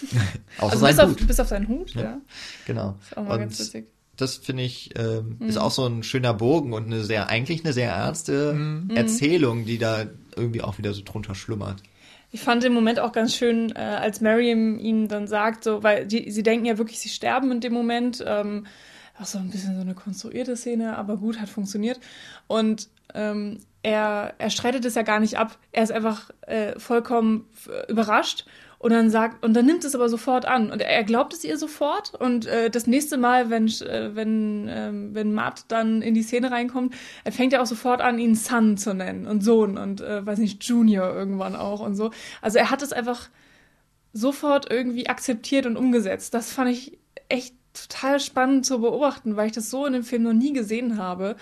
also 0.60 0.86
bis 0.86 1.00
auf, 1.00 1.10
Hut. 1.10 1.28
bis 1.28 1.40
auf 1.40 1.48
seinen 1.48 1.68
Hut, 1.68 1.94
ja. 1.96 2.02
Ja. 2.02 2.18
Genau. 2.66 2.96
Ist 3.02 3.18
auch 3.18 3.24
mal 3.24 3.34
Und 3.34 3.40
ganz 3.42 3.60
witzig. 3.60 3.88
das 4.16 4.38
finde 4.38 4.64
ich, 4.64 4.92
ähm, 4.98 5.38
ist 5.48 5.56
Mhm. 5.56 5.62
auch 5.62 5.72
so 5.72 5.86
ein 5.86 6.04
schöner 6.04 6.34
Bogen 6.34 6.74
und 6.74 6.86
eine 6.86 7.04
sehr, 7.04 7.30
eigentlich 7.30 7.64
eine 7.64 7.74
sehr 7.74 7.92
ernste 7.92 8.54
Mhm. 8.54 8.90
Erzählung, 8.96 9.66
die 9.66 9.78
da 9.78 10.06
irgendwie 10.36 10.62
auch 10.62 10.78
wieder 10.78 10.94
so 10.94 11.02
drunter 11.04 11.36
schlummert. 11.36 11.82
Ich 12.38 12.44
fand 12.44 12.62
den 12.62 12.72
Moment 12.72 13.00
auch 13.00 13.14
ganz 13.14 13.36
schön, 13.36 13.76
äh, 13.76 13.80
als 13.80 14.22
Mariam 14.22 14.78
ihm 14.78 15.08
dann 15.08 15.26
sagt, 15.28 15.64
so, 15.64 15.82
weil 15.82 16.06
die, 16.06 16.30
sie 16.30 16.44
denken 16.44 16.68
ja 16.68 16.78
wirklich, 16.78 17.00
sie 17.00 17.10
sterben 17.10 17.52
in 17.52 17.62
dem 17.62 17.74
Moment. 17.74 18.24
Ähm, 18.28 18.68
auch 19.20 19.26
so 19.26 19.40
ein 19.40 19.50
bisschen 19.50 19.74
so 19.74 19.82
eine 19.82 19.96
konstruierte 19.96 20.56
Szene, 20.56 20.96
aber 21.00 21.18
gut, 21.18 21.42
hat 21.42 21.50
funktioniert. 21.50 22.00
Und 22.46 22.90
ähm, 23.16 23.58
er, 23.82 24.36
er 24.38 24.52
streitet 24.52 24.86
es 24.86 24.94
ja 24.94 25.02
gar 25.02 25.20
nicht 25.20 25.40
ab. 25.40 25.58
Er 25.72 25.82
ist 25.82 25.92
einfach 25.92 26.30
äh, 26.42 26.80
vollkommen 26.80 27.48
f- 27.54 27.72
überrascht 27.90 28.46
und 28.80 28.92
dann 28.92 29.10
sagt, 29.10 29.44
und 29.44 29.56
dann 29.56 29.66
nimmt 29.66 29.84
es 29.84 29.96
aber 29.96 30.08
sofort 30.08 30.46
an. 30.46 30.72
Und 30.72 30.82
er 30.82 31.04
glaubt 31.04 31.34
es 31.34 31.44
ihr 31.44 31.58
sofort. 31.58 32.14
Und 32.14 32.46
äh, 32.46 32.70
das 32.70 32.86
nächste 32.86 33.18
Mal, 33.18 33.50
wenn, 33.50 33.68
äh, 33.68 34.12
wenn, 34.14 34.68
ähm, 34.70 35.16
wenn 35.16 35.34
Matt 35.34 35.66
dann 35.70 36.04
in 36.04 36.14
die 36.14 36.22
Szene 36.22 36.52
reinkommt, 36.52 36.94
er 37.24 37.32
fängt 37.32 37.54
ja 37.54 37.62
auch 37.62 37.66
sofort 37.66 38.02
an, 38.02 38.20
ihn 38.20 38.36
Son 38.36 38.78
zu 38.78 38.94
nennen 38.94 39.26
und 39.26 39.44
Sohn 39.44 39.78
und 39.78 40.02
äh, 40.02 40.24
weiß 40.24 40.38
nicht, 40.38 40.64
Junior 40.64 41.12
irgendwann 41.14 41.56
auch 41.56 41.80
und 41.80 41.96
so. 41.96 42.12
Also 42.42 42.60
er 42.60 42.70
hat 42.70 42.84
es 42.84 42.94
einfach 42.94 43.30
sofort 44.14 44.70
irgendwie 44.70 45.08
akzeptiert 45.08 45.66
und 45.66 45.76
umgesetzt. 45.76 46.36
Das 46.36 46.52
fand 46.52 46.70
ich 46.70 47.00
echt 47.30 47.56
total 47.74 48.20
spannend 48.20 48.66
zu 48.66 48.80
beobachten, 48.80 49.36
weil 49.36 49.48
ich 49.48 49.54
das 49.54 49.72
so 49.72 49.86
in 49.88 49.94
dem 49.94 50.04
Film 50.04 50.24
noch 50.24 50.34
nie 50.34 50.54
gesehen 50.54 50.98
habe. 50.98 51.36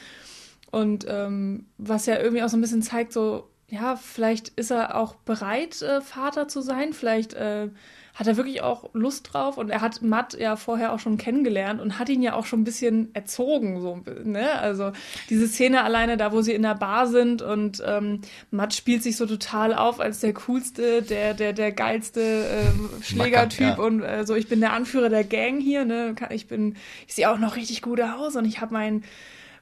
Und 0.72 1.06
ähm, 1.08 1.68
was 1.78 2.06
ja 2.06 2.18
irgendwie 2.18 2.44
auch 2.44 2.50
so 2.50 2.58
ein 2.58 2.62
bisschen 2.62 2.82
zeigt, 2.82 3.14
so, 3.14 3.50
ja, 3.70 3.96
vielleicht 3.96 4.50
ist 4.50 4.72
er 4.72 4.96
auch 4.96 5.16
bereit, 5.16 5.82
äh, 5.82 6.02
Vater 6.02 6.48
zu 6.48 6.62
sein. 6.62 6.94
Vielleicht 6.94 7.34
äh, 7.34 7.70
hat 8.16 8.28
er 8.28 8.38
wirklich 8.38 8.62
auch 8.62 8.90
Lust 8.94 9.34
drauf. 9.34 9.58
Und 9.58 9.70
er 9.70 9.82
hat 9.82 10.02
Matt 10.02 10.34
ja 10.40 10.56
vorher 10.56 10.94
auch 10.94 11.00
schon 11.00 11.18
kennengelernt 11.18 11.82
und 11.82 12.00
hat 12.00 12.08
ihn 12.10 12.22
ja 12.22 12.34
auch 12.34 12.46
schon 12.46 12.62
ein 12.62 12.64
bisschen 12.64 13.14
erzogen, 13.14 13.82
so, 13.82 14.02
ne? 14.24 14.52
Also 14.60 14.92
diese 15.30 15.48
Szene 15.48 15.84
alleine 15.84 16.16
da, 16.16 16.32
wo 16.32 16.42
sie 16.42 16.54
in 16.54 16.62
der 16.62 16.76
Bar 16.76 17.08
sind 17.08 17.42
und 17.42 17.84
ähm, 17.86 18.22
Matt 18.52 18.74
spielt 18.74 19.04
sich 19.04 19.18
so 19.18 19.26
total 19.26 19.74
auf 19.74 20.00
als 20.00 20.22
der 20.22 20.34
coolste, 20.34 21.02
der, 21.02 21.34
der, 21.34 21.52
der 21.52 21.72
geilste 21.72 22.22
äh, 22.22 23.04
Schlägertyp 23.04 23.78
ja. 23.78 23.84
und 23.84 24.02
äh, 24.02 24.26
so, 24.26 24.36
ich 24.36 24.48
bin 24.48 24.62
der 24.62 24.74
Anführer 24.74 25.10
der 25.10 25.26
Gang 25.26 25.60
hier, 25.60 25.84
ne? 25.86 26.16
Ich 26.30 26.48
bin, 26.48 26.78
ich 27.08 27.16
sehe 27.16 27.30
auch 27.30 27.40
noch 27.40 27.58
richtig 27.58 27.82
gut 27.82 28.00
aus 28.00 28.36
und 28.38 28.46
ich 28.46 28.62
habe 28.62 28.74
mein 28.74 29.04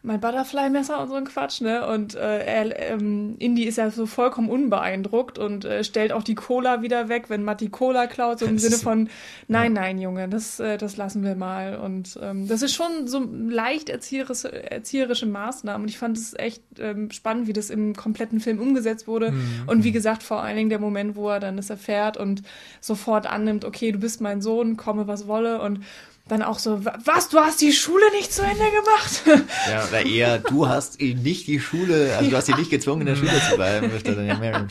mein 0.06 0.20
Butterfly-Messer 0.20 1.02
und 1.02 1.08
so 1.08 1.16
ein 1.16 1.24
Quatsch, 1.24 1.62
ne? 1.62 1.88
Und 1.88 2.14
äh, 2.14 2.46
er, 2.46 2.92
ähm, 2.92 3.36
Indy 3.40 3.64
ist 3.64 3.78
ja 3.78 3.90
so 3.90 4.06
vollkommen 4.06 4.50
unbeeindruckt 4.50 5.40
und 5.40 5.64
äh, 5.64 5.86
stellt 5.86 6.12
auch 6.12 6.24
die 6.24 6.36
Cola 6.36 6.82
wieder 6.82 7.08
weg, 7.08 7.30
wenn 7.30 7.44
Matt 7.44 7.62
die 7.62 7.70
Cola 7.70 8.08
klaut, 8.08 8.40
so 8.40 8.46
im 8.46 8.56
Das 8.56 8.64
Sinne 8.64 8.78
von, 8.78 9.10
nein, 9.48 9.72
nein, 9.72 9.98
Junge, 10.00 10.28
das, 10.28 10.60
äh, 10.60 10.78
das 10.78 10.98
lassen 10.98 11.24
wir 11.24 11.36
mal. 11.36 11.78
Und 11.78 12.20
ähm, 12.22 12.50
das 12.50 12.62
ist 12.62 12.76
schon 12.76 13.08
so 13.08 13.26
leicht 13.48 13.88
erzieherische, 13.88 14.70
erzieherische 14.70 15.26
Maßnahmen. 15.26 15.84
Und 15.84 15.90
ich 15.90 15.98
fand 15.98 16.18
es 16.18 16.34
echt 16.34 16.64
ähm, 16.80 17.10
spannend, 17.10 17.48
wie 17.48 17.54
das 17.54 17.70
im 17.70 17.96
kompletten 17.96 18.42
Film 18.42 18.60
umgesetzt 18.60 19.08
wurde. 19.08 19.32
Mhm. 19.32 19.64
Und 19.68 19.86
wie 19.86 19.94
gesagt, 19.94 20.22
vor 20.22 20.44
allen 20.44 20.58
Dingen 20.58 20.70
der 20.70 20.80
Moment, 20.80 21.16
wo 21.16 21.30
er 21.30 21.40
dann 21.40 21.56
das 21.56 21.70
erfährt 21.70 22.18
und 22.18 22.44
sofort 22.82 23.26
annimmt, 23.26 23.64
okay, 23.64 23.94
du 23.94 24.00
bist 24.00 24.20
mein 24.20 24.42
Sohn, 24.42 24.76
komme 24.76 25.08
was 25.08 25.28
wolle 25.28 25.62
und 25.62 25.80
dann 26.28 26.42
auch 26.42 26.58
so, 26.58 26.86
"Wa- 26.86 26.98
was, 27.04 27.28
du 27.30 27.40
hast 27.40 27.60
die 27.62 27.74
Schule 27.74 28.04
nicht 28.12 28.32
zu 28.34 28.42
Ende 28.44 28.64
gemacht? 28.64 29.46
Ja, 29.70 29.86
oder 29.88 30.06
eher, 30.06 30.40
du 30.40 30.68
hast 30.70 31.00
nicht 31.02 31.48
die 31.48 31.60
Schule, 31.60 32.16
also 32.18 32.30
du 32.30 32.38
hast 32.38 32.48
ihn 32.50 32.58
nicht 32.58 32.70
gezwungen, 32.72 33.02
in 33.02 33.08
der 33.08 33.16
Schule 33.18 33.32
zu 33.50 33.56
bleiben, 33.56 33.92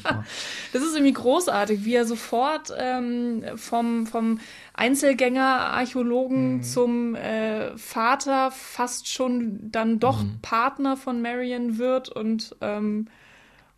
ja. 0.04 0.24
Das 0.72 0.82
ist 0.82 0.94
irgendwie 0.94 1.12
großartig, 1.12 1.84
wie 1.84 1.94
er 1.94 2.06
sofort 2.06 2.72
ähm, 2.76 3.44
vom, 3.56 4.06
vom 4.06 4.40
Einzelgänger-Archäologen 4.74 6.62
zum 6.62 7.14
äh, 7.14 7.76
Vater 7.76 8.50
fast 8.50 9.08
schon 9.08 9.58
dann 9.70 9.98
doch 9.98 10.24
Partner 10.42 10.96
von 10.96 11.20
Marion 11.22 11.78
wird 11.78 12.08
und, 12.08 12.56
ähm, 12.60 13.08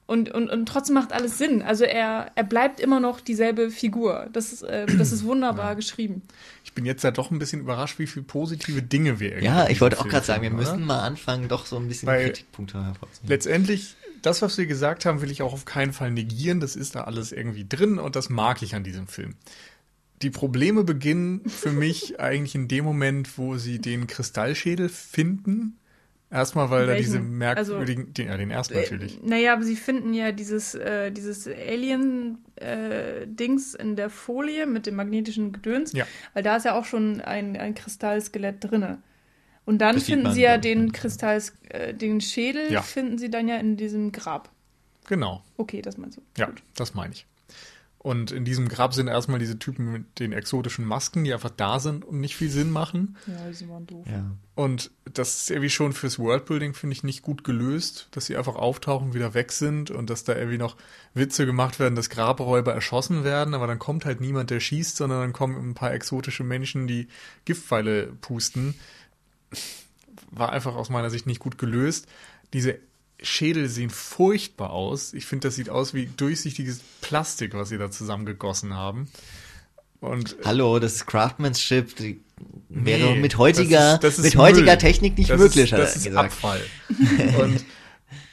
und, 0.06 0.30
und, 0.30 0.50
und 0.50 0.66
trotzdem 0.66 0.94
macht 0.94 1.12
alles 1.12 1.38
Sinn. 1.38 1.62
Also 1.62 1.84
er, 1.84 2.30
er 2.34 2.44
bleibt 2.44 2.78
immer 2.80 3.00
noch 3.00 3.20
dieselbe 3.20 3.70
Figur. 3.70 4.28
Das 4.32 4.52
ist, 4.52 4.64
ähm, 4.68 4.98
das 4.98 5.12
ist 5.12 5.24
wunderbar 5.24 5.76
geschrieben. 5.76 6.22
Ich 6.64 6.74
bin 6.74 6.84
jetzt 6.84 7.04
ja 7.04 7.10
doch 7.10 7.30
ein 7.30 7.38
bisschen 7.38 7.60
überrascht, 7.60 7.98
wie 7.98 8.06
viele 8.06 8.24
positive 8.24 8.82
Dinge 8.82 9.18
wir 9.20 9.28
irgendwie 9.28 9.46
Ja, 9.46 9.68
ich 9.68 9.80
wollte 9.80 9.98
auch 9.98 10.06
gerade 10.08 10.26
sagen, 10.26 10.42
wir 10.42 10.50
oder? 10.50 10.58
müssen 10.58 10.84
mal 10.84 11.00
anfangen, 11.00 11.48
doch 11.48 11.64
so 11.66 11.76
ein 11.76 11.88
bisschen 11.88 12.06
Weil- 12.06 12.26
Kritikpunkte 12.26 12.84
hervorzuheben. 12.84 13.28
Letztendlich, 13.30 13.96
das, 14.20 14.42
was 14.42 14.58
wir 14.58 14.66
gesagt 14.66 15.06
haben, 15.06 15.22
will 15.22 15.30
ich 15.30 15.40
auch 15.42 15.52
auf 15.54 15.64
keinen 15.64 15.92
Fall 15.94 16.10
negieren. 16.10 16.60
Das 16.60 16.76
ist 16.76 16.94
da 16.96 17.04
alles 17.04 17.32
irgendwie 17.32 17.66
drin 17.66 17.98
und 17.98 18.14
das 18.16 18.28
mag 18.28 18.62
ich 18.62 18.74
an 18.74 18.84
diesem 18.84 19.06
Film. 19.06 19.36
Die 20.22 20.30
Probleme 20.30 20.84
beginnen 20.84 21.48
für 21.48 21.70
mich 21.72 22.20
eigentlich 22.20 22.54
in 22.54 22.68
dem 22.68 22.84
Moment, 22.84 23.38
wo 23.38 23.56
sie 23.56 23.78
den 23.78 24.06
Kristallschädel 24.06 24.88
finden. 24.90 25.78
Erstmal, 26.34 26.68
weil 26.68 26.86
da 26.86 26.92
Welchen? 26.94 27.04
diese 27.04 27.20
merkwürdigen, 27.20 28.12
den, 28.12 28.26
ja, 28.26 28.36
den 28.36 28.50
ersten 28.50 28.74
natürlich. 28.74 29.18
Äh, 29.22 29.26
naja, 29.26 29.52
aber 29.52 29.62
sie 29.62 29.76
finden 29.76 30.12
ja 30.14 30.32
dieses, 30.32 30.74
äh, 30.74 31.12
dieses 31.12 31.46
Alien-Dings 32.58 33.74
in 33.74 33.96
der 33.96 34.10
Folie 34.10 34.66
mit 34.66 34.86
dem 34.86 34.96
magnetischen 34.96 35.52
Gedöns, 35.52 35.92
Ja. 35.92 36.06
weil 36.32 36.42
da 36.42 36.56
ist 36.56 36.64
ja 36.64 36.74
auch 36.78 36.84
schon 36.84 37.20
ein, 37.20 37.56
ein 37.56 37.74
Kristallskelett 37.74 38.56
drinne. 38.60 38.98
Und 39.64 39.78
dann 39.78 39.94
Das 39.94 40.04
finden 40.04 40.24
man, 40.24 40.34
sie 40.34 40.42
ja 40.42 40.58
den 40.58 40.86
ja. 40.88 40.92
Kristalls, 40.92 41.54
äh, 41.70 41.94
den 41.94 42.20
Schädel 42.20 42.70
Ja. 42.70 42.82
finden 42.82 43.16
sie 43.18 43.30
dann 43.30 43.48
ja 43.48 43.56
in 43.56 43.76
diesem 43.76 44.12
Grab. 44.12 44.50
Genau. 45.06 45.42
Okay, 45.56 45.80
das 45.82 45.96
meinst 45.98 46.18
du. 46.18 46.22
Ja, 46.36 46.46
Gut. 46.46 46.62
das 46.76 46.94
meine 46.94 47.12
ich. 47.14 47.26
Und 48.04 48.32
in 48.32 48.44
diesem 48.44 48.68
Grab 48.68 48.92
sind 48.92 49.08
erstmal 49.08 49.38
diese 49.38 49.58
Typen 49.58 49.90
mit 49.90 50.18
den 50.18 50.34
exotischen 50.34 50.84
Masken, 50.84 51.24
die 51.24 51.32
einfach 51.32 51.48
da 51.48 51.80
sind 51.80 52.04
und 52.04 52.20
nicht 52.20 52.36
viel 52.36 52.50
Sinn 52.50 52.70
machen. 52.70 53.16
Ja, 53.26 53.50
die 53.50 53.66
waren 53.66 53.86
doof. 53.86 54.06
Ja. 54.06 54.30
Und 54.54 54.90
das 55.10 55.36
ist 55.36 55.50
irgendwie 55.50 55.70
schon 55.70 55.94
fürs 55.94 56.18
Worldbuilding, 56.18 56.74
finde 56.74 56.92
ich, 56.92 57.02
nicht 57.02 57.22
gut 57.22 57.44
gelöst, 57.44 58.08
dass 58.10 58.26
sie 58.26 58.36
einfach 58.36 58.56
auftauchen, 58.56 59.14
wieder 59.14 59.32
weg 59.32 59.52
sind 59.52 59.90
und 59.90 60.10
dass 60.10 60.22
da 60.22 60.36
irgendwie 60.36 60.58
noch 60.58 60.76
Witze 61.14 61.46
gemacht 61.46 61.80
werden, 61.80 61.94
dass 61.96 62.10
Grabräuber 62.10 62.74
erschossen 62.74 63.24
werden, 63.24 63.54
aber 63.54 63.66
dann 63.66 63.78
kommt 63.78 64.04
halt 64.04 64.20
niemand, 64.20 64.50
der 64.50 64.60
schießt, 64.60 64.98
sondern 64.98 65.22
dann 65.22 65.32
kommen 65.32 65.56
ein 65.56 65.72
paar 65.72 65.94
exotische 65.94 66.44
Menschen, 66.44 66.86
die 66.86 67.08
Giftpfeile 67.46 68.08
pusten. 68.20 68.74
War 70.30 70.52
einfach 70.52 70.74
aus 70.74 70.90
meiner 70.90 71.08
Sicht 71.08 71.24
nicht 71.24 71.40
gut 71.40 71.56
gelöst. 71.56 72.06
Diese 72.52 72.78
Schädel 73.24 73.68
sehen 73.68 73.90
furchtbar 73.90 74.70
aus. 74.70 75.12
Ich 75.14 75.26
finde, 75.26 75.48
das 75.48 75.56
sieht 75.56 75.70
aus 75.70 75.94
wie 75.94 76.06
durchsichtiges 76.06 76.80
Plastik, 77.00 77.54
was 77.54 77.70
sie 77.70 77.78
da 77.78 77.90
zusammengegossen 77.90 78.74
haben. 78.74 79.08
Und 80.00 80.36
Hallo, 80.44 80.78
das 80.78 80.94
ist 80.96 81.06
Craftsmanship. 81.06 81.96
Die 81.96 82.20
Nee, 82.68 82.84
wäre 82.98 83.16
mit 83.16 83.38
heutiger, 83.38 83.96
das 83.98 84.14
ist- 84.14 84.18
das 84.18 84.18
ist 84.18 84.24
mit 84.24 84.36
heutiger 84.36 84.72
Müll. 84.72 84.78
Technik 84.78 85.16
nicht 85.16 85.30
das 85.30 85.38
möglich, 85.40 85.72
ist, 85.72 85.78
das 85.78 85.96
ist 85.96 86.04
gesagt. 86.04 86.32
Abfall. 86.32 86.60
Und 87.40 87.64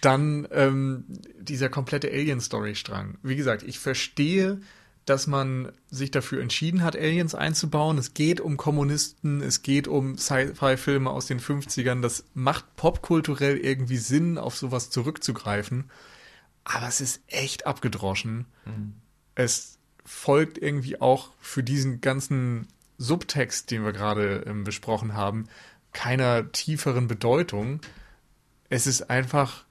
dann 0.01 0.47
ähm, 0.51 1.05
dieser 1.39 1.69
komplette 1.69 2.09
Alien-Story-Strang. 2.11 3.17
Wie 3.23 3.35
gesagt, 3.35 3.63
ich 3.63 3.79
verstehe, 3.79 4.59
dass 5.05 5.27
man 5.27 5.71
sich 5.89 6.11
dafür 6.11 6.41
entschieden 6.41 6.83
hat, 6.83 6.95
Aliens 6.95 7.35
einzubauen. 7.35 7.97
Es 7.97 8.13
geht 8.13 8.39
um 8.39 8.57
Kommunisten, 8.57 9.41
es 9.41 9.63
geht 9.63 9.87
um 9.87 10.17
Sci-Fi-Filme 10.17 11.09
aus 11.09 11.25
den 11.25 11.39
50ern. 11.39 12.01
Das 12.01 12.25
macht 12.33 12.75
popkulturell 12.75 13.57
irgendwie 13.57 13.97
Sinn, 13.97 14.37
auf 14.37 14.57
sowas 14.57 14.89
zurückzugreifen. 14.89 15.89
Aber 16.63 16.87
es 16.87 17.01
ist 17.01 17.21
echt 17.27 17.65
abgedroschen. 17.65 18.45
Es 19.35 19.79
folgt 20.05 20.57
irgendwie 20.57 21.01
auch 21.01 21.31
für 21.39 21.63
diesen 21.63 22.01
ganzen 22.01 22.67
Subtext, 22.97 23.71
den 23.71 23.83
wir 23.83 23.93
gerade 23.93 24.43
ähm, 24.45 24.63
besprochen 24.63 25.15
haben, 25.15 25.47
keiner 25.93 26.51
tieferen 26.51 27.07
Bedeutung. 27.07 27.81
Es 28.69 28.85
ist 28.85 29.09
einfach 29.09 29.65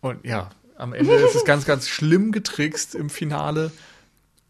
und 0.00 0.24
ja, 0.24 0.50
am 0.76 0.92
Ende 0.92 1.14
ist 1.14 1.34
es 1.34 1.44
ganz, 1.46 1.64
ganz 1.64 1.88
schlimm 1.88 2.32
getrickst 2.32 2.94
im 2.94 3.10
Finale 3.10 3.72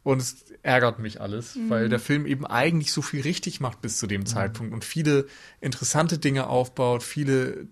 und 0.09 0.23
es 0.23 0.47
ärgert 0.63 1.01
mich 1.01 1.21
alles, 1.21 1.59
weil 1.69 1.91
der 1.91 1.99
Film 1.99 2.25
eben 2.25 2.47
eigentlich 2.47 2.93
so 2.93 3.03
viel 3.03 3.21
richtig 3.21 3.61
macht 3.61 3.83
bis 3.83 3.99
zu 3.99 4.07
dem 4.07 4.25
Zeitpunkt 4.25 4.73
und 4.73 4.83
viele 4.83 5.27
interessante 5.61 6.17
Dinge 6.17 6.47
aufbaut, 6.47 7.03
viele 7.03 7.67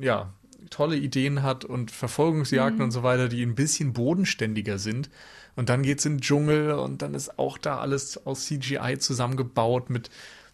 ja 0.00 0.32
tolle 0.70 0.96
Ideen 0.96 1.42
hat 1.42 1.64
und 1.64 1.90
Verfolgungsjagden 1.90 2.82
und 2.82 2.92
so 2.92 3.02
weiter, 3.02 3.28
die 3.28 3.42
ein 3.42 3.56
bisschen 3.56 3.94
bodenständiger 3.94 4.78
sind. 4.78 5.10
Und 5.56 5.70
dann 5.70 5.82
geht's 5.82 6.04
in 6.04 6.18
den 6.18 6.20
Dschungel 6.20 6.70
und 6.70 7.02
dann 7.02 7.14
ist 7.14 7.36
auch 7.40 7.58
da 7.58 7.78
alles 7.78 8.26
aus 8.28 8.46
CGI 8.46 8.98
zusammengebaut 9.00 9.90
mit 9.90 10.08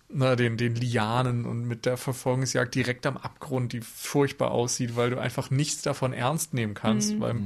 na, 0.09 0.35
den, 0.35 0.57
den 0.57 0.77
Lianen 0.77 1.45
und 1.45 1.69
mit 1.69 1.85
der 1.85 1.99
Verfolgungsjagd 1.99 2.75
direkt 2.75 3.05
am 3.05 3.19
Abgrund, 3.19 3.75
die 3.75 3.83
furchtbar 3.83 4.51
aussieht, 4.53 4.97
weil 4.97 5.11
du 5.11 5.19
einfach 5.19 5.51
nichts 5.51 5.83
davon 5.83 6.15
ernst 6.15 6.55
nehmen 6.55 6.73
kannst, 6.73 7.21
weil, 7.21 7.37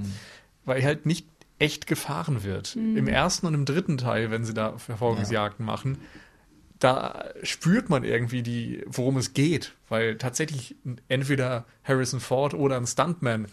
weil 0.64 0.84
halt 0.84 1.04
nicht 1.04 1.26
echt 1.62 1.86
gefahren 1.86 2.42
wird. 2.42 2.74
Im 2.76 3.06
ersten 3.06 3.46
und 3.46 3.54
im 3.54 3.64
dritten 3.64 3.96
Teil, 3.98 4.30
wenn 4.30 4.44
sie 4.44 4.52
da 4.54 4.76
Verfolgungsjagden 4.78 5.64
machen, 5.64 5.98
da 6.78 7.26
spürt 7.44 7.88
man 7.88 8.02
irgendwie 8.02 8.42
die, 8.42 8.82
worum 8.86 9.16
es 9.16 9.32
geht, 9.34 9.72
weil 9.88 10.18
tatsächlich 10.18 10.74
entweder 11.08 11.64
Harrison 11.84 12.18
Ford 12.20 12.54
oder 12.54 12.76
ein 12.76 12.86
Stuntman 12.86 13.46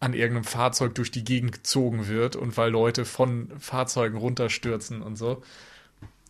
an 0.00 0.14
irgendeinem 0.14 0.44
Fahrzeug 0.44 0.94
durch 0.94 1.10
die 1.10 1.22
Gegend 1.24 1.52
gezogen 1.52 2.08
wird 2.08 2.34
und 2.34 2.56
weil 2.56 2.70
Leute 2.70 3.04
von 3.04 3.52
Fahrzeugen 3.58 4.16
runterstürzen 4.16 5.02
und 5.02 5.16
so. 5.16 5.42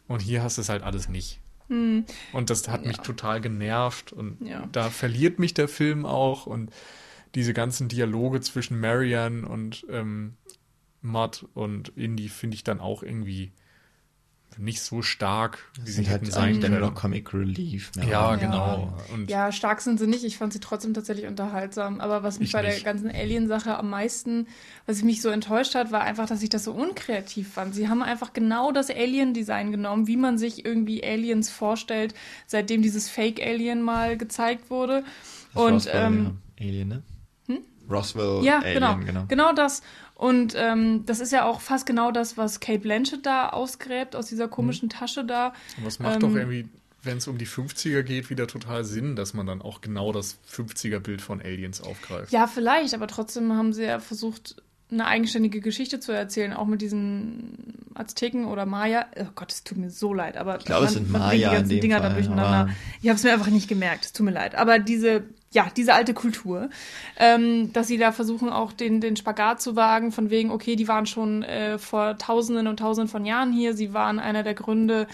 Und 0.09 0.21
hier 0.21 0.43
hast 0.43 0.59
du 0.59 0.63
es 0.63 0.69
halt 0.69 0.83
alles 0.83 1.09
nicht. 1.09 1.39
Und 1.69 2.51
das 2.51 2.69
hat 2.69 2.85
mich 2.85 2.99
Ja. 2.99 3.03
total 3.03 3.41
genervt 3.41 4.13
und 4.13 4.37
Ja. 4.47 4.69
da 4.73 4.91
verliert 4.91 5.39
mich 5.39 5.55
der 5.55 5.69
Film 5.69 6.05
auch 6.05 6.47
und 6.47 6.71
diese 7.35 7.55
ganzen 7.55 7.89
Dialoge 7.89 8.43
zwischen 8.43 8.79
Marianne 8.79 9.49
und 9.49 9.87
ähm, 9.89 10.35
Matt 11.03 11.45
und 11.55 11.89
Indy 11.97 12.29
finde 12.29 12.55
ich 12.55 12.65
dann 12.65 12.81
auch 12.81 13.03
irgendwie 13.03 13.53
nicht 14.59 14.83
so 14.83 15.03
stark, 15.03 15.59
wie 15.81 15.87
sie 15.87 15.93
sind 15.93 16.05
hätten 16.09 16.27
halt 16.27 16.33
sein 16.35 16.53
nur 16.53 16.61
können. 16.61 16.81
noch 16.81 16.95
Comic 16.95 17.33
Relief. 17.33 17.91
mehr 17.97 18.07
Ja, 18.07 18.29
oder 18.29 18.37
genau. 18.39 18.99
Und 19.13 19.31
Ja, 19.31 19.53
stark 19.53 19.81
sind 19.81 19.99
sie 19.99 20.07
nicht. 20.07 20.25
Ich 20.25 20.37
fand 20.37 20.53
sie 20.53 20.61
trotzdem 20.61 20.95
tatsächlich 20.95 21.27
unterhaltsam. 21.27 22.01
Aber 22.01 22.23
was 22.23 22.39
mich 22.39 22.49
Ich 22.49 22.53
bei 22.53 22.63
der 22.63 22.75
nicht. 22.75 22.85
ganzen 22.85 23.11
Alien-Sache 23.11 23.77
am 23.77 23.91
meisten, 23.91 24.47
was 24.87 24.99
ich 24.99 25.05
mich 25.05 25.23
so 25.23 25.31
enttäuscht 25.31 25.75
hat, 25.75 25.91
war 25.91 26.03
einfach, 26.03 26.27
dass 26.27 26.43
ich 26.43 26.51
das 26.51 26.65
so 26.65 26.73
unkreativ 26.73 27.53
fand. 27.53 27.75
Sie 27.75 27.89
haben 27.89 28.03
einfach 28.03 28.33
genau 28.33 28.73
das 28.73 28.91
Alien-Design 28.91 29.71
genommen, 29.73 30.07
wie 30.07 30.17
man 30.17 30.39
sich 30.39 30.65
irgendwie 30.65 31.03
Aliens 31.03 31.51
vorstellt, 31.51 32.15
seitdem 32.47 32.83
dieses 32.83 33.09
Fake-Alien 33.09 33.81
mal 33.83 34.17
gezeigt 34.17 34.71
wurde. 34.71 35.05
Das 35.55 35.63
Und 35.63 35.73
Roswell, 35.75 36.07
ähm, 36.07 36.39
ja. 36.59 36.67
Alien, 36.67 36.89
ne? 36.89 37.03
Roswell 37.91 38.45
ja, 38.45 38.61
Alien, 38.61 38.75
genau, 38.75 38.97
genau. 38.99 39.25
genau. 39.29 39.53
das. 39.53 39.83
Und 40.23 40.55
ähm, 40.57 41.05
das 41.05 41.19
ist 41.19 41.33
ja 41.33 41.45
auch 41.45 41.61
fast 41.61 41.85
genau 41.85 42.13
das, 42.13 42.37
was 42.37 42.61
Kate 42.61 42.79
Blanchett 42.79 43.27
da 43.27 43.49
ausgräbt 43.49 44.15
aus 44.15 44.27
dieser 44.27 44.47
komischen 44.47 44.89
Tasche 44.89 45.25
da. 45.25 45.53
was 45.83 45.99
macht 45.99 46.15
Ähm, 46.15 46.21
doch 46.21 46.35
irgendwie, 46.37 46.69
wenn 47.03 47.19
es 47.19 47.27
um 47.27 47.39
die 47.39 47.47
50er 47.47 48.05
geht, 48.05 48.31
wieder 48.31 48.47
total 48.47 48.85
Sinn, 48.85 49.17
dass 49.17 49.35
man 49.35 49.47
dann 49.47 49.61
auch 49.61 49.81
genau 49.81 50.13
das 50.13 50.39
50er-Bild 50.49 51.21
von 51.23 51.43
Aliens 51.43 51.81
aufgreift. 51.81 52.33
Ja, 52.33 52.47
vielleicht, 52.47 52.95
aber 52.95 53.09
trotzdem 53.09 53.53
haben 53.53 53.73
sie 53.73 53.83
ja 53.83 53.99
versucht, 53.99 54.63
eine 54.93 55.07
eigenständige 55.07 55.61
Geschichte 55.61 55.99
zu 55.99 56.13
erzählen, 56.13 56.53
auch 56.53 56.67
mit 56.67 56.83
diesen 56.83 57.87
Azteken 57.95 58.45
oder 58.45 58.65
Maya. 58.65 59.07
Oh 59.19 59.25
Gott, 59.35 59.51
es 59.51 59.65
tut 59.65 59.79
mir 59.79 59.91
so 59.91 60.15
leid, 60.15 60.37
aber 60.37 60.59
ich 60.59 60.65
glaube, 60.67 60.87
es 60.87 60.93
sind 60.93 61.11
Maya 61.11 61.33
die 61.33 61.43
in 61.43 61.51
ganzen 61.51 61.69
dem 61.71 61.81
Dinger 61.81 61.99
Fall, 61.99 62.09
da 62.11 62.15
durcheinander. 62.15 62.45
aber- 62.47 62.71
Ich 63.01 63.09
habe 63.09 63.17
es 63.17 63.25
mir 63.25 63.33
einfach 63.33 63.47
nicht 63.49 63.69
gemerkt, 63.69 64.05
es 64.05 64.13
tut 64.13 64.25
mir 64.27 64.33
leid. 64.33 64.55
Aber 64.55 64.79
diese, 64.79 65.25
ja, 65.53 65.67
diese 65.77 65.95
alte 65.95 66.15
Kultur, 66.15 66.71
ähm, 67.19 67.73
dass 67.73 67.87
sie 67.87 67.99
da 67.99 68.13
versuchen, 68.13 68.49
auch 68.49 68.73
den, 68.73 69.01
den 69.01 69.17
Spagat 69.17 69.61
zu 69.61 69.77
wagen, 69.77 70.13
von 70.13 70.31
wegen, 70.31 70.51
okay, 70.51 70.77
die 70.77 70.89
waren 70.89 71.07
schon 71.07 71.43
äh, 71.43 71.79
vor 71.79 72.19
Tausenden 72.19 72.67
und 72.67 72.79
Tausenden 72.79 73.09
von 73.09 73.25
Jahren 73.25 73.53
hier, 73.53 73.75
sie 73.75 73.93
waren 73.93 74.19
einer 74.19 74.43
der 74.43 74.55
Gründe, 74.55 75.07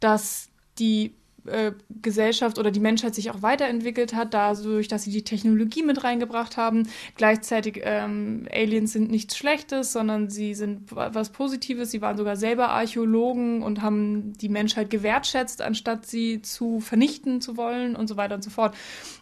dass 0.00 0.48
die 0.78 1.14
äh, 1.46 1.72
Gesellschaft 2.02 2.58
oder 2.58 2.70
die 2.70 2.80
Menschheit 2.80 3.14
sich 3.14 3.30
auch 3.30 3.42
weiterentwickelt 3.42 4.14
hat, 4.14 4.34
dadurch, 4.34 4.88
dass 4.88 5.04
sie 5.04 5.10
die 5.10 5.24
Technologie 5.24 5.82
mit 5.82 6.04
reingebracht 6.04 6.56
haben. 6.56 6.88
Gleichzeitig 7.16 7.80
ähm, 7.84 8.48
Aliens 8.52 8.92
sind 8.92 9.10
nichts 9.10 9.36
Schlechtes, 9.36 9.92
sondern 9.92 10.30
sie 10.30 10.54
sind 10.54 10.94
wa- 10.94 11.10
was 11.12 11.30
Positives. 11.30 11.90
Sie 11.90 12.00
waren 12.00 12.16
sogar 12.16 12.36
selber 12.36 12.70
Archäologen 12.70 13.62
und 13.62 13.82
haben 13.82 14.32
die 14.38 14.48
Menschheit 14.48 14.90
gewertschätzt, 14.90 15.62
anstatt 15.62 16.06
sie 16.06 16.42
zu 16.42 16.80
vernichten 16.80 17.40
zu 17.40 17.56
wollen 17.56 17.96
und 17.96 18.08
so 18.08 18.16
weiter 18.16 18.34
und 18.34 18.44
so 18.44 18.50
fort. 18.50 18.74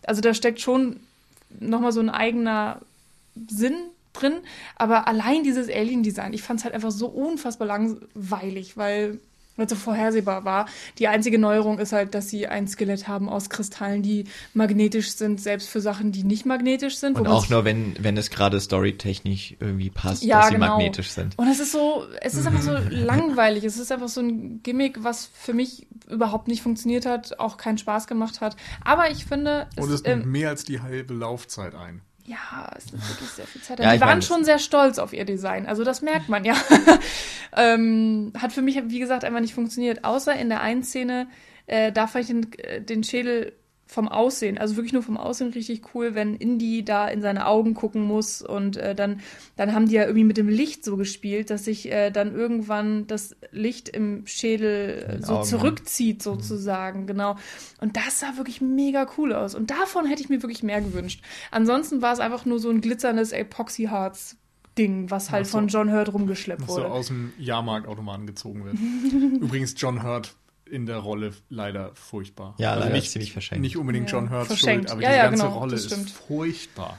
Also 0.07 0.21
da 0.21 0.35
steckt 0.35 0.61
schon 0.61 1.01
nochmal 1.61 1.93
so 1.93 2.01
ein 2.01 2.11
eigener 2.11 2.81
Sinn 3.49 3.75
drin, 4.13 4.35
aber 4.77 5.09
allein 5.09 5.43
dieses 5.43 5.69
Alien-Design, 5.71 6.35
ich 6.35 6.43
fand 6.43 6.61
es 6.61 6.65
halt 6.65 6.75
einfach 6.75 6.91
so 6.91 7.07
unfassbar 7.07 7.67
langweilig, 7.67 8.77
weil 8.77 9.21
weil 9.57 9.67
es 9.67 9.71
so 9.71 9.77
vorhersehbar 9.77 10.45
war. 10.45 10.67
Die 10.99 11.09
einzige 11.09 11.39
Neuerung 11.39 11.79
ist 11.79 11.93
halt, 11.93 12.15
dass 12.15 12.29
sie 12.29 12.47
ein 12.47 12.67
Skelett 12.69 13.09
haben 13.09 13.29
aus 13.29 13.51
Kristallen, 13.51 14.03
die 14.03 14.25
magnetisch 14.55 15.13
sind, 15.13 15.41
selbst 15.41 15.69
für 15.69 15.81
Sachen, 15.81 16.13
die 16.13 16.25
nicht 16.25 16.47
magnetisch 16.47 16.97
sind. 16.97 17.19
Und 17.19 17.27
auch 17.27 17.49
nur, 17.49 17.65
wenn, 17.65 17.95
wenn 17.99 18.17
es 18.17 18.31
gerade 18.31 18.61
storytechnisch 18.61 19.57
irgendwie 19.61 19.91
passt, 19.91 20.23
Ja, 20.23 20.41
dass 20.41 20.49
sie 20.49 20.55
genau. 20.55 20.69
magnetisch 20.69 21.11
sind. 21.11 21.39
Und 21.39 21.49
es 21.49 21.61
ist 21.61 21.73
so, 21.73 22.05
es 22.21 22.35
ist 22.35 22.47
einfach 22.47 22.63
so 22.63 22.73
langweilig. 22.91 23.65
Es 23.65 23.79
ist 23.79 23.93
einfach 23.93 24.09
so 24.09 24.21
ein 24.21 24.63
Gimmick, 24.63 25.03
was 25.05 25.29
für 25.33 25.53
mich 25.53 25.87
überhaupt 26.11 26.49
nicht 26.49 26.63
funktioniert 26.63 27.07
hat, 27.07 27.39
auch 27.39 27.57
keinen 27.57 27.79
Spaß 27.79 28.07
gemacht 28.07 28.41
hat. 28.41 28.57
Aber 28.85 29.11
ich 29.11 29.25
finde, 29.25 29.69
Und 29.77 29.89
es, 29.89 30.01
es 30.01 30.03
nimmt 30.05 30.25
ähm, 30.25 30.31
mehr 30.33 30.49
als 30.49 30.65
die 30.65 30.81
halbe 30.81 31.15
Laufzeit 31.15 31.75
ein. 31.75 32.03
Ja, 32.33 32.71
es 32.77 32.87
ist 32.87 32.93
wirklich 32.93 33.31
sehr 33.31 33.47
viel 33.47 33.61
Zeit. 33.61 33.79
Ja, 33.79 33.93
die 33.95 34.01
waren 34.01 34.09
meine, 34.09 34.23
schon 34.23 34.45
sehr 34.45 34.59
stolz 34.59 34.99
auf 34.99 35.13
ihr 35.13 35.27
Design. 35.27 35.67
Also 35.67 35.85
das 35.85 36.01
merkt 36.01 36.31
man 36.31 36.45
ja. 36.45 36.55
ähm, 37.57 38.33
hat 38.41 38.53
für 38.53 38.63
mich, 38.63 38.81
wie 38.87 38.99
gesagt, 38.99 39.25
einfach 39.25 39.41
nicht 39.41 39.55
funktioniert. 39.55 40.05
Außer 40.05 40.35
in 40.35 40.49
der 40.49 40.63
einen 40.63 40.83
Szene, 40.83 41.29
äh, 41.67 41.93
da 41.93 42.07
fand 42.07 42.25
ich 42.25 42.31
den, 42.31 42.53
äh, 42.59 42.81
den 42.81 43.05
Schädel 43.05 43.53
vom 43.93 44.09
Aussehen, 44.09 44.59
also 44.59 44.77
wirklich 44.77 44.93
nur 44.93 45.03
vom 45.03 45.17
Aussehen 45.17 45.51
richtig 45.51 45.95
cool, 45.95 46.15
wenn 46.15 46.35
Indy 46.35 46.85
da 46.85 47.09
in 47.09 47.21
seine 47.21 47.47
Augen 47.47 47.75
gucken 47.75 48.03
muss 48.03 48.43
und 48.43 48.77
äh, 48.77 48.95
dann, 48.95 49.21
dann 49.57 49.75
haben 49.75 49.87
die 49.87 49.95
ja 49.95 50.03
irgendwie 50.03 50.25
mit 50.25 50.37
dem 50.37 50.49
Licht 50.49 50.85
so 50.85 50.97
gespielt, 50.97 51.51
dass 51.51 51.65
sich 51.65 51.91
äh, 51.93 52.11
dann 52.11 52.35
irgendwann 52.35 53.07
das 53.07 53.37
Licht 53.51 53.89
im 53.91 54.27
Schädel 54.27 55.19
äh, 55.21 55.25
so 55.25 55.35
Augen, 55.35 55.45
zurückzieht 55.45 56.23
sozusagen, 56.23 57.07
genau. 57.07 57.37
Und 57.81 57.97
das 57.97 58.21
sah 58.21 58.37
wirklich 58.37 58.61
mega 58.61 59.07
cool 59.19 59.33
aus 59.33 59.55
und 59.55 59.71
davon 59.71 60.07
hätte 60.07 60.23
ich 60.23 60.29
mir 60.29 60.43
wirklich 60.43 60.63
mehr 60.63 60.81
gewünscht. 60.81 61.23
Ansonsten 61.51 62.03
war 62.03 62.13
es 62.13 62.21
einfach 62.21 62.47
nur 62.47 62.59
so 62.59 62.71
ein 62.71 62.81
glitzerndes 62.81 63.33
Epoxy-Harz. 63.33 64.37
Ding, 64.79 65.11
was 65.11 65.31
halt 65.31 65.45
so. 65.45 65.59
von 65.59 65.69
John 65.69 65.93
Hurt 65.93 66.15
rumgeschleppt 66.15 66.63
Was 66.63 66.69
so 66.69 66.77
wurde. 66.77 66.91
aus 66.91 67.09
dem 67.09 67.35
Jahrmarktautomaten 67.37 68.27
gezogen 68.27 68.65
wird. 68.65 68.77
Übrigens 69.43 69.75
John 69.77 70.03
Hurt 70.03 70.35
in 70.73 70.87
der 70.87 70.99
Rolle 70.99 71.33
leider 71.51 71.95
furchtbar. 71.95 72.55
Ja, 72.59 72.71
Also 72.71 72.85
leider 72.85 72.95
nicht, 72.95 73.11
ziemlich 73.11 73.33
verschenkt. 73.33 73.61
Nicht 73.61 73.77
unbedingt 73.77 74.11
John 74.11 74.31
Hurts 74.31 74.47
verschenkt. 74.49 74.89
Schuld, 74.89 74.93
aber 74.93 75.03
Ja, 75.03 75.11
die 75.11 75.17
ja, 75.17 75.25
ganze 75.25 75.45
genau, 75.45 75.59
Rolle 75.59 75.73
das 75.73 75.85
ist 75.85 76.11
furchtbar. 76.11 76.99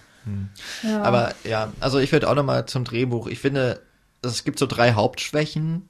Ja. 0.84 1.02
Aber 1.02 1.34
ja, 1.44 1.74
also 1.80 2.00
ich 2.00 2.12
würde 2.12 2.30
auch 2.30 2.36
noch 2.36 2.45
mal 2.45 2.66
zum 2.66 2.86
Drehbuch. 2.86 3.28
Ich 3.28 3.40
finde, 3.40 3.82
es 4.22 4.44
gibt 4.44 4.60
so 4.60 4.68
drei 4.68 4.94
Hauptschwächen 4.94 5.90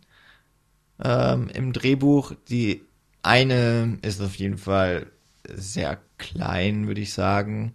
ähm, 1.04 1.50
im 1.54 1.74
Drehbuch. 1.74 2.34
Die 2.50 2.84
eine 3.22 4.00
ist 4.02 4.22
auf 4.22 4.36
jeden 4.36 4.58
Fall 4.58 5.08
sehr 5.54 6.00
klein, 6.18 6.88
würde 6.88 7.02
ich 7.02 7.14
sagen. 7.14 7.74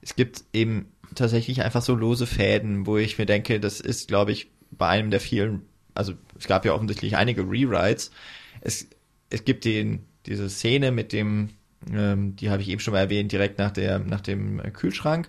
Es 0.00 0.14
gibt 0.16 0.44
eben 0.52 0.92
tatsächlich 1.14 1.62
einfach 1.62 1.82
so 1.82 1.94
lose 1.94 2.26
Fäden, 2.26 2.86
wo 2.86 2.96
ich 2.96 3.18
mir 3.18 3.26
denke, 3.26 3.60
das 3.60 3.80
ist, 3.80 4.08
glaube 4.08 4.32
ich, 4.32 4.50
bei 4.70 4.88
einem 4.88 5.10
der 5.10 5.20
vielen, 5.20 5.62
also 5.94 6.14
es 6.38 6.46
gab 6.46 6.64
ja 6.64 6.74
offensichtlich 6.74 7.16
einige 7.16 7.42
Rewrites. 7.42 8.12
Es, 8.60 8.86
es 9.30 9.44
gibt 9.44 9.64
den, 9.64 10.06
diese 10.26 10.48
Szene 10.48 10.90
mit 10.90 11.12
dem, 11.12 11.50
ähm, 11.92 12.36
die 12.36 12.50
habe 12.50 12.62
ich 12.62 12.68
eben 12.68 12.80
schon 12.80 12.94
mal 12.94 13.00
erwähnt, 13.00 13.32
direkt 13.32 13.58
nach 13.58 13.70
der, 13.70 13.98
nach 13.98 14.20
dem 14.20 14.62
Kühlschrank, 14.72 15.28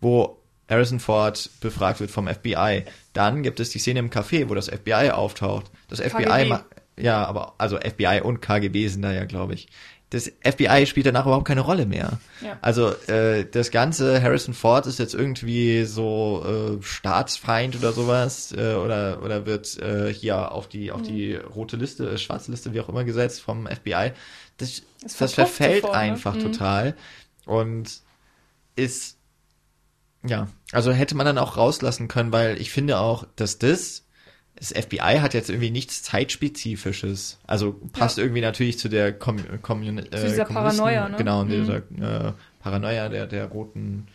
wo 0.00 0.40
Harrison 0.68 1.00
Ford 1.00 1.50
befragt 1.60 2.00
wird 2.00 2.10
vom 2.10 2.28
FBI. 2.28 2.84
Dann 3.12 3.42
gibt 3.42 3.60
es 3.60 3.70
die 3.70 3.78
Szene 3.78 3.98
im 3.98 4.10
Café, 4.10 4.48
wo 4.48 4.54
das 4.54 4.68
FBI 4.68 5.10
auftaucht. 5.10 5.70
Das 5.88 6.00
FBI, 6.00 6.54
ja, 6.96 7.24
aber 7.24 7.54
also 7.58 7.76
FBI 7.76 8.20
und 8.22 8.40
KGB 8.40 8.86
sind 8.88 9.02
da 9.02 9.12
ja, 9.12 9.24
glaube 9.24 9.54
ich. 9.54 9.68
Das 10.10 10.30
FBI 10.42 10.86
spielt 10.86 11.06
danach 11.06 11.24
überhaupt 11.24 11.46
keine 11.46 11.60
Rolle 11.60 11.86
mehr. 11.86 12.18
Ja. 12.40 12.58
Also 12.62 12.90
äh, 13.06 13.44
das 13.48 13.70
ganze 13.70 14.20
Harrison 14.20 14.54
Ford 14.54 14.86
ist 14.86 14.98
jetzt 14.98 15.14
irgendwie 15.14 15.84
so 15.84 16.44
äh, 16.80 16.82
Staatsfeind 16.82 17.76
oder 17.76 17.92
sowas 17.92 18.52
äh, 18.52 18.74
oder 18.74 19.22
oder 19.22 19.46
wird 19.46 19.78
äh, 19.78 20.12
hier 20.12 20.50
auf 20.50 20.68
die 20.68 20.90
auf 20.90 21.02
die 21.02 21.36
rote 21.36 21.76
Liste, 21.76 22.10
äh, 22.10 22.18
schwarze 22.18 22.50
Liste, 22.50 22.74
wie 22.74 22.80
auch 22.80 22.88
immer 22.88 23.04
gesetzt 23.04 23.40
vom 23.40 23.66
FBI. 23.68 24.10
Das, 24.56 24.82
das 25.02 25.34
verfällt 25.34 25.82
sofort, 25.82 25.94
ne? 25.94 26.00
einfach 26.00 26.34
Mhm. 26.34 26.40
total 26.40 26.96
und 27.46 28.00
ist 28.76 29.16
ja, 30.26 30.48
also 30.72 30.92
hätte 30.92 31.14
man 31.14 31.24
dann 31.24 31.38
auch 31.38 31.56
rauslassen 31.56 32.08
können, 32.08 32.32
weil 32.32 32.60
ich 32.60 32.70
finde 32.72 32.98
auch, 32.98 33.24
dass 33.36 33.58
das 33.58 34.04
das 34.60 34.68
FBI 34.72 35.18
hat 35.20 35.34
jetzt 35.34 35.48
irgendwie 35.50 35.70
nichts 35.70 36.02
zeitspezifisches. 36.04 37.38
Also 37.46 37.72
passt 37.92 38.18
irgendwie 38.18 38.40
natürlich 38.42 38.78
zu 38.78 38.88
der 38.88 39.12
Kom 39.12 39.38
Kommun 39.62 39.98
äh, 39.98 40.02
dieser 40.10 40.44
Kommunisten- 40.44 40.54
Paranoia, 40.54 41.08
ne? 41.08 41.16
Genau, 41.16 41.44
Mhm. 41.44 41.48
dieser 41.48 41.76
äh, 42.28 42.32
Paranoia 42.60 43.08
der 43.08 43.26
der 43.26 43.46
roten 43.46 44.06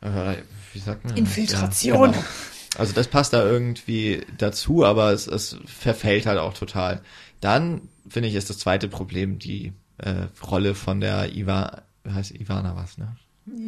äh, 0.00 0.34
wie 0.72 0.78
sagt 0.78 1.04
man? 1.04 1.16
Infiltration. 1.16 2.10
Ja, 2.12 2.16
genau. 2.16 2.24
Also 2.78 2.92
das 2.94 3.08
passt 3.08 3.32
da 3.32 3.44
irgendwie 3.44 4.22
dazu, 4.38 4.84
aber 4.84 5.12
es, 5.12 5.26
es 5.26 5.58
verfällt 5.66 6.26
halt 6.26 6.38
auch 6.38 6.54
total. 6.54 7.02
Dann 7.40 7.82
finde 8.08 8.28
ich 8.28 8.34
ist 8.36 8.48
das 8.48 8.58
zweite 8.58 8.88
Problem 8.88 9.38
die 9.38 9.72
äh, 9.98 10.26
Rolle 10.42 10.74
von 10.74 11.00
der 11.00 11.34
Iva, 11.34 11.82
wie 12.04 12.12
heißt? 12.12 12.30
Ivana 12.32 12.76
was, 12.76 12.96
ne? 12.96 13.16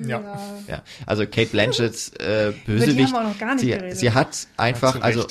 Ja. 0.07 0.59
Ja, 0.69 0.83
also 1.07 1.27
Kate 1.27 1.51
Blanchetts 1.51 2.09
äh, 2.19 2.49
Über 2.49 2.53
die 2.53 2.61
Bösewicht. 2.67 2.99
haben 3.07 3.13
wir 3.13 3.21
auch 3.21 3.33
noch 3.33 3.39
gar 3.39 3.55
nicht 3.55 3.63
sie, 3.63 3.97
sie 3.97 4.11
hat 4.13 4.47
einfach, 4.57 4.97
Ja, 4.97 5.03
also 5.03 5.27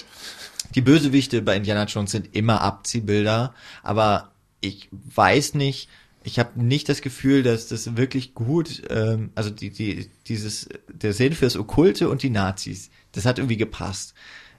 die 0.75 0.81
Bösewichte 0.81 1.41
bei 1.41 1.55
Indiana 1.55 1.85
Jones 1.85 2.11
sind 2.11 2.35
immer 2.35 2.61
Abziehbilder, 2.61 3.53
aber 3.83 4.31
ich 4.61 4.89
weiß 4.91 5.55
nicht, 5.55 5.89
ich 6.23 6.39
habe 6.39 6.61
nicht 6.61 6.87
das 6.87 7.01
Gefühl, 7.01 7.43
dass 7.43 7.67
das 7.67 7.97
wirklich 7.97 8.33
gut, 8.35 8.83
ähm, 8.89 9.31
also 9.35 9.49
die, 9.49 9.71
die, 9.71 10.09
dieses, 10.27 10.69
der 10.87 11.13
Sinn 11.13 11.33
fürs 11.33 11.57
Okkulte 11.57 12.09
und 12.09 12.23
die 12.23 12.29
Nazis, 12.29 12.89
das 13.11 13.25
hat 13.25 13.39
irgendwie 13.39 13.57
gepasst. 13.57 14.13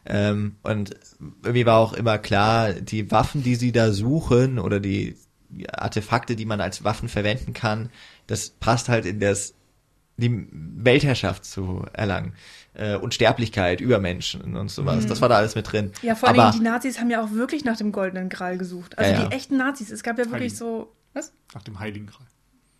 Ähm, 0.05 0.57
und 0.63 0.97
irgendwie 1.45 1.67
war 1.67 1.79
auch 1.79 1.93
immer 1.93 2.19
klar, 2.19 2.73
die 2.73 3.11
Waffen, 3.13 3.43
die 3.45 3.55
sie 3.55 3.71
da 3.71 3.93
suchen 3.93 4.59
oder 4.59 4.81
die 4.81 5.17
Artefakte, 5.71 6.35
die 6.35 6.47
man 6.47 6.61
als 6.61 6.83
Waffen 6.83 7.09
verwenden 7.09 7.53
kann, 7.53 7.91
das 8.27 8.51
passt 8.51 8.89
halt 8.89 9.07
in 9.07 9.21
das 9.21 9.55
die 10.23 10.49
Weltherrschaft 10.51 11.45
zu 11.45 11.85
erlangen. 11.93 12.33
Äh, 12.75 12.97
Unsterblichkeit, 12.97 13.83
Übermenschen 13.83 14.57
und 14.57 14.71
sowas. 14.71 15.07
Das 15.07 15.21
war 15.21 15.29
da 15.29 15.37
alles 15.37 15.55
mit 15.55 15.71
drin. 15.71 15.93
Mhm. 16.01 16.09
Ja, 16.09 16.15
vor 16.15 16.31
allem 16.31 16.53
die 16.53 16.61
Nazis 16.61 16.99
haben 16.99 17.11
ja 17.11 17.23
auch 17.23 17.33
wirklich 17.33 17.65
nach 17.65 17.77
dem 17.77 17.93
goldenen 17.93 18.31
Gral 18.31 18.57
gesucht. 18.57 18.99
Also 18.99 19.13
Ja, 19.13 19.19
ja. 19.21 19.29
die 19.29 19.35
echten 19.35 19.59
Nazis. 19.59 19.91
Es 19.91 20.03
gab 20.03 20.19
ja 20.19 20.25
wirklich 20.25 20.53
Heiligen. 20.53 20.57
so. 20.57 20.93
Was? 21.13 21.33
Nach 21.55 21.63
dem 21.63 21.79
Heiligen 21.79 22.07
Gral. 22.07 22.27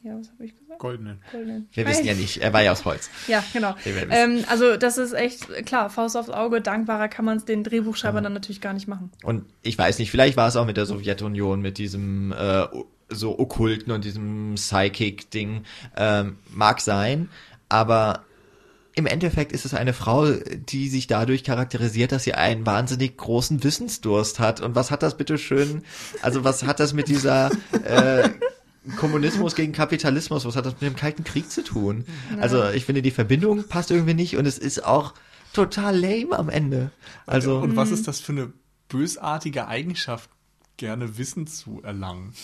Ja, 0.05 0.19
was 0.19 0.31
habe 0.31 0.47
ich 0.47 0.59
gesagt? 0.59 0.81
Goldenen. 0.81 1.21
Goldenen. 1.31 1.69
wir 1.73 1.87
wissen 1.87 2.05
ja 2.05 2.15
nicht, 2.15 2.39
er 2.39 2.53
war 2.53 2.61
ja 2.63 2.73
aus 2.73 2.85
Holz. 2.85 3.09
Ja, 3.29 3.45
genau. 3.53 3.77
Ähm, 4.11 4.45
also 4.49 4.77
das 4.77 4.99
ist 4.99 5.13
echt, 5.13 5.47
klar, 5.65 5.91
Faust 5.91 6.17
aufs 6.17 6.29
Auge, 6.29 6.61
dankbarer 6.61 7.07
kann 7.07 7.25
man 7.25 7.37
es 7.37 7.45
den 7.45 7.63
Drehbuchschreibern 7.63 8.25
dann 8.25 8.33
natürlich 8.33 8.61
gar 8.61 8.73
nicht 8.73 8.89
machen. 8.89 9.13
Und 9.23 9.45
ich 9.63 9.79
weiß 9.79 10.01
nicht, 10.01 10.11
vielleicht 10.11 10.37
war 10.37 10.49
es 10.49 10.57
auch 10.57 10.67
mit 10.67 10.77
der 10.77 10.87
Sowjetunion, 10.87 11.61
mit 11.61 11.79
diesem 11.79 12.33
äh, 12.33 12.67
so 13.13 13.39
Okkulten 13.39 13.93
und 13.93 14.05
diesem 14.05 14.55
Psychic-Ding. 14.55 15.65
Ähm, 15.97 16.39
mag 16.51 16.81
sein, 16.81 17.29
aber 17.69 18.25
im 18.95 19.07
Endeffekt 19.07 19.53
ist 19.53 19.65
es 19.65 19.75
eine 19.75 19.95
Frau, 19.95 20.31
die 20.31 20.89
sich 20.89 21.07
dadurch 21.07 21.45
charakterisiert, 21.45 22.13
dass 22.13 22.25
sie 22.25 22.35
einen 22.35 22.67
wahnsinnig 22.67 23.17
großen 23.17 23.65
Wissensdurst 23.65 24.39
hat. 24.39 24.61
Und 24.61 24.75
was 24.75 24.91
hat 24.91 25.03
das 25.03 25.17
bitte 25.17 25.39
schön, 25.39 25.83
also 26.21 26.45
was 26.45 26.65
hat 26.65 26.79
das 26.79 26.93
mit 26.93 27.09
dieser 27.09 27.51
äh, 27.85 28.29
Kommunismus 28.97 29.55
gegen 29.55 29.73
Kapitalismus, 29.73 30.45
was 30.45 30.57
hat 30.57 30.67
das 30.67 30.75
mit 30.75 30.83
dem 30.83 30.97
Kalten 30.97 31.25
Krieg 31.25 31.51
zu 31.51 31.65
tun? 31.65 32.05
Also 32.39 32.69
ich 32.71 32.85
finde, 32.85 33.01
die 33.01 33.11
Verbindung 33.11 33.67
passt 33.67 33.91
irgendwie 33.91 34.15
nicht 34.15 34.37
und 34.37 34.45
es 34.45 34.59
ist 34.59 34.85
auch 34.85 35.15
total 35.55 35.99
lame 35.99 36.39
am 36.39 36.49
Ende. 36.49 36.91
Also 37.27 37.59
Und 37.59 37.77
was 37.77 37.91
ist 37.91 38.09
das 38.09 38.21
für 38.21 38.33
eine 38.33 38.53
bösartige 38.89 39.69
Eigenschaft, 39.69 40.29
gerne 40.77 41.17
Wissen 41.17 41.47
zu 41.47 41.81
erlangen? 41.83 42.35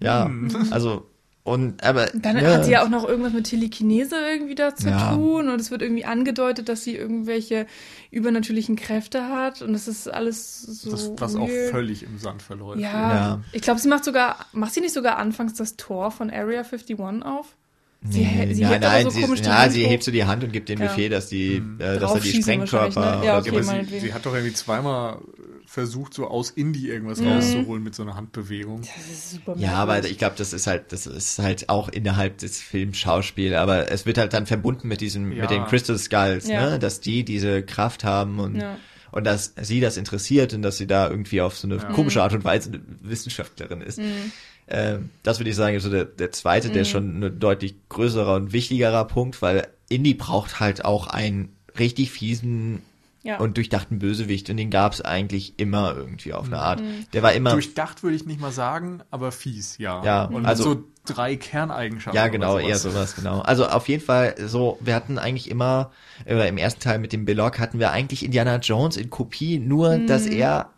Ja, 0.00 0.30
also 0.70 1.06
und 1.42 1.82
aber 1.82 2.06
Dann 2.14 2.36
ja, 2.36 2.52
hat 2.52 2.64
sie 2.66 2.72
ja 2.72 2.84
auch 2.84 2.90
noch 2.90 3.08
irgendwas 3.08 3.32
mit 3.32 3.46
Telekinese 3.46 4.14
irgendwie 4.16 4.54
da 4.54 4.74
zu 4.74 4.90
Ja. 4.90 5.14
tun 5.14 5.48
und 5.48 5.58
es 5.60 5.70
wird 5.70 5.80
irgendwie 5.80 6.04
angedeutet, 6.04 6.68
dass 6.68 6.84
sie 6.84 6.94
irgendwelche 6.94 7.66
übernatürlichen 8.10 8.76
Kräfte 8.76 9.26
hat 9.28 9.62
und 9.62 9.72
das 9.72 9.88
ist 9.88 10.06
alles 10.06 10.60
so. 10.62 10.90
Das, 10.90 11.10
was 11.16 11.36
auch 11.36 11.48
völlig 11.70 12.02
im 12.02 12.18
Sand 12.18 12.42
verläuft. 12.42 12.80
Ja, 12.80 13.10
Ja. 13.10 13.40
ich 13.52 13.62
glaube, 13.62 13.80
sie 13.80 13.88
macht 13.88 14.04
sogar, 14.04 14.46
macht 14.52 14.74
sie 14.74 14.80
nicht 14.80 14.92
sogar 14.92 15.16
anfangs 15.16 15.54
das 15.54 15.76
Tor 15.76 16.10
von 16.10 16.30
Area 16.30 16.60
51 16.60 17.00
auf? 17.22 17.56
Sie, 18.02 18.20
Nee, 18.24 18.54
sie 18.54 18.62
nein, 18.62 18.80
nein, 18.80 19.04
so 19.04 19.10
sie, 19.10 19.20
komisch 19.22 19.40
die 19.42 19.46
ja, 19.48 19.58
Hand 19.58 19.72
sie 19.72 19.84
hebt 19.86 20.02
so 20.02 20.10
die 20.10 20.24
Hand 20.24 20.42
und 20.42 20.52
gibt 20.52 20.70
den 20.70 20.78
Ja. 20.78 20.86
Befehl, 20.86 21.10
dass 21.10 21.28
die, 21.28 21.56
äh, 21.78 21.98
dass 21.98 22.14
er 22.14 22.20
die 22.20 22.40
Sprengkörper 22.42 23.18
ne? 23.20 23.26
Ja, 23.26 23.32
oder 23.36 23.38
okay, 23.40 23.50
sowas. 23.50 23.66
Sie, 23.66 23.72
meinetwegen. 23.72 24.00
sie 24.06 24.14
hat 24.14 24.24
doch 24.24 24.32
irgendwie 24.34 24.54
zweimal 24.54 25.18
versucht, 25.66 26.14
so 26.14 26.26
aus 26.26 26.50
Indie 26.50 26.88
irgendwas 26.88 27.20
Mhm. 27.20 27.28
rauszuholen 27.28 27.82
mit 27.84 27.94
so 27.94 28.02
einer 28.02 28.16
Handbewegung. 28.16 28.80
Das 28.80 29.10
ist 29.12 29.30
super 29.32 29.54
Ja, 29.58 29.74
aber 29.74 30.02
ich 30.04 30.16
glaube, 30.18 30.34
das 30.38 30.52
ist 30.54 30.66
halt, 30.66 30.92
das 30.92 31.06
ist 31.06 31.38
halt 31.38 31.68
auch 31.68 31.90
innerhalb 31.90 32.38
des 32.38 32.58
Films 32.60 32.96
Schauspiel, 32.96 33.54
aber 33.54 33.92
es 33.92 34.06
wird 34.06 34.16
halt 34.18 34.32
dann 34.32 34.46
verbunden 34.46 34.88
mit 34.88 35.00
diesem, 35.02 35.30
Ja. 35.32 35.42
mit 35.42 35.50
den 35.50 35.64
Crystal 35.66 35.98
Skulls, 35.98 36.48
Ja. 36.48 36.70
ne, 36.70 36.78
dass 36.78 37.00
die 37.00 37.22
diese 37.24 37.62
Kraft 37.62 38.02
haben 38.02 38.40
und 38.40 38.56
Ja. 38.56 38.78
und 39.12 39.24
dass 39.24 39.54
sie 39.60 39.80
das 39.80 39.96
interessiert 39.98 40.54
und 40.54 40.62
dass 40.62 40.78
sie 40.78 40.86
da 40.86 41.08
irgendwie 41.10 41.40
auf 41.42 41.56
so 41.58 41.68
eine 41.68 41.76
komische 41.78 42.22
Art 42.22 42.32
und 42.32 42.44
Weise 42.44 42.70
eine 42.70 42.80
Wissenschaftlerin 43.02 43.80
ist. 43.82 43.98
Mhm. 43.98 44.32
Ähm, 44.70 45.10
das 45.22 45.38
würde 45.40 45.50
ich 45.50 45.56
sagen, 45.56 45.76
ist 45.76 45.82
so 45.82 45.90
der, 45.90 46.04
der 46.04 46.32
zweite, 46.32 46.70
der 46.70 46.84
schon 46.84 47.22
ein 47.24 47.38
deutlich 47.40 47.74
größerer 47.88 48.36
und 48.36 48.52
wichtigerer 48.52 49.04
Punkt, 49.04 49.42
weil 49.42 49.66
Indie 49.88 50.14
braucht 50.14 50.60
halt 50.60 50.84
auch 50.84 51.08
einen 51.08 51.50
richtig 51.78 52.10
fiesen 52.10 52.82
Ja. 53.22 53.38
und 53.38 53.56
durchdachten 53.56 53.98
Bösewicht 53.98 54.48
und 54.48 54.56
den 54.56 54.70
gab 54.70 54.92
es 54.92 55.00
eigentlich 55.02 55.58
immer 55.58 55.94
irgendwie 55.96 56.32
auf 56.32 56.46
eine 56.46 56.58
Art. 56.58 56.82
Der 57.12 57.22
war 57.22 57.32
immer 57.32 57.52
Durchdacht 57.52 58.02
würde 58.02 58.16
ich 58.16 58.24
nicht 58.24 58.40
mal 58.40 58.52
sagen, 58.52 59.02
aber 59.10 59.32
fies, 59.32 59.76
ja. 59.78 60.02
Ja, 60.04 60.24
und 60.24 60.46
also- 60.46 60.62
so 60.62 60.84
drei 61.06 61.34
Kerneigenschaften. 61.36 62.14
Ja, 62.16 62.22
oder 62.24 62.30
genau, 62.30 62.58
eher 62.58 62.78
sowas, 62.78 63.16
genau. 63.16 63.40
Also 63.40 63.66
auf 63.66 63.88
jeden 63.88 64.02
Fall 64.04 64.34
so, 64.46 64.78
wir 64.80 64.94
hatten 64.94 65.18
eigentlich 65.18 65.50
immer, 65.50 65.90
äh, 66.26 66.48
im 66.48 66.58
ersten 66.58 66.80
Teil 66.80 66.98
mit 66.98 67.12
dem 67.12 67.24
Belloc 67.24 67.58
hatten 67.58 67.78
wir 67.78 67.90
eigentlich 67.90 68.24
Indiana 68.24 68.56
Jones 68.56 68.96
in 68.96 69.10
Kopie, 69.10 69.58
nur 69.58 69.98
dass 69.98 70.26
er 70.26 70.70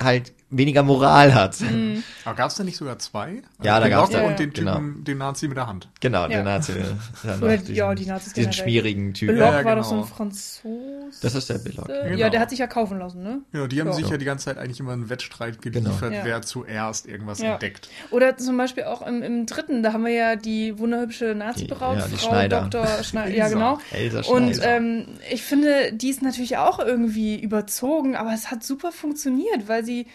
halt 0.00 0.32
weniger 0.50 0.82
Moral 0.82 1.34
hat. 1.34 1.56
Aber 2.24 2.34
gab 2.34 2.48
es 2.50 2.56
da 2.56 2.64
nicht 2.64 2.76
sogar 2.78 2.98
zwei? 2.98 3.42
Ja, 3.62 3.80
da 3.80 3.88
gab's 3.88 4.10
Locker 4.12 4.22
da- 4.24 4.28
und 4.30 4.38
den 4.38 4.52
genau. 4.52 4.76
Typen, 4.76 5.04
den 5.04 5.18
Nazi 5.18 5.46
mit 5.46 5.56
der 5.58 5.66
Hand. 5.66 5.88
Genau, 6.00 6.22
Ja. 6.22 6.28
der 6.28 6.42
Nazi. 6.42 6.72
der 7.24 7.36
Oder- 7.42 7.56
diesen, 7.58 7.74
ja, 7.74 7.94
die 7.94 8.06
Nazis 8.06 8.32
diesen 8.32 8.52
schmierigen 8.54 9.12
Typ. 9.12 9.28
Belloc 9.28 9.44
Ja, 9.52 9.58
ja, 9.60 9.64
war 9.64 9.76
doch 9.76 9.84
so 9.84 9.90
genau. 9.96 10.02
ein 10.04 10.08
Franzose. 10.08 11.20
Das 11.22 11.34
ist 11.34 11.50
der 11.50 11.58
Belloc. 11.58 11.88
Ja, 11.88 12.08
Genau. 12.08 12.28
der 12.30 12.40
hat 12.40 12.50
sich 12.50 12.58
ja 12.60 12.66
kaufen 12.66 12.98
lassen, 12.98 13.22
ne? 13.22 13.40
Ja, 13.52 13.66
die 13.66 13.80
haben 13.80 13.88
Ja. 13.88 13.92
sich 13.92 14.08
ja 14.08 14.16
die 14.16 14.24
ganze 14.24 14.46
Zeit 14.46 14.58
eigentlich 14.58 14.80
immer 14.80 14.92
einen 14.92 15.10
Wettstreit 15.10 15.60
geliefert, 15.60 16.00
Genau. 16.00 16.12
Ja. 16.12 16.24
wer 16.24 16.42
zuerst 16.42 17.06
irgendwas 17.06 17.40
Ja. 17.40 17.52
entdeckt. 17.54 17.88
Oder 18.10 18.36
zum 18.38 18.56
Beispiel 18.56 18.84
auch 18.84 19.06
im, 19.06 19.22
im 19.22 19.46
dritten, 19.46 19.82
da 19.82 19.92
haben 19.92 20.04
wir 20.04 20.12
ja 20.12 20.36
die 20.36 20.78
wunderhübsche 20.78 21.34
Nazi-Braut, 21.34 21.96
Die- 21.96 22.00
ja, 22.00 22.06
die 22.08 22.16
Frau 22.16 22.28
Schneider. 22.30 22.68
Dr. 22.70 22.86
Schneider. 23.04 23.34
Ja, 23.34 23.48
genau. 23.48 23.78
Elsa 23.92 24.20
Und 24.30 24.60
ähm, 24.62 25.06
ich 25.30 25.42
finde, 25.42 25.92
die 25.92 26.08
ist 26.08 26.22
natürlich 26.22 26.56
auch 26.56 26.78
irgendwie 26.78 27.38
überzogen, 27.40 28.16
aber 28.16 28.32
es 28.32 28.50
hat 28.50 28.64
super 28.64 28.92
funktioniert, 28.92 29.68
weil 29.68 29.84
sie, 29.84 30.06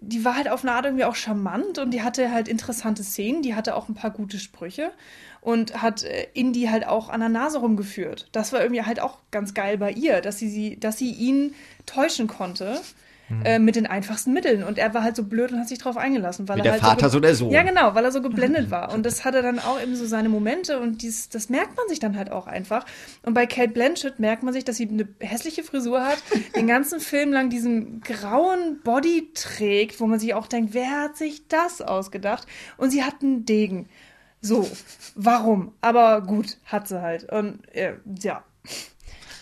die 0.00 0.24
war 0.24 0.36
halt 0.36 0.48
auf 0.48 0.62
eine 0.62 0.72
Art 0.72 0.84
irgendwie 0.84 1.04
auch 1.04 1.14
charmant 1.14 1.78
und 1.78 1.92
die 1.92 2.02
hatte 2.02 2.30
halt 2.30 2.48
interessante 2.48 3.02
Szenen, 3.02 3.42
die 3.42 3.54
hatte 3.54 3.74
auch 3.74 3.88
ein 3.88 3.94
paar 3.94 4.10
gute 4.10 4.38
Sprüche 4.38 4.92
und 5.40 5.80
hat 5.80 6.02
äh, 6.02 6.26
Indy 6.34 6.64
halt 6.64 6.86
auch 6.86 7.08
an 7.08 7.20
der 7.20 7.28
Nase 7.28 7.58
rumgeführt. 7.58 8.28
Das 8.32 8.52
war 8.52 8.60
irgendwie 8.60 8.82
halt 8.82 9.00
auch 9.00 9.18
ganz 9.30 9.54
geil 9.54 9.78
bei 9.78 9.92
ihr, 9.92 10.20
dass 10.20 10.38
sie, 10.38 10.48
sie, 10.48 10.78
dass 10.78 10.98
sie 10.98 11.10
ihn 11.12 11.54
täuschen 11.86 12.26
konnte. 12.26 12.80
Mhm. 13.28 13.42
äh, 13.44 13.58
Mit 13.58 13.76
den 13.76 13.86
einfachsten 13.86 14.32
Mitteln. 14.32 14.62
Und 14.62 14.78
er 14.78 14.94
war 14.94 15.02
halt 15.02 15.16
so 15.16 15.24
blöd 15.24 15.52
und 15.52 15.60
hat 15.60 15.68
sich 15.68 15.78
drauf 15.78 15.96
eingelassen. 15.96 16.48
Weil 16.48 16.56
Wie 16.56 16.60
er 16.60 16.64
der 16.64 16.72
halt 16.74 16.82
Vater, 16.82 17.08
so, 17.08 17.14
so 17.14 17.20
der 17.20 17.34
Sohn. 17.34 17.50
Ja, 17.50 17.62
genau, 17.62 17.94
weil 17.94 18.04
er 18.04 18.12
so 18.12 18.22
geblendet 18.22 18.70
war. 18.70 18.92
Und 18.92 19.04
das 19.04 19.24
hatte 19.24 19.42
dann 19.42 19.58
auch 19.58 19.80
eben 19.80 19.96
so 19.96 20.06
seine 20.06 20.28
Momente 20.28 20.78
und 20.78 21.02
dies, 21.02 21.28
das 21.28 21.48
merkt 21.48 21.76
man 21.76 21.88
sich 21.88 21.98
dann 21.98 22.16
halt 22.16 22.30
auch 22.30 22.46
einfach. 22.46 22.84
Und 23.22 23.34
bei 23.34 23.46
Kate 23.46 23.72
Blanchett 23.72 24.18
merkt 24.18 24.42
man 24.42 24.52
sich, 24.52 24.64
dass 24.64 24.76
sie 24.76 24.88
eine 24.88 25.08
hässliche 25.20 25.64
Frisur 25.64 26.04
hat, 26.04 26.18
den 26.56 26.66
ganzen 26.66 27.00
Film 27.00 27.32
lang 27.32 27.50
diesen 27.50 28.00
grauen 28.00 28.80
Body 28.82 29.30
trägt, 29.34 30.00
wo 30.00 30.06
man 30.06 30.18
sich 30.18 30.34
auch 30.34 30.46
denkt, 30.46 30.74
wer 30.74 30.90
hat 31.02 31.16
sich 31.16 31.48
das 31.48 31.82
ausgedacht? 31.82 32.46
Und 32.76 32.90
sie 32.90 33.02
hat 33.04 33.22
einen 33.22 33.44
Degen. 33.44 33.88
So, 34.40 34.68
warum? 35.14 35.72
Aber 35.80 36.20
gut, 36.20 36.58
hat 36.66 36.86
sie 36.86 37.00
halt. 37.02 37.30
Und 37.32 37.58
äh, 37.74 37.94
ja, 38.20 38.44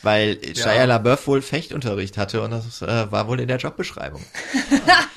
Weil 0.04 0.38
Ja. 0.42 0.54
Shia 0.54 0.84
LaBeouf 0.84 1.26
wohl 1.26 1.42
Fechtunterricht 1.42 2.16
hatte 2.16 2.42
und 2.42 2.50
das 2.50 2.82
äh, 2.82 3.10
war 3.10 3.28
wohl 3.28 3.40
in 3.40 3.48
der 3.48 3.58
Jobbeschreibung. 3.58 4.22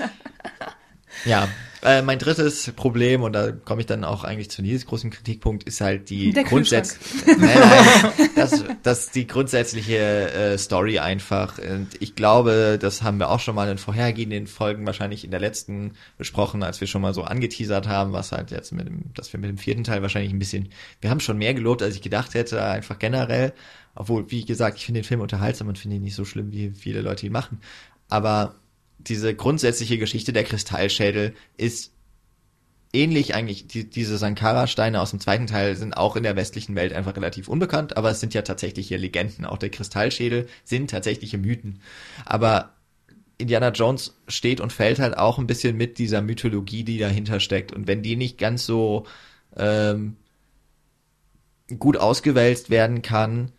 ja, 1.25 1.47
äh, 1.83 2.01
mein 2.01 2.17
drittes 2.17 2.71
Problem, 2.75 3.21
und 3.21 3.33
da 3.33 3.51
komme 3.51 3.81
ich 3.81 3.85
dann 3.85 4.03
auch 4.03 4.23
eigentlich 4.23 4.49
zu 4.49 4.61
Nils 4.61 4.85
großen 4.87 5.11
Kritikpunkt, 5.11 5.63
ist 5.63 5.79
halt 5.79 6.09
die 6.09 6.33
Der 6.33 6.43
Grundsätze. 6.43 6.97
Nein, 7.25 7.39
nein, 7.39 8.29
das, 8.35 8.63
das 8.81 9.11
die 9.11 9.27
grundsätzliche 9.27 9.97
äh, 9.97 10.57
Story 10.57 10.97
einfach. 10.99 11.59
Und 11.59 11.89
ich 11.99 12.15
glaube, 12.15 12.79
das 12.81 13.03
haben 13.03 13.19
wir 13.19 13.29
auch 13.29 13.39
schon 13.39 13.53
mal 13.53 13.69
in 13.69 13.77
vorhergehenden 13.77 14.47
Folgen, 14.47 14.85
wahrscheinlich 14.87 15.23
in 15.23 15.31
der 15.31 15.39
letzten 15.39 15.93
besprochen, 16.17 16.63
als 16.63 16.81
wir 16.81 16.87
schon 16.87 17.01
mal 17.01 17.13
so 17.13 17.23
angeteasert 17.23 17.87
haben, 17.87 18.11
was 18.11 18.31
halt 18.31 18.49
jetzt 18.49 18.71
mit 18.71 18.87
dem, 18.87 19.13
dass 19.13 19.31
wir 19.31 19.39
mit 19.39 19.49
dem 19.49 19.57
vierten 19.57 19.83
Teil 19.83 20.01
wahrscheinlich 20.01 20.33
ein 20.33 20.39
bisschen, 20.39 20.69
wir 21.01 21.11
haben 21.11 21.19
schon 21.19 21.37
mehr 21.37 21.53
gelobt, 21.53 21.83
als 21.83 21.95
ich 21.95 22.01
gedacht 22.01 22.33
hätte, 22.33 22.63
einfach 22.63 22.97
generell. 22.97 23.53
Obwohl, 23.97 24.29
wie 24.29 24.45
gesagt, 24.45 24.77
ich 24.77 24.85
finde 24.85 25.01
den 25.01 25.07
Film 25.07 25.21
unterhaltsam 25.21 25.67
und 25.67 25.79
finde 25.79 25.97
ihn 25.97 26.03
nicht 26.03 26.15
so 26.15 26.23
schlimm, 26.23 26.51
wie 26.51 26.71
viele 26.71 27.01
Leute 27.01 27.25
ihn 27.25 27.31
machen. 27.31 27.59
Aber 28.09 28.55
diese 28.99 29.33
grundsätzliche 29.33 29.97
Geschichte 29.97 30.33
der 30.33 30.43
Kristallschädel 30.43 31.33
ist 31.57 31.91
ähnlich 32.93 33.33
eigentlich, 33.33 33.67
die, 33.67 33.89
diese 33.89 34.17
Sankara-Steine 34.17 35.01
aus 35.01 35.11
dem 35.11 35.19
zweiten 35.19 35.47
Teil 35.47 35.75
sind 35.75 35.97
auch 35.97 36.15
in 36.15 36.23
der 36.23 36.35
westlichen 36.35 36.75
Welt 36.75 36.93
einfach 36.93 37.15
relativ 37.15 37.47
unbekannt, 37.47 37.97
aber 37.97 38.11
es 38.11 38.19
sind 38.19 38.33
ja 38.33 38.43
tatsächliche 38.43 38.97
Legenden. 38.97 39.45
Auch 39.45 39.57
der 39.57 39.69
Kristallschädel 39.69 40.47
sind 40.63 40.91
tatsächliche 40.91 41.37
Mythen. 41.37 41.81
Aber 42.25 42.73
Indiana 43.39 43.69
Jones 43.69 44.15
steht 44.27 44.61
und 44.61 44.73
fällt 44.73 44.99
halt 44.99 45.17
auch 45.17 45.37
ein 45.37 45.47
bisschen 45.47 45.75
mit 45.75 45.97
dieser 45.97 46.21
Mythologie, 46.21 46.83
die 46.83 46.97
dahinter 46.97 47.39
steckt. 47.39 47.71
Und 47.71 47.87
wenn 47.87 48.03
die 48.03 48.15
nicht 48.15 48.37
ganz 48.37 48.65
so 48.65 49.05
ähm, 49.55 50.17
gut 51.79 51.97
ausgewälzt 51.97 52.69
werden 52.69 53.01
kann, 53.01 53.51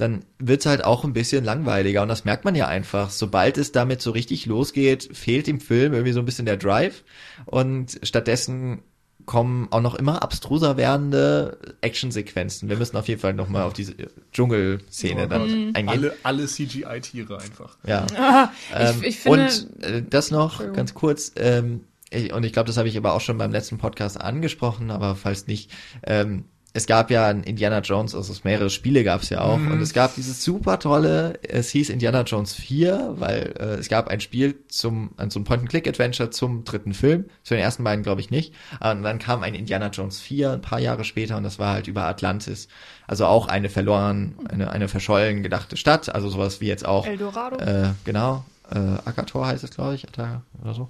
dann 0.00 0.24
wird's 0.38 0.66
halt 0.66 0.84
auch 0.84 1.04
ein 1.04 1.12
bisschen 1.12 1.44
langweiliger. 1.44 2.02
Und 2.02 2.08
das 2.08 2.24
merkt 2.24 2.44
man 2.44 2.54
ja 2.54 2.66
einfach. 2.68 3.10
Sobald 3.10 3.58
es 3.58 3.72
damit 3.72 4.00
so 4.02 4.10
richtig 4.10 4.46
losgeht, 4.46 5.08
fehlt 5.16 5.46
dem 5.46 5.60
Film 5.60 5.92
irgendwie 5.92 6.12
so 6.12 6.20
ein 6.20 6.24
bisschen 6.26 6.46
der 6.46 6.56
Drive. 6.56 7.04
Und 7.46 7.98
stattdessen 8.02 8.82
kommen 9.26 9.68
auch 9.70 9.82
noch 9.82 9.94
immer 9.94 10.22
abstruser 10.22 10.76
werdende 10.76 11.58
Actionsequenzen. 11.82 12.68
Wir 12.68 12.76
müssen 12.76 12.96
auf 12.96 13.06
jeden 13.06 13.20
Fall 13.20 13.34
nochmal 13.34 13.62
auf 13.62 13.74
diese 13.74 13.94
Dschungelszene 14.32 15.24
Oh 15.24 15.26
dann 15.26 15.40
Gott. 15.42 15.50
eingehen. 15.76 15.88
Alle, 15.88 16.16
alle 16.22 16.46
CGI-Tiere 16.46 17.38
einfach. 17.38 17.76
Ja. 17.86 18.06
Ah, 18.16 18.50
Ähm, 18.74 18.96
ich, 19.02 19.08
ich 19.08 19.18
finde, 19.20 19.42
und 19.44 19.84
äh, 19.84 20.02
das 20.08 20.30
noch 20.30 20.72
ganz 20.72 20.94
kurz, 20.94 21.32
ähm, 21.36 21.84
ich, 22.10 22.32
und 22.32 22.44
ich 22.44 22.52
glaube, 22.52 22.66
das 22.66 22.76
habe 22.76 22.88
ich 22.88 22.96
aber 22.96 23.12
auch 23.12 23.20
schon 23.20 23.38
beim 23.38 23.52
letzten 23.52 23.78
Podcast 23.78 24.20
angesprochen, 24.20 24.90
aber 24.90 25.14
falls 25.14 25.46
nicht, 25.46 25.70
ähm, 26.04 26.44
es 26.72 26.86
gab 26.86 27.10
ja 27.10 27.26
ein 27.26 27.42
Indiana 27.42 27.80
Jones, 27.80 28.14
also 28.14 28.32
es 28.32 28.44
mehrere 28.44 28.70
Spiele 28.70 29.02
gab 29.02 29.22
es 29.22 29.30
ja 29.30 29.40
auch, 29.40 29.58
Mhm. 29.58 29.72
und 29.72 29.80
es 29.80 29.92
gab 29.92 30.14
dieses 30.14 30.44
super 30.44 30.78
tolle, 30.78 31.38
es 31.42 31.70
hieß 31.70 31.90
Indiana 31.90 32.22
Jones 32.22 32.54
4, 32.54 33.14
weil 33.16 33.54
äh, 33.58 33.64
es 33.74 33.88
gab 33.88 34.06
ein 34.08 34.20
Spiel 34.20 34.54
zum, 34.68 35.10
so 35.30 35.40
ein 35.40 35.44
Point-and-Click-Adventure 35.44 36.30
zum 36.30 36.64
dritten 36.64 36.94
Film, 36.94 37.24
zu 37.42 37.54
den 37.54 37.62
ersten 37.62 37.82
beiden 37.82 38.04
glaube 38.04 38.20
ich 38.20 38.30
nicht, 38.30 38.54
und 38.80 39.02
dann 39.02 39.18
kam 39.18 39.42
ein 39.42 39.54
Indiana 39.54 39.88
Jones 39.88 40.20
4 40.20 40.52
ein 40.52 40.60
paar 40.60 40.78
Jahre 40.78 41.02
später 41.04 41.36
und 41.36 41.42
das 41.42 41.58
war 41.58 41.72
halt 41.74 41.88
über 41.88 42.04
Atlantis, 42.04 42.68
also 43.08 43.26
auch 43.26 43.48
eine 43.48 43.68
verloren, 43.68 44.36
eine, 44.48 44.70
eine 44.70 44.86
verschollen 44.86 45.42
gedachte 45.42 45.76
Stadt, 45.76 46.14
also 46.14 46.28
sowas 46.28 46.60
wie 46.60 46.66
jetzt 46.68 46.86
auch 46.86 47.04
Eldorado. 47.06 47.56
äh, 47.58 47.90
genau, 48.04 48.44
äh, 48.70 48.78
Akator 48.78 49.46
heißt 49.48 49.64
es, 49.64 49.70
glaube 49.72 49.96
ich, 49.96 50.06
oder 50.16 50.74
so. 50.74 50.88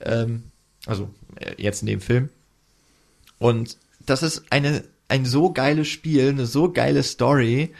Ähm, 0.00 0.42
also 0.86 1.08
äh, 1.36 1.52
jetzt 1.56 1.82
in 1.82 1.86
dem 1.86 2.00
Film. 2.00 2.30
Und 3.38 3.76
das 4.06 4.22
ist 4.22 4.44
eine 4.50 4.82
ein 5.08 5.24
so 5.24 5.52
geiles 5.52 5.88
Spiel, 5.88 6.28
eine 6.28 6.46
so 6.46 6.72
geile 6.72 7.02
Story. 7.02 7.72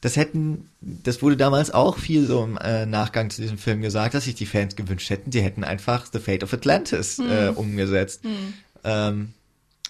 Das 0.00 0.16
hätten, 0.16 0.68
das 0.80 1.22
wurde 1.22 1.36
damals 1.36 1.70
auch 1.70 1.96
viel 1.96 2.26
so 2.26 2.42
im 2.42 2.56
äh, 2.58 2.86
Nachgang 2.86 3.30
zu 3.30 3.40
diesem 3.40 3.58
Film 3.58 3.82
gesagt, 3.82 4.14
dass 4.14 4.24
sich 4.24 4.34
die 4.34 4.46
Fans 4.46 4.74
gewünscht 4.74 5.10
hätten, 5.10 5.30
die 5.30 5.42
hätten 5.42 5.62
einfach 5.62 6.06
The 6.12 6.18
Fate 6.18 6.42
of 6.42 6.52
Atlantis 6.52 7.18
äh, 7.20 7.52
umgesetzt. 7.54 8.22
Ähm, 8.84 9.34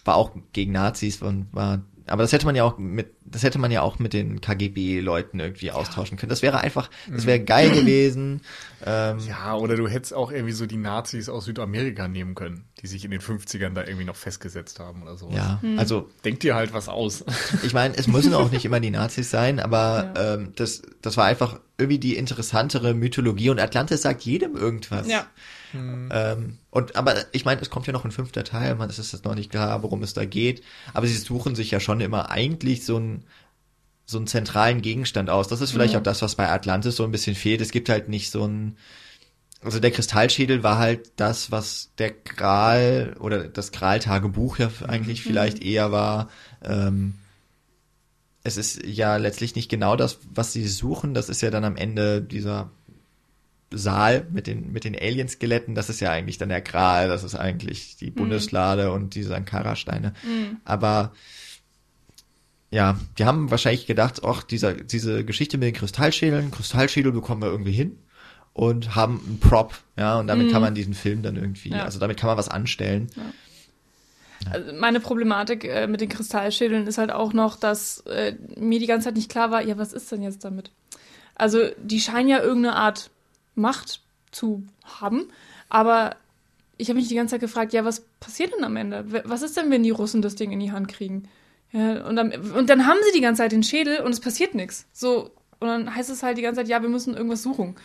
war 0.05 0.17
auch 0.17 0.33
gegen 0.53 0.73
Nazis 0.73 1.23
und 1.23 1.47
war, 1.53 1.81
aber 2.12 2.24
das 2.24 2.32
hätte 2.32 2.44
man 2.44 2.55
ja 2.55 2.62
auch 2.62 2.76
mit, 2.76 3.14
das 3.24 3.43
hätte 3.43 3.59
man 3.59 3.70
ja 3.70 3.80
auch 3.80 3.98
mit 3.98 4.12
den 4.12 4.43
KGB-Leuten 4.43 5.40
irgendwie 5.40 5.70
austauschen 5.70 6.18
können. 6.18 6.28
Das 6.28 6.43
wäre 6.43 6.60
einfach, 6.60 6.90
das 7.10 7.24
wäre 7.24 7.40
geil 7.40 7.70
gewesen. 7.70 8.43
Ähm, 8.84 9.18
Ja, 9.26 9.56
oder 9.56 9.76
du 9.76 9.89
hättest 9.89 10.12
auch 10.12 10.30
irgendwie 10.30 10.52
so 10.52 10.66
die 10.66 10.76
Nazis 10.76 11.30
aus 11.30 11.47
Südamerika 11.47 12.09
nehmen 12.09 12.34
können, 12.34 12.64
die 12.82 12.86
sich 12.86 13.06
in 13.06 13.12
den 13.12 13.20
50ern 13.20 13.72
da 13.72 13.84
irgendwie 13.84 14.05
noch 14.05 14.16
festgesetzt 14.16 14.78
haben 14.78 15.02
oder 15.02 15.16
so. 15.16 15.30
ja, 15.30 15.62
also 15.78 16.10
Denk 16.22 16.40
dir 16.40 16.55
halt 16.55 16.74
was 16.74 16.90
aus. 16.90 17.24
ich 17.62 17.72
meine, 17.72 17.97
es 17.97 18.09
müssen 18.09 18.34
auch 18.34 18.51
nicht 18.51 18.66
immer 18.66 18.80
die 18.80 18.90
Nazis 18.90 19.30
sein, 19.30 19.59
aber 19.59 20.12
ähm, 20.14 20.52
das, 20.56 20.82
das 21.01 21.16
war 21.16 21.24
einfach 21.24 21.60
irgendwie 21.78 21.98
die 21.98 22.16
interessantere 22.16 22.93
Mythologie 22.93 23.48
und 23.48 23.59
Atlantis 23.59 24.02
sagt 24.02 24.20
jedem 24.22 24.55
irgendwas. 24.55 25.09
ja. 25.09 25.26
Ähm, 25.74 26.59
und 26.70 26.97
aber 26.97 27.15
ich 27.32 27.44
meine, 27.44 27.61
es 27.61 27.70
kommt 27.70 27.86
ja 27.86 27.93
noch 27.93 28.05
ein 28.05 28.11
fünfter 28.11 28.44
Teil, 28.44 28.74
man, 28.74 28.90
es 28.90 28.99
ist 28.99 29.12
jetzt 29.12 29.24
noch 29.24 29.35
nicht 29.35 29.51
klar, 29.51 29.82
worum 29.82 30.03
es 30.03 30.15
da 30.15 30.24
geht. 30.24 30.62
Aber 30.94 31.07
sie 31.07 31.16
suchen 31.16 31.55
sich 31.55 31.70
ja 31.70 31.81
schon 31.81 32.01
immer 32.01 32.31
eigentlich 32.31 32.85
so 32.85 32.97
einen 32.97 33.24
so 34.05 34.19
einen 34.19 34.27
zentralen 34.27 34.82
Gegenstand 34.82 35.31
aus. 35.31 35.49
Das 35.49 35.61
ist 35.61 35.70
vielleicht 35.70 35.97
auch 35.97 36.03
das, 36.03 36.23
was 36.23 36.35
bei 36.35 36.49
Atlantis 36.49 36.97
so 36.97 37.05
ein 37.05 37.12
bisschen 37.12 37.36
fehlt. 37.36 37.61
Es 37.61 37.70
gibt 37.70 37.89
halt 37.89 38.09
nicht 38.09 38.31
so 38.31 38.47
ein 38.47 38.77
also 39.65 39.78
der 39.78 39.93
Kristallschädel 39.93 40.62
war 40.62 40.78
halt 40.78 41.12
das, 41.16 41.53
was 41.53 41.93
der 41.99 42.11
Gral 42.11 43.15
oder 43.20 43.44
das 43.44 43.70
Gral-Tagebuch 43.70 44.59
ja 44.59 44.70
eigentlich 44.89 45.23
vielleicht 45.23 45.62
eher 45.62 45.93
war. 45.93 46.28
Ähm, 46.65 47.15
es 48.43 48.57
ist 48.57 48.85
ja 48.85 49.16
letztlich 49.16 49.55
nicht 49.55 49.69
genau 49.69 49.94
das, 49.94 50.19
was 50.35 50.53
sie 50.53 50.66
suchen. 50.66 51.15
Das 51.15 51.28
ist 51.28 51.43
ja 51.43 51.51
dann 51.51 51.65
am 51.65 51.77
Ende 51.77 52.20
dieser 52.20 52.70
Saal 53.73 54.27
mit 54.31 54.47
den, 54.47 54.73
mit 54.73 54.85
den 54.85 54.94
Alien-Skeletten. 54.97 55.74
Das 55.74 55.89
ist 55.89 56.01
ja 56.01 56.11
eigentlich 56.11 56.39
dann 56.39 56.49
der 56.49 56.61
Gral. 56.61 57.09
Das 57.09 57.24
ist 57.24 57.35
eigentlich 57.35 57.97
die 57.97 58.11
Bundeslade 58.11 58.93
und 58.93 59.15
die 59.15 59.23
Sankara-Steine. 59.23 60.12
Aber 60.65 61.12
ja, 62.70 62.99
die 63.19 63.24
haben 63.27 63.51
wahrscheinlich 63.51 63.86
gedacht, 63.86 64.23
ach, 64.24 64.43
dieser, 64.43 64.73
diese 64.74 65.24
Geschichte 65.24 65.59
mit 65.59 65.66
den 65.66 65.74
Kristallschädeln, 65.74 66.51
Kristallschädel 66.51 67.12
bekommen 67.12 67.43
wir 67.43 67.51
irgendwie 67.51 67.73
hin 67.73 67.99
und 68.55 68.94
haben 68.94 69.20
einen 69.27 69.40
Prop, 69.40 69.74
ja, 69.99 70.19
und 70.19 70.27
damit 70.27 70.51
kann 70.51 70.62
man 70.62 70.74
diesen 70.74 70.94
Film 70.94 71.23
dann 71.23 71.36
irgendwie, 71.36 71.70
Ja. 71.70 71.85
also 71.85 71.99
damit 71.99 72.19
kann 72.19 72.28
man 72.28 72.39
was 72.39 72.49
anstellen. 72.49 73.11
Also 74.51 74.73
meine 74.73 75.01
Problematik 75.01 75.65
äh, 75.65 75.86
mit 75.86 76.01
den 76.01 76.09
Kristallschädeln 76.09 76.86
ist 76.86 76.99
halt 76.99 77.12
auch 77.12 77.32
noch, 77.32 77.57
dass 77.57 77.99
äh, 78.07 78.35
mir 78.57 78.78
die 78.81 78.86
ganze 78.86 79.07
Zeit 79.09 79.16
nicht 79.16 79.31
klar 79.31 79.51
war, 79.51 79.62
ja, 79.62 79.78
was 79.78 79.93
ist 79.93 80.11
denn 80.11 80.23
jetzt 80.23 80.44
damit? 80.44 80.70
Also 81.35 81.61
die 81.82 82.01
scheinen 82.01 82.28
ja 82.28 82.40
irgendeine 82.43 82.77
Art 82.77 83.11
Macht 83.55 84.01
zu 84.31 84.65
haben, 84.85 85.29
aber 85.69 86.16
ich 86.79 86.89
habe 86.89 86.99
mich 86.99 87.09
die 87.09 87.15
ganze 87.15 87.33
Zeit 87.33 87.41
gefragt, 87.41 87.73
ja, 87.73 87.85
was 87.85 88.01
passiert 88.19 88.53
denn 88.55 88.65
am 88.65 88.77
Ende? 88.77 89.05
Was 89.24 89.43
ist 89.43 89.57
denn, 89.57 89.70
wenn 89.70 89.83
die 89.83 89.91
Russen 89.91 90.23
das 90.23 90.35
Ding 90.35 90.53
in 90.53 90.61
die 90.61 90.73
Hand 90.73 90.89
kriegen? 90.89 91.29
Ja, 91.70 92.07
und, 92.07 92.16
dann, 92.16 92.33
und 92.33 92.69
dann 92.69 92.87
haben 92.87 92.99
sie 93.05 93.12
die 93.16 93.23
ganze 93.23 93.43
Zeit 93.43 93.53
den 93.53 93.62
Schädel 93.62 94.01
und 94.01 94.12
es 94.12 94.20
passiert 94.20 94.55
nichts. 94.55 94.87
So, 94.93 95.31
und 95.61 95.69
dann 95.69 95.95
heißt 95.95 96.11
es 96.11 96.23
halt 96.23 96.39
die 96.39 96.43
ganze 96.43 96.61
Zeit, 96.61 96.69
ja, 96.69 96.83
wir 96.83 96.89
müssen 96.89 97.15
irgendwas 97.15 97.43
suchen. 97.43 97.77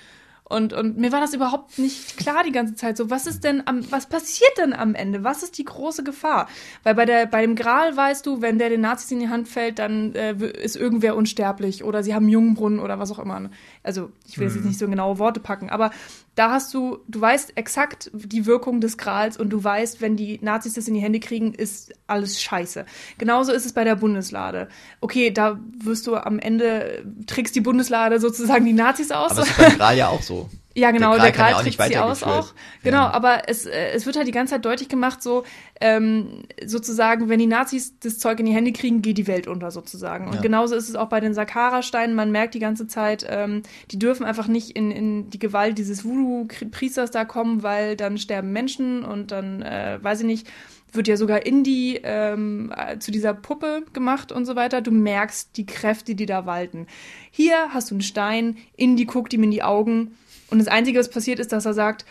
Und, 0.49 0.71
und 0.71 0.97
mir 0.97 1.11
war 1.11 1.19
das 1.19 1.33
überhaupt 1.33 1.77
nicht 1.77 2.17
klar 2.17 2.43
die 2.45 2.53
ganze 2.53 2.75
Zeit. 2.75 2.95
So, 2.95 3.09
was 3.09 3.27
ist 3.27 3.43
denn 3.43 3.63
am, 3.65 3.91
was 3.91 4.07
passiert 4.07 4.57
denn 4.57 4.73
am 4.73 4.95
Ende? 4.95 5.23
Was 5.23 5.43
ist 5.43 5.57
die 5.57 5.65
große 5.65 6.03
Gefahr? 6.03 6.47
Weil 6.83 6.95
bei 6.95 7.05
der, 7.05 7.25
bei 7.25 7.41
dem 7.41 7.55
Gral 7.55 7.97
weißt 7.97 8.25
du, 8.25 8.41
wenn 8.41 8.57
der 8.57 8.69
den 8.69 8.81
Nazis 8.81 9.11
in 9.11 9.19
die 9.19 9.27
Hand 9.27 9.49
fällt, 9.49 9.79
dann 9.79 10.15
äh, 10.15 10.33
ist 10.33 10.77
irgendwer 10.77 11.17
unsterblich 11.17 11.83
oder 11.83 12.01
sie 12.01 12.15
haben 12.15 12.29
Jungbrunnen 12.29 12.79
oder 12.79 12.97
was 12.97 13.11
auch 13.11 13.19
immer. 13.19 13.49
Also, 13.83 14.11
ich 14.25 14.37
will 14.37 14.47
jetzt 14.47 14.63
nicht 14.63 14.79
so 14.79 14.87
genaue 14.87 15.19
Worte 15.19 15.39
packen, 15.39 15.69
aber 15.69 15.91
da 16.37 16.51
hast 16.51 16.71
du, 16.75 16.99
du 17.07 17.19
weißt 17.19 17.57
exakt 17.57 18.11
die 18.13 18.45
Wirkung 18.45 18.79
des 18.79 18.99
Grals 18.99 19.37
und 19.37 19.49
du 19.49 19.63
weißt, 19.63 20.01
wenn 20.01 20.15
die 20.15 20.37
Nazis 20.43 20.73
das 20.73 20.87
in 20.87 20.93
die 20.93 20.99
Hände 20.99 21.19
kriegen, 21.19 21.51
ist 21.51 21.95
alles 22.05 22.39
scheiße. 22.39 22.85
Genauso 23.17 23.51
ist 23.51 23.65
es 23.65 23.73
bei 23.73 23.83
der 23.83 23.95
Bundeslade. 23.95 24.67
Okay, 25.01 25.31
da 25.31 25.59
wirst 25.79 26.05
du 26.05 26.15
am 26.15 26.37
Ende, 26.37 27.03
trickst 27.25 27.55
die 27.55 27.61
Bundeslade 27.61 28.19
sozusagen 28.19 28.65
die 28.65 28.73
Nazis 28.73 29.11
aus. 29.11 29.31
Aber 29.31 29.41
es 29.41 29.49
ist 29.49 29.57
beim 29.57 29.77
Gral 29.77 29.97
ja 29.97 30.09
auch 30.09 30.21
so. 30.21 30.47
Ja, 30.77 30.91
genau, 30.91 31.15
Der 31.15 31.23
der 31.23 31.31
Gral 31.31 31.31
kann 31.31 31.41
Gral, 31.45 31.51
ja 31.53 31.57
auch 31.59 31.63
nicht 31.63 31.81
sie 31.81 31.97
aus 31.97 32.21
auch. 32.21 32.53
Genau, 32.83 32.99
werden. 32.99 33.13
aber 33.13 33.49
es, 33.49 33.65
äh, 33.65 33.89
es 33.95 34.05
wird 34.05 34.15
halt 34.15 34.27
die 34.27 34.31
ganze 34.31 34.51
Zeit 34.53 34.63
deutlich 34.63 34.87
gemacht, 34.89 35.23
so 35.23 35.43
ähm, 35.81 36.43
sozusagen, 36.63 37.29
wenn 37.29 37.39
die 37.39 37.47
Nazis 37.47 37.97
das 37.99 38.19
Zeug 38.19 38.39
in 38.39 38.45
die 38.45 38.51
Hände 38.53 38.71
kriegen, 38.71 39.01
geht 39.01 39.17
die 39.17 39.25
Welt 39.25 39.47
unter 39.47 39.71
sozusagen. 39.71 40.27
Und 40.27 40.35
Ja. 40.35 40.41
genauso 40.41 40.75
ist 40.75 40.87
es 40.87 40.95
auch 40.95 41.09
bei 41.09 41.19
den 41.19 41.33
Sakara-Steinen. 41.33 42.15
Man 42.15 42.31
merkt 42.31 42.53
die 42.53 42.59
ganze 42.59 42.85
Zeit, 42.85 43.25
ähm, 43.27 43.63
die 43.89 43.97
dürfen 43.97 44.23
einfach 44.23 44.47
nicht 44.47 44.69
in, 44.77 44.91
in 44.91 45.31
die 45.31 45.39
Gewalt 45.39 45.79
dieses 45.79 46.05
Voodoo-Priesters 46.05 47.09
da 47.09 47.25
kommen, 47.25 47.63
weil 47.63 47.95
dann 47.95 48.19
sterben 48.19 48.51
Menschen 48.51 49.03
und 49.03 49.31
dann, 49.31 49.63
äh, 49.63 49.97
weiß 49.99 50.19
ich 50.19 50.27
nicht, 50.27 50.47
wird 50.93 51.07
ja 51.07 51.17
sogar 51.17 51.45
Indy 51.45 51.99
ähm, 52.03 52.71
äh, 52.75 52.99
zu 52.99 53.09
dieser 53.11 53.33
Puppe 53.33 53.83
gemacht 53.93 54.31
und 54.31 54.45
so 54.45 54.55
weiter. 54.55 54.81
Du 54.81 54.91
merkst 54.91 55.57
die 55.57 55.65
Kräfte, 55.65 56.13
die 56.13 56.27
da 56.27 56.45
walten. 56.45 56.85
Hier 57.31 57.73
hast 57.73 57.89
du 57.89 57.95
einen 57.95 58.01
Stein, 58.01 58.57
Indy 58.75 59.05
guckt 59.05 59.33
ihm 59.33 59.43
in 59.43 59.51
die 59.51 59.63
Augen 59.63 60.15
und 60.49 60.59
das 60.59 60.67
Einzige, 60.67 60.99
was 60.99 61.09
passiert, 61.09 61.39
ist, 61.39 61.51
dass 61.51 61.65
er 61.65 61.73
sagt, 61.73 62.05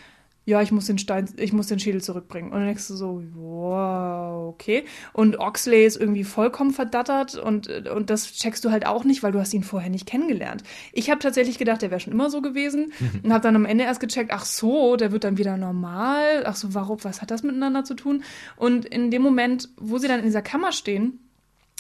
ja, 0.46 0.62
ich 0.62 0.70
muss 0.70 0.86
den 0.86 0.96
Stein, 0.96 1.28
ich 1.38 1.52
muss 1.52 1.66
den 1.66 1.80
Schädel 1.80 2.00
zurückbringen. 2.00 2.52
Und 2.52 2.58
dann 2.58 2.66
denkst 2.66 2.86
du 2.86 2.94
so, 2.94 3.20
wow, 3.34 4.48
okay. 4.48 4.84
Und 5.12 5.40
Oxley 5.40 5.84
ist 5.84 5.96
irgendwie 5.96 6.22
vollkommen 6.22 6.70
verdattert 6.70 7.34
und, 7.34 7.68
und 7.68 8.10
das 8.10 8.32
checkst 8.32 8.64
du 8.64 8.70
halt 8.70 8.86
auch 8.86 9.02
nicht, 9.02 9.24
weil 9.24 9.32
du 9.32 9.40
hast 9.40 9.52
ihn 9.52 9.64
vorher 9.64 9.90
nicht 9.90 10.06
kennengelernt. 10.06 10.62
Ich 10.92 11.10
habe 11.10 11.18
tatsächlich 11.18 11.58
gedacht, 11.58 11.82
der 11.82 11.90
wäre 11.90 11.98
schon 11.98 12.12
immer 12.12 12.30
so 12.30 12.42
gewesen 12.42 12.92
und 13.24 13.32
habe 13.32 13.42
dann 13.42 13.56
am 13.56 13.64
Ende 13.64 13.84
erst 13.84 13.98
gecheckt, 13.98 14.30
ach 14.32 14.44
so, 14.44 14.94
der 14.94 15.10
wird 15.10 15.24
dann 15.24 15.36
wieder 15.36 15.56
normal. 15.56 16.44
Ach 16.46 16.54
so, 16.54 16.74
warum, 16.74 17.02
was 17.02 17.20
hat 17.20 17.32
das 17.32 17.42
miteinander 17.42 17.82
zu 17.82 17.94
tun? 17.94 18.22
Und 18.54 18.84
in 18.84 19.10
dem 19.10 19.22
Moment, 19.22 19.70
wo 19.76 19.98
sie 19.98 20.06
dann 20.06 20.20
in 20.20 20.26
dieser 20.26 20.42
Kammer 20.42 20.70
stehen, 20.70 21.25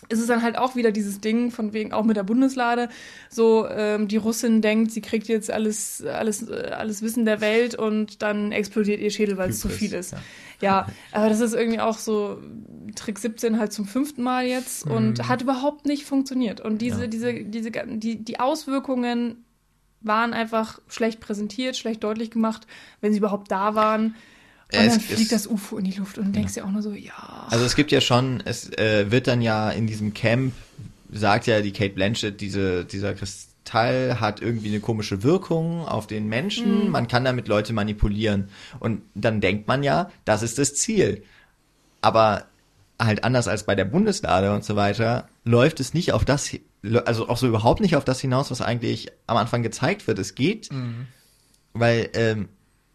ist 0.08 0.20
es 0.20 0.26
dann 0.26 0.42
halt 0.42 0.58
auch 0.58 0.76
wieder 0.76 0.92
dieses 0.92 1.20
Ding 1.20 1.50
von 1.50 1.72
wegen 1.72 1.92
auch 1.92 2.04
mit 2.04 2.16
der 2.16 2.22
Bundeslade 2.22 2.88
so 3.30 3.66
ähm, 3.66 4.08
die 4.08 4.18
Russin 4.18 4.60
denkt 4.60 4.92
sie 4.92 5.00
kriegt 5.00 5.26
jetzt 5.26 5.50
alles 5.50 6.04
alles 6.04 6.48
alles 6.50 7.02
Wissen 7.02 7.24
der 7.24 7.40
Welt 7.40 7.74
und 7.74 8.22
dann 8.22 8.52
explodiert 8.52 9.00
ihr 9.00 9.10
Schädel 9.10 9.38
weil 9.38 9.50
es 9.50 9.60
zu 9.60 9.68
viel 9.68 9.94
ist 9.94 10.12
ja. 10.12 10.18
ja. 10.60 10.86
aber 11.12 11.28
das 11.28 11.40
ist 11.40 11.54
irgendwie 11.54 11.80
auch 11.80 11.98
so 11.98 12.38
Trick 12.94 13.18
17 13.18 13.58
halt 13.58 13.72
zum 13.72 13.86
fünften 13.86 14.22
Mal 14.22 14.46
jetzt 14.46 14.86
und 14.86 15.18
mhm. 15.18 15.28
hat 15.28 15.42
überhaupt 15.42 15.86
nicht 15.86 16.04
funktioniert 16.04 16.60
und 16.60 16.82
diese 16.82 17.02
ja. 17.02 17.06
diese 17.06 17.32
diese 17.44 17.70
die 17.70 18.22
die 18.22 18.38
Auswirkungen 18.38 19.44
waren 20.02 20.34
einfach 20.34 20.78
schlecht 20.88 21.20
präsentiert 21.20 21.76
schlecht 21.76 22.04
deutlich 22.04 22.30
gemacht 22.30 22.66
wenn 23.00 23.12
sie 23.12 23.18
überhaupt 23.18 23.50
da 23.50 23.74
waren 23.74 24.14
und 24.72 24.86
dann 24.86 25.00
fliegt 25.00 25.32
es, 25.32 25.44
das 25.44 25.46
UFO 25.46 25.78
in 25.78 25.84
die 25.84 25.92
Luft 25.92 26.18
und 26.18 26.26
du 26.26 26.32
denkst 26.32 26.56
ja. 26.56 26.62
dir 26.62 26.68
auch 26.68 26.72
nur 26.72 26.82
so, 26.82 26.92
ja. 26.92 27.46
Also 27.50 27.64
es 27.64 27.76
gibt 27.76 27.92
ja 27.92 28.00
schon, 28.00 28.42
es 28.44 28.70
äh, 28.72 29.10
wird 29.10 29.28
dann 29.28 29.40
ja 29.40 29.70
in 29.70 29.86
diesem 29.86 30.12
Camp, 30.12 30.52
sagt 31.10 31.46
ja 31.46 31.60
die 31.60 31.72
Kate 31.72 31.94
Blanchett, 31.94 32.40
diese, 32.40 32.84
dieser 32.84 33.14
Kristall 33.14 34.18
hat 34.18 34.42
irgendwie 34.42 34.68
eine 34.68 34.80
komische 34.80 35.22
Wirkung 35.22 35.86
auf 35.86 36.08
den 36.08 36.26
Menschen, 36.26 36.86
mhm. 36.86 36.90
man 36.90 37.06
kann 37.06 37.24
damit 37.24 37.46
Leute 37.46 37.72
manipulieren. 37.72 38.48
Und 38.80 39.02
dann 39.14 39.40
denkt 39.40 39.68
man 39.68 39.84
ja, 39.84 40.10
das 40.24 40.42
ist 40.42 40.58
das 40.58 40.74
Ziel. 40.74 41.22
Aber 42.00 42.46
halt 42.98 43.22
anders 43.22 43.46
als 43.46 43.64
bei 43.64 43.76
der 43.76 43.84
Bundeslade 43.84 44.52
und 44.52 44.64
so 44.64 44.74
weiter, 44.74 45.28
läuft 45.44 45.78
es 45.78 45.94
nicht 45.94 46.12
auf 46.12 46.24
das, 46.24 46.50
also 47.04 47.28
auch 47.28 47.36
so 47.36 47.46
überhaupt 47.46 47.80
nicht 47.80 47.94
auf 47.94 48.04
das 48.04 48.20
hinaus, 48.20 48.50
was 48.50 48.62
eigentlich 48.62 49.12
am 49.28 49.36
Anfang 49.36 49.62
gezeigt 49.62 50.08
wird. 50.08 50.18
Es 50.18 50.34
geht, 50.34 50.72
mhm. 50.72 51.06
weil 51.72 52.10
ähm, 52.14 52.48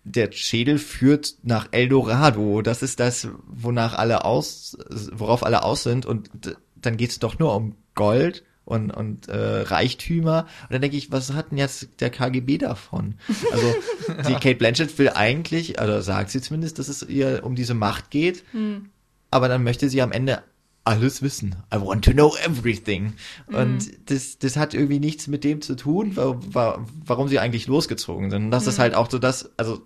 der 0.04 0.32
Schädel 0.32 0.78
führt 0.78 1.36
nach 1.44 1.68
Eldorado. 1.72 2.62
Das 2.62 2.82
ist 2.82 3.00
das, 3.00 3.28
wonach 3.48 3.94
alle 3.94 4.26
aus, 4.26 4.78
worauf 5.12 5.46
alle 5.46 5.64
aus 5.64 5.84
sind. 5.84 6.06
Und 6.06 6.30
dann 6.76 6.98
geht's 6.98 7.20
doch 7.20 7.40
nur 7.40 7.56
um 7.56 7.76
Gold 7.94 8.44
und, 8.66 8.92
und 8.92 9.28
äh, 9.28 9.62
Reichtümer. 9.62 10.48
Und 10.64 10.74
dann 10.74 10.82
denke 10.82 10.98
ich, 10.98 11.12
was 11.12 11.34
hat 11.34 11.52
denn 11.52 11.58
jetzt 11.58 11.90
der 12.00 12.10
KGB 12.10 12.58
davon? 12.58 13.16
Also 13.52 13.76
die 14.28 14.34
Kate 14.34 14.56
Blanchett 14.56 14.98
will 14.98 15.10
eigentlich, 15.10 15.80
also 15.80 16.02
sagt 16.02 16.32
sie 16.32 16.42
zumindest, 16.42 16.80
dass 16.80 16.88
es 16.88 17.04
ihr 17.04 17.42
um 17.44 17.56
diese 17.56 17.74
Macht 17.74 18.10
geht. 18.10 18.44
Hm. 18.52 18.90
Aber 19.30 19.48
dann 19.48 19.64
möchte 19.64 19.90
sie 19.90 20.02
am 20.02 20.12
Ende 20.12 20.44
alles 20.84 21.22
wissen. 21.22 21.56
I 21.74 21.80
want 21.80 22.06
to 22.06 22.12
know 22.12 22.36
everything. 22.44 23.14
Mhm. 23.48 23.56
Und 23.56 24.10
das, 24.10 24.40
das 24.40 24.58
hat 24.58 24.74
irgendwie 24.74 25.00
nichts 25.00 25.28
mit 25.28 25.44
dem 25.44 25.62
zu 25.62 25.76
tun, 25.76 26.16
warum 26.16 27.28
sie 27.28 27.40
eigentlich 27.40 27.68
losgezogen 27.68 28.32
sind. 28.32 28.46
Und 28.46 28.52
das 28.52 28.64
mhm. 28.64 28.70
ist 28.70 28.80
halt 28.80 28.96
auch 28.96 29.10
so 29.10 29.20
das, 29.20 29.52
also 29.58 29.82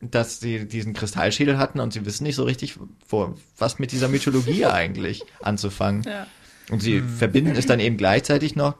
dass 0.00 0.40
sie 0.40 0.66
diesen 0.66 0.92
Kristallschädel 0.92 1.58
hatten 1.58 1.80
und 1.80 1.92
sie 1.92 2.04
wissen 2.06 2.24
nicht 2.24 2.36
so 2.36 2.44
richtig, 2.44 2.78
wo, 3.08 3.34
was 3.56 3.78
mit 3.78 3.92
dieser 3.92 4.08
Mythologie 4.08 4.64
eigentlich 4.66 5.24
anzufangen. 5.40 6.02
Ja. 6.04 6.26
Und 6.70 6.80
sie 6.80 7.00
mhm. 7.00 7.08
verbinden 7.08 7.56
es 7.56 7.66
dann 7.66 7.80
eben 7.80 7.96
gleichzeitig 7.96 8.54
noch, 8.54 8.76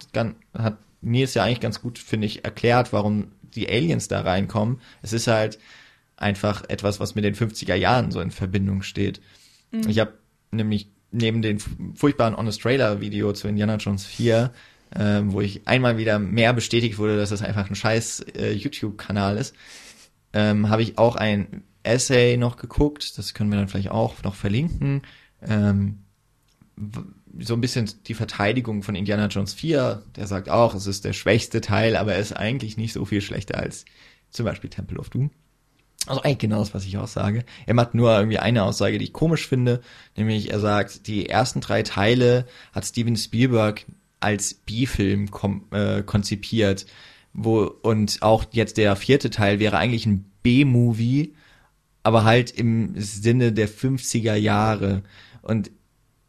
hat 0.55 0.79
Nils 1.01 1.35
ja 1.35 1.45
eigentlich 1.45 1.61
ganz 1.61 1.81
gut, 1.81 1.99
finde 1.99 2.27
ich, 2.27 2.45
erklärt, 2.45 2.93
warum 2.93 3.33
die 3.55 3.69
Aliens 3.69 4.09
da 4.09 4.21
reinkommen. 4.21 4.81
Es 5.03 5.13
ist 5.13 5.27
halt 5.27 5.59
einfach 6.17 6.65
etwas, 6.69 7.01
was 7.01 7.15
mit 7.15 7.25
den 7.25 7.35
50er 7.35 7.75
Jahren 7.75 8.11
so 8.11 8.21
in 8.21 8.31
Verbindung 8.31 8.83
steht. 8.83 9.21
Mhm. 9.71 9.89
Ich 9.89 9.99
habe 9.99 10.15
nämlich 10.51 10.91
neben 11.11 11.43
dem 11.43 11.59
furchtbaren 11.95 12.37
Honest 12.37 12.61
Trailer 12.61 13.01
Video 13.01 13.33
zu 13.33 13.49
Indiana 13.49 13.77
Jones 13.77 14.05
4, 14.05 14.53
äh, 14.95 15.21
wo 15.25 15.41
ich 15.41 15.67
einmal 15.67 15.97
wieder 15.97 16.19
mehr 16.19 16.53
bestätigt 16.53 16.99
wurde, 16.99 17.17
dass 17.17 17.31
das 17.31 17.43
einfach 17.43 17.69
ein 17.69 17.75
scheiß 17.75 18.27
äh, 18.37 18.53
YouTube-Kanal 18.53 19.39
ist, 19.39 19.55
ähm, 20.33 20.69
habe 20.69 20.83
ich 20.83 20.99
auch 20.99 21.17
ein 21.17 21.65
Essay 21.83 22.37
noch 22.37 22.57
geguckt, 22.57 23.17
das 23.17 23.35
können 23.35 23.51
wir 23.51 23.59
dann 23.59 23.69
vielleicht 23.69 23.91
auch 23.91 24.23
noch 24.23 24.35
verlinken. 24.35 25.03
Ähm, 25.43 26.01
so 27.39 27.55
ein 27.55 27.61
bisschen 27.61 27.91
die 28.07 28.15
Verteidigung 28.15 28.83
von 28.83 28.95
Indiana 28.95 29.27
Jones 29.27 29.55
4, 29.55 30.03
der 30.17 30.27
sagt 30.27 30.49
auch, 30.49 30.75
es 30.75 30.87
ist 30.87 31.05
der 31.05 31.13
schwächste 31.13 31.61
Teil, 31.61 31.97
aber 31.97 32.15
er 32.15 32.21
ist 32.21 32.33
eigentlich 32.33 32.77
nicht 32.77 32.93
so 32.93 33.05
viel 33.05 33.21
schlechter 33.21 33.59
als 33.59 33.85
zum 34.31 34.45
Beispiel 34.45 34.71
Temple 34.71 34.99
of 34.99 35.11
Doom. 35.11 35.31
Also 36.07 36.23
eigentlich 36.23 36.39
genau 36.39 36.61
das, 36.61 36.75
was 36.75 36.85
ich 36.85 36.97
auch 36.97 37.09
sage. 37.09 37.45
Er 37.67 37.75
macht 37.75 37.95
nur 37.95 38.17
irgendwie 38.17 38.39
eine 38.39 38.63
Aussage, 38.63 38.99
die 38.99 39.05
ich 39.05 39.13
komisch 39.13 39.47
finde, 39.47 39.81
nämlich 40.17 40.51
er 40.51 40.61
sagt, 40.61 41.07
die 41.07 41.29
ersten 41.29 41.61
drei 41.61 41.83
Teile 41.83 42.47
hat 42.73 42.87
Steven 42.87 43.17
Spielberg 43.17 43.85
als 44.21 44.55
B-Film 44.55 45.29
äh, 45.71 46.03
konzipiert 46.03 46.87
wo, 47.39 47.65
und 47.65 48.19
auch 48.23 48.45
jetzt 48.53 48.77
der 48.77 48.97
vierte 48.97 49.31
Teil 49.31 49.59
wäre 49.61 49.79
eigentlich 49.79 50.07
ein 50.07 50.31
B-Movie, 50.43 51.35
aber 52.03 52.25
halt 52.25 52.51
im 52.51 52.95
Sinne 52.97 53.53
der 53.53 53.69
50er 53.69 54.35
Jahre. 54.35 55.03
Und 55.43 55.71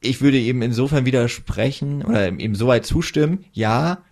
ich 0.01 0.21
würde 0.21 0.39
eben 0.39 0.61
insofern 0.61 1.05
widersprechen 1.05 2.03
oder 2.03 2.27
eben 2.27 2.55
soweit 2.55 2.85
zustimmen, 2.85 3.45
ja, 3.51 4.03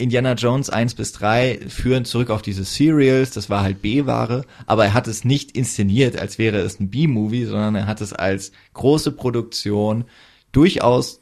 Indiana 0.00 0.34
Jones 0.34 0.70
1 0.70 0.94
bis 0.94 1.10
3 1.12 1.60
führen 1.68 2.04
zurück 2.04 2.30
auf 2.30 2.40
diese 2.40 2.62
Serials, 2.62 3.32
das 3.32 3.50
war 3.50 3.62
halt 3.62 3.82
B-Ware, 3.82 4.44
aber 4.66 4.84
er 4.84 4.94
hat 4.94 5.08
es 5.08 5.24
nicht 5.24 5.52
inszeniert, 5.52 6.16
als 6.16 6.38
wäre 6.38 6.58
es 6.58 6.78
ein 6.78 6.88
B-Movie, 6.88 7.46
sondern 7.46 7.74
er 7.74 7.86
hat 7.86 8.00
es 8.00 8.12
als 8.12 8.52
große 8.74 9.10
Produktion 9.12 10.04
durchaus 10.52 11.20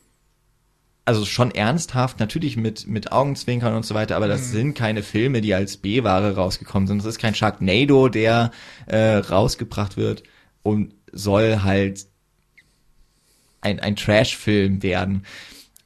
also 1.07 1.25
schon 1.25 1.53
ernsthaft, 1.53 2.19
natürlich 2.19 2.57
mit, 2.57 2.89
mit 2.89 3.13
Augenzwinkern 3.13 3.75
und 3.75 3.87
so 3.87 3.95
weiter, 3.95 4.17
aber 4.17 4.27
das 4.27 4.49
mhm. 4.49 4.53
sind 4.53 4.75
keine 4.75 5.05
Filme, 5.05 5.41
die 5.41 5.55
als 5.55 5.77
B-Ware 5.77 6.35
rausgekommen 6.35 6.89
sind. 6.89 6.99
Das 6.99 7.07
ist 7.07 7.21
kein 7.21 7.35
Sharknado, 7.35 8.09
der 8.09 8.51
äh, 8.87 9.17
rausgebracht 9.19 9.97
wird 9.97 10.25
und 10.65 10.95
soll 11.13 11.63
halt 11.63 12.07
ein, 13.61 13.79
ein 13.79 13.95
Trash-Film 13.95 14.83
werden. 14.83 15.25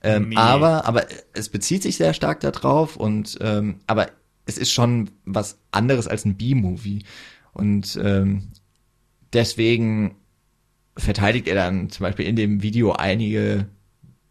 Ähm, 0.03 0.31
nee. 0.31 0.37
Aber, 0.37 0.87
aber 0.87 1.07
es 1.35 1.51
bezieht 1.51 1.83
sich 1.83 1.99
sehr 1.99 2.15
stark 2.15 2.41
darauf 2.41 2.97
und 2.97 3.37
ähm, 3.43 3.81
aber 3.87 4.09
es 4.47 4.57
ist 4.57 4.73
schon 4.73 5.11
was 5.27 5.59
anderes 5.71 6.09
als 6.09 6.25
ein 6.25 6.37
B-Movie. 6.37 7.05
Und 7.53 7.99
ähm, 8.03 8.53
deswegen 9.35 10.17
verteidigt 10.97 11.47
er 11.47 11.57
dann 11.57 11.91
zum 11.91 12.05
Beispiel 12.05 12.27
in 12.27 12.37
dem 12.37 12.63
Video 12.63 12.93
einige 12.93 13.67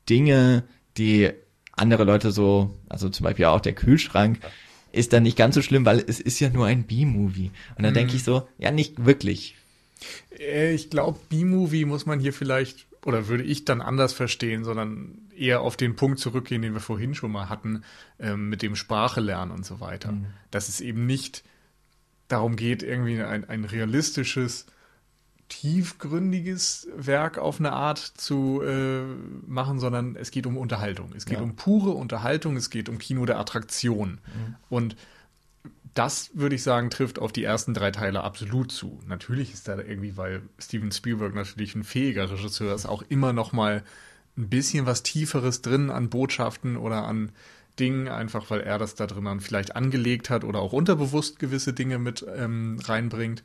Dinge, 0.09 0.63
die 0.99 1.31
andere 1.71 2.03
Leute 2.03 2.31
so, 2.31 2.77
also 2.89 3.09
zum 3.09 3.23
Beispiel 3.23 3.45
auch 3.45 3.61
der 3.61 3.73
Kühlschrank, 3.73 4.39
ist 4.91 5.13
dann 5.13 5.23
nicht 5.23 5.37
ganz 5.37 5.55
so 5.55 5.61
schlimm, 5.61 5.85
weil 5.85 6.03
es 6.05 6.19
ist 6.19 6.39
ja 6.39 6.49
nur 6.49 6.65
ein 6.65 6.83
B-Movie. 6.83 7.51
Und 7.75 7.83
dann 7.83 7.91
mhm. 7.93 7.95
denke 7.95 8.15
ich 8.15 8.23
so, 8.23 8.47
ja, 8.57 8.71
nicht 8.71 9.05
wirklich. 9.05 9.55
Äh, 10.37 10.73
ich 10.73 10.89
glaube, 10.89 11.19
B-Movie 11.29 11.85
muss 11.85 12.05
man 12.05 12.19
hier 12.19 12.33
vielleicht, 12.33 12.87
oder 13.05 13.27
würde 13.27 13.43
ich 13.43 13.65
dann 13.65 13.81
anders 13.81 14.13
verstehen, 14.13 14.63
sondern 14.63 15.19
eher 15.35 15.61
auf 15.61 15.77
den 15.77 15.95
Punkt 15.95 16.19
zurückgehen, 16.19 16.61
den 16.61 16.73
wir 16.73 16.81
vorhin 16.81 17.15
schon 17.15 17.31
mal 17.31 17.49
hatten, 17.49 17.83
ähm, 18.19 18.49
mit 18.49 18.61
dem 18.61 18.75
Sprache 18.75 19.21
lernen 19.21 19.51
und 19.51 19.65
so 19.65 19.79
weiter. 19.79 20.11
Mhm. 20.11 20.25
Dass 20.51 20.69
es 20.69 20.81
eben 20.81 21.05
nicht 21.05 21.43
darum 22.27 22.55
geht, 22.55 22.83
irgendwie 22.83 23.21
ein, 23.21 23.47
ein 23.47 23.65
realistisches, 23.65 24.65
tiefgründiges 25.49 26.87
Werk 26.95 27.37
auf 27.37 27.59
eine 27.59 27.73
Art 27.73 27.99
zu 27.99 28.61
äh, 28.61 29.01
machen, 29.47 29.79
sondern 29.79 30.15
es 30.15 30.31
geht 30.31 30.45
um 30.45 30.57
Unterhaltung. 30.57 31.11
Es 31.15 31.25
geht 31.25 31.37
ja. 31.37 31.43
um 31.43 31.55
pure 31.55 31.91
Unterhaltung, 31.91 32.55
es 32.55 32.69
geht 32.69 32.87
um 32.87 32.97
Kino 32.99 33.25
der 33.25 33.39
Attraktion. 33.39 34.11
Mhm. 34.11 34.55
Und 34.69 34.95
das, 35.95 36.31
würde 36.33 36.55
ich 36.55 36.63
sagen, 36.63 36.89
trifft 36.89 37.19
auf 37.19 37.31
die 37.31 37.43
ersten 37.43 37.73
drei 37.73 37.91
Teile 37.91 38.23
absolut 38.23 38.71
zu. 38.71 38.99
Natürlich 39.07 39.53
ist 39.53 39.67
da 39.67 39.77
irgendwie, 39.77 40.15
weil 40.15 40.43
Steven 40.59 40.91
Spielberg 40.91 41.33
natürlich 41.33 41.75
ein 41.75 41.83
fähiger 41.83 42.29
Regisseur 42.29 42.73
ist, 42.73 42.85
auch 42.85 43.03
immer 43.09 43.33
noch 43.33 43.51
mal 43.51 43.83
ein 44.37 44.49
bisschen 44.49 44.85
was 44.85 45.03
Tieferes 45.03 45.61
drin 45.61 45.89
an 45.89 46.09
Botschaften 46.09 46.77
oder 46.77 47.05
an 47.05 47.31
Dingen, 47.79 48.07
einfach 48.07 48.49
weil 48.49 48.61
er 48.61 48.77
das 48.77 48.95
da 48.95 49.07
drin 49.07 49.25
dann 49.25 49.39
vielleicht 49.39 49.75
angelegt 49.75 50.29
hat 50.29 50.43
oder 50.43 50.59
auch 50.59 50.73
unterbewusst 50.73 51.39
gewisse 51.39 51.73
Dinge 51.73 51.97
mit 51.97 52.25
ähm, 52.35 52.79
reinbringt. 52.83 53.43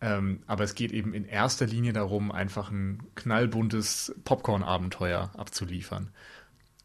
Ähm, 0.00 0.42
aber 0.46 0.64
es 0.64 0.74
geht 0.74 0.92
eben 0.92 1.12
in 1.12 1.26
erster 1.26 1.66
Linie 1.66 1.92
darum, 1.92 2.32
einfach 2.32 2.70
ein 2.70 3.02
knallbuntes 3.14 4.14
Popcorn-Abenteuer 4.24 5.30
abzuliefern. 5.36 6.10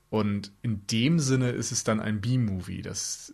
Und 0.10 0.52
in 0.62 0.86
dem 0.88 1.20
Sinne 1.20 1.52
ist 1.52 1.72
es 1.72 1.84
dann 1.84 2.00
ein 2.00 2.22
B-Movie. 2.22 2.82
Das, 2.82 3.34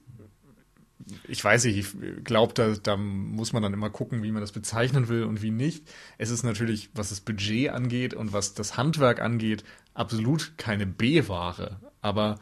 ich 1.27 1.43
weiß 1.43 1.65
nicht, 1.65 1.77
ich 1.77 2.23
glaube, 2.23 2.53
da, 2.53 2.75
da 2.81 2.95
muss 2.95 3.53
man 3.53 3.63
dann 3.63 3.73
immer 3.73 3.89
gucken, 3.89 4.21
wie 4.23 4.31
man 4.31 4.41
das 4.41 4.51
bezeichnen 4.51 5.07
will 5.07 5.23
und 5.23 5.41
wie 5.41 5.51
nicht. 5.51 5.89
Es 6.17 6.29
ist 6.29 6.43
natürlich, 6.43 6.89
was 6.93 7.09
das 7.09 7.21
Budget 7.21 7.69
angeht 7.69 8.13
und 8.13 8.33
was 8.33 8.53
das 8.53 8.77
Handwerk 8.77 9.19
angeht, 9.19 9.63
absolut 9.93 10.53
keine 10.57 10.85
B-Ware. 10.85 11.79
Aber 12.01 12.39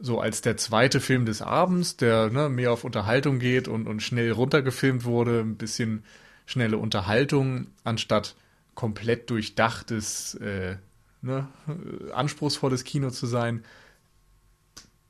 so 0.00 0.18
als 0.18 0.40
der 0.40 0.56
zweite 0.56 1.00
Film 1.00 1.26
des 1.26 1.42
Abends, 1.42 1.98
der 1.98 2.30
ne, 2.30 2.48
mehr 2.48 2.72
auf 2.72 2.84
Unterhaltung 2.84 3.38
geht 3.38 3.68
und, 3.68 3.86
und 3.86 4.02
schnell 4.02 4.32
runtergefilmt 4.32 5.04
wurde, 5.04 5.40
ein 5.40 5.56
bisschen 5.56 6.04
schnelle 6.50 6.78
Unterhaltung 6.78 7.68
anstatt 7.84 8.34
komplett 8.74 9.30
durchdachtes, 9.30 10.34
äh, 10.34 10.76
ne, 11.22 11.46
anspruchsvolles 12.12 12.82
Kino 12.84 13.10
zu 13.10 13.26
sein. 13.26 13.64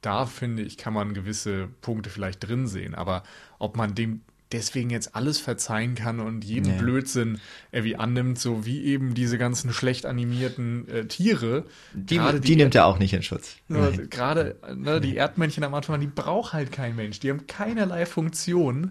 Da 0.02 0.26
finde 0.26 0.62
ich, 0.62 0.76
kann 0.76 0.92
man 0.92 1.14
gewisse 1.14 1.68
Punkte 1.80 2.10
vielleicht 2.10 2.46
drin 2.46 2.66
sehen. 2.66 2.94
Aber 2.94 3.22
ob 3.58 3.76
man 3.76 3.94
dem 3.94 4.20
deswegen 4.52 4.90
jetzt 4.90 5.14
alles 5.14 5.38
verzeihen 5.38 5.94
kann 5.94 6.20
und 6.20 6.44
jeden 6.44 6.72
Nee. 6.72 6.78
Blödsinn 6.78 7.40
irgendwie 7.72 7.96
annimmt, 7.96 8.38
so 8.38 8.66
wie 8.66 8.82
eben 8.82 9.14
diese 9.14 9.38
ganzen 9.38 9.72
schlecht 9.72 10.06
animierten 10.06 10.88
äh, 10.88 11.06
Tiere. 11.06 11.64
Die, 11.94 12.16
Gerade 12.16 12.40
die, 12.40 12.56
nimmt 12.56 12.74
er 12.74 12.86
auch 12.86 12.98
nicht 12.98 13.12
in 13.12 13.22
Schutz. 13.22 13.56
gerade 13.68 14.56
ne, 14.74 15.00
die 15.00 15.16
Erdmännchen 15.16 15.64
am 15.64 15.74
Anfang, 15.74 16.00
die 16.00 16.06
braucht 16.06 16.52
halt 16.52 16.72
kein 16.72 16.96
Mensch. 16.96 17.20
Die 17.20 17.30
haben 17.30 17.46
keinerlei 17.46 18.04
Funktion. 18.04 18.90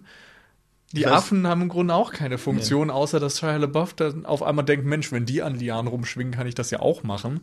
Die 0.93 1.01
Ich 1.01 1.07
weiß- 1.07 1.11
Affen 1.11 1.47
haben 1.47 1.61
im 1.63 1.69
Grunde 1.69 1.93
auch 1.93 2.11
keine 2.11 2.37
Funktion, 2.37 2.89
außer 2.89 3.19
dass 3.19 3.39
Shia 3.39 3.57
LaBeouf 3.57 3.93
dann 3.93 4.25
auf 4.25 4.41
einmal 4.41 4.65
denkt, 4.65 4.85
Mensch, 4.85 5.11
wenn 5.11 5.25
die 5.25 5.41
an 5.43 5.55
Lianen 5.55 5.87
rumschwingen, 5.87 6.33
kann 6.33 6.47
ich 6.47 6.55
das 6.55 6.71
ja 6.71 6.79
auch 6.79 7.03
machen. 7.03 7.41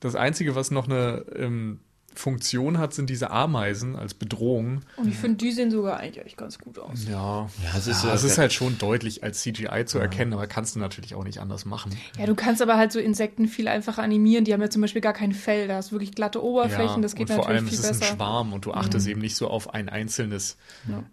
Das 0.00 0.14
Einzige, 0.16 0.54
was 0.54 0.70
noch 0.70 0.86
eine 0.88 1.24
ähm, 1.36 1.80
Funktion 2.18 2.78
hat, 2.78 2.94
sind 2.94 3.10
diese 3.10 3.30
Ameisen 3.30 3.94
als 3.96 4.14
Bedrohung. 4.14 4.80
Und 4.96 5.08
ich 5.08 5.16
finde, 5.16 5.36
die 5.36 5.52
sehen 5.52 5.70
sogar 5.70 5.98
eigentlich 5.98 6.24
echt 6.24 6.36
ganz 6.36 6.58
gut 6.58 6.78
aus. 6.78 7.04
Ja, 7.08 7.48
Ja, 7.62 7.78
es 7.78 7.86
ist 7.86 8.04
ja, 8.04 8.14
es 8.14 8.24
ist 8.24 8.38
halt 8.38 8.52
schon 8.52 8.78
deutlich 8.78 9.22
als 9.22 9.42
CGI 9.42 9.84
zu 9.86 9.98
erkennen, 9.98 10.32
aber 10.32 10.46
kannst 10.46 10.74
du 10.74 10.80
natürlich 10.80 11.14
auch 11.14 11.24
nicht 11.24 11.38
anders 11.40 11.64
machen. 11.64 11.92
Ja, 12.18 12.26
du 12.26 12.34
kannst 12.34 12.62
aber 12.62 12.76
halt 12.76 12.90
so 12.92 12.98
Insekten 12.98 13.48
viel 13.48 13.68
einfacher 13.68 14.02
animieren. 14.02 14.44
Die 14.44 14.52
haben 14.52 14.60
ja 14.62 14.70
zum 14.70 14.82
Beispiel 14.82 15.02
gar 15.02 15.12
kein 15.12 15.32
Fell. 15.32 15.68
Da 15.68 15.76
hast 15.76 15.90
du 15.90 15.96
wirklich 15.96 16.12
glatte 16.12 16.42
Oberflächen. 16.42 17.02
das 17.02 17.14
geht 17.14 17.28
und 17.30 17.36
vor 17.36 17.44
natürlich 17.44 17.56
allem 17.58 17.68
viel 17.68 17.78
es 17.78 17.84
ist 17.84 18.00
besser. 18.00 18.12
ein 18.12 18.16
Schwarm 18.16 18.52
und 18.52 18.64
du 18.64 18.72
achtest 18.72 19.06
eben 19.06 19.20
nicht 19.20 19.36
so 19.36 19.48
auf 19.48 19.74
ein 19.74 19.88
einzelnes 19.88 20.56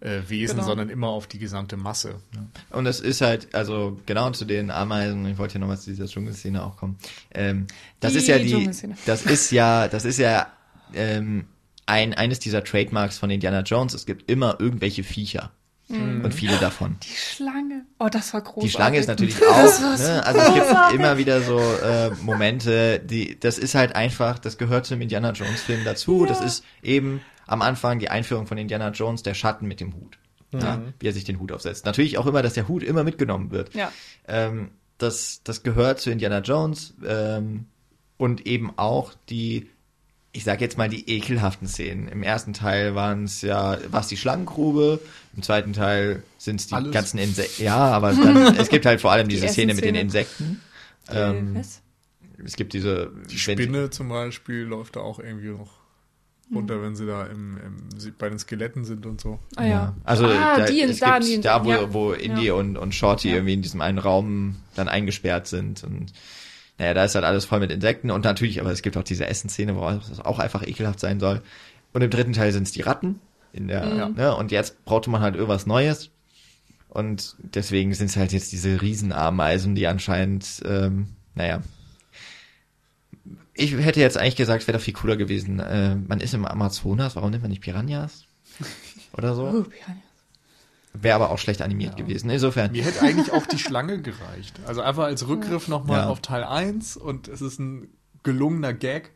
äh, 0.00 0.20
Wesen, 0.28 0.56
Genau. 0.56 0.66
sondern 0.68 0.88
immer 0.88 1.08
auf 1.08 1.26
die 1.26 1.38
gesamte 1.38 1.76
Masse. 1.76 2.16
Und 2.70 2.86
es 2.86 3.00
ist 3.00 3.20
halt, 3.20 3.54
also 3.54 3.98
genau 4.06 4.30
zu 4.30 4.44
den 4.44 4.70
Ameisen, 4.70 5.26
ich 5.26 5.38
wollte 5.38 5.54
ja 5.54 5.60
noch 5.60 5.68
mal 5.68 5.78
zu 5.78 5.90
dieser 5.90 6.06
Dschungelszene 6.06 6.62
auch 6.64 6.76
kommen. 6.76 6.96
Ähm, 7.32 7.66
das 8.00 8.12
Die 8.12 8.18
ist 8.18 8.28
ja 8.28 8.38
die, 8.38 8.70
das 9.06 9.22
ist 9.26 9.50
ja, 9.50 9.88
das 9.88 10.04
ist 10.04 10.18
ja 10.18 10.46
ähm, 10.94 11.46
ein, 11.86 12.14
eines 12.14 12.38
dieser 12.38 12.64
Trademarks 12.64 13.18
von 13.18 13.30
Indiana 13.30 13.60
Jones. 13.60 13.94
Es 13.94 14.06
gibt 14.06 14.30
immer 14.30 14.56
irgendwelche 14.58 15.04
Viecher. 15.04 15.52
Und 15.88 16.32
viele 16.32 16.56
davon. 16.56 16.96
Die 17.02 17.14
Schlange. 17.14 17.84
Oh, 17.98 18.08
das 18.10 18.32
war 18.32 18.40
großartig. 18.40 18.62
Die 18.64 18.70
Schlange 18.70 18.98
ist 18.98 19.06
natürlich 19.06 19.36
auch, 19.46 19.80
ne? 19.98 20.22
also 20.24 20.40
es 20.40 20.54
gibt 20.54 20.94
immer 20.94 21.18
wieder 21.18 21.42
so 21.42 21.60
äh, 21.60 22.10
Momente, 22.22 23.00
die, 23.00 23.38
das 23.38 23.58
ist 23.58 23.74
halt 23.74 23.94
einfach, 23.94 24.38
das 24.38 24.56
gehört 24.56 24.86
zum 24.86 25.02
Indiana 25.02 25.32
Jones 25.32 25.60
Film 25.60 25.84
dazu. 25.84 26.24
Das 26.24 26.40
ist 26.40 26.64
eben 26.82 27.20
am 27.46 27.60
Anfang 27.60 27.98
die 27.98 28.08
Einführung 28.08 28.46
von 28.46 28.56
Indiana 28.56 28.90
Jones, 28.90 29.22
der 29.22 29.34
Schatten 29.34 29.66
mit 29.68 29.80
dem 29.80 29.94
Hut. 29.94 30.18
Ja, 30.52 30.80
wie 31.00 31.08
er 31.08 31.12
sich 31.12 31.24
den 31.24 31.40
Hut 31.40 31.50
aufsetzt. 31.50 31.84
Natürlich 31.84 32.16
auch 32.16 32.26
immer, 32.26 32.40
dass 32.40 32.54
der 32.54 32.68
Hut 32.68 32.84
immer 32.84 33.02
mitgenommen 33.02 33.50
wird. 33.50 33.74
Ja. 33.74 33.92
Ähm, 34.28 34.70
das, 34.98 35.40
das 35.42 35.64
gehört 35.64 35.98
zu 35.98 36.12
Indiana 36.12 36.38
Jones 36.38 36.94
ähm, 37.04 37.66
und 38.18 38.46
eben 38.46 38.72
auch 38.78 39.12
die, 39.28 39.68
ich 40.36 40.42
sag 40.44 40.60
jetzt 40.60 40.76
mal 40.76 40.88
die 40.88 41.08
ekelhaften 41.08 41.68
Szenen. 41.68 42.08
Im 42.08 42.22
ersten 42.24 42.52
Teil 42.52 42.94
waren 42.96 43.24
es 43.24 43.40
ja, 43.40 43.78
war 43.90 44.00
es 44.00 44.08
die 44.08 44.16
Schlangengrube, 44.16 44.98
im 45.36 45.42
zweiten 45.42 45.72
Teil 45.72 46.22
sind 46.38 46.60
es 46.60 46.66
die 46.66 46.74
Alles. 46.74 46.92
ganzen 46.92 47.18
Insekten. 47.18 47.62
Ja, 47.62 47.76
aber 47.78 48.12
dann, 48.12 48.56
es 48.56 48.68
gibt 48.68 48.84
halt 48.84 49.00
vor 49.00 49.12
allem 49.12 49.28
diese 49.28 49.46
Die 49.46 49.52
Szene 49.52 49.74
mit 49.74 49.84
den. 49.84 49.94
Insekten. 49.94 50.60
Äh, 51.08 51.30
Ähm, 51.30 51.54
was? 51.54 51.80
es 52.44 52.56
gibt 52.56 52.72
diese 52.72 53.12
Die 53.30 53.38
Spinne 53.38 53.90
zum 53.90 54.08
Beispiel 54.08 54.62
läuft 54.62 54.96
da 54.96 55.00
auch 55.00 55.20
irgendwie 55.20 55.48
noch 55.50 55.70
runter, 56.52 56.82
wenn 56.82 56.96
sie 56.96 57.06
da 57.06 57.26
im, 57.26 57.56
im, 57.58 58.12
bei 58.18 58.28
den 58.28 58.38
Skeletten 58.38 58.84
sind 58.84 59.06
und 59.06 59.20
so. 59.20 59.38
Ah 59.56 59.64
ja. 59.64 59.94
Also 60.04 60.26
ah, 60.26 60.58
da, 60.58 60.66
die 60.66 60.80
in, 60.80 60.90
es 60.90 60.98
da, 60.98 61.14
gibt 61.18 61.28
die 61.28 61.34
in, 61.34 61.42
da 61.42 61.64
wo, 61.64 61.70
ja. 61.70 61.92
wo 61.94 62.12
Indy 62.12 62.46
Ja. 62.46 62.54
und, 62.54 62.76
und 62.76 62.94
Shorty 62.94 63.28
Ja. 63.28 63.34
irgendwie 63.36 63.54
in 63.54 63.62
diesem 63.62 63.80
einen 63.80 63.98
Raum 63.98 64.56
dann 64.74 64.88
eingesperrt 64.88 65.46
sind 65.46 65.84
und 65.84 66.12
naja, 66.78 66.94
da 66.94 67.04
ist 67.04 67.14
halt 67.14 67.24
alles 67.24 67.44
voll 67.44 67.60
mit 67.60 67.70
Insekten 67.70 68.10
und 68.10 68.24
natürlich, 68.24 68.60
aber 68.60 68.70
es 68.70 68.82
gibt 68.82 68.96
auch 68.96 69.04
diese 69.04 69.26
Essenszene, 69.26 69.76
wo 69.76 69.88
es 69.88 70.20
auch 70.20 70.38
einfach 70.38 70.66
ekelhaft 70.66 71.00
sein 71.00 71.20
soll. 71.20 71.42
Und 71.92 72.02
im 72.02 72.10
dritten 72.10 72.32
Teil 72.32 72.52
sind 72.52 72.64
es 72.64 72.72
die 72.72 72.82
Ratten 72.82 73.20
in 73.52 73.68
der, 73.68 73.84
Mhm. 74.08 74.14
ne, 74.16 74.34
und 74.34 74.50
jetzt 74.50 74.84
brauchte 74.84 75.10
man 75.10 75.20
halt 75.22 75.36
irgendwas 75.36 75.66
Neues. 75.66 76.10
Und 76.88 77.36
deswegen 77.38 77.92
sind 77.94 78.06
es 78.10 78.16
halt 78.16 78.32
jetzt 78.32 78.52
diese 78.52 78.80
Riesenameisen, 78.82 79.74
die 79.74 79.86
anscheinend, 79.86 80.62
ähm, 80.64 81.08
naja. 81.34 81.62
Ich 83.54 83.72
hätte 83.72 84.00
jetzt 84.00 84.16
eigentlich 84.18 84.36
gesagt, 84.36 84.62
es 84.62 84.68
wäre 84.68 84.78
doch 84.78 84.84
viel 84.84 84.94
cooler 84.94 85.16
gewesen. 85.16 85.60
Äh, 85.60 85.94
man 85.96 86.20
ist 86.20 86.34
im 86.34 86.44
Amazonas, 86.44 87.14
warum 87.16 87.30
nimmt 87.30 87.42
man 87.42 87.50
nicht 87.50 87.62
Piranhas? 87.62 88.24
Oder 89.16 89.34
so? 89.34 89.44
Oh, 89.44 89.62
Piranhas. 89.62 90.02
Wäre 90.96 91.16
aber 91.16 91.30
auch 91.30 91.38
schlecht 91.38 91.60
animiert 91.60 91.96
gewesen. 91.96 92.30
Insofern. 92.30 92.70
Mir 92.72 92.84
hätte 92.84 93.02
eigentlich 93.02 93.32
auch 93.32 93.46
die 93.46 93.58
Schlange 93.58 94.00
gereicht. 94.00 94.54
Also 94.66 94.80
einfach 94.80 95.04
als 95.04 95.26
Rückgriff 95.26 95.66
nochmal 95.68 95.98
Ja. 96.02 96.08
auf 96.08 96.20
Teil 96.20 96.44
1 96.44 96.96
und 96.96 97.26
es 97.28 97.42
ist 97.42 97.58
ein 97.58 97.88
gelungener 98.22 98.72
Gag. 98.72 99.10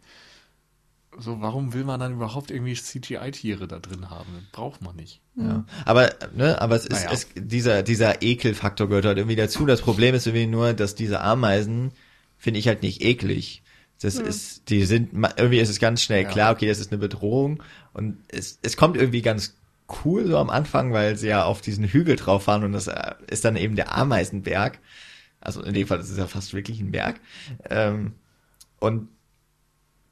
So, 1.21 1.41
warum 1.41 1.73
will 1.73 1.85
man 1.85 1.99
dann 1.99 2.13
überhaupt 2.13 2.51
irgendwie 2.51 2.75
CGI-Tiere 2.75 3.67
da 3.67 3.79
drin 3.79 4.11
haben? 4.11 4.27
Das 4.35 4.45
braucht 4.53 4.83
man 4.83 4.95
nicht. 4.97 5.21
Ja. 5.37 5.65
Aber, 5.85 6.11
ne, 6.35 6.61
aber 6.61 6.77
es 6.77 6.85
ist, 6.85 7.05
Naja. 7.05 7.11
es, 7.13 7.29
dieser, 7.35 7.83
dieser 7.83 8.23
Ekelfaktor 8.23 8.89
gehört 8.89 9.05
halt 9.07 9.19
irgendwie 9.19 9.35
dazu. 9.37 9.65
Das 9.67 9.81
Problem 9.81 10.15
ist 10.15 10.27
irgendwie 10.27 10.47
nur, 10.47 10.75
dass 10.75 10.95
diese 10.95 11.21
Ameisen 11.21 11.93
finde 12.37 12.61
ich 12.61 12.69
halt 12.69 12.83
nicht 12.83 13.03
eklig. 13.03 13.63
Das 14.01 14.15
ist, 14.15 14.69
die 14.71 14.85
sind, 14.85 15.11
irgendwie 15.37 15.59
ist 15.59 15.71
es 15.71 15.81
ganz 15.81 16.03
schnell 16.03 16.23
Ja. 16.23 16.29
klar, 16.29 16.53
okay, 16.55 16.69
das 16.69 16.79
ist 16.79 16.93
eine 16.93 16.99
Bedrohung. 16.99 17.63
Und 17.93 18.19
es, 18.29 18.59
es 18.63 18.77
kommt 18.77 18.97
irgendwie 18.97 19.23
ganz 19.23 19.57
cool 20.05 20.27
so 20.27 20.37
am 20.39 20.51
Anfang, 20.51 20.93
weil 20.93 21.17
sie 21.17 21.29
ja 21.29 21.45
auf 21.45 21.61
diesen 21.61 21.85
Hügel 21.85 22.17
drauf 22.17 22.45
fahren 22.45 22.65
und 22.65 22.73
das 22.73 22.87
äh, 22.89 23.15
ist 23.31 23.45
dann 23.45 23.57
eben 23.57 23.77
der 23.77 23.97
Ameisenberg. 23.97 24.79
Also 25.41 25.63
in 25.63 25.73
dem 25.75 25.87
Fall 25.87 26.01
ist 26.01 26.11
es 26.11 26.19
ja 26.19 26.27
fast 26.27 26.53
wirklich 26.55 26.81
ein 26.81 26.91
Berg. 26.91 27.21
Ähm, 27.71 28.13
und 28.81 29.09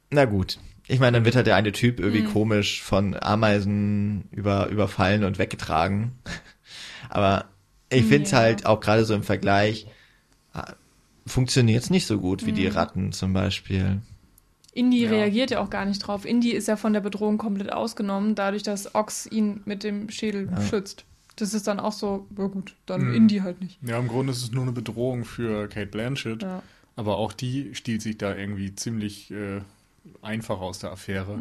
na 0.09 0.25
gut. 0.25 0.59
Ich 0.87 0.99
meine, 1.01 1.17
dann 1.17 1.25
wird 1.25 1.35
halt 1.35 1.47
der 1.47 1.57
eine 1.57 1.73
Typ 1.73 1.99
irgendwie 1.99 2.23
komisch 2.23 2.81
von 2.81 3.13
Ameisen 3.21 4.29
über, 4.31 4.67
überfallen 4.67 5.25
und 5.25 5.37
weggetragen. 5.37 6.13
Aber 7.09 7.45
ich 7.89 8.05
find's 8.05 8.31
Ja. 8.31 8.37
halt 8.39 8.65
auch 8.65 8.79
gerade 8.79 9.03
so 9.03 9.13
im 9.13 9.23
Vergleich, 9.23 9.87
funktioniert's 11.25 11.89
nicht 11.89 12.05
so 12.07 12.19
gut 12.19 12.45
wie 12.45 12.53
die 12.53 12.67
Ratten 12.67 13.11
zum 13.11 13.33
Beispiel. 13.33 14.01
Indy 14.77 15.03
Ja. 15.03 15.09
reagiert 15.09 15.51
ja 15.51 15.59
auch 15.59 15.69
gar 15.69 15.85
nicht 15.85 15.99
drauf. 15.99 16.23
Indy 16.25 16.51
ist 16.51 16.67
ja 16.67 16.75
von 16.75 16.93
der 16.93 17.01
Bedrohung 17.01 17.37
komplett 17.37 17.71
ausgenommen, 17.73 18.35
dadurch, 18.35 18.63
dass 18.63 18.93
Ox 18.95 19.25
ihn 19.25 19.61
mit 19.65 19.83
dem 19.83 20.09
Schädel 20.09 20.49
schützt. 20.69 21.03
Das 21.35 21.53
ist 21.53 21.67
dann 21.67 21.79
auch 21.79 21.91
so, 21.91 22.27
ja 22.37 22.45
gut, 22.47 22.75
dann 22.85 23.09
Mhm. 23.09 23.13
Indy 23.15 23.37
halt 23.39 23.61
nicht. 23.61 23.77
Ja, 23.83 23.99
im 23.99 24.07
Grunde 24.07 24.31
ist 24.31 24.41
es 24.43 24.51
nur 24.51 24.63
eine 24.63 24.71
Bedrohung 24.71 25.25
für 25.25 25.67
Kate 25.67 25.87
Blanchett. 25.87 26.41
Ja. 26.43 26.63
Aber 26.95 27.17
auch 27.17 27.31
die 27.33 27.75
stiehlt 27.75 28.01
sich 28.01 28.17
da 28.17 28.35
irgendwie 28.35 28.73
ziemlich 28.73 29.29
äh, 29.31 29.61
einfach 30.21 30.59
aus 30.61 30.79
der 30.79 30.91
Affäre. 30.91 31.33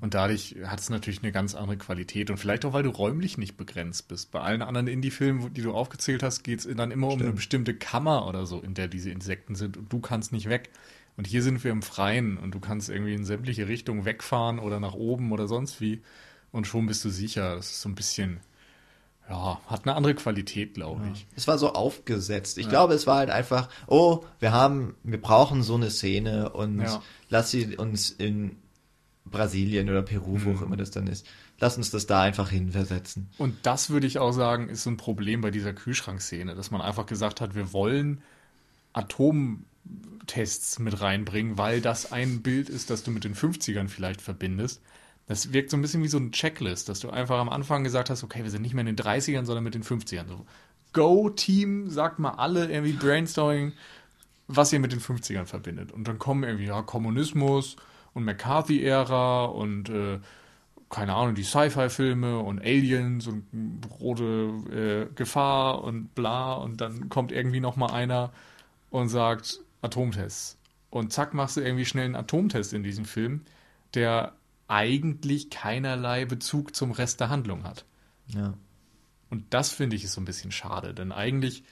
Und 0.00 0.14
dadurch 0.14 0.56
hat 0.66 0.80
es 0.80 0.90
natürlich 0.90 1.22
eine 1.22 1.32
ganz 1.32 1.54
andere 1.54 1.76
Qualität. 1.78 2.28
Und 2.28 2.38
vielleicht 2.38 2.64
auch, 2.64 2.72
weil 2.72 2.82
du 2.82 2.90
räumlich 2.90 3.38
nicht 3.38 3.56
begrenzt 3.56 4.08
bist. 4.08 4.30
Bei 4.32 4.40
allen 4.40 4.62
anderen 4.62 4.88
Indie-Filmen, 4.88 5.54
die 5.54 5.62
du 5.62 5.72
aufgezählt 5.72 6.22
hast, 6.22 6.42
geht 6.42 6.58
es 6.58 6.68
dann 6.76 6.90
immer 6.90 7.08
um 7.08 7.20
eine 7.20 7.32
bestimmte 7.32 7.72
Kammer 7.72 8.26
oder 8.26 8.46
so, 8.46 8.60
in 8.60 8.74
der 8.74 8.88
diese 8.88 9.10
Insekten 9.10 9.54
sind. 9.54 9.76
Und 9.76 9.92
du 9.92 10.00
kannst 10.00 10.32
nicht 10.32 10.48
weg. 10.48 10.70
Und 11.20 11.26
hier 11.26 11.42
sind 11.42 11.62
wir 11.64 11.70
im 11.70 11.82
Freien 11.82 12.38
und 12.38 12.54
du 12.54 12.60
kannst 12.60 12.88
irgendwie 12.88 13.12
in 13.12 13.26
sämtliche 13.26 13.68
Richtungen 13.68 14.06
wegfahren 14.06 14.58
oder 14.58 14.80
nach 14.80 14.94
oben 14.94 15.32
oder 15.32 15.48
sonst 15.48 15.78
wie. 15.78 16.00
Und 16.50 16.66
schon 16.66 16.86
bist 16.86 17.04
du 17.04 17.10
sicher. 17.10 17.56
Das 17.56 17.66
ist 17.72 17.82
so 17.82 17.90
ein 17.90 17.94
bisschen, 17.94 18.40
ja, 19.28 19.60
hat 19.66 19.84
eine 19.84 19.96
andere 19.96 20.14
Qualität, 20.14 20.72
glaube 20.72 21.02
ich. 21.12 21.26
Es 21.36 21.46
war 21.46 21.58
so 21.58 21.74
aufgesetzt. 21.74 22.56
Ich 22.56 22.70
glaube, 22.70 22.94
es 22.94 23.06
war 23.06 23.18
halt 23.18 23.28
einfach, 23.28 23.68
oh, 23.86 24.24
wir 24.38 24.52
haben, 24.52 24.94
wir 25.02 25.20
brauchen 25.20 25.62
so 25.62 25.74
eine 25.74 25.90
Szene 25.90 26.48
und 26.54 26.80
Ja. 26.80 27.02
lass 27.28 27.50
sie 27.50 27.76
uns 27.76 28.08
in 28.08 28.56
Brasilien 29.26 29.90
oder 29.90 30.00
Peru, 30.00 30.40
wo 30.42 30.48
Mhm. 30.48 30.56
auch 30.56 30.62
immer 30.62 30.78
das 30.78 30.90
dann 30.90 31.06
ist, 31.06 31.26
lass 31.58 31.76
uns 31.76 31.90
das 31.90 32.06
da 32.06 32.22
einfach 32.22 32.48
hinversetzen. 32.48 33.28
Und 33.36 33.56
das 33.64 33.90
würde 33.90 34.06
ich 34.06 34.18
auch 34.18 34.32
sagen, 34.32 34.70
ist 34.70 34.84
so 34.84 34.90
ein 34.90 34.96
Problem 34.96 35.42
bei 35.42 35.50
dieser 35.50 35.74
Kühlschrankszene, 35.74 36.54
dass 36.54 36.70
man 36.70 36.80
einfach 36.80 37.04
gesagt 37.04 37.42
hat, 37.42 37.54
wir 37.54 37.74
wollen 37.74 38.22
Atomtests 40.30 40.78
mit 40.78 41.00
reinbringen, 41.00 41.58
weil 41.58 41.80
das 41.80 42.12
ein 42.12 42.42
Bild 42.42 42.68
ist, 42.68 42.90
das 42.90 43.02
du 43.02 43.10
mit 43.10 43.24
den 43.24 43.34
50ern 43.34 43.88
vielleicht 43.88 44.20
verbindest. 44.20 44.80
Das 45.26 45.52
wirkt 45.52 45.70
so 45.70 45.76
ein 45.76 45.82
bisschen 45.82 46.02
wie 46.02 46.08
so 46.08 46.18
ein 46.18 46.32
Checklist, 46.32 46.88
dass 46.88 47.00
du 47.00 47.10
einfach 47.10 47.38
am 47.38 47.48
Anfang 47.48 47.84
gesagt 47.84 48.10
hast, 48.10 48.24
okay, 48.24 48.42
wir 48.42 48.50
sind 48.50 48.62
nicht 48.62 48.74
mehr 48.74 48.86
in 48.86 48.94
den 48.94 49.04
30ern, 49.04 49.44
sondern 49.44 49.64
mit 49.64 49.74
den 49.74 49.84
50ern. 49.84 50.26
So, 50.26 50.46
Go, 50.92 51.30
Team, 51.30 51.88
sagt 51.88 52.18
mal 52.18 52.32
alle 52.32 52.70
irgendwie 52.70 52.92
Brainstorming, 52.92 53.72
was 54.48 54.72
ihr 54.72 54.80
mit 54.80 54.92
den 54.92 55.00
50ern 55.00 55.46
verbindet. 55.46 55.92
Und 55.92 56.08
dann 56.08 56.18
kommen 56.18 56.42
irgendwie, 56.42 56.66
ja, 56.66 56.82
Kommunismus 56.82 57.76
und 58.12 58.24
McCarthy-Ära 58.24 59.44
und 59.44 59.88
äh, 59.88 60.18
keine 60.88 61.14
Ahnung, 61.14 61.36
die 61.36 61.44
Sci-Fi-Filme 61.44 62.40
und 62.40 62.60
Aliens 62.60 63.28
und 63.28 63.44
rote 64.00 65.08
äh, 65.12 65.14
Gefahr 65.14 65.84
und 65.84 66.16
bla 66.16 66.54
und 66.54 66.80
dann 66.80 67.08
kommt 67.08 67.30
irgendwie 67.30 67.60
noch 67.60 67.76
mal 67.76 67.92
einer 67.92 68.32
und 68.90 69.08
sagt 69.08 69.60
Atomtests. 69.82 70.58
Und 70.90 71.12
zack, 71.12 71.34
machst 71.34 71.56
du 71.56 71.60
irgendwie 71.60 71.84
schnell 71.84 72.06
einen 72.06 72.16
Atomtest 72.16 72.72
in 72.72 72.82
diesem 72.82 73.04
Film, 73.04 73.42
der 73.94 74.34
eigentlich 74.68 75.50
keinerlei 75.50 76.24
Bezug 76.24 76.74
zum 76.74 76.90
Rest 76.90 77.20
der 77.20 77.28
Handlung 77.28 77.64
hat. 77.64 77.84
Ja. 78.28 78.54
Und 79.30 79.44
das 79.50 79.70
finde 79.70 79.96
ich 79.96 80.04
ist 80.04 80.12
so 80.12 80.20
ein 80.20 80.24
bisschen 80.24 80.52
schade, 80.52 80.94
denn 80.94 81.12
eigentlich 81.12 81.64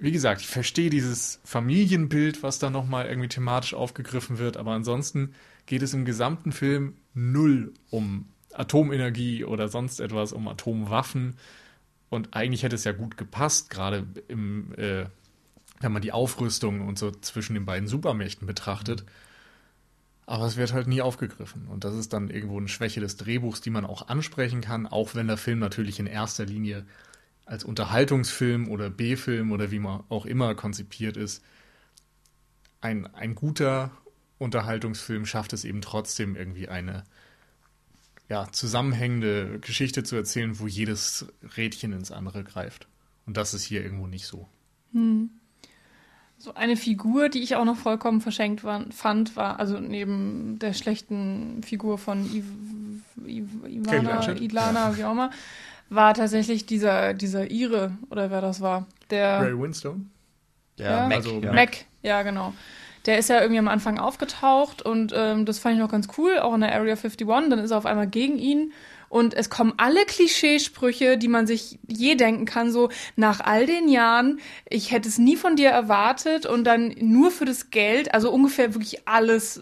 wie 0.00 0.12
gesagt, 0.12 0.40
ich 0.40 0.46
verstehe 0.46 0.90
dieses 0.90 1.40
Familienbild, 1.44 2.42
was 2.42 2.58
da 2.58 2.70
nochmal 2.70 3.06
irgendwie 3.06 3.28
thematisch 3.28 3.74
aufgegriffen 3.74 4.38
wird, 4.38 4.56
aber 4.56 4.72
ansonsten 4.72 5.34
geht 5.66 5.82
es 5.82 5.92
im 5.92 6.04
gesamten 6.04 6.52
Film 6.52 6.94
null 7.14 7.74
um 7.90 8.26
Atomenergie 8.54 9.44
oder 9.44 9.68
sonst 9.68 10.00
etwas, 10.00 10.32
um 10.32 10.46
Atomwaffen. 10.48 11.36
Und 12.10 12.34
eigentlich 12.34 12.62
hätte 12.62 12.76
es 12.76 12.84
ja 12.84 12.92
gut 12.92 13.16
gepasst, 13.16 13.70
gerade 13.70 14.06
im, 14.28 14.72
äh, 14.76 15.06
wenn 15.80 15.92
man 15.92 16.02
die 16.02 16.12
Aufrüstung 16.12 16.86
und 16.86 16.98
so 16.98 17.10
zwischen 17.10 17.54
den 17.54 17.64
beiden 17.64 17.88
Supermächten 17.88 18.46
betrachtet. 18.46 19.04
Aber 20.26 20.44
es 20.44 20.56
wird 20.56 20.72
halt 20.72 20.88
nie 20.88 21.00
aufgegriffen. 21.00 21.66
Und 21.68 21.84
das 21.84 21.94
ist 21.94 22.12
dann 22.12 22.28
irgendwo 22.28 22.58
eine 22.58 22.68
Schwäche 22.68 23.00
des 23.00 23.16
Drehbuchs, 23.16 23.60
die 23.60 23.70
man 23.70 23.86
auch 23.86 24.08
ansprechen 24.08 24.60
kann, 24.60 24.86
auch 24.86 25.14
wenn 25.14 25.26
der 25.26 25.38
Film 25.38 25.58
natürlich 25.58 25.98
in 26.00 26.06
erster 26.06 26.44
Linie 26.44 26.84
als 27.46 27.64
Unterhaltungsfilm 27.64 28.68
oder 28.68 28.90
B-Film 28.90 29.52
oder 29.52 29.70
wie 29.70 29.78
man 29.78 30.04
auch 30.10 30.26
immer 30.26 30.54
konzipiert 30.54 31.16
ist. 31.16 31.42
Ein, 32.80 33.06
ein 33.14 33.34
guter 33.34 33.90
Unterhaltungsfilm 34.36 35.24
schafft 35.24 35.52
es 35.54 35.64
eben 35.64 35.80
trotzdem 35.80 36.36
irgendwie 36.36 36.68
eine 36.68 37.04
ja, 38.28 38.50
zusammenhängende 38.52 39.58
Geschichte 39.60 40.02
zu 40.02 40.14
erzählen, 40.16 40.58
wo 40.58 40.66
jedes 40.66 41.26
Rädchen 41.56 41.92
ins 41.92 42.10
andere 42.10 42.44
greift. 42.44 42.86
Und 43.24 43.36
das 43.36 43.54
ist 43.54 43.62
hier 43.62 43.82
irgendwo 43.82 44.06
nicht 44.06 44.26
so. 44.26 44.46
Hm. 44.92 45.30
So 46.38 46.54
eine 46.54 46.76
Figur, 46.76 47.28
die 47.28 47.42
ich 47.42 47.56
auch 47.56 47.64
noch 47.64 47.76
vollkommen 47.76 48.20
verschenkt 48.20 48.62
war, 48.62 48.84
fand, 48.90 49.34
war, 49.34 49.58
also 49.58 49.80
neben 49.80 50.58
der 50.60 50.72
schlechten 50.72 51.62
Figur 51.64 51.98
von 51.98 52.24
Iv, 52.24 52.44
Iv, 53.26 53.48
Ivana, 53.66 54.36
Idlana, 54.36 54.96
wie 54.96 55.04
auch 55.04 55.12
immer, 55.12 55.30
war 55.90 56.14
tatsächlich 56.14 56.64
dieser, 56.64 57.12
dieser 57.14 57.50
Ire, 57.50 57.92
oder 58.10 58.30
wer 58.30 58.40
das 58.40 58.60
war. 58.60 58.86
Der, 59.10 59.40
Ray 59.40 59.58
Winstone? 59.58 60.02
Ja, 60.76 60.90
ja? 60.90 61.08
Mac. 61.08 61.16
Also, 61.16 61.40
ja. 61.40 61.52
Mac, 61.52 61.84
ja, 62.02 62.22
genau. 62.22 62.54
Der 63.06 63.18
ist 63.18 63.30
ja 63.30 63.40
irgendwie 63.40 63.58
am 63.58 63.68
Anfang 63.68 63.98
aufgetaucht 63.98 64.82
und 64.82 65.12
ähm, 65.16 65.44
das 65.44 65.58
fand 65.58 65.74
ich 65.74 65.80
noch 65.80 65.90
ganz 65.90 66.08
cool, 66.18 66.38
auch 66.38 66.54
in 66.54 66.60
der 66.60 66.74
Area 66.74 66.94
51. 66.94 67.26
Dann 67.26 67.58
ist 67.58 67.70
er 67.70 67.78
auf 67.78 67.86
einmal 67.86 68.06
gegen 68.06 68.38
ihn 68.38 68.72
und 69.08 69.34
es 69.34 69.50
kommen 69.50 69.72
alle 69.76 70.04
Klischeesprüche, 70.04 71.18
die 71.18 71.28
man 71.28 71.46
sich 71.46 71.78
je 71.86 72.14
denken 72.14 72.44
kann, 72.44 72.72
so 72.72 72.90
nach 73.16 73.40
all 73.40 73.66
den 73.66 73.88
Jahren, 73.88 74.40
ich 74.68 74.90
hätte 74.90 75.08
es 75.08 75.18
nie 75.18 75.36
von 75.36 75.56
dir 75.56 75.70
erwartet 75.70 76.46
und 76.46 76.64
dann 76.64 76.94
nur 77.00 77.30
für 77.30 77.44
das 77.44 77.70
Geld, 77.70 78.12
also 78.14 78.30
ungefähr 78.30 78.74
wirklich 78.74 79.06
alles, 79.08 79.60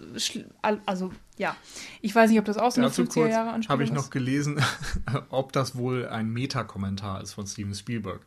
also 0.85 1.13
ja, 1.39 1.55
ich 2.01 2.15
weiß 2.15 2.31
nicht, 2.31 2.39
ob 2.39 2.47
das 2.47 2.57
auch 2.57 2.73
so 2.73 2.81
eine 2.81 2.91
50er 2.91 3.29
Jahre 3.29 3.51
Anspielung 3.51 3.73
Habe 3.73 3.85
ich 3.85 3.93
noch 3.93 4.11
gelesen, 4.11 4.63
ob 5.29 5.53
das 5.53 5.77
wohl 5.77 6.07
ein 6.09 6.31
Meta-Kommentar 6.31 7.23
ist 7.23 7.35
von 7.35 7.47
Steven 7.47 7.75
Spielberg. 7.75 8.21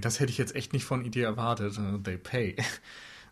Das 0.00 0.20
hätte 0.20 0.30
ich 0.30 0.38
jetzt 0.38 0.54
echt 0.54 0.72
nicht 0.72 0.84
von 0.84 1.10
dir 1.10 1.24
erwartet. 1.24 1.78
They 2.02 2.18
pay. 2.18 2.56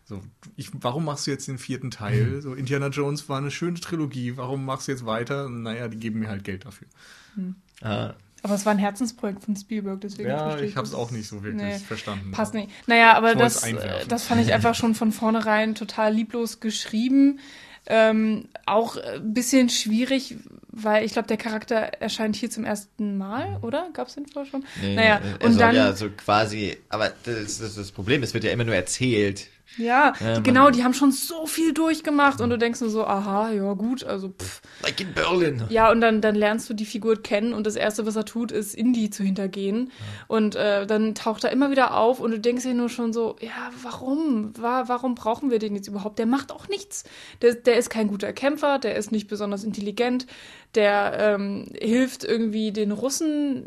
So, 0.05 0.21
ich, 0.55 0.69
warum 0.73 1.05
machst 1.05 1.27
du 1.27 1.31
jetzt 1.31 1.47
den 1.47 1.57
vierten 1.57 1.89
Teil? 1.89 2.25
Mhm. 2.25 2.41
So, 2.41 2.53
Indiana 2.53 2.87
Jones 2.87 3.29
war 3.29 3.37
eine 3.37 3.51
schöne 3.51 3.79
Trilogie, 3.79 4.35
warum 4.35 4.65
machst 4.65 4.87
du 4.87 4.91
jetzt 4.91 5.05
weiter? 5.05 5.47
Naja, 5.49 5.87
die 5.87 5.97
geben 5.97 6.19
mir 6.19 6.29
halt 6.29 6.43
Geld 6.43 6.65
dafür. 6.65 6.87
Hm. 7.35 7.55
Ah. 7.81 8.13
Aber 8.43 8.55
es 8.55 8.65
war 8.65 8.73
ein 8.73 8.79
Herzensprojekt 8.79 9.45
von 9.45 9.55
Spielberg, 9.55 10.01
deswegen. 10.01 10.27
Ja, 10.27 10.59
ich 10.59 10.75
habe 10.75 10.85
es 10.85 10.93
auch 10.93 11.11
nicht 11.11 11.29
so 11.29 11.43
wirklich 11.43 11.63
nee, 11.63 11.79
verstanden. 11.79 12.31
Passt 12.31 12.53
nicht. 12.53 12.69
Naja, 12.87 13.13
aber 13.13 13.35
das, 13.35 13.65
das 14.09 14.25
fand 14.25 14.41
ich 14.41 14.51
einfach 14.51 14.75
schon 14.75 14.95
von 14.95 15.13
vornherein 15.13 15.75
total 15.75 16.13
lieblos 16.13 16.59
geschrieben. 16.59 17.39
Ähm, 17.85 18.49
auch 18.65 18.97
ein 18.97 19.33
bisschen 19.33 19.69
schwierig, 19.69 20.35
weil 20.67 21.05
ich 21.05 21.13
glaube, 21.13 21.27
der 21.29 21.37
Charakter 21.37 21.75
erscheint 21.75 22.35
hier 22.35 22.49
zum 22.49 22.65
ersten 22.65 23.17
Mal, 23.17 23.59
oder? 23.61 23.89
Gab 23.93 24.07
es 24.07 24.15
den 24.15 24.25
vorher 24.25 24.49
schon? 24.49 24.65
Nee, 24.81 24.95
naja, 24.95 25.21
und 25.41 25.59
dann 25.59 25.75
ja 25.75 25.93
so 25.93 26.09
quasi, 26.09 26.77
aber 26.89 27.11
das, 27.23 27.59
das, 27.59 27.75
das 27.75 27.91
Problem, 27.91 28.23
es 28.23 28.33
wird 28.33 28.43
ja 28.43 28.51
immer 28.51 28.63
nur 28.63 28.75
erzählt. 28.75 29.49
Ja, 29.77 30.13
die, 30.19 30.43
genau, 30.43 30.69
die 30.69 30.83
haben 30.83 30.93
schon 30.93 31.11
so 31.11 31.47
viel 31.47 31.73
durchgemacht 31.73 32.41
und 32.41 32.49
du 32.49 32.57
denkst 32.57 32.81
nur 32.81 32.89
so, 32.89 33.05
aha, 33.05 33.51
ja 33.51 33.73
gut, 33.73 34.03
also 34.03 34.29
pff. 34.29 34.61
Like 34.83 35.01
in 35.01 35.13
Berlin. 35.13 35.63
Ja, 35.69 35.91
und 35.91 36.01
dann, 36.01 36.21
dann 36.21 36.35
lernst 36.35 36.69
du 36.69 36.73
die 36.73 36.85
Figur 36.85 37.21
kennen 37.21 37.53
und 37.53 37.65
das 37.65 37.75
Erste, 37.75 38.05
was 38.05 38.15
er 38.15 38.25
tut, 38.25 38.51
ist 38.51 38.75
Indie 38.75 39.09
zu 39.09 39.23
hintergehen. 39.23 39.87
Ja. 39.87 40.25
Und 40.27 40.55
äh, 40.55 40.85
dann 40.85 41.15
taucht 41.15 41.43
er 41.43 41.51
immer 41.51 41.71
wieder 41.71 41.97
auf 41.97 42.19
und 42.19 42.31
du 42.31 42.39
denkst 42.39 42.63
dir 42.63 42.73
nur 42.73 42.89
schon 42.89 43.13
so, 43.13 43.35
ja, 43.39 43.71
warum? 43.81 44.53
War, 44.59 44.89
warum 44.89 45.15
brauchen 45.15 45.49
wir 45.49 45.59
den 45.59 45.75
jetzt 45.75 45.87
überhaupt? 45.87 46.19
Der 46.19 46.27
macht 46.27 46.51
auch 46.51 46.67
nichts. 46.67 47.03
Der, 47.41 47.55
der 47.55 47.77
ist 47.77 47.89
kein 47.89 48.07
guter 48.07 48.31
Kämpfer, 48.31 48.77
der 48.77 48.95
ist 48.95 49.11
nicht 49.11 49.27
besonders 49.27 49.63
intelligent, 49.63 50.27
der 50.75 51.17
ähm, 51.19 51.65
hilft 51.79 52.23
irgendwie 52.23 52.71
den 52.71 52.91
Russen 52.91 53.65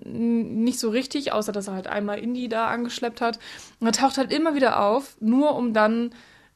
nicht 0.65 0.79
so 0.79 0.91
richtig, 0.91 1.33
außer 1.33 1.53
dass 1.53 1.69
er 1.69 1.75
halt 1.75 1.87
einmal 1.87 2.19
Indie 2.19 2.49
da 2.49 2.67
angeschleppt 2.67 3.21
hat. 3.21 3.39
Und 3.81 3.87
er 3.87 3.93
taucht 3.93 4.19
halt 4.19 4.33
immer 4.33 4.55
wieder 4.55 4.83
auf, 4.83 5.17
nur 5.21 5.55
um 5.55 5.73
dann 5.73 6.11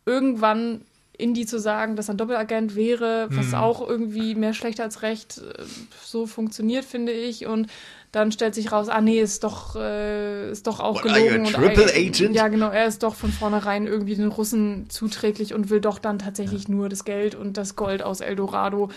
irgendwann 0.06 0.82
Indie 1.20 1.46
zu 1.46 1.60
sagen, 1.60 1.96
dass 1.96 2.08
er 2.08 2.14
ein 2.14 2.16
Doppelagent 2.16 2.74
wäre, 2.74 3.28
was 3.30 3.52
hm. 3.52 3.54
auch 3.54 3.86
irgendwie 3.86 4.34
mehr 4.34 4.54
schlecht 4.54 4.80
als 4.80 5.02
recht 5.02 5.38
äh, 5.38 5.62
so 6.02 6.26
funktioniert, 6.26 6.84
finde 6.84 7.12
ich. 7.12 7.46
Und 7.46 7.68
dann 8.12 8.32
stellt 8.32 8.54
sich 8.56 8.72
raus, 8.72 8.88
ah 8.88 9.00
nee, 9.00 9.20
ist 9.20 9.44
doch, 9.44 9.76
äh, 9.76 10.50
ist 10.50 10.66
doch 10.66 10.80
auch 10.80 10.96
What 10.96 11.02
gelogen. 11.02 11.46
Are 11.46 11.52
triple 11.52 11.84
und, 11.84 11.94
Agent? 11.94 12.34
Ja, 12.34 12.48
genau, 12.48 12.70
er 12.70 12.86
ist 12.86 13.02
doch 13.02 13.14
von 13.14 13.30
vornherein 13.30 13.86
irgendwie 13.86 14.16
den 14.16 14.28
Russen 14.28 14.86
zuträglich 14.88 15.54
und 15.54 15.70
will 15.70 15.80
doch 15.80 15.98
dann 15.98 16.18
tatsächlich 16.18 16.64
ja. 16.64 16.74
nur 16.74 16.88
das 16.88 17.04
Geld 17.04 17.36
und 17.36 17.56
das 17.56 17.76
Gold 17.76 18.02
aus 18.02 18.20
Eldorado. 18.20 18.90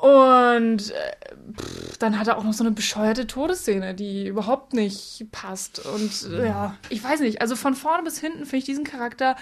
Und 0.00 0.92
äh, 0.92 1.34
pff, 1.52 1.98
dann 1.98 2.18
hat 2.18 2.26
er 2.26 2.38
auch 2.38 2.44
noch 2.44 2.54
so 2.54 2.64
eine 2.64 2.70
bescheuerte 2.70 3.26
Todesszene, 3.26 3.94
die 3.94 4.26
überhaupt 4.26 4.72
nicht 4.72 5.26
passt. 5.30 5.84
Und 5.84 6.32
äh, 6.32 6.46
ja, 6.46 6.76
ich 6.88 7.04
weiß 7.04 7.20
nicht. 7.20 7.42
Also 7.42 7.54
von 7.54 7.74
vorne 7.74 8.02
bis 8.02 8.18
hinten 8.18 8.46
finde 8.46 8.56
ich 8.58 8.64
diesen 8.64 8.84
Charakter 8.84 9.36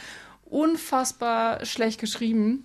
unfassbar 0.45 1.65
schlecht 1.65 2.01
geschrieben 2.01 2.65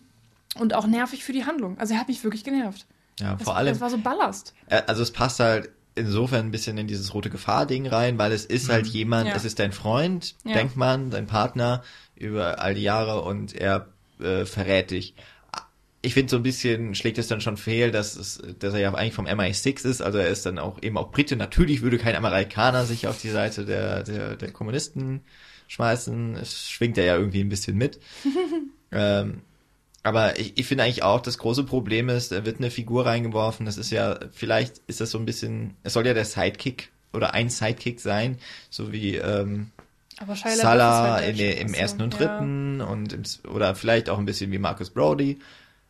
und 0.55 0.73
auch 0.73 0.87
nervig 0.87 1.23
für 1.23 1.33
die 1.33 1.45
Handlung. 1.45 1.77
Also 1.77 1.93
er 1.93 1.99
hat 1.99 2.07
mich 2.07 2.23
wirklich 2.23 2.43
genervt. 2.43 2.87
Ja, 3.19 3.35
das, 3.35 3.43
vor 3.43 3.57
allem. 3.57 3.73
Es 3.73 3.81
war 3.81 3.91
so 3.91 3.99
Ballast. 3.99 4.55
Also 4.87 5.03
es 5.03 5.11
passt 5.11 5.39
halt 5.39 5.69
insofern 5.93 6.47
ein 6.47 6.51
bisschen 6.51 6.79
in 6.79 6.87
dieses 6.87 7.13
rote 7.13 7.29
Gefahr-Ding 7.29 7.85
rein, 7.85 8.17
weil 8.17 8.31
es 8.31 8.45
ist 8.45 8.69
halt 8.69 8.85
mhm. 8.85 8.91
jemand, 8.91 9.27
ja. 9.27 9.35
es 9.35 9.45
ist 9.45 9.59
dein 9.59 9.71
Freund, 9.71 10.33
ja. 10.43 10.53
denkt 10.53 10.75
man, 10.75 11.11
dein 11.11 11.27
Partner 11.27 11.83
über 12.15 12.59
all 12.59 12.73
die 12.73 12.81
Jahre 12.81 13.21
und 13.21 13.53
er 13.53 13.87
äh, 14.19 14.45
verrät 14.45 14.89
dich 14.89 15.13
ich 16.05 16.13
finde 16.13 16.30
so 16.30 16.35
ein 16.35 16.43
bisschen 16.43 16.95
schlägt 16.95 17.17
es 17.17 17.30
dann 17.30 17.39
schon 17.39 17.55
fehl, 17.55 17.89
dass 17.89 18.15
es, 18.17 18.41
dass 18.59 18.73
er 18.73 18.81
ja 18.81 18.93
eigentlich 18.93 19.13
vom 19.13 19.25
MI6 19.25 19.88
ist, 19.88 20.01
also 20.01 20.17
er 20.17 20.27
ist 20.27 20.45
dann 20.45 20.59
auch 20.59 20.84
eben 20.84 20.97
auch 20.97 21.11
Brite. 21.11 21.38
Natürlich 21.38 21.81
würde 21.81 21.97
kein 21.97 22.15
Amerikaner 22.15 22.85
sich 22.85 23.07
auf 23.07 23.19
die 23.19 23.30
Seite 23.30 23.65
der, 23.65 24.03
der, 24.03 24.35
der 24.35 24.51
Kommunisten 24.51 25.21
schmeißen. 25.67 26.35
Es 26.35 26.69
schwingt 26.69 26.97
er 26.97 27.05
ja 27.05 27.15
irgendwie 27.15 27.39
ein 27.39 27.47
bisschen 27.47 27.77
mit. 27.77 28.01
ähm, 28.91 29.41
aber 30.03 30.38
ich, 30.38 30.57
ich 30.57 30.67
finde 30.67 30.84
eigentlich 30.84 31.03
auch, 31.03 31.21
das 31.21 31.38
große 31.38 31.63
Problem 31.63 32.09
ist, 32.09 32.34
er 32.34 32.45
wird 32.45 32.57
eine 32.57 32.69
Figur 32.69 33.05
reingeworfen. 33.05 33.65
Das 33.65 33.77
ist 33.77 33.89
ja, 33.89 34.19
vielleicht 34.34 34.81
ist 34.88 34.99
das 34.99 35.09
so 35.09 35.17
ein 35.17 35.25
bisschen, 35.25 35.75
es 35.84 35.93
soll 35.93 36.05
ja 36.05 36.13
der 36.13 36.25
Sidekick 36.25 36.91
oder 37.13 37.34
ein 37.34 37.49
Sidekick 37.49 38.01
sein, 38.01 38.39
so 38.69 38.91
wie 38.91 39.15
ähm, 39.15 39.71
Salah 40.19 41.13
halt 41.13 41.39
in, 41.39 41.67
im 41.67 41.73
ersten 41.73 42.01
und 42.01 42.19
dritten 42.19 42.80
ja. 42.80 42.85
und 42.85 43.13
im, 43.13 43.23
oder 43.49 43.73
vielleicht 43.75 44.09
auch 44.09 44.19
ein 44.19 44.25
bisschen 44.25 44.51
wie 44.51 44.59
Marcus 44.59 44.89
Brody. 44.89 45.39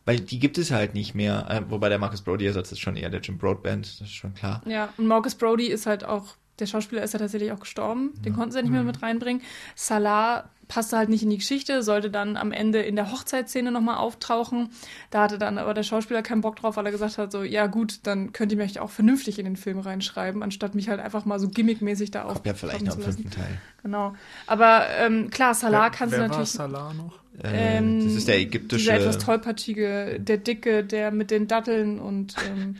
Weil 0.04 0.20
die 0.20 0.38
gibt 0.38 0.58
es 0.58 0.70
halt 0.70 0.94
nicht 0.94 1.14
mehr. 1.14 1.46
Äh, 1.48 1.70
wobei 1.70 1.88
der 1.88 1.98
Marcus 1.98 2.22
Brody 2.22 2.46
Ersatz 2.46 2.72
ist 2.72 2.80
schon 2.80 2.96
eher 2.96 3.10
der 3.10 3.20
Jim 3.20 3.38
Broadband, 3.38 3.86
das 3.86 4.08
ist 4.08 4.14
schon 4.14 4.34
klar. 4.34 4.62
Ja, 4.66 4.90
und 4.96 5.06
Marcus 5.06 5.34
Brody 5.34 5.66
ist 5.66 5.86
halt 5.86 6.04
auch, 6.04 6.36
der 6.58 6.66
Schauspieler 6.66 7.02
ist 7.02 7.12
ja 7.12 7.18
tatsächlich 7.18 7.52
auch 7.52 7.60
gestorben. 7.60 8.12
Den 8.24 8.32
ja. 8.32 8.38
konnten 8.38 8.52
sie 8.52 8.58
ja 8.58 8.62
nicht 8.62 8.70
mehr 8.70 8.82
mhm. 8.82 8.88
mit 8.88 9.02
reinbringen. 9.02 9.42
Salah 9.74 10.50
passte 10.68 10.96
halt 10.96 11.08
nicht 11.08 11.22
in 11.22 11.30
die 11.30 11.38
Geschichte, 11.38 11.82
sollte 11.82 12.10
dann 12.10 12.36
am 12.36 12.52
Ende 12.52 12.80
in 12.80 12.96
der 12.96 13.12
Hochzeitsszene 13.12 13.70
nochmal 13.70 13.96
auftauchen. 13.96 14.70
Da 15.10 15.22
hatte 15.22 15.38
dann 15.38 15.58
aber 15.58 15.74
der 15.74 15.82
Schauspieler 15.82 16.22
keinen 16.22 16.40
Bock 16.40 16.56
drauf, 16.56 16.76
weil 16.76 16.86
er 16.86 16.92
gesagt 16.92 17.18
hat, 17.18 17.32
so, 17.32 17.42
ja 17.42 17.66
gut, 17.66 18.00
dann 18.04 18.32
könnt 18.32 18.52
ihr 18.52 18.58
mich 18.58 18.80
auch 18.80 18.90
vernünftig 18.90 19.38
in 19.38 19.44
den 19.44 19.56
Film 19.56 19.78
reinschreiben, 19.78 20.42
anstatt 20.42 20.74
mich 20.74 20.88
halt 20.88 21.00
einfach 21.00 21.24
mal 21.24 21.38
so 21.38 21.48
gimmickmäßig 21.48 22.10
da 22.10 22.24
auf. 22.24 22.40
Ja, 22.44 22.54
vielleicht 22.54 22.84
noch 22.84 22.96
im 22.96 23.02
fünften 23.02 23.30
Teil. 23.30 23.60
Genau. 23.82 24.14
Aber 24.46 24.88
ähm, 24.98 25.30
ähm, 25.38 25.54
Salah 25.54 25.90
kannst 25.90 26.14
du 26.14 26.18
natürlich. 26.18 26.58
War 26.58 26.68
Salah 26.68 26.94
noch? 26.94 27.23
Ähm, 27.42 28.04
das 28.04 28.14
ist 28.14 28.28
der 28.28 28.38
ägyptische. 28.38 28.84
Dieser 28.84 29.00
etwas 29.00 29.18
tollpatschige, 29.18 30.20
der 30.20 30.38
Dicke, 30.38 30.84
der 30.84 31.10
mit 31.10 31.30
den 31.30 31.48
Datteln 31.48 31.98
und 31.98 32.36
ähm, 32.48 32.76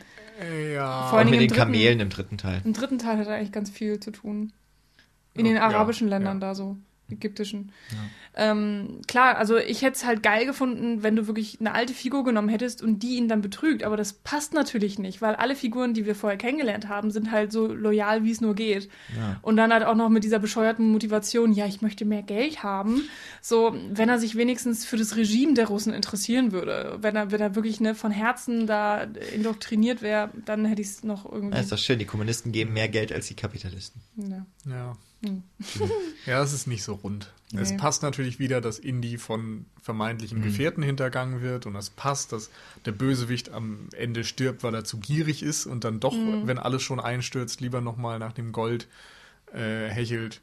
ja. 0.73 1.07
vor 1.07 1.19
allem 1.19 1.29
mit 1.29 1.41
den 1.41 1.47
dritten, 1.49 1.59
Kamelen 1.59 1.99
im 1.99 2.09
dritten 2.09 2.37
Teil. 2.37 2.61
Im 2.63 2.73
dritten 2.73 2.97
Teil 2.97 3.17
hat 3.17 3.27
er 3.27 3.35
eigentlich 3.35 3.51
ganz 3.51 3.69
viel 3.69 3.99
zu 3.99 4.11
tun. 4.11 4.53
In 5.33 5.43
den 5.43 5.57
arabischen 5.57 6.07
ja, 6.07 6.15
Ländern 6.15 6.39
ja. 6.39 6.47
da 6.47 6.55
so 6.55 6.77
ägyptischen. 7.09 7.71
Ja. 7.91 8.51
Ähm, 8.51 9.01
klar, 9.07 9.37
also 9.37 9.57
ich 9.57 9.81
hätte 9.81 9.95
es 9.95 10.05
halt 10.05 10.23
geil 10.23 10.45
gefunden, 10.45 11.03
wenn 11.03 11.15
du 11.15 11.27
wirklich 11.27 11.59
eine 11.59 11.73
alte 11.73 11.93
Figur 11.93 12.23
genommen 12.23 12.49
hättest 12.49 12.81
und 12.81 12.99
die 12.99 13.15
ihn 13.15 13.27
dann 13.27 13.41
betrügt, 13.41 13.83
aber 13.83 13.95
das 13.95 14.13
passt 14.13 14.53
natürlich 14.53 14.99
nicht, 14.99 15.21
weil 15.21 15.35
alle 15.35 15.55
Figuren, 15.55 15.93
die 15.93 16.05
wir 16.05 16.15
vorher 16.15 16.37
kennengelernt 16.37 16.89
haben, 16.89 17.11
sind 17.11 17.31
halt 17.31 17.51
so 17.51 17.67
loyal, 17.67 18.23
wie 18.23 18.31
es 18.31 18.41
nur 18.41 18.55
geht. 18.55 18.89
Ja. 19.15 19.39
Und 19.41 19.55
dann 19.57 19.71
halt 19.71 19.83
auch 19.83 19.95
noch 19.95 20.09
mit 20.09 20.23
dieser 20.23 20.39
bescheuerten 20.39 20.91
Motivation, 20.91 21.53
ja, 21.53 21.65
ich 21.65 21.81
möchte 21.81 22.05
mehr 22.05 22.23
Geld 22.23 22.63
haben. 22.63 23.03
So, 23.41 23.75
wenn 23.91 24.09
er 24.09 24.19
sich 24.19 24.35
wenigstens 24.35 24.85
für 24.85 24.97
das 24.97 25.15
Regime 25.15 25.53
der 25.53 25.67
Russen 25.67 25.93
interessieren 25.93 26.51
würde, 26.51 26.97
wenn 27.01 27.15
er, 27.15 27.31
wenn 27.31 27.41
er 27.41 27.55
wirklich 27.55 27.79
ne, 27.79 27.95
von 27.95 28.11
Herzen 28.11 28.67
da 28.67 29.03
indoktriniert 29.33 30.01
wäre, 30.01 30.31
dann 30.45 30.65
hätte 30.65 30.81
ich 30.81 30.89
es 30.89 31.03
noch 31.03 31.31
irgendwie. 31.31 31.55
Ja, 31.55 31.61
ist 31.61 31.71
doch 31.71 31.77
schön, 31.77 31.99
die 31.99 32.05
Kommunisten 32.05 32.51
geben 32.51 32.73
mehr 32.73 32.89
Geld 32.89 33.13
als 33.13 33.27
die 33.27 33.35
Kapitalisten. 33.35 34.01
Ja. 34.17 34.45
ja. 34.67 34.97
Ja, 36.25 36.41
es 36.41 36.53
ist 36.53 36.67
nicht 36.67 36.83
so 36.83 36.93
rund. 36.93 37.31
Nee. 37.51 37.61
Es 37.61 37.77
passt 37.77 38.01
natürlich 38.01 38.39
wieder, 38.39 38.59
dass 38.59 38.79
Indy 38.79 39.17
von 39.17 39.65
vermeintlichen 39.81 40.39
mhm. 40.39 40.43
Gefährten 40.43 40.81
hintergangen 40.81 41.41
wird 41.41 41.65
und 41.67 41.75
es 41.75 41.91
passt, 41.91 42.31
dass 42.31 42.49
der 42.85 42.91
Bösewicht 42.91 43.51
am 43.51 43.89
Ende 43.95 44.23
stirbt, 44.23 44.63
weil 44.63 44.73
er 44.73 44.83
zu 44.83 44.97
gierig 44.97 45.43
ist 45.43 45.65
und 45.67 45.83
dann 45.83 45.99
doch, 45.99 46.13
mhm. 46.13 46.47
wenn 46.47 46.57
alles 46.57 46.81
schon 46.81 46.99
einstürzt, 46.99 47.61
lieber 47.61 47.81
nochmal 47.81 48.17
nach 48.17 48.33
dem 48.33 48.51
Gold 48.51 48.87
äh, 49.53 49.87
hechelt. 49.87 50.41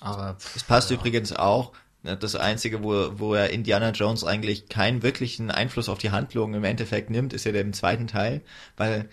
Aber 0.00 0.36
es 0.54 0.64
passt 0.64 0.90
ja. 0.90 0.96
übrigens 0.96 1.32
auch, 1.32 1.72
ne, 2.02 2.16
das 2.16 2.36
Einzige, 2.36 2.82
wo, 2.82 3.18
wo 3.18 3.34
er 3.34 3.50
Indiana 3.50 3.90
Jones 3.90 4.22
eigentlich 4.22 4.68
keinen 4.68 5.02
wirklichen 5.02 5.50
Einfluss 5.50 5.88
auf 5.88 5.98
die 5.98 6.10
Handlung 6.10 6.52
im 6.52 6.64
Endeffekt 6.64 7.08
nimmt, 7.08 7.32
ist 7.32 7.44
ja 7.44 7.52
der 7.52 7.62
im 7.62 7.72
zweiten 7.72 8.06
Teil, 8.06 8.42
weil 8.76 9.08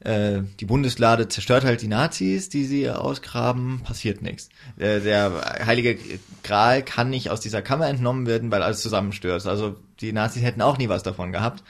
äh, 0.00 0.42
die 0.58 0.64
Bundeslade 0.64 1.28
zerstört 1.28 1.64
halt 1.64 1.82
die 1.82 1.88
Nazis, 1.88 2.48
die 2.48 2.64
sie 2.64 2.90
ausgraben, 2.90 3.82
passiert 3.84 4.22
nichts. 4.22 4.48
Äh, 4.78 5.00
der 5.00 5.60
heilige 5.66 5.98
Gral 6.42 6.82
kann 6.82 7.10
nicht 7.10 7.30
aus 7.30 7.40
dieser 7.40 7.60
Kammer 7.60 7.88
entnommen 7.88 8.26
werden, 8.26 8.50
weil 8.50 8.62
alles 8.62 8.80
zusammenstürzt. 8.80 9.46
Also 9.46 9.76
die 10.00 10.12
Nazis 10.12 10.42
hätten 10.42 10.62
auch 10.62 10.78
nie 10.78 10.88
was 10.88 11.02
davon 11.02 11.32
gehabt. 11.32 11.62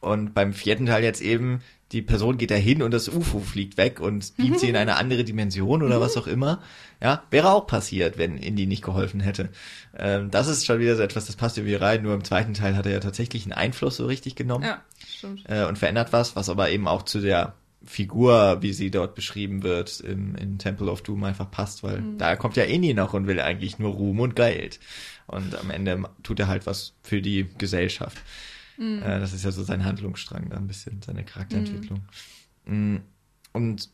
Und 0.00 0.34
beim 0.34 0.52
vierten 0.52 0.86
Teil 0.86 1.02
jetzt 1.02 1.20
eben, 1.20 1.60
die 1.92 2.02
Person 2.02 2.38
geht 2.38 2.50
da 2.50 2.54
hin 2.54 2.82
und 2.82 2.92
das 2.92 3.08
UFO 3.08 3.40
fliegt 3.40 3.76
weg 3.76 4.00
und 4.00 4.36
beamt 4.36 4.60
sie 4.60 4.68
in 4.68 4.76
eine 4.76 4.96
andere 4.96 5.24
Dimension 5.24 5.82
oder 5.82 6.00
was 6.00 6.16
auch 6.16 6.26
immer. 6.26 6.62
Ja, 7.02 7.24
wäre 7.30 7.50
auch 7.50 7.66
passiert, 7.66 8.16
wenn 8.16 8.38
Indy 8.38 8.66
nicht 8.66 8.82
geholfen 8.82 9.20
hätte. 9.20 9.50
Ähm, 9.96 10.30
das 10.30 10.48
ist 10.48 10.64
schon 10.64 10.80
wieder 10.80 10.96
so 10.96 11.02
etwas, 11.02 11.26
das 11.26 11.36
passt 11.36 11.58
irgendwie 11.58 11.74
rein. 11.74 12.02
Nur 12.02 12.14
im 12.14 12.24
zweiten 12.24 12.54
Teil 12.54 12.74
hat 12.74 12.86
er 12.86 12.92
ja 12.92 13.00
tatsächlich 13.00 13.44
einen 13.44 13.52
Einfluss 13.52 13.96
so 13.96 14.06
richtig 14.06 14.34
genommen. 14.34 14.64
Ja, 14.64 14.82
stimmt. 15.06 15.44
Äh, 15.48 15.66
und 15.66 15.78
verändert 15.78 16.12
was, 16.12 16.36
was 16.36 16.48
aber 16.48 16.70
eben 16.70 16.88
auch 16.88 17.02
zu 17.02 17.20
der 17.20 17.54
Figur, 17.86 18.62
wie 18.62 18.72
sie 18.72 18.90
dort 18.90 19.14
beschrieben 19.14 19.62
wird, 19.62 20.00
im, 20.00 20.34
in 20.34 20.58
Temple 20.58 20.90
of 20.90 21.02
Doom 21.02 21.24
einfach 21.24 21.50
passt, 21.50 21.82
weil 21.82 22.00
mhm. 22.00 22.18
da 22.18 22.36
kommt 22.36 22.56
ja 22.56 22.64
Inni 22.64 22.94
noch 22.94 23.14
und 23.14 23.26
will 23.26 23.40
eigentlich 23.40 23.78
nur 23.78 23.92
Ruhm 23.92 24.20
und 24.20 24.36
Geld. 24.36 24.80
Und 25.26 25.58
am 25.58 25.70
Ende 25.70 26.04
tut 26.22 26.40
er 26.40 26.48
halt 26.48 26.66
was 26.66 26.94
für 27.02 27.22
die 27.22 27.48
Gesellschaft. 27.58 28.18
Mhm. 28.76 29.02
Äh, 29.02 29.20
das 29.20 29.32
ist 29.32 29.44
ja 29.44 29.52
so 29.52 29.62
sein 29.62 29.84
Handlungsstrang, 29.84 30.48
da 30.50 30.56
ein 30.56 30.66
bisschen 30.66 31.00
seine 31.02 31.24
Charakterentwicklung. 31.24 32.02
Mhm. 32.64 33.02
Und 33.52 33.88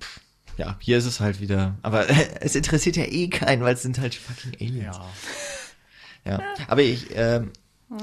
pff, 0.00 0.20
ja, 0.58 0.76
hier 0.80 0.98
ist 0.98 1.06
es 1.06 1.20
halt 1.20 1.40
wieder. 1.40 1.78
Aber 1.82 2.06
es 2.40 2.54
interessiert 2.54 2.96
ja 2.96 3.04
eh 3.04 3.28
keinen, 3.28 3.62
weil 3.62 3.74
es 3.74 3.82
sind 3.82 3.98
halt 3.98 4.14
fucking 4.14 4.54
Aliens. 4.60 4.98
Ja. 6.24 6.32
ja. 6.32 6.42
Aber 6.66 6.82
ich, 6.82 7.06
ähm, 7.14 7.52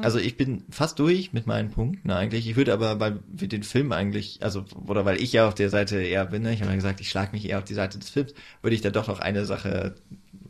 also 0.01 0.17
ich 0.17 0.35
bin 0.35 0.63
fast 0.69 0.97
durch 0.97 1.31
mit 1.31 1.45
meinen 1.45 1.69
Punkten 1.69 2.09
eigentlich. 2.09 2.49
Ich 2.49 2.55
würde 2.55 2.73
aber, 2.73 2.99
weil 2.99 3.19
wir 3.27 3.47
den 3.47 3.63
Film 3.63 3.91
eigentlich, 3.91 4.39
also 4.41 4.65
oder 4.87 5.05
weil 5.05 5.21
ich 5.21 5.31
ja 5.31 5.47
auf 5.47 5.53
der 5.53 5.69
Seite 5.69 6.01
eher 6.01 6.25
bin, 6.25 6.41
ne, 6.41 6.53
ich 6.53 6.61
habe 6.61 6.71
ja 6.71 6.75
gesagt, 6.75 7.01
ich 7.01 7.09
schlage 7.09 7.33
mich 7.33 7.47
eher 7.47 7.59
auf 7.59 7.65
die 7.65 7.75
Seite 7.75 7.99
des 7.99 8.09
Films, 8.09 8.33
würde 8.61 8.75
ich 8.75 8.81
da 8.81 8.89
doch 8.89 9.07
noch 9.07 9.19
eine 9.19 9.45
Sache 9.45 9.95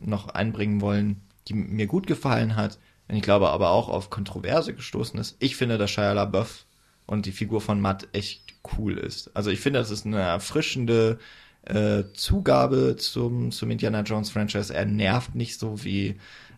noch 0.00 0.28
einbringen 0.28 0.80
wollen, 0.80 1.20
die 1.48 1.54
mir 1.54 1.86
gut 1.86 2.06
gefallen 2.06 2.56
hat. 2.56 2.78
Und 3.08 3.16
ich 3.16 3.22
glaube 3.22 3.50
aber 3.50 3.70
auch 3.70 3.88
auf 3.88 4.10
Kontroverse 4.10 4.74
gestoßen 4.74 5.18
ist. 5.20 5.36
Ich 5.38 5.56
finde, 5.56 5.78
dass 5.78 5.90
Shia 5.90 6.12
LaBeouf 6.12 6.64
und 7.06 7.26
die 7.26 7.32
Figur 7.32 7.60
von 7.60 7.80
Matt 7.80 8.08
echt 8.12 8.54
cool 8.78 8.98
ist. 8.98 9.30
Also 9.34 9.50
ich 9.50 9.60
finde, 9.60 9.78
das 9.78 9.90
ist 9.90 10.06
eine 10.06 10.20
erfrischende 10.20 11.18
äh, 11.62 12.04
Zugabe 12.14 12.96
zum, 12.96 13.52
zum 13.52 13.70
Indiana 13.70 14.00
Jones 14.02 14.30
Franchise. 14.30 14.74
Er 14.74 14.86
nervt 14.86 15.34
nicht 15.34 15.58
so 15.58 15.84
wie 15.84 16.16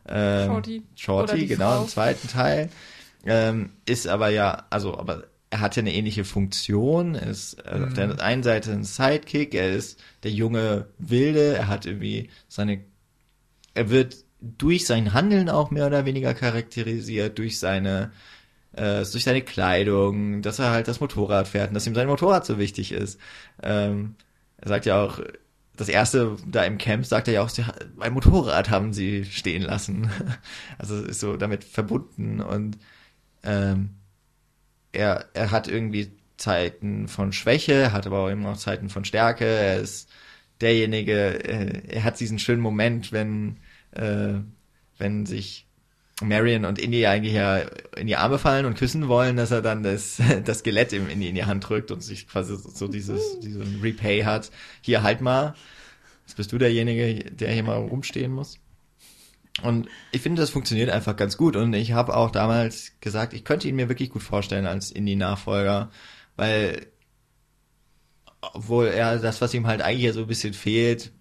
ähm, 0.09 0.47
Shorty. 0.47 0.83
Shorty, 0.95 1.47
genau, 1.47 1.73
Frau. 1.73 1.83
im 1.83 1.89
zweiten 1.89 2.29
Teil. 2.29 2.69
Ähm, 3.25 3.71
ist 3.87 4.07
aber 4.07 4.29
ja, 4.31 4.67
also, 4.71 4.97
aber 4.97 5.25
er 5.51 5.61
hat 5.61 5.77
ja 5.77 5.81
eine 5.81 5.95
ähnliche 5.95 6.25
Funktion. 6.25 7.15
Er 7.15 7.29
ist 7.29 7.55
äh, 7.65 7.79
mhm. 7.79 7.85
auf 7.85 7.95
der 7.95 8.21
einen 8.21 8.43
Seite 8.43 8.73
ein 8.73 8.85
Sidekick, 8.85 9.55
er 9.55 9.71
ist 9.71 10.01
der 10.23 10.31
junge 10.31 10.87
Wilde, 10.99 11.57
er 11.57 11.69
hat 11.69 11.87
irgendwie 11.87 12.31
seine, 12.49 12.81
er 13.75 13.91
wird 13.91 14.17
durch 14.41 14.87
sein 14.87 15.15
Handeln 15.15 15.49
auch 15.49 15.71
mehr 15.71 15.87
oder 15.87 16.05
weniger 16.05 16.35
charakterisiert, 16.35 17.39
durch 17.39 17.59
seine, 17.59 18.13
äh, 18.73 19.05
durch 19.05 19.25
seine 19.25 19.43
Kleidung, 19.43 20.43
dass 20.43 20.59
er 20.59 20.71
halt 20.71 20.87
das 20.87 21.01
Motorrad 21.01 21.49
fährt 21.49 21.69
und 21.69 21.75
dass 21.75 21.87
ihm 21.87 21.95
sein 21.95 22.07
Motorrad 22.07 22.47
so 22.47 22.59
wichtig 22.59 22.93
ist. 22.93 23.19
Ähm, 23.63 24.15
er 24.59 24.69
sagt 24.69 24.87
ja 24.87 25.03
auch, 25.03 25.21
das 25.79 25.89
erste 25.89 26.37
da 26.47 26.65
im 26.65 26.77
Camp 26.77 27.07
sagt 27.07 27.29
er 27.29 27.35
ja 27.35 27.43
auch, 27.43 27.51
mein 27.97 28.13
Motorrad 28.13 28.69
haben 28.69 28.93
sie 28.93 29.25
stehen 29.25 29.63
lassen. 29.63 30.11
Also 30.79 31.03
ist 31.03 31.21
so 31.21 31.37
damit 31.37 31.65
verbunden 31.65 32.41
und 32.41 32.79
ähm, 33.43 33.91
er, 34.93 35.27
er 35.35 35.51
hat 35.51 35.69
irgendwie 35.69 36.13
Zeiten 36.37 37.09
von 37.09 37.33
Schwäche, 37.33 37.93
hat 37.93 38.07
aber 38.07 38.21
auch 38.21 38.29
immer 38.29 38.51
noch 38.51 38.59
Zeiten 38.59 38.89
von 38.89 39.05
Stärke. 39.05 39.45
Er 39.45 39.81
ist 39.81 40.11
derjenige, 40.61 41.45
äh, 41.45 41.83
er 41.89 42.05
hat 42.05 42.21
diesen 42.21 42.39
schönen 42.39 42.61
Moment, 42.61 43.13
wenn, 43.13 43.59
äh, 43.93 44.35
wenn 44.99 45.27
sich 45.27 45.68
Marion 46.21 46.65
und 46.65 46.79
Indy 46.79 47.07
eigentlich 47.07 47.35
ja 47.35 47.59
in 47.97 48.07
die 48.07 48.17
Arme 48.17 48.39
fallen 48.39 48.67
und 48.67 48.77
küssen 48.77 49.09
wollen, 49.09 49.37
dass 49.37 49.51
er 49.51 49.63
dann 49.63 49.83
das, 49.83 50.21
das 50.45 50.61
Skelett 50.61 50.93
im, 50.93 51.09
in, 51.09 51.21
die, 51.21 51.29
in 51.29 51.35
die 51.35 51.45
Hand 51.45 51.69
drückt 51.69 51.91
und 51.91 52.03
sich 52.03 52.29
quasi 52.29 52.57
so 52.57 52.89
dieses, 52.89 53.41
diesen 53.41 53.81
Repay 53.81 54.23
hat. 54.23 54.51
Hier 54.81 55.03
halt 55.03 55.21
mal. 55.21 55.55
Jetzt 56.27 56.37
bist 56.37 56.53
du 56.53 56.59
derjenige, 56.59 57.31
der 57.31 57.53
hier 57.53 57.63
mal 57.63 57.79
rumstehen 57.79 58.33
muss. 58.33 58.59
Und 59.63 59.89
ich 60.13 60.21
finde, 60.21 60.41
das 60.41 60.51
funktioniert 60.51 60.91
einfach 60.91 61.17
ganz 61.17 61.37
gut. 61.37 61.57
Und 61.57 61.73
ich 61.75 61.93
habe 61.93 62.17
auch 62.17 62.31
damals 62.31 62.93
gesagt, 63.01 63.33
ich 63.33 63.45
könnte 63.45 63.69
ihn 63.69 63.77
mir 63.77 63.89
wirklich 63.89 64.11
gut 64.11 64.23
vorstellen 64.23 64.67
als 64.67 64.91
Indie-Nachfolger, 64.91 65.91
weil 66.37 66.87
obwohl 68.41 68.87
er 68.87 69.19
das, 69.19 69.41
was 69.41 69.55
ihm 69.55 69.67
halt 69.67 69.83
eigentlich 69.83 70.13
so 70.13 70.21
ein 70.21 70.27
bisschen 70.29 70.55
fehlt, 70.55 71.13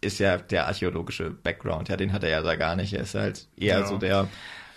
ist 0.00 0.18
ja 0.18 0.36
der 0.38 0.66
archäologische 0.66 1.30
Background. 1.30 1.88
Ja, 1.88 1.96
den 1.96 2.12
hat 2.12 2.24
er 2.24 2.30
ja 2.30 2.54
gar 2.54 2.76
nicht. 2.76 2.92
Er 2.92 3.02
ist 3.02 3.14
halt 3.14 3.46
eher 3.56 3.80
ja. 3.80 3.86
so 3.86 3.98
der 3.98 4.28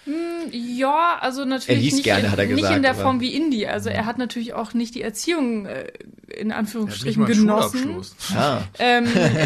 hm, 0.05 0.49
ja, 0.51 1.17
also 1.21 1.45
natürlich 1.45 1.77
er 1.77 1.81
liest 1.81 1.95
nicht, 1.95 2.03
gerne, 2.03 2.25
in, 2.25 2.31
hat 2.31 2.39
er 2.39 2.45
nicht 2.45 2.57
gesagt, 2.57 2.75
in 2.75 2.83
der 2.83 2.95
Form 2.95 3.21
wie 3.21 3.33
Indie. 3.33 3.67
Also 3.67 3.89
er 3.89 4.05
hat 4.05 4.17
natürlich 4.17 4.53
auch 4.53 4.73
nicht 4.73 4.95
die 4.95 5.01
Erziehung 5.01 5.65
äh, 5.65 5.93
in 6.37 6.51
Anführungsstrichen 6.51 7.25
genossen. 7.25 8.01
Ah. 8.35 8.61
Ähm, 8.79 9.05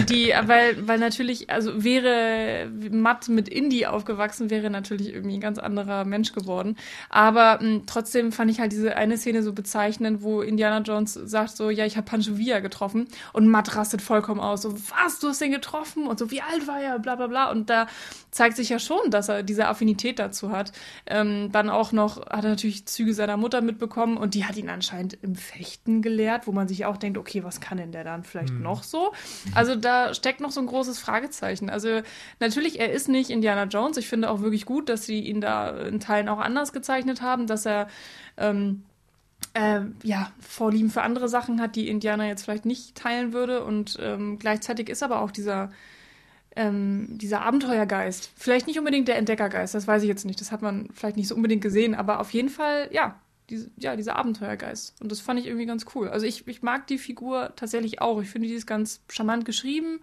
die, 0.10 0.34
weil, 0.46 0.88
weil 0.88 1.00
natürlich, 1.00 1.50
also 1.50 1.84
wäre 1.84 2.70
Matt 2.92 3.30
mit 3.30 3.50
Indie 3.50 3.88
aufgewachsen, 3.88 4.50
wäre 4.50 4.70
natürlich 4.70 5.14
irgendwie 5.14 5.36
ein 5.36 5.42
ganz 5.42 5.60
anderer 5.60 6.06
Mensch 6.06 6.34
geworden. 6.34 6.78
Aber 7.10 7.56
mh, 7.56 7.60
hm, 7.60 7.84
trotzdem 7.86 8.32
fand 8.32 8.52
ich 8.52 8.60
halt 8.60 8.72
diese 8.72 8.96
eine 8.96 9.18
Szene 9.18 9.44
so 9.44 9.54
bezeichnend, 9.54 10.22
wo 10.22 10.42
Indiana 10.42 10.80
Jones 10.80 11.14
sagt 11.14 11.58
so, 11.58 11.70
ja, 11.70 11.86
ich 11.86 11.98
habe 11.98 12.06
Pancho 12.06 12.38
Villa 12.38 12.60
getroffen 12.60 13.08
und 13.34 13.48
Matt 13.48 13.76
rastet 13.76 14.02
vollkommen 14.02 14.40
aus. 14.40 14.62
So, 14.62 14.74
was, 14.74 15.20
du 15.20 15.30
hast 15.30 15.42
den 15.42 15.52
getroffen? 15.52 16.08
Und 16.08 16.20
so, 16.20 16.32
wie 16.32 16.42
alt 16.42 16.68
war 16.68 16.80
er? 16.80 17.00
Bla 17.00 17.16
bla 17.16 17.28
bla. 17.28 17.52
Und 17.52 17.70
da 17.70 17.88
zeigt 18.38 18.56
sich 18.56 18.70
ja 18.70 18.78
schon, 18.78 19.10
dass 19.10 19.30
er 19.30 19.42
diese 19.42 19.68
Affinität 19.68 20.20
dazu 20.20 20.52
hat. 20.52 20.72
Ähm, 21.08 21.52
dann 21.52 21.72
auch 21.72 21.92
noch 21.92 22.18
hat 22.18 22.44
er 22.44 22.52
natürlich 22.52 22.86
Züge 22.86 23.16
seiner 23.16 23.36
Mutter 23.36 23.62
mitbekommen 23.62 24.16
und 24.16 24.36
die 24.36 24.46
hat 24.46 24.56
ihn 24.58 24.70
anscheinend 24.70 25.18
im 25.24 25.36
Fechten 25.36 26.04
gelehrt, 26.04 26.46
wo 26.46 26.52
man 26.52 26.68
sich 26.68 26.86
auch 26.86 26.98
denkt, 26.98 27.18
okay, 27.18 27.44
was 27.44 27.62
kann 27.62 27.80
denn 27.80 27.92
der 27.92 28.04
dann 28.04 28.24
vielleicht 28.24 28.50
hm. 28.50 28.62
noch 28.62 28.84
so? 28.84 29.12
Also 29.56 29.76
da 29.76 30.14
steckt 30.14 30.40
noch 30.40 30.52
so 30.52 30.60
ein 30.62 30.68
großes 30.68 31.00
Fragezeichen. 31.00 31.72
Also 31.72 32.02
natürlich, 32.40 32.80
er 32.80 32.92
ist 32.92 33.10
nicht 33.10 33.32
Indiana 33.32 33.64
Jones. 33.64 33.98
Ich 33.98 34.08
finde 34.08 34.30
auch 34.30 34.42
wirklich 34.42 34.68
gut, 34.68 34.88
dass 34.88 35.08
sie 35.08 35.20
ihn 35.22 35.42
da 35.42 35.72
in 35.72 36.00
Teilen 36.00 36.30
auch 36.30 36.40
anders 36.40 36.74
gezeichnet 36.74 37.24
haben, 37.24 37.48
dass 37.48 37.66
er 37.66 37.88
ähm, 38.38 38.84
äh, 39.56 39.82
ja, 40.04 40.32
Vorlieben 40.40 40.92
für 40.92 41.02
andere 41.02 41.28
Sachen 41.28 41.60
hat, 41.60 41.76
die 41.76 41.90
Indiana 41.90 42.28
jetzt 42.28 42.44
vielleicht 42.44 42.68
nicht 42.68 42.94
teilen 42.94 43.34
würde. 43.34 43.64
Und 43.64 43.98
ähm, 44.00 44.38
gleichzeitig 44.38 44.90
ist 44.90 45.02
aber 45.02 45.22
auch 45.22 45.32
dieser 45.32 45.72
ähm, 46.58 47.08
dieser 47.12 47.42
Abenteuergeist. 47.42 48.32
Vielleicht 48.36 48.66
nicht 48.66 48.80
unbedingt 48.80 49.08
der 49.08 49.18
Entdeckergeist, 49.18 49.76
das 49.76 49.88
weiß 49.88 50.02
ich 50.02 50.10
jetzt 50.10 50.26
nicht. 50.26 50.42
Das 50.42 50.52
hat 50.52 50.62
man 50.62 50.90
vielleicht 50.92 51.16
nicht 51.16 51.28
so 51.28 51.36
unbedingt 51.36 51.62
gesehen, 51.62 51.94
aber 51.94 52.20
auf 52.20 52.32
jeden 52.32 52.50
Fall, 52.50 52.90
ja, 52.92 53.20
diese, 53.50 53.70
ja, 53.78 53.96
dieser 53.96 54.18
Abenteuergeist. 54.18 55.00
Und 55.02 55.12
das 55.12 55.22
fand 55.22 55.40
ich 55.40 55.46
irgendwie 55.46 55.68
ganz 55.68 55.86
cool. 55.96 56.10
Also 56.10 56.26
ich, 56.26 56.48
ich 56.48 56.64
mag 56.64 56.88
die 56.88 56.98
Figur 56.98 57.54
tatsächlich 57.56 58.02
auch. 58.02 58.22
Ich 58.22 58.30
finde, 58.30 58.48
die 58.48 58.56
ist 58.56 58.66
ganz 58.66 59.02
charmant 59.08 59.46
geschrieben 59.46 60.00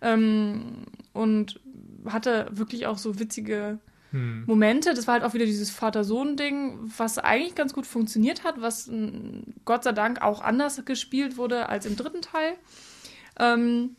ähm, 0.00 0.84
und 1.12 1.60
hatte 2.06 2.46
wirklich 2.52 2.86
auch 2.86 2.96
so 2.96 3.18
witzige 3.18 3.80
hm. 4.12 4.44
Momente. 4.46 4.94
Das 4.94 5.06
war 5.06 5.14
halt 5.14 5.24
auch 5.24 5.34
wieder 5.34 5.44
dieses 5.44 5.70
Vater-Sohn-Ding, 5.70 6.78
was 6.96 7.18
eigentlich 7.18 7.56
ganz 7.56 7.74
gut 7.74 7.86
funktioniert 7.86 8.44
hat, 8.44 8.60
was 8.62 8.88
Gott 9.64 9.84
sei 9.84 9.92
Dank 9.92 10.22
auch 10.22 10.40
anders 10.40 10.82
gespielt 10.86 11.36
wurde 11.36 11.68
als 11.68 11.84
im 11.84 11.96
dritten 11.96 12.22
Teil. 12.22 12.54
Ähm, 13.38 13.96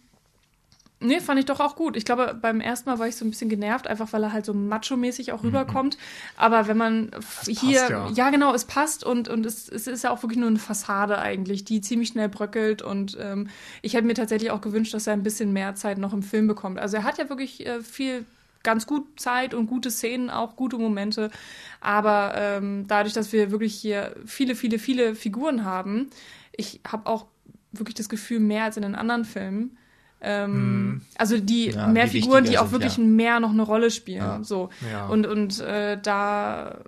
Nee, 1.02 1.22
fand 1.22 1.40
ich 1.40 1.46
doch 1.46 1.62
auch 1.62 1.78
gut. 1.78 1.96
Ich 1.96 2.04
glaube, 2.04 2.38
beim 2.40 2.60
ersten 2.60 2.90
Mal 2.90 3.00
war 3.00 3.08
ich 3.08 3.16
so 3.16 3.24
ein 3.24 3.30
bisschen 3.30 3.50
genervt, 3.50 3.88
einfach 3.88 4.12
weil 4.12 4.22
er 4.22 4.34
halt 4.34 4.46
so 4.46 4.54
macho-mäßig 4.54 5.32
auch 5.32 5.42
mhm. 5.44 5.50
rüberkommt. 5.50 5.98
Aber 6.36 6.68
wenn 6.68 6.76
man 6.76 7.12
das 7.12 7.48
hier, 7.48 7.80
passt, 7.80 7.90
ja. 7.90 8.10
ja. 8.10 8.30
genau, 8.32 8.54
es 8.54 8.66
passt 8.66 9.06
und, 9.06 9.30
und 9.30 9.46
es, 9.46 9.70
es 9.70 9.88
ist 9.88 10.04
ja 10.04 10.12
auch 10.12 10.22
wirklich 10.24 10.40
nur 10.40 10.50
eine 10.50 10.60
Fassade 10.60 11.18
eigentlich, 11.18 11.64
die 11.64 11.80
ziemlich 11.80 12.10
schnell 12.10 12.28
bröckelt. 12.28 12.82
Und 12.82 13.18
ähm, 13.20 13.48
ich 13.82 13.94
hätte 13.94 14.08
mir 14.08 14.14
tatsächlich 14.14 14.52
auch 14.52 14.60
gewünscht, 14.60 14.94
dass 14.94 15.08
er 15.08 15.14
ein 15.14 15.24
bisschen 15.24 15.54
mehr 15.54 15.74
Zeit 15.76 15.98
noch 15.98 16.12
im 16.12 16.22
Film 16.22 16.48
bekommt. 16.48 16.80
Also 16.80 16.98
er 16.98 17.04
hat 17.04 17.18
ja 17.18 17.30
wirklich 17.30 17.66
äh, 17.66 17.82
viel 17.82 18.26
ganz 18.64 18.86
gut 18.86 19.20
Zeit 19.20 19.54
und 19.54 19.68
gute 19.68 19.92
Szenen, 19.92 20.30
auch 20.30 20.58
gute 20.58 20.78
Momente. 20.78 21.32
Aber 21.80 22.34
ähm, 22.36 22.86
dadurch, 22.88 23.14
dass 23.14 23.32
wir 23.32 23.52
wirklich 23.52 23.74
hier 23.74 24.16
viele, 24.26 24.54
viele, 24.54 24.80
viele 24.80 25.16
Figuren 25.16 25.64
haben, 25.64 26.10
ich 26.56 26.82
habe 26.86 27.10
auch 27.10 27.28
wirklich 27.72 27.96
das 27.96 28.10
Gefühl, 28.10 28.42
mehr 28.42 28.66
als 28.66 28.76
in 28.76 28.84
den 28.84 28.96
anderen 28.96 29.24
Filmen, 29.24 29.78
Ähm, 30.22 31.02
also 31.16 31.40
die 31.40 31.70
Ja, 31.70 31.88
mehr 31.88 32.06
die 32.06 32.22
Figuren, 32.22 32.44
die 32.44 32.58
auch 32.58 32.64
sind, 32.64 32.72
wirklich 32.74 32.98
ja. 32.98 33.04
mehr 33.04 33.40
noch 33.40 33.52
eine 33.52 33.62
Rolle 33.62 33.92
spielen. 33.92 34.18
Ja. 34.18 34.44
So. 34.44 34.70
Ja. 34.92 35.08
Und, 35.08 35.26
und 35.26 35.60
äh, 35.60 35.98
da 36.02 36.84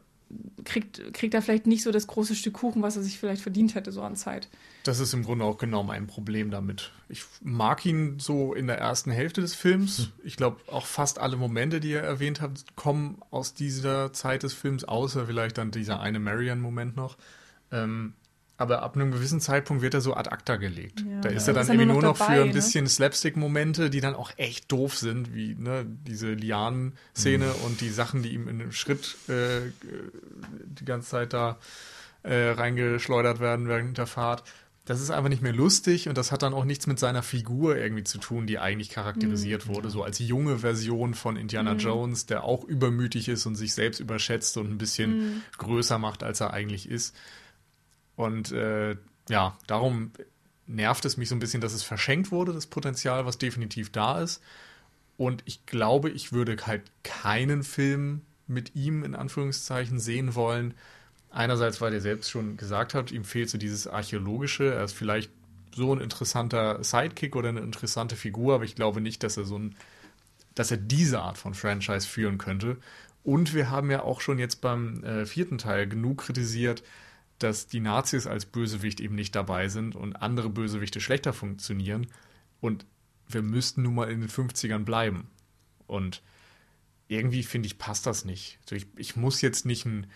kriegt, 0.64 1.14
kriegt 1.14 1.34
er 1.34 1.42
vielleicht 1.42 1.68
nicht 1.68 1.84
so 1.84 1.92
das 1.92 2.08
große 2.08 2.36
Stück 2.36 2.54
Kuchen, 2.54 2.82
was 2.82 2.98
er 2.98 3.04
sich 3.04 3.20
vielleicht 3.20 3.42
verdient 3.42 3.76
hätte, 3.76 3.92
so 3.92 4.02
an 4.02 4.16
Zeit. 4.16 4.50
Das 4.84 5.00
ist 5.00 5.14
im 5.14 5.24
Grunde 5.24 5.46
auch 5.46 5.58
genau 5.58 5.84
mein 5.84 6.08
Problem 6.08 6.50
damit. 6.50 6.92
Ich 7.08 7.24
mag 7.42 7.86
ihn 7.86 8.20
so 8.20 8.54
in 8.54 8.68
der 8.68 8.80
ersten 8.80 9.12
Hälfte 9.12 9.42
des 9.42 9.54
Films. 9.54 10.10
Ich 10.24 10.38
glaube, 10.38 10.58
auch 10.68 10.86
fast 10.86 11.20
alle 11.20 11.38
Momente, 11.38 11.80
die 11.80 11.92
ihr 11.92 12.02
erwähnt 12.02 12.42
habt, 12.42 12.76
kommen 12.76 13.20
aus 13.30 13.54
dieser 13.54 14.12
Zeit 14.14 14.44
des 14.44 14.54
Films, 14.54 14.84
außer 14.84 15.28
vielleicht 15.28 15.58
dann 15.58 15.72
dieser 15.72 16.00
eine 16.00 16.20
Marion-Moment 16.20 16.96
noch. 16.96 17.18
Ähm, 17.72 18.14
aber 18.62 18.84
ab 18.84 18.96
einem 18.96 19.12
gewissen 19.12 19.42
Zeitpunkt 19.42 19.82
wird 19.82 19.94
er 19.94 20.02
so 20.02 20.14
ad 20.14 20.30
acta 20.30 20.56
gelegt. 20.56 21.02
Ja. 21.02 21.22
da 21.22 21.30
ist 21.30 21.48
er 21.48 21.54
dann 21.54 21.64
Ist 21.64 21.70
er 21.70 21.76
irgendwie 21.76 21.94
nur 21.94 22.02
nur 22.02 22.12
noch 22.12 22.18
dabei, 22.18 22.36
für 22.36 22.42
ein 22.42 22.48
ne? 22.50 22.54
bisschen 22.54 22.88
Slapstick-Momente, 22.88 23.90
die 23.90 24.00
dann 24.00 24.16
auch 24.16 24.32
echt 24.38 24.72
doof 24.72 24.96
sind, 24.96 25.34
wie 25.34 25.56
ne, 25.56 25.86
diese 25.86 26.32
Lianen-Szene 26.34 27.52
und 27.66 27.82
die 27.82 27.90
Sachen, 27.90 28.24
die 28.24 28.34
ihm 28.34 28.48
in 28.48 28.62
einem 28.62 28.72
Schritt 28.72 29.18
äh, 29.28 29.72
die 30.64 30.86
ganze 30.86 31.10
Zeit 31.10 31.34
da 31.34 31.58
äh, 32.24 32.52
reingeschleudert 32.52 33.40
werden 33.40 33.68
während 33.68 33.98
der 33.98 34.08
Fahrt. 34.08 34.44
Das 34.86 35.00
ist 35.00 35.12
einfach 35.12 35.30
nicht 35.30 35.44
mehr 35.44 35.54
lustig 35.54 36.10
und 36.10 36.18
das 36.18 36.32
hat 36.32 36.42
dann 36.42 36.54
auch 36.54 36.66
nichts 36.66 36.88
mit 36.88 36.98
seiner 36.98 37.22
Figur 37.22 37.78
irgendwie 37.78 38.04
zu 38.04 38.18
tun, 38.18 38.48
die 38.48 38.58
eigentlich 38.58 38.90
charakterisiert 38.90 39.68
wurde, 39.68 39.92
so 39.92 40.04
als 40.04 40.18
junge 40.18 40.60
Version 40.60 41.14
von 41.14 41.38
Indiana 41.38 41.74
Jones, 41.74 42.26
der 42.26 42.44
auch 42.44 42.64
übermütig 42.64 43.30
ist 43.30 43.46
und 43.46 43.56
sich 43.56 43.74
selbst 43.74 44.00
überschätzt 44.00 44.58
und 44.58 44.72
ein 44.72 44.80
bisschen 44.80 45.44
größer 45.60 46.00
macht, 46.00 46.24
als 46.24 46.42
er 46.42 46.54
eigentlich 46.54 46.90
ist. 46.90 47.16
Und 48.22 48.52
äh, 48.52 48.96
ja, 49.30 49.58
darum 49.68 50.12
nervt 50.68 51.06
es 51.06 51.18
mich 51.18 51.30
so 51.30 51.36
ein 51.36 51.40
bisschen, 51.40 51.62
dass 51.62 51.74
es 51.74 51.84
verschenkt 51.84 52.32
wurde, 52.32 52.54
das 52.54 52.68
Potenzial, 52.68 53.26
was 53.26 53.38
definitiv 53.38 53.92
da 53.92 54.22
ist. 54.22 54.42
Und 55.18 55.44
ich 55.46 55.66
glaube, 55.66 56.10
ich 56.10 56.32
würde 56.32 56.56
halt 56.66 56.84
keinen 57.04 57.64
Film 57.64 58.22
mit 58.48 58.76
ihm 58.76 59.04
in 59.04 59.16
Anführungszeichen 59.16 60.00
sehen 60.00 60.36
wollen. 60.36 60.74
Einerseits, 61.30 61.80
weil 61.80 61.94
ihr 61.94 62.02
selbst 62.02 62.30
schon 62.30 62.58
gesagt 62.58 62.94
habt, 62.94 63.12
ihm 63.12 63.24
fehlt 63.24 63.50
so 63.50 63.58
dieses 63.58 63.88
Archäologische. 63.88 64.74
Er 64.74 64.84
ist 64.84 64.94
vielleicht 64.94 65.32
so 65.74 65.94
ein 65.96 66.02
interessanter 66.02 66.84
Sidekick 66.84 67.36
oder 67.36 67.50
eine 67.50 67.62
interessante 67.62 68.16
Figur, 68.16 68.56
aber 68.56 68.66
ich 68.66 68.76
glaube 68.76 69.00
nicht, 69.00 69.24
dass 69.24 69.38
er 69.38 69.46
so 69.46 69.58
ein, 69.58 69.76
dass 70.56 70.72
er 70.72 70.78
diese 70.78 71.22
Art 71.22 71.38
von 71.38 71.54
Franchise 71.54 72.08
führen 72.08 72.38
könnte. 72.38 72.78
Und 73.24 73.54
wir 73.54 73.70
haben 73.70 73.92
ja 73.92 74.04
auch 74.04 74.20
schon 74.20 74.40
jetzt 74.40 74.62
beim 74.62 75.04
äh, 75.04 75.26
vierten 75.26 75.58
Teil 75.58 75.88
genug 75.88 76.18
kritisiert, 76.20 76.84
dass 77.44 77.68
die 77.68 77.80
Nazis 77.80 78.28
als 78.28 78.46
Bösewicht 78.46 79.00
eben 79.00 79.16
nicht 79.16 79.36
dabei 79.36 79.68
sind 79.68 79.96
und 79.96 80.16
andere 80.16 80.50
Bösewichte 80.50 81.02
schlechter 81.02 81.34
funktionieren. 81.34 82.08
Und 82.60 82.86
wir 83.28 83.42
müssten 83.42 83.84
nun 83.84 83.96
mal 83.96 84.12
in 84.12 84.22
den 84.22 84.30
50ern 84.30 84.84
bleiben. 84.84 85.28
Und 85.88 86.22
irgendwie 87.08 87.44
finde 87.44 87.68
ich, 87.68 87.78
passt 87.78 88.06
das 88.06 88.26
nicht. 88.26 88.60
Also 88.64 88.76
ich, 88.76 88.88
ich 88.96 89.16
muss 89.16 89.42
jetzt 89.42 89.66
nicht 89.66 89.86
einen 89.86 90.08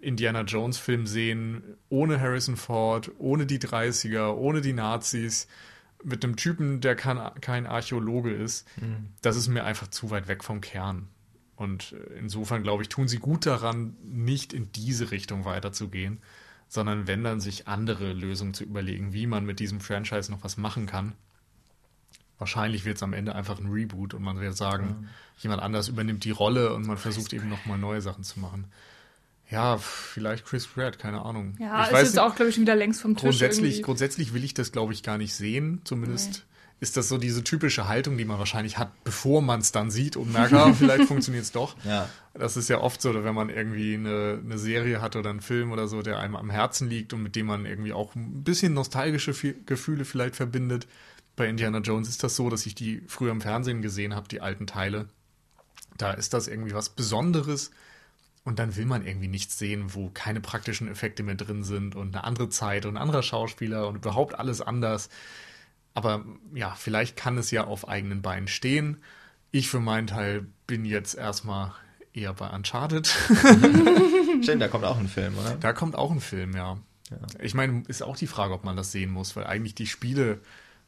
Indiana 0.00 0.42
Jones 0.42 0.78
Film 0.78 1.06
sehen, 1.06 1.62
ohne 1.88 2.20
Harrison 2.20 2.56
Ford, 2.56 3.10
ohne 3.18 3.46
die 3.46 3.58
30er, 3.58 4.34
ohne 4.34 4.60
die 4.60 4.72
Nazis, 4.72 5.46
mit 6.02 6.24
einem 6.24 6.36
Typen, 6.36 6.80
der 6.80 6.96
kein, 6.96 7.18
kein 7.40 7.66
Archäologe 7.66 8.32
ist. 8.32 8.66
Das 9.22 9.36
ist 9.36 9.48
mir 9.48 9.64
einfach 9.64 9.88
zu 9.88 10.10
weit 10.10 10.26
weg 10.26 10.42
vom 10.42 10.60
Kern. 10.60 11.08
Und 11.54 11.94
insofern, 12.18 12.64
glaube 12.64 12.82
ich, 12.82 12.88
tun 12.88 13.06
sie 13.06 13.18
gut 13.18 13.46
daran, 13.46 13.96
nicht 14.02 14.52
in 14.52 14.72
diese 14.72 15.12
Richtung 15.12 15.44
weiterzugehen, 15.44 16.20
sondern 16.72 17.06
wenn 17.06 17.22
dann 17.22 17.38
sich 17.38 17.68
andere 17.68 18.14
Lösungen 18.14 18.54
zu 18.54 18.64
überlegen, 18.64 19.12
wie 19.12 19.26
man 19.26 19.44
mit 19.44 19.60
diesem 19.60 19.78
Franchise 19.78 20.32
noch 20.32 20.42
was 20.42 20.56
machen 20.56 20.86
kann. 20.86 21.12
Wahrscheinlich 22.38 22.86
wird 22.86 22.96
es 22.96 23.02
am 23.02 23.12
Ende 23.12 23.34
einfach 23.34 23.60
ein 23.60 23.70
Reboot 23.70 24.14
und 24.14 24.22
man 24.22 24.40
wird 24.40 24.56
sagen, 24.56 25.10
jemand 25.36 25.60
anders 25.60 25.88
übernimmt 25.88 26.24
die 26.24 26.30
Rolle 26.30 26.72
und 26.72 26.86
man 26.86 26.96
versucht 26.96 27.34
eben 27.34 27.50
nochmal 27.50 27.76
neue 27.76 28.00
Sachen 28.00 28.24
zu 28.24 28.40
machen. 28.40 28.72
Ja, 29.50 29.76
vielleicht 29.76 30.46
Chris 30.46 30.66
Pratt, 30.66 30.98
keine 30.98 31.26
Ahnung. 31.26 31.58
Ja, 31.60 31.82
ich 31.82 31.88
ist 31.88 31.92
weiß 31.92 32.08
jetzt 32.08 32.18
auch, 32.18 32.34
glaube 32.36 32.48
ich, 32.48 32.54
schon 32.54 32.62
wieder 32.62 32.74
längst 32.74 33.02
vom 33.02 33.16
Tisch. 33.16 33.20
grundsätzlich, 33.20 33.64
irgendwie. 33.64 33.82
grundsätzlich 33.82 34.32
will 34.32 34.42
ich 34.42 34.54
das, 34.54 34.72
glaube 34.72 34.94
ich, 34.94 35.02
gar 35.02 35.18
nicht 35.18 35.34
sehen. 35.34 35.82
Zumindest 35.84 36.46
ist 36.82 36.96
das 36.96 37.08
so 37.08 37.16
diese 37.16 37.44
typische 37.44 37.86
Haltung, 37.86 38.18
die 38.18 38.24
man 38.24 38.40
wahrscheinlich 38.40 38.76
hat, 38.76 39.04
bevor 39.04 39.40
man 39.40 39.60
es 39.60 39.70
dann 39.70 39.92
sieht 39.92 40.16
und 40.16 40.32
merkt, 40.32 40.52
ah, 40.52 40.72
vielleicht 40.72 41.04
funktioniert 41.06 41.44
es 41.44 41.52
doch. 41.52 41.76
Ja. 41.84 42.08
Das 42.34 42.56
ist 42.56 42.68
ja 42.68 42.80
oft 42.80 43.00
so, 43.00 43.14
wenn 43.22 43.36
man 43.36 43.50
irgendwie 43.50 43.94
eine, 43.94 44.40
eine 44.44 44.58
Serie 44.58 45.00
hat 45.00 45.14
oder 45.14 45.30
einen 45.30 45.42
Film 45.42 45.70
oder 45.70 45.86
so, 45.86 46.02
der 46.02 46.18
einem 46.18 46.34
am 46.34 46.50
Herzen 46.50 46.90
liegt 46.90 47.12
und 47.12 47.22
mit 47.22 47.36
dem 47.36 47.46
man 47.46 47.66
irgendwie 47.66 47.92
auch 47.92 48.16
ein 48.16 48.42
bisschen 48.42 48.74
nostalgische 48.74 49.32
Gefühle 49.64 50.04
vielleicht 50.04 50.34
verbindet. 50.34 50.88
Bei 51.36 51.46
Indiana 51.46 51.78
Jones 51.78 52.08
ist 52.08 52.24
das 52.24 52.34
so, 52.34 52.50
dass 52.50 52.66
ich 52.66 52.74
die 52.74 53.00
früher 53.06 53.30
im 53.30 53.42
Fernsehen 53.42 53.80
gesehen 53.80 54.16
habe, 54.16 54.26
die 54.26 54.40
alten 54.40 54.66
Teile. 54.66 55.08
Da 55.98 56.10
ist 56.10 56.34
das 56.34 56.48
irgendwie 56.48 56.74
was 56.74 56.88
Besonderes. 56.88 57.70
Und 58.42 58.58
dann 58.58 58.74
will 58.74 58.86
man 58.86 59.06
irgendwie 59.06 59.28
nichts 59.28 59.56
sehen, 59.56 59.94
wo 59.94 60.10
keine 60.10 60.40
praktischen 60.40 60.88
Effekte 60.88 61.22
mehr 61.22 61.36
drin 61.36 61.62
sind 61.62 61.94
und 61.94 62.08
eine 62.08 62.24
andere 62.24 62.48
Zeit 62.48 62.86
und 62.86 62.96
ein 62.96 63.02
anderer 63.02 63.22
Schauspieler 63.22 63.86
und 63.86 63.94
überhaupt 63.94 64.36
alles 64.36 64.60
anders. 64.60 65.10
Aber 65.94 66.24
ja, 66.54 66.74
vielleicht 66.76 67.16
kann 67.16 67.36
es 67.38 67.50
ja 67.50 67.64
auf 67.64 67.88
eigenen 67.88 68.22
Beinen 68.22 68.48
stehen. 68.48 68.98
Ich 69.50 69.68
für 69.68 69.80
meinen 69.80 70.06
Teil 70.06 70.46
bin 70.66 70.84
jetzt 70.84 71.14
erstmal 71.14 71.72
eher 72.14 72.32
bei 72.34 72.48
Uncharted. 72.48 73.06
Stimmt, 74.42 74.62
da 74.62 74.68
kommt 74.68 74.84
auch 74.84 74.98
ein 74.98 75.08
Film, 75.08 75.36
oder? 75.38 75.56
Da 75.56 75.72
kommt 75.72 75.96
auch 75.96 76.10
ein 76.10 76.20
Film, 76.20 76.54
ja. 76.56 76.78
Ich 77.40 77.52
meine, 77.54 77.82
ist 77.88 78.02
auch 78.02 78.16
die 78.16 78.26
Frage, 78.26 78.54
ob 78.54 78.64
man 78.64 78.76
das 78.76 78.90
sehen 78.92 79.10
muss, 79.10 79.36
weil 79.36 79.44
eigentlich 79.44 79.74
die 79.74 79.86
Spiele 79.86 80.40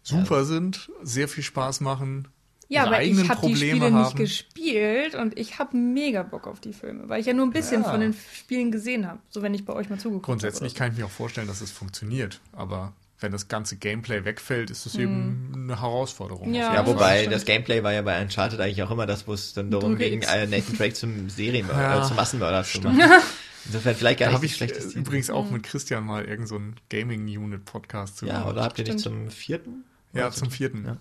super 0.03 0.45
sind, 0.45 0.91
sehr 1.03 1.29
viel 1.29 1.45
Spaß 1.45 1.81
machen. 1.83 2.29
Ja, 2.69 2.85
aber 2.87 3.03
ich 3.03 3.29
habe 3.29 3.47
die 3.47 3.57
Spiele 3.57 3.91
nicht 3.91 3.93
haben. 3.93 4.17
gespielt 4.17 5.15
und 5.15 5.39
ich 5.39 5.59
habe 5.59 5.77
mega 5.77 6.23
Bock 6.23 6.47
auf 6.47 6.61
die 6.61 6.73
Filme, 6.73 7.09
weil 7.11 7.21
ich 7.21 7.27
ja 7.27 7.35
nur 7.35 7.45
ein 7.45 7.53
bisschen 7.53 7.83
Ja. 7.83 7.91
von 7.91 8.01
den 8.01 8.15
Spielen 8.35 8.73
gesehen 8.73 9.07
habe, 9.07 9.19
so 9.29 9.43
wenn 9.43 9.53
ich 9.53 9.67
bei 9.67 9.75
euch 9.75 9.91
mal 9.91 9.99
zugeguckt 9.99 10.25
Grundsätzlich 10.25 10.73
habe. 10.73 10.79
kann 10.79 10.93
ich 10.93 10.99
mir 10.99 11.05
auch 11.05 11.11
vorstellen, 11.11 11.47
dass 11.47 11.61
es 11.61 11.71
funktioniert, 11.71 12.41
aber 12.53 12.95
wenn 13.21 13.33
das 13.33 13.49
ganze 13.49 13.77
Gameplay 13.77 14.25
wegfällt, 14.25 14.71
ist 14.71 14.87
es 14.87 14.95
Hm. 14.95 15.01
eben 15.01 15.53
eine 15.65 15.81
Herausforderung. 15.81 16.53
Ja. 16.53 16.75
Ja, 16.75 16.83
das 16.83 16.87
wobei 16.95 17.27
das 17.27 17.45
Gameplay 17.45 17.83
war 17.83 17.93
ja 17.93 18.03
bei 18.03 18.21
Uncharted 18.21 18.61
eigentlich 18.61 18.83
auch 18.83 18.91
immer 18.91 19.07
das, 19.07 19.27
wo 19.27 19.33
es 19.33 19.53
dann 19.55 19.71
darum 19.71 19.97
ging, 19.97 20.21
Nathan 20.21 20.77
Drake 20.77 20.95
zum 20.95 21.31
Serienmörder, 21.31 21.81
Ja, 21.97 22.03
äh, 22.05 22.07
zum 22.07 22.17
Massenmörder 22.17 22.65
zu 22.65 22.81
machen. 22.81 23.01
Insofern 23.67 23.95
vielleicht 23.95 24.19
gar 24.21 24.27
Da 24.27 24.31
nicht 24.33 24.37
habe 24.37 24.45
das 24.47 24.51
ich 24.51 24.57
schlechtes 24.59 24.95
äh, 24.95 24.99
übrigens 24.99 25.31
auch 25.31 25.51
mit 25.51 25.63
Christian 25.63 26.05
mal 26.05 26.25
irgend 26.27 26.49
so 26.49 26.57
einen 26.57 26.77
Gaming-Unit-Podcast 26.91 28.19
zu 28.19 28.27
Ja, 28.27 28.35
gemacht. 28.41 28.53
oder 28.53 28.63
habt 28.65 28.79
ihr 28.79 28.85
nicht 28.85 28.99
zum 29.01 29.31
vierten? 29.31 29.85
Ja, 30.13 30.31
zum 30.31 30.51
vierten. 30.51 30.85
Ja. 30.85 30.97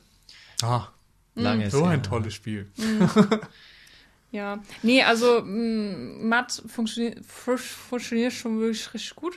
Ah, 0.68 0.88
Lange 1.36 1.70
so 1.70 1.80
ist 1.80 1.84
ein 1.88 1.92
ja. 1.92 1.98
tolles 1.98 2.34
Spiel. 2.34 2.72
Ja, 4.32 4.60
nee, 4.82 5.04
also 5.04 5.44
Matt 5.46 6.64
funktioniert, 6.68 7.24
fun- 7.26 7.58
funktioniert 7.58 8.34
schon 8.34 8.60
wirklich 8.60 8.92
richtig 8.94 9.16
gut. 9.16 9.36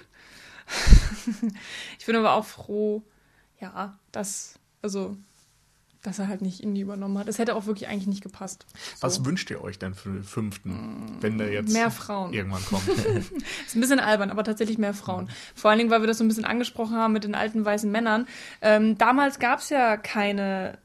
ich 1.98 2.06
bin 2.06 2.16
aber 2.16 2.34
auch 2.34 2.44
froh, 2.44 3.02
ja, 3.60 3.98
dass, 4.12 4.58
also, 4.82 5.16
dass 6.02 6.18
er 6.18 6.28
halt 6.28 6.42
nicht 6.42 6.62
Indie 6.62 6.82
übernommen 6.82 7.18
hat. 7.18 7.28
Es 7.28 7.38
hätte 7.38 7.56
auch 7.56 7.66
wirklich 7.66 7.88
eigentlich 7.88 8.06
nicht 8.06 8.22
gepasst. 8.22 8.66
So. 8.94 9.02
Was 9.02 9.24
wünscht 9.24 9.50
ihr 9.50 9.62
euch 9.62 9.78
denn 9.78 9.94
für 9.94 10.10
den 10.10 10.24
fünften, 10.24 11.16
wenn 11.20 11.38
der 11.38 11.52
jetzt 11.52 11.72
Mehr 11.72 11.90
Frauen. 11.90 12.32
irgendwann 12.32 12.64
kommt? 12.64 12.88
Ist 12.88 13.74
ein 13.74 13.80
bisschen 13.80 14.00
albern, 14.00 14.30
aber 14.30 14.44
tatsächlich 14.44 14.78
mehr 14.78 14.94
Frauen. 14.94 15.28
Vor 15.54 15.70
allen 15.70 15.78
Dingen, 15.78 15.90
weil 15.90 16.02
wir 16.02 16.06
das 16.06 16.18
so 16.18 16.24
ein 16.24 16.28
bisschen 16.28 16.44
angesprochen 16.44 16.96
haben 16.96 17.12
mit 17.12 17.24
den 17.24 17.34
alten 17.34 17.64
weißen 17.64 17.90
Männern. 17.90 18.26
Ähm, 18.60 18.98
damals 18.98 19.38
gab 19.38 19.60
es 19.60 19.70
ja 19.70 19.96
keine, 19.96 20.78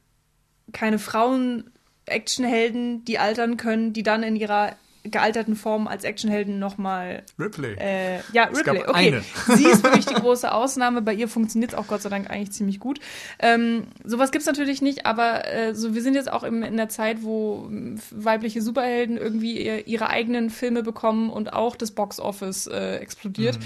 keine 0.72 0.98
Frauen-Actionhelden, 0.98 3.04
die 3.04 3.18
altern 3.18 3.56
können, 3.56 3.92
die 3.92 4.02
dann 4.02 4.22
in 4.22 4.36
ihrer 4.36 4.76
gealterten 5.04 5.56
Form 5.56 5.88
als 5.88 6.04
Actionhelden 6.04 6.58
nochmal 6.58 7.24
Ripley. 7.38 7.74
äh, 7.78 8.20
ja, 8.32 8.48
Es 8.50 8.58
Ripley, 8.58 8.82
okay. 8.86 8.92
eine. 8.92 9.22
Sie 9.56 9.66
ist 9.66 9.82
wirklich 9.82 10.06
die 10.06 10.14
große 10.20 10.52
Ausnahme. 10.52 11.02
Bei 11.02 11.12
ihr 11.12 11.28
funktioniert 11.28 11.72
es 11.72 11.78
auch 11.78 11.86
Gott 11.86 12.02
sei 12.02 12.08
Dank 12.08 12.30
eigentlich 12.30 12.52
ziemlich 12.52 12.78
gut. 12.78 13.00
Ähm, 13.38 13.88
sowas 14.04 14.30
gibt's 14.30 14.46
natürlich 14.46 14.80
nicht, 14.80 15.06
aber 15.06 15.46
äh, 15.52 15.74
so, 15.74 15.94
wir 15.94 16.02
sind 16.02 16.14
jetzt 16.14 16.32
auch 16.32 16.44
im, 16.44 16.62
in 16.62 16.76
der 16.76 16.88
Zeit, 16.88 17.22
wo 17.22 17.66
ähm, 17.68 17.98
weibliche 18.10 18.62
Superhelden 18.62 19.16
irgendwie 19.16 19.60
ihr, 19.64 19.86
ihre 19.86 20.08
eigenen 20.08 20.50
Filme 20.50 20.82
bekommen 20.82 21.30
und 21.30 21.52
auch 21.52 21.74
das 21.74 21.90
Box-Office 21.90 22.68
äh, 22.68 22.96
explodiert. 22.96 23.58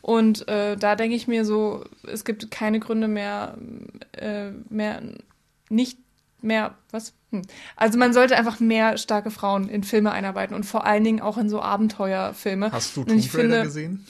Und 0.00 0.46
äh, 0.48 0.76
da 0.76 0.96
denke 0.96 1.16
ich 1.16 1.26
mir 1.26 1.44
so, 1.44 1.84
es 2.06 2.24
gibt 2.24 2.50
keine 2.50 2.78
Gründe 2.78 3.08
mehr, 3.08 3.56
äh, 4.12 4.50
mehr 4.68 5.02
nicht 5.70 5.98
mehr, 6.44 6.74
was? 6.90 7.14
Hm. 7.30 7.42
Also 7.76 7.98
man 7.98 8.12
sollte 8.12 8.36
einfach 8.36 8.60
mehr 8.60 8.96
starke 8.98 9.30
Frauen 9.30 9.68
in 9.68 9.82
Filme 9.82 10.12
einarbeiten 10.12 10.54
und 10.54 10.64
vor 10.64 10.86
allen 10.86 11.04
Dingen 11.04 11.20
auch 11.20 11.38
in 11.38 11.48
so 11.48 11.60
Abenteuerfilme. 11.60 12.70
Hast 12.70 12.96
du 12.96 13.04
Tomb 13.04 13.34
Raider 13.34 13.64
gesehen? 13.64 14.06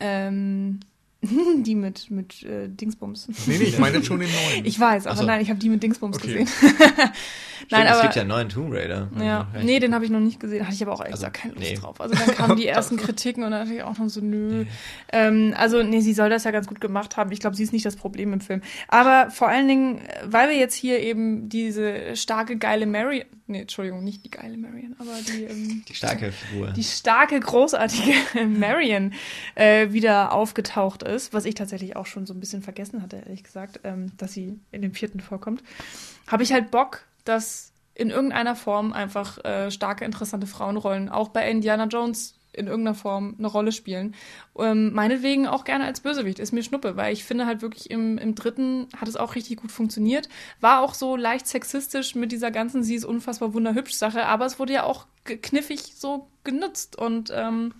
Ähm, 0.00 0.80
die 1.64 1.74
mit, 1.74 2.10
mit 2.10 2.44
äh, 2.44 2.68
Dingsbums. 2.68 3.28
Nee, 3.46 3.58
nee, 3.58 3.64
ich 3.64 3.78
meine 3.78 4.02
schon 4.04 4.20
den 4.20 4.30
neuen. 4.30 4.64
Ich 4.64 4.78
weiß, 4.78 5.06
aber 5.08 5.16
so. 5.16 5.24
nein, 5.24 5.40
ich 5.40 5.50
habe 5.50 5.58
die 5.58 5.68
mit 5.68 5.82
Dingsbums 5.82 6.16
Okay. 6.16 6.44
gesehen. 6.44 6.48
Nein, 7.70 7.86
es 7.86 7.92
aber 7.94 8.02
gibt 8.02 8.14
ja 8.14 8.20
einen 8.22 8.28
neuen 8.30 8.48
Tomb 8.48 8.72
Raider. 8.72 9.10
Ja, 9.20 9.48
Also, 9.52 9.66
nee, 9.66 9.78
den 9.80 9.92
habe 9.92 10.04
ich 10.04 10.10
noch 10.12 10.20
nicht 10.20 10.38
gesehen. 10.40 10.64
Hatte 10.64 10.74
ich 10.74 10.82
aber 10.82 10.92
auch 10.92 11.00
echt 11.04 11.12
Also, 11.12 11.26
keine 11.32 11.54
Lust 11.54 11.66
nee. 11.66 11.74
drauf. 11.74 12.00
Also 12.00 12.14
dann 12.14 12.34
kamen 12.34 12.56
die 12.56 12.66
ersten 12.68 12.96
Kritiken 12.96 13.42
und 13.42 13.50
dann 13.50 13.62
dachte 13.64 13.74
ich 13.74 13.82
auch 13.82 13.98
noch 13.98 14.08
so, 14.08 14.20
nö. 14.20 14.64
Ähm, 15.12 15.52
also 15.56 15.82
nee, 15.82 16.00
sie 16.00 16.14
soll 16.14 16.30
das 16.30 16.44
ja 16.44 16.50
ganz 16.52 16.68
gut 16.68 16.80
gemacht 16.80 17.16
haben. 17.16 17.32
Ich 17.32 17.40
glaube, 17.40 17.56
sie 17.56 17.64
ist 17.64 17.72
nicht 17.72 17.84
das 17.84 17.96
Problem 17.96 18.32
im 18.32 18.40
Film. 18.40 18.62
Aber 18.86 19.30
vor 19.32 19.48
allen 19.48 19.66
Dingen, 19.68 19.98
äh, 19.98 20.02
weil 20.24 20.48
wir 20.50 20.56
jetzt 20.56 20.76
hier 20.76 21.00
eben 21.00 21.48
diese 21.48 22.14
starke, 22.16 22.56
geile 22.56 22.86
Marion, 22.86 23.24
nee, 23.48 23.62
Entschuldigung, 23.62 24.04
nicht 24.04 24.24
die 24.24 24.30
geile 24.30 24.56
Marion, 24.56 24.94
aber 24.98 25.12
die, 25.26 25.44
ähm, 25.50 25.84
Die 25.88 25.94
starke 25.94 26.32
Figur. 26.32 26.68
die 26.68 26.84
starke, 26.84 27.40
großartige 27.40 28.12
Marion 28.46 29.12
äh, 29.54 29.92
wieder 29.92 30.32
aufgetaucht 30.32 31.02
ist, 31.02 31.32
was 31.32 31.44
ich 31.44 31.54
tatsächlich 31.54 31.96
auch 31.96 32.06
schon 32.06 32.26
so 32.26 32.34
ein 32.34 32.40
bisschen 32.40 32.62
vergessen 32.62 33.02
hatte, 33.02 33.16
ehrlich 33.16 33.42
gesagt, 33.42 33.80
ähm, 33.84 34.12
dass 34.16 34.32
sie 34.32 34.58
in 34.70 34.82
dem 34.82 34.94
vierten 34.94 35.20
vorkommt, 35.20 35.62
habe 36.26 36.42
ich 36.42 36.52
halt 36.52 36.70
Bock, 36.70 37.04
dass 37.24 37.72
in 37.94 38.10
irgendeiner 38.10 38.54
Form 38.54 38.92
einfach 38.92 39.44
äh, 39.44 39.70
starke, 39.72 40.04
interessante 40.04 40.46
Frauenrollen 40.46 41.08
auch 41.08 41.30
bei 41.30 41.50
Indiana 41.50 41.86
Jones 41.86 42.37
in 42.52 42.66
irgendeiner 42.66 42.94
Form 42.94 43.34
eine 43.38 43.46
Rolle 43.46 43.72
spielen. 43.72 44.14
Ähm, 44.58 44.92
meinetwegen 44.92 45.46
auch 45.46 45.64
gerne 45.64 45.84
als 45.84 46.00
Bösewicht, 46.00 46.38
ist 46.38 46.52
mir 46.52 46.62
Schnuppe, 46.62 46.96
weil 46.96 47.12
ich 47.12 47.24
finde 47.24 47.46
halt 47.46 47.62
wirklich 47.62 47.90
im, 47.90 48.18
im 48.18 48.34
dritten 48.34 48.88
hat 48.96 49.08
es 49.08 49.16
auch 49.16 49.34
richtig 49.34 49.58
gut 49.58 49.70
funktioniert. 49.70 50.28
War 50.60 50.80
auch 50.80 50.94
so 50.94 51.16
leicht 51.16 51.46
sexistisch 51.46 52.14
mit 52.14 52.32
dieser 52.32 52.50
ganzen, 52.50 52.82
sie 52.82 52.94
ist 52.94 53.04
unfassbar 53.04 53.54
wunderhübsch 53.54 53.94
Sache, 53.94 54.26
aber 54.26 54.46
es 54.46 54.58
wurde 54.58 54.72
ja 54.72 54.84
auch 54.84 55.06
kniffig 55.24 55.94
so 55.96 56.28
genutzt 56.44 56.96
und 56.96 57.30
ähm, 57.34 57.74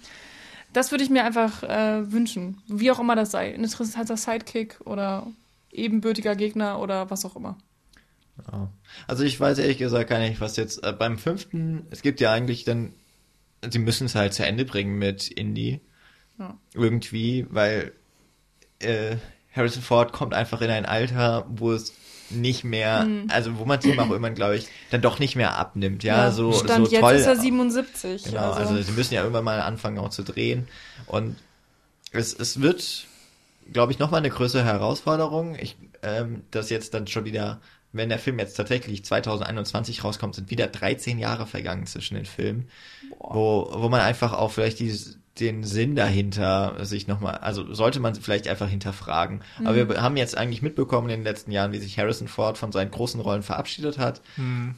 das 0.72 0.90
würde 0.90 1.04
ich 1.04 1.10
mir 1.10 1.24
einfach 1.24 1.62
äh, 1.62 2.12
wünschen. 2.12 2.60
Wie 2.66 2.90
auch 2.90 3.00
immer 3.00 3.16
das 3.16 3.30
sei. 3.30 3.54
Ein 3.54 3.64
interessanter 3.64 4.16
Sidekick 4.16 4.78
oder 4.84 5.26
ebenbürtiger 5.72 6.36
Gegner 6.36 6.80
oder 6.80 7.10
was 7.10 7.24
auch 7.24 7.36
immer. 7.36 7.56
Also 9.06 9.24
ich 9.24 9.38
weiß 9.38 9.58
ehrlich 9.58 9.78
gesagt 9.78 10.10
gar 10.10 10.18
nicht, 10.18 10.40
was 10.40 10.56
jetzt 10.56 10.84
äh, 10.84 10.92
beim 10.92 11.18
fünften, 11.18 11.86
es 11.90 12.02
gibt 12.02 12.20
ja 12.20 12.32
eigentlich 12.32 12.64
dann, 12.64 12.92
sie 13.68 13.78
müssen 13.78 14.06
es 14.06 14.14
halt 14.14 14.34
zu 14.34 14.44
Ende 14.44 14.64
bringen 14.64 14.98
mit 14.98 15.28
Indy. 15.28 15.80
Ja. 16.38 16.56
Irgendwie, 16.74 17.46
weil 17.50 17.92
äh, 18.80 19.16
Harrison 19.52 19.82
Ford 19.82 20.12
kommt 20.12 20.34
einfach 20.34 20.60
in 20.60 20.70
ein 20.70 20.86
Alter, 20.86 21.46
wo 21.48 21.72
es 21.72 21.92
nicht 22.30 22.62
mehr, 22.62 23.08
also 23.28 23.58
wo 23.58 23.64
man 23.64 23.78
es 23.78 23.86
ihm 23.86 23.98
auch 23.98 24.10
irgendwann, 24.10 24.34
glaube 24.34 24.56
ich, 24.56 24.68
dann 24.90 25.00
doch 25.00 25.18
nicht 25.18 25.34
mehr 25.34 25.56
abnimmt, 25.56 26.04
ja, 26.04 26.30
so, 26.30 26.52
Stand 26.52 26.86
so 26.86 26.92
jetzt 26.92 27.00
toll. 27.00 27.14
ist 27.14 27.26
er 27.26 27.36
77. 27.36 28.24
Genau, 28.24 28.50
also, 28.50 28.74
also 28.74 28.82
sie 28.82 28.92
müssen 28.92 29.14
ja 29.14 29.22
irgendwann 29.22 29.44
mal 29.44 29.60
anfangen 29.60 29.98
auch 29.98 30.10
zu 30.10 30.22
drehen 30.22 30.68
und 31.06 31.36
es, 32.12 32.34
es 32.38 32.60
wird, 32.60 33.06
glaube 33.72 33.92
ich, 33.92 33.98
nochmal 33.98 34.18
eine 34.18 34.30
größere 34.30 34.64
Herausforderung. 34.64 35.56
Ich, 35.60 35.76
ähm, 36.02 36.42
das 36.50 36.70
jetzt 36.70 36.94
dann 36.94 37.06
schon 37.06 37.24
wieder, 37.24 37.60
wenn 37.92 38.08
der 38.08 38.18
Film 38.18 38.38
jetzt 38.38 38.54
tatsächlich 38.54 39.04
2021 39.04 40.04
rauskommt, 40.04 40.34
sind 40.34 40.50
wieder 40.50 40.66
13 40.66 41.18
Jahre 41.18 41.46
vergangen 41.46 41.86
zwischen 41.86 42.14
den 42.14 42.26
Filmen, 42.26 42.68
wo, 43.18 43.68
wo 43.72 43.88
man 43.88 44.00
einfach 44.00 44.32
auch 44.34 44.50
vielleicht 44.50 44.78
dieses, 44.80 45.18
den 45.40 45.64
Sinn 45.64 45.94
dahinter 45.94 46.84
sich 46.84 47.06
nochmal, 47.06 47.36
also 47.36 47.72
sollte 47.72 48.00
man 48.00 48.14
vielleicht 48.14 48.48
einfach 48.48 48.68
hinterfragen. 48.68 49.42
Aber 49.64 49.88
wir 49.88 50.02
haben 50.02 50.16
jetzt 50.16 50.36
eigentlich 50.36 50.62
mitbekommen 50.62 51.08
in 51.08 51.20
den 51.20 51.24
letzten 51.24 51.50
Jahren, 51.52 51.72
wie 51.72 51.78
sich 51.78 51.98
Harrison 51.98 52.28
Ford 52.28 52.58
von 52.58 52.72
seinen 52.72 52.90
großen 52.90 53.20
Rollen 53.20 53.42
verabschiedet 53.42 53.98
hat. 53.98 54.20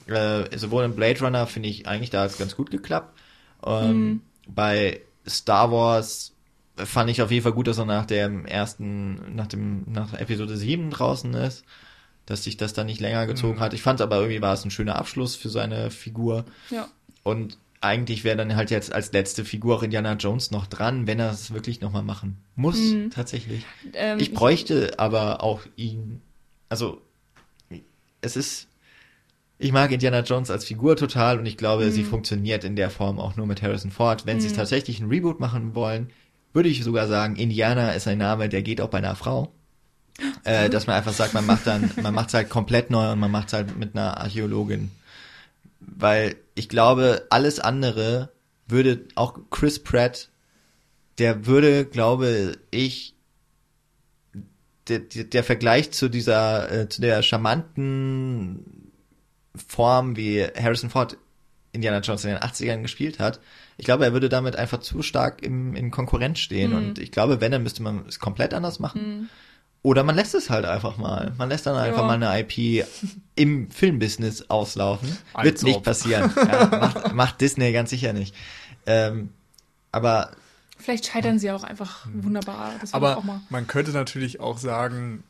Äh, 0.06 0.56
sowohl 0.58 0.84
in 0.84 0.94
Blade 0.94 1.20
Runner 1.20 1.46
finde 1.46 1.68
ich 1.68 1.88
eigentlich, 1.88 2.10
da 2.10 2.22
hat 2.22 2.30
es 2.30 2.38
ganz 2.38 2.56
gut 2.56 2.70
geklappt. 2.70 3.18
Ähm, 3.64 4.22
Bei 4.46 5.00
Star 5.26 5.72
Wars 5.72 6.32
fand 6.76 7.10
ich 7.10 7.22
auf 7.22 7.30
jeden 7.30 7.42
Fall 7.42 7.52
gut, 7.52 7.66
dass 7.66 7.78
er 7.78 7.84
nach 7.86 8.06
dem 8.06 8.46
ersten, 8.46 9.34
nach 9.34 9.46
dem, 9.46 9.84
nach 9.90 10.14
Episode 10.14 10.56
7 10.56 10.90
draußen 10.90 11.34
ist, 11.34 11.64
dass 12.30 12.44
sich 12.44 12.56
das 12.56 12.72
dann 12.72 12.86
nicht 12.86 13.00
länger 13.00 13.26
gezogen 13.26 13.60
hat. 13.60 13.74
Ich 13.74 13.82
fand 13.82 14.00
aber 14.00 14.16
irgendwie 14.16 14.40
war 14.40 14.54
es 14.54 14.64
ein 14.64 14.70
schöner 14.70 14.96
Abschluss 14.96 15.36
für 15.36 15.48
seine 15.50 15.90
Figur. 15.90 16.44
ja. 16.70 16.88
Und 17.22 17.58
eigentlich 17.82 18.24
wäre 18.24 18.36
dann 18.36 18.56
halt 18.56 18.70
jetzt 18.70 18.92
als 18.92 19.10
letzte 19.12 19.44
Figur 19.44 19.76
auch 19.76 19.82
Indiana 19.82 20.12
Jones 20.14 20.50
noch 20.50 20.66
dran, 20.66 21.06
wenn 21.06 21.18
er 21.18 21.30
es 21.30 21.52
wirklich 21.52 21.80
nochmal 21.80 22.02
machen 22.02 22.36
muss, 22.54 22.78
tatsächlich. 23.14 23.64
Ähm, 23.94 24.18
Ich 24.18 24.32
bräuchte 24.34 24.98
aber 24.98 25.42
auch 25.42 25.62
ihn, 25.76 26.20
also 26.68 27.00
es 28.20 28.36
ist, 28.36 28.68
ich 29.58 29.72
mag 29.72 29.90
Indiana 29.92 30.20
Jones 30.20 30.50
als 30.50 30.64
Figur 30.66 30.96
total 30.96 31.38
und 31.38 31.46
ich 31.46 31.56
glaube, 31.56 31.86
Mhm. 31.86 31.90
sie 31.92 32.04
funktioniert 32.04 32.64
in 32.64 32.76
der 32.76 32.90
Form 32.90 33.18
auch 33.18 33.36
nur 33.36 33.46
mit 33.46 33.62
Harrison 33.62 33.90
Ford. 33.90 34.26
Wenn 34.26 34.40
sie 34.40 34.48
es 34.48 34.52
tatsächlich 34.54 35.00
ein 35.00 35.08
Reboot 35.08 35.40
machen 35.40 35.74
wollen, 35.74 36.10
würde 36.52 36.68
ich 36.68 36.82
sogar 36.84 37.06
sagen, 37.08 37.36
Indiana 37.36 37.92
ist 37.92 38.06
ein 38.08 38.18
Name, 38.18 38.48
der 38.48 38.62
geht 38.62 38.80
auch 38.80 38.88
bei 38.88 38.98
einer 38.98 39.14
Frau. 39.16 39.52
Äh, 40.44 40.70
dass 40.70 40.86
man 40.86 40.96
einfach 40.96 41.12
sagt, 41.12 41.34
man 41.34 41.46
macht 41.46 41.66
dann, 41.66 41.90
man 42.02 42.14
macht 42.14 42.28
es 42.28 42.34
halt 42.34 42.48
komplett 42.48 42.90
neu 42.90 43.12
und 43.12 43.18
man 43.18 43.30
macht 43.30 43.48
es 43.48 43.52
halt 43.52 43.76
mit 43.76 43.94
einer 43.94 44.18
Archäologin. 44.18 44.90
Weil 45.80 46.36
ich 46.54 46.68
glaube, 46.68 47.26
alles 47.30 47.60
andere 47.60 48.30
würde 48.66 49.04
auch 49.14 49.38
Chris 49.50 49.82
Pratt, 49.82 50.28
der 51.18 51.46
würde, 51.46 51.84
glaube 51.84 52.58
ich, 52.70 53.14
der, 54.88 55.00
der, 55.00 55.24
der 55.24 55.44
Vergleich 55.44 55.90
zu 55.92 56.08
dieser, 56.08 56.70
äh, 56.70 56.88
zu 56.88 57.00
der 57.00 57.22
charmanten 57.22 58.92
Form, 59.54 60.16
wie 60.16 60.42
Harrison 60.42 60.90
Ford 60.90 61.16
Indiana 61.72 62.00
Jones 62.00 62.24
in 62.24 62.30
den 62.30 62.38
80ern 62.40 62.82
gespielt 62.82 63.18
hat, 63.18 63.40
ich 63.76 63.86
glaube, 63.86 64.04
er 64.04 64.12
würde 64.12 64.28
damit 64.28 64.56
einfach 64.56 64.80
zu 64.80 65.02
stark 65.02 65.42
im, 65.42 65.74
in 65.74 65.90
Konkurrenz 65.90 66.38
stehen. 66.38 66.74
Und 66.74 66.98
ich 66.98 67.12
glaube, 67.12 67.40
wenn, 67.40 67.50
dann 67.50 67.62
müsste 67.62 67.82
man 67.82 68.04
es 68.06 68.18
komplett 68.18 68.52
anders 68.52 68.78
machen. 68.78 69.30
Oder 69.82 70.02
man 70.02 70.14
lässt 70.14 70.34
es 70.34 70.50
halt 70.50 70.66
einfach 70.66 70.98
mal. 70.98 71.32
Man 71.38 71.48
lässt 71.48 71.64
dann 71.66 71.74
einfach 71.76 72.02
Ja. 72.02 72.06
mal 72.06 72.22
eine 72.22 72.38
IP 72.40 72.84
im 73.34 73.70
Filmbusiness 73.70 74.50
auslaufen. 74.50 75.16
Als 75.32 75.44
Wird 75.46 75.62
nicht 75.62 75.76
ob. 75.78 75.84
passieren. 75.84 76.30
Ja, 76.36 76.66
macht, 76.66 77.14
macht 77.14 77.40
Disney 77.40 77.72
ganz 77.72 77.88
sicher 77.90 78.12
nicht. 78.12 78.34
Ähm, 78.86 79.30
aber 79.92 80.32
Vielleicht 80.76 81.06
scheitern 81.06 81.38
sie 81.38 81.50
auch 81.50 81.64
einfach 81.64 82.06
wunderbar. 82.12 82.72
Aber 82.92 83.22
mal. 83.22 83.40
man 83.50 83.66
könnte 83.66 83.92
natürlich 83.92 84.40
auch 84.40 84.58
sagen, 84.58 85.24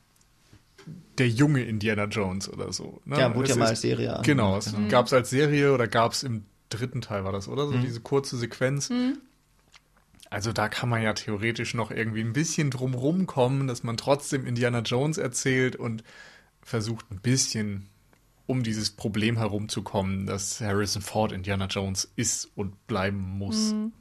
der 1.19 1.29
junge 1.29 1.63
Indiana 1.65 2.05
Jones 2.05 2.49
oder 2.53 2.73
so. 2.73 3.01
Ne? 3.05 3.19
ja, 3.21 3.35
wurde 3.35 3.45
Es 3.45 3.51
ja 3.51 3.57
mal 3.57 3.69
als 3.69 3.81
Serie 3.83 4.17
an. 4.17 4.23
Genau, 4.23 4.57
es 4.57 4.73
Mhm. 4.73 4.89
gab 4.89 5.07
es 5.07 5.13
als 5.13 5.31
Serie 5.31 5.73
oder 5.75 5.87
gab 5.87 6.13
es 6.13 6.23
im 6.23 6.45
dritten 6.71 7.01
Teil 7.03 7.25
war 7.25 7.33
das, 7.33 7.47
oder? 7.49 7.67
Mhm. 7.67 7.73
So 7.73 7.79
diese 7.79 8.01
kurze 8.01 8.37
Sequenz. 8.37 8.91
Also 10.31 10.53
da 10.53 10.69
kann 10.69 10.89
man 10.89 11.03
ja 11.03 11.13
theoretisch 11.13 11.75
noch 11.75 11.91
irgendwie 11.91 12.21
ein 12.21 12.33
bisschen 12.33 12.71
drumrum 12.71 13.27
kommen, 13.27 13.67
dass 13.67 13.83
man 13.83 13.97
trotzdem 13.97 14.47
Indiana 14.47 14.79
Jones 14.81 15.19
erzählt 15.19 15.75
und 15.77 16.05
versucht 16.63 17.11
ein 17.11 17.19
bisschen 17.21 17.89
um 18.47 18.63
dieses 18.63 18.91
Problem 18.91 19.37
herumzukommen, 19.37 20.27
dass 20.27 20.61
Harrison 20.61 21.03
Ford 21.03 21.33
Indiana 21.33 21.67
Jones 21.67 22.11
ist 22.17 22.49
und 22.57 22.87
bleiben 22.87 23.19
muss. 23.19 23.73
Mhm. 23.73 23.93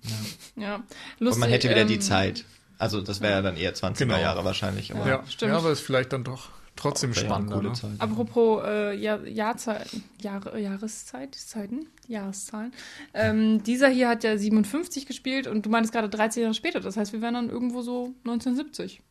Ja, 0.56 0.84
lustig. 1.20 1.34
Und 1.36 1.40
man 1.40 1.50
hätte 1.50 1.70
wieder 1.70 1.86
die 1.86 1.96
ähm, 1.96 2.02
Zeit. 2.02 2.46
Also 2.78 3.02
das 3.02 3.22
wäre 3.22 3.34
ja 3.34 3.42
dann 3.42 3.58
eher 3.58 3.76
20er 3.76 3.98
Genau. 3.98 4.18
Jahre 4.20 4.46
wahrscheinlich. 4.46 4.94
Aber 4.96 5.08
Ja, 5.08 5.24
stimmt. 5.28 5.52
ja, 5.52 5.58
aber 5.58 5.72
ist 5.72 5.82
vielleicht 5.82 6.14
dann 6.14 6.24
doch 6.24 6.50
trotzdem 6.80 7.14
coole 7.14 7.70
Ne? 7.70 7.74
Zeit. 7.74 7.92
Apropos 8.00 8.64
äh, 8.66 8.96
Jahr, 8.96 9.26
Jahrzeit, 9.28 9.88
Jahre, 10.22 10.60
Jahreszeit, 10.60 11.36
Zeiten, 11.36 11.88
Jahreszahlen. 12.08 12.72
Ähm, 13.14 13.64
dieser 13.64 13.90
hier 13.90 14.10
hat 14.10 14.24
ja 14.24 14.38
57 14.38 15.06
gespielt 15.06 15.48
und 15.48 15.66
du 15.66 15.70
meintest 15.70 15.94
gerade 15.94 16.10
13 16.10 16.44
Jahre 16.44 16.54
später. 16.54 16.80
Das 16.80 16.98
heißt, 16.98 17.14
wir 17.14 17.22
wären 17.22 17.34
dann 17.36 17.50
irgendwo 17.50 17.82
so 17.82 18.14
1970. 18.26 19.02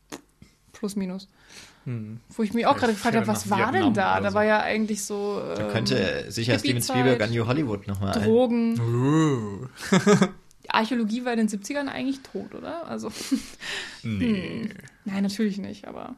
Plus, 0.72 0.96
minus. 0.96 1.28
Wo 2.28 2.42
ich 2.42 2.52
mich 2.52 2.66
auch 2.66 2.76
gerade 2.76 2.92
gefragt 2.92 3.16
habe, 3.16 3.26
was 3.26 3.48
war 3.48 3.72
denn 3.72 3.74
Vietnam 3.76 3.94
da? 3.94 4.12
oder 4.14 4.22
Da 4.24 4.30
so. 4.30 4.34
war 4.34 4.44
ja 4.44 4.60
eigentlich 4.60 5.04
so 5.04 5.40
Da 5.56 5.66
ähm, 5.66 5.72
könnte 5.72 6.26
sicher 6.28 6.58
Steven 6.58 6.82
Spielberg 6.82 7.22
an 7.22 7.30
New 7.30 7.46
Hollywood 7.46 7.86
nochmal 7.88 8.12
ein. 8.18 8.24
Drogen. 8.24 9.68
Die 10.64 10.70
Archäologie 10.70 11.24
war 11.24 11.32
in 11.32 11.38
den 11.38 11.48
70ern 11.48 11.86
eigentlich 11.88 12.20
tot, 12.20 12.54
oder? 12.54 12.86
Also, 12.86 13.10
nee. 14.02 14.68
nein, 15.06 15.22
natürlich 15.22 15.56
nicht, 15.56 15.88
aber 15.88 16.14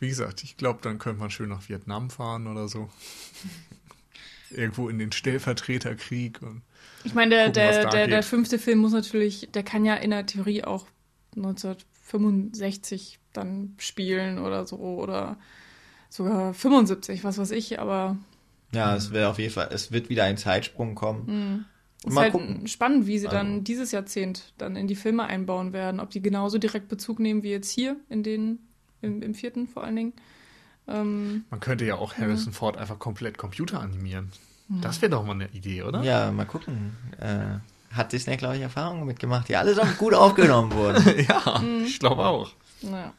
wie 0.00 0.08
gesagt, 0.08 0.42
ich 0.42 0.56
glaube, 0.56 0.80
dann 0.82 0.98
könnte 0.98 1.20
man 1.20 1.30
schön 1.30 1.48
nach 1.50 1.68
Vietnam 1.68 2.10
fahren 2.10 2.46
oder 2.48 2.66
so. 2.68 2.88
Irgendwo 4.50 4.88
in 4.88 4.98
den 4.98 5.12
Stellvertreterkrieg. 5.12 6.42
Und 6.42 6.62
Ich 7.04 7.14
meine, 7.14 7.30
der, 7.30 7.44
Gucken, 7.46 7.54
der, 7.54 7.84
der, 7.90 8.06
der 8.08 8.22
fünfte 8.24 8.58
Film 8.58 8.80
muss 8.80 8.92
natürlich, 8.92 9.48
der 9.52 9.62
kann 9.62 9.84
ja 9.84 9.94
in 9.94 10.10
der 10.10 10.26
Theorie 10.26 10.64
auch 10.64 10.86
1965 11.36 13.18
dann 13.32 13.74
spielen 13.78 14.38
oder 14.38 14.66
so 14.66 14.76
oder 14.78 15.38
sogar 16.08 16.52
75, 16.54 17.22
was 17.22 17.38
weiß 17.38 17.52
ich, 17.52 17.78
aber 17.78 18.16
Ja, 18.72 18.96
es 18.96 19.12
wäre 19.12 19.28
auf 19.30 19.38
jeden 19.38 19.52
Fall, 19.52 19.68
es 19.72 19.92
wird 19.92 20.08
wieder 20.08 20.24
ein 20.24 20.36
Zeitsprung 20.36 20.96
kommen. 20.96 21.64
es 22.00 22.06
ist 22.06 22.12
Mal 22.14 22.22
halt 22.22 22.32
gucken. 22.32 22.66
spannend, 22.66 23.06
wie 23.06 23.18
sie 23.18 23.28
Also- 23.28 23.36
dann 23.38 23.62
dieses 23.62 23.92
Jahrzehnt 23.92 24.52
dann 24.58 24.74
in 24.74 24.88
die 24.88 24.96
Filme 24.96 25.24
einbauen 25.24 25.72
werden, 25.72 26.00
ob 26.00 26.10
die 26.10 26.22
genauso 26.22 26.58
direkt 26.58 26.88
Bezug 26.88 27.20
nehmen 27.20 27.44
wie 27.44 27.50
jetzt 27.50 27.70
hier 27.70 27.96
in 28.08 28.24
den, 28.24 28.58
im, 29.02 29.22
im 29.22 29.34
vierten 29.34 29.68
vor 29.68 29.84
allen 29.84 29.96
Dingen. 29.96 30.12
Ähm, 30.88 31.44
man 31.50 31.60
könnte 31.60 31.84
ja 31.84 31.96
auch 31.96 32.16
Harrison 32.16 32.52
Ford 32.52 32.76
einfach 32.76 32.98
komplett 32.98 33.38
Computer 33.38 33.80
animieren. 33.80 34.30
Das 34.68 35.02
wäre 35.02 35.10
doch 35.10 35.24
mal 35.24 35.32
eine 35.32 35.48
Idee, 35.48 35.82
oder? 35.82 36.02
Ja, 36.02 36.30
mal 36.30 36.46
gucken. 36.46 36.96
Äh, 37.18 37.58
hat 37.92 38.12
Disney, 38.12 38.36
glaube 38.36 38.56
ich, 38.56 38.62
Erfahrungen 38.62 39.04
mitgemacht, 39.04 39.48
die 39.48 39.56
allesamt 39.56 39.98
gut 39.98 40.14
aufgenommen 40.14 40.72
wurden. 40.72 41.04
ja 41.28 41.62
ich 41.84 41.98
glaube 41.98 42.24
auch. 42.24 42.52
Ja. 42.82 43.12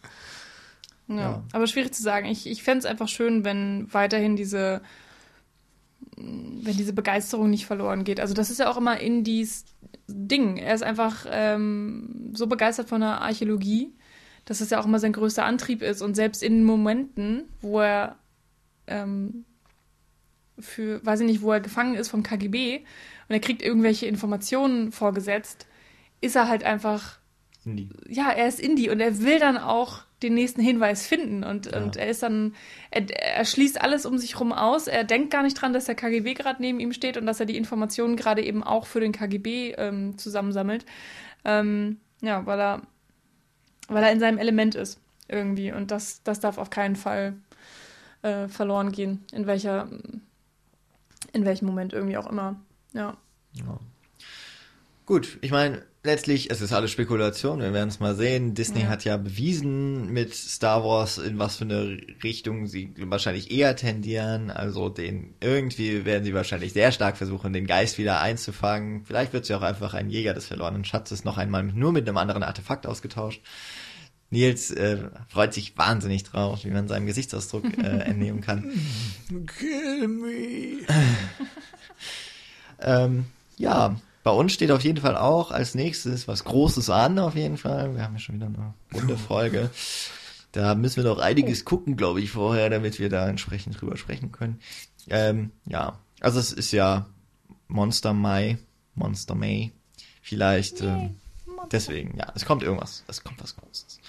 Ja. 1.10 1.16
Ja. 1.16 1.44
Aber 1.52 1.68
schwierig 1.68 1.94
zu 1.94 2.02
sagen. 2.02 2.28
Ich, 2.28 2.48
ich 2.48 2.64
fände 2.64 2.80
es 2.80 2.86
einfach 2.86 3.10
schön, 3.10 3.44
wenn 3.44 3.94
weiterhin 3.94 4.38
diese 4.38 4.82
wenn 6.16 6.78
diese 6.78 6.94
Begeisterung 6.94 7.50
nicht 7.50 7.66
verloren 7.66 8.04
geht. 8.04 8.20
Also 8.20 8.34
das 8.34 8.50
ist 8.50 8.60
ja 8.60 8.70
auch 8.70 8.78
immer 8.78 9.00
Indies 9.00 9.66
Ding. 10.08 10.58
Er 10.58 10.76
ist 10.76 10.84
einfach 10.84 11.26
ähm, 11.30 12.32
so 12.34 12.48
begeistert 12.48 12.90
von 12.90 13.02
der 13.02 13.22
Archäologie, 13.22 13.94
dass 14.46 14.62
es 14.62 14.70
ja 14.70 14.80
auch 14.80 14.86
immer 14.86 15.00
sein 15.00 15.14
größter 15.14 15.46
Antrieb 15.46 15.82
ist. 15.82 16.02
Und 16.02 16.16
selbst 16.16 16.44
in 16.44 16.64
Momenten, 16.64 17.44
wo 17.62 17.80
er 17.80 18.18
ähm, 18.88 19.46
für, 20.60 21.06
weiß 21.06 21.22
ich 21.22 21.28
nicht, 21.28 21.42
wo 21.42 21.52
er 21.52 21.60
gefangen 21.60 21.96
ist 21.96 22.10
vom 22.10 22.24
KGB 22.24 22.80
und 22.80 23.34
er 23.34 23.40
kriegt 23.40 23.62
irgendwelche 23.62 24.06
Informationen 24.08 24.92
vorgesetzt, 24.92 25.68
ist 26.22 26.36
er 26.36 26.48
halt 26.48 26.64
einfach. 26.64 27.20
Indie. 27.66 27.90
Ja, 28.08 28.32
er 28.32 28.48
ist 28.48 28.60
Indie 28.60 28.90
und 28.90 29.00
er 29.00 29.20
will 29.20 29.40
dann 29.40 29.58
auch 29.58 30.04
den 30.24 30.34
nächsten 30.34 30.62
Hinweis 30.62 31.06
finden 31.08 31.44
und, 31.44 31.68
ja. 31.68 31.82
und 31.82 31.96
er 31.96 32.08
ist 32.08 32.24
dann, 32.24 32.54
er, 32.92 33.10
er, 33.10 33.46
schließt 33.46 33.82
alles 33.82 34.06
um 34.06 34.18
sich 34.18 34.40
rum 34.40 34.52
aus. 34.52 34.88
Er 34.88 35.04
denkt 35.04 35.32
gar 35.32 35.44
nicht 35.44 35.60
dran, 35.60 35.74
dass 35.74 35.86
der 35.86 35.96
KGB 35.96 36.34
gerade 36.36 36.62
neben 36.62 36.80
ihm 36.80 36.94
steht 36.94 37.18
und 37.18 37.26
dass 37.26 37.40
er 37.40 37.46
die 37.46 37.58
Informationen 37.58 38.16
gerade 38.16 38.44
eben 38.44 38.64
auch 38.64 38.86
für 38.86 39.00
den 39.00 39.12
KGB 39.12 39.74
ähm, 39.78 40.18
zusammensammelt. 40.18 40.86
Ähm, 41.44 41.98
ja, 42.22 42.46
weil 42.46 42.60
er, 42.60 42.82
weil 43.88 44.04
er 44.04 44.12
in 44.12 44.20
seinem 44.20 44.38
Element 44.38 44.76
ist 44.76 45.00
irgendwie 45.28 45.72
und 45.72 45.92
das, 45.92 46.24
das 46.24 46.40
darf 46.40 46.58
auf 46.58 46.70
keinen 46.70 46.96
Fall 46.96 47.34
äh, 48.22 48.48
verloren 48.48 48.92
gehen, 48.92 49.24
in 49.32 49.48
welcher, 49.48 49.88
in 51.34 51.46
welchem 51.46 51.66
Moment 51.66 51.94
irgendwie 51.94 52.18
auch 52.18 52.28
immer. 52.28 52.56
Ja. 52.94 53.18
ja. 53.54 53.80
Gut, 55.12 55.40
ich 55.42 55.52
meine, 55.52 55.82
letztlich, 56.04 56.52
es 56.52 56.62
ist 56.62 56.72
alles 56.72 56.90
Spekulation, 56.90 57.60
wir 57.60 57.74
werden 57.74 57.90
es 57.90 58.00
mal 58.00 58.16
sehen. 58.16 58.54
Disney 58.54 58.84
ja. 58.84 58.88
hat 58.88 59.04
ja 59.04 59.18
bewiesen 59.18 60.10
mit 60.14 60.34
Star 60.34 60.86
Wars, 60.86 61.18
in 61.18 61.38
was 61.38 61.58
für 61.58 61.66
eine 61.66 61.98
Richtung 62.24 62.66
sie 62.66 62.94
wahrscheinlich 62.98 63.52
eher 63.52 63.76
tendieren. 63.76 64.52
Also 64.52 64.88
den 64.88 65.34
irgendwie 65.42 66.06
werden 66.06 66.24
sie 66.24 66.34
wahrscheinlich 66.34 66.72
sehr 66.72 66.94
stark 66.94 67.18
versuchen, 67.18 67.52
den 67.52 67.68
Geist 67.68 67.98
wieder 67.98 68.22
einzufangen. 68.22 69.04
Vielleicht 69.04 69.34
wird 69.34 69.44
sie 69.46 69.54
auch 69.54 69.64
einfach 69.64 69.96
ein 69.96 70.10
Jäger 70.10 70.34
des 70.34 70.46
verlorenen 70.46 70.86
Schatzes 70.86 71.26
noch 71.26 71.38
einmal 71.38 71.64
nur 71.64 71.92
mit 71.92 72.08
einem 72.08 72.16
anderen 72.16 72.44
Artefakt 72.44 72.88
ausgetauscht. 72.88 73.42
Nils 74.30 74.72
äh, 74.72 75.10
freut 75.28 75.54
sich 75.54 75.78
wahnsinnig 75.78 76.24
drauf, 76.24 76.64
wie 76.64 76.72
man 76.72 76.88
seinem 76.88 77.06
Gesichtsausdruck 77.06 77.66
äh, 77.66 77.82
entnehmen 78.06 78.40
kann. 78.40 78.72
Kill 79.60 80.08
me. 80.08 80.88
ähm, 82.80 83.26
ja, 83.58 83.98
bei 84.24 84.32
uns 84.32 84.54
steht 84.54 84.72
auf 84.72 84.84
jeden 84.84 85.02
Fall 85.02 85.18
auch 85.18 85.52
als 85.52 85.76
nächstes 85.76 86.28
was 86.28 86.44
Großes 86.44 86.90
an, 86.90 87.20
auf 87.20 87.36
jeden 87.36 87.58
Fall. 87.58 87.96
Wir 87.96 88.04
haben 88.04 88.14
ja 88.14 88.20
schon 88.20 88.36
wieder 88.36 88.48
eine 88.48 88.74
runde 88.94 89.18
Folge. 89.18 89.70
Da 90.52 90.76
müssen 90.76 91.04
wir 91.04 91.10
noch 91.10 91.20
einiges 91.20 91.66
gucken, 91.66 91.96
glaube 91.96 92.22
ich, 92.22 92.32
vorher, 92.32 92.70
damit 92.70 93.00
wir 93.00 93.10
da 93.10 93.28
entsprechend 93.28 93.80
drüber 93.80 93.98
sprechen 93.98 94.32
können. 94.32 94.60
Ähm, 95.08 95.52
ja, 95.66 95.98
also 96.20 96.40
es 96.40 96.52
ist 96.52 96.72
ja 96.72 97.08
Monster 97.68 98.14
Mai, 98.14 98.58
Monster 98.96 99.34
May. 99.34 99.72
Vielleicht, 100.22 100.82
ähm, 100.82 101.16
deswegen, 101.72 102.18
ja, 102.18 102.32
es 102.36 102.46
kommt 102.46 102.64
irgendwas, 102.64 103.04
es 103.08 103.24
kommt 103.24 103.42
was 103.42 103.56
Großes. 103.56 104.00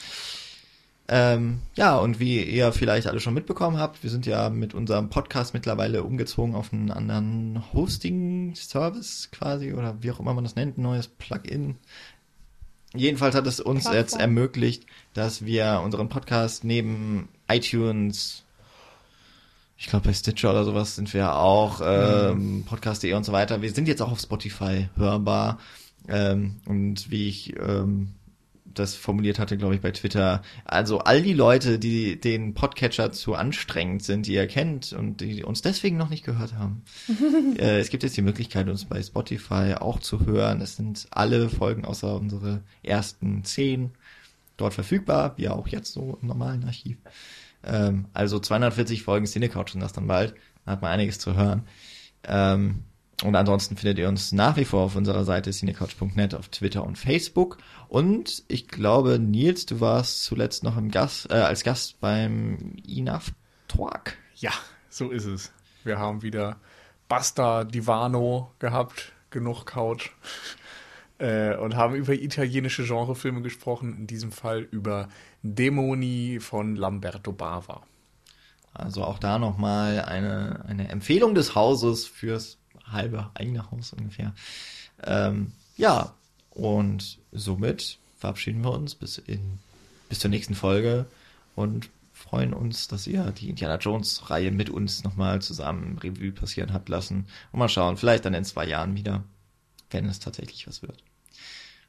Ähm, 1.14 1.58
ja, 1.74 1.98
und 1.98 2.20
wie 2.20 2.42
ihr 2.42 2.72
vielleicht 2.72 3.06
alle 3.06 3.20
schon 3.20 3.34
mitbekommen 3.34 3.76
habt, 3.76 4.02
wir 4.02 4.08
sind 4.08 4.24
ja 4.24 4.48
mit 4.48 4.72
unserem 4.72 5.10
Podcast 5.10 5.52
mittlerweile 5.52 6.04
umgezogen 6.04 6.54
auf 6.54 6.72
einen 6.72 6.90
anderen 6.90 7.62
Hosting-Service 7.74 9.28
quasi 9.30 9.74
oder 9.74 10.02
wie 10.02 10.10
auch 10.10 10.20
immer 10.20 10.32
man 10.32 10.44
das 10.44 10.56
nennt, 10.56 10.78
ein 10.78 10.82
neues 10.82 11.08
Plugin. 11.08 11.76
Jedenfalls 12.94 13.34
hat 13.34 13.46
es 13.46 13.60
uns 13.60 13.82
Plattform. 13.82 14.00
jetzt 14.00 14.18
ermöglicht, 14.18 14.86
dass 15.12 15.44
wir 15.44 15.82
unseren 15.84 16.08
Podcast 16.08 16.64
neben 16.64 17.28
iTunes, 17.46 18.44
ich 19.76 19.88
glaube 19.88 20.06
bei 20.06 20.14
Stitcher 20.14 20.48
oder 20.48 20.64
sowas 20.64 20.96
sind 20.96 21.12
wir 21.12 21.34
auch, 21.36 21.82
ähm, 21.84 22.60
mhm. 22.60 22.64
Podcast.de 22.64 23.12
und 23.12 23.24
so 23.24 23.32
weiter. 23.32 23.60
Wir 23.60 23.74
sind 23.74 23.86
jetzt 23.86 24.00
auch 24.00 24.12
auf 24.12 24.20
Spotify 24.20 24.88
hörbar. 24.96 25.58
Ähm, 26.08 26.62
und 26.64 27.10
wie 27.10 27.28
ich 27.28 27.54
ähm, 27.60 28.14
das 28.74 28.94
formuliert 28.94 29.38
hatte, 29.38 29.56
glaube 29.56 29.74
ich, 29.74 29.80
bei 29.80 29.90
Twitter. 29.90 30.42
Also 30.64 30.98
all 30.98 31.22
die 31.22 31.32
Leute, 31.32 31.78
die 31.78 32.20
den 32.20 32.54
Podcatcher 32.54 33.12
zu 33.12 33.34
anstrengend 33.34 34.02
sind, 34.02 34.26
die 34.26 34.34
ihr 34.34 34.46
kennt 34.46 34.92
und 34.92 35.20
die 35.20 35.44
uns 35.44 35.62
deswegen 35.62 35.96
noch 35.96 36.10
nicht 36.10 36.24
gehört 36.24 36.54
haben. 36.54 36.82
äh, 37.58 37.78
es 37.78 37.90
gibt 37.90 38.02
jetzt 38.02 38.16
die 38.16 38.22
Möglichkeit, 38.22 38.68
uns 38.68 38.84
bei 38.84 39.02
Spotify 39.02 39.74
auch 39.78 40.00
zu 40.00 40.26
hören. 40.26 40.60
Es 40.60 40.76
sind 40.76 41.06
alle 41.10 41.48
Folgen 41.48 41.84
außer 41.84 42.16
unsere 42.16 42.62
ersten 42.82 43.44
zehn 43.44 43.92
dort 44.56 44.74
verfügbar, 44.74 45.34
wie 45.36 45.48
auch 45.48 45.68
jetzt 45.68 45.92
so 45.92 46.18
im 46.20 46.28
normalen 46.28 46.64
Archiv. 46.64 46.98
Ähm, 47.64 48.06
also 48.12 48.38
240 48.38 49.02
Folgen 49.02 49.26
Cinecouch 49.26 49.68
sind 49.68 49.80
das 49.80 49.92
dann 49.92 50.06
bald. 50.06 50.34
Da 50.64 50.72
hat 50.72 50.82
man 50.82 50.90
einiges 50.90 51.18
zu 51.18 51.34
hören. 51.34 51.62
Ähm, 52.24 52.84
und 53.22 53.36
ansonsten 53.36 53.76
findet 53.76 53.98
ihr 53.98 54.08
uns 54.08 54.32
nach 54.32 54.56
wie 54.56 54.64
vor 54.64 54.82
auf 54.82 54.96
unserer 54.96 55.24
Seite 55.24 55.50
cinecouch.net 55.50 56.34
auf 56.34 56.48
Twitter 56.48 56.84
und 56.84 56.98
Facebook. 56.98 57.58
Und 57.88 58.42
ich 58.48 58.68
glaube, 58.68 59.18
Nils, 59.18 59.66
du 59.66 59.80
warst 59.80 60.24
zuletzt 60.24 60.64
noch 60.64 60.76
im 60.76 60.90
Gast, 60.90 61.30
äh, 61.30 61.34
als 61.34 61.62
Gast 61.62 62.00
beim 62.00 62.76
INAF 62.86 63.32
Talk. 63.68 64.14
Ja, 64.34 64.52
so 64.88 65.10
ist 65.10 65.26
es. 65.26 65.52
Wir 65.84 65.98
haben 65.98 66.22
wieder 66.22 66.56
Basta 67.08 67.64
Divano 67.64 68.52
gehabt, 68.58 69.12
genug 69.30 69.64
Couch. 69.64 70.10
Äh, 71.18 71.54
und 71.56 71.76
haben 71.76 71.94
über 71.94 72.14
italienische 72.14 72.84
Genrefilme 72.84 73.42
gesprochen, 73.42 73.96
in 73.96 74.06
diesem 74.08 74.32
Fall 74.32 74.62
über 74.62 75.08
Dämoni 75.44 76.40
von 76.40 76.74
Lamberto 76.74 77.30
Bava. 77.30 77.82
Also 78.74 79.04
auch 79.04 79.20
da 79.20 79.38
nochmal 79.38 80.00
eine, 80.00 80.64
eine 80.66 80.88
Empfehlung 80.88 81.36
des 81.36 81.54
Hauses 81.54 82.06
fürs 82.06 82.58
halbe 82.92 83.30
eigene 83.34 83.70
Haus 83.70 83.92
ungefähr. 83.92 84.34
Ähm, 85.02 85.52
ja, 85.76 86.14
und 86.50 87.18
somit 87.32 87.98
verabschieden 88.18 88.62
wir 88.62 88.72
uns 88.72 88.94
bis, 88.94 89.18
in, 89.18 89.58
bis 90.08 90.20
zur 90.20 90.30
nächsten 90.30 90.54
Folge 90.54 91.06
und 91.54 91.90
freuen 92.12 92.52
uns, 92.52 92.88
dass 92.88 93.06
ihr 93.06 93.32
die 93.32 93.48
Indiana 93.48 93.76
Jones 93.76 94.30
Reihe 94.30 94.52
mit 94.52 94.70
uns 94.70 95.02
nochmal 95.02 95.42
zusammen 95.42 95.98
Revue 95.98 96.32
passieren 96.32 96.72
habt 96.72 96.88
lassen. 96.88 97.26
Und 97.50 97.58
mal 97.58 97.68
schauen, 97.68 97.96
vielleicht 97.96 98.24
dann 98.24 98.34
in 98.34 98.44
zwei 98.44 98.66
Jahren 98.66 98.96
wieder, 98.96 99.24
wenn 99.90 100.06
es 100.06 100.20
tatsächlich 100.20 100.66
was 100.66 100.82
wird. 100.82 101.02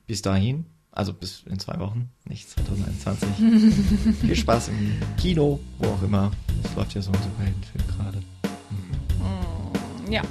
Bis 0.08 0.22
dahin, 0.22 0.66
also 0.92 1.14
bis 1.14 1.44
in 1.46 1.60
zwei 1.60 1.80
Wochen, 1.80 2.10
nicht 2.26 2.50
2021. 2.50 4.16
Viel 4.22 4.36
Spaß 4.36 4.70
im 4.70 5.02
Kino, 5.18 5.60
wo 5.78 5.88
auch 5.88 6.04
immer. 6.04 6.32
Es 6.64 6.76
läuft 6.76 6.96
ja 6.96 7.02
so 7.02 7.12
ein 7.12 7.22
Superheldenfilm 7.22 7.88
gerade. 7.88 8.24
Ja. 10.10 10.22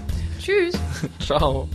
Tschüss. 0.43 0.75
Ciao. 1.21 1.69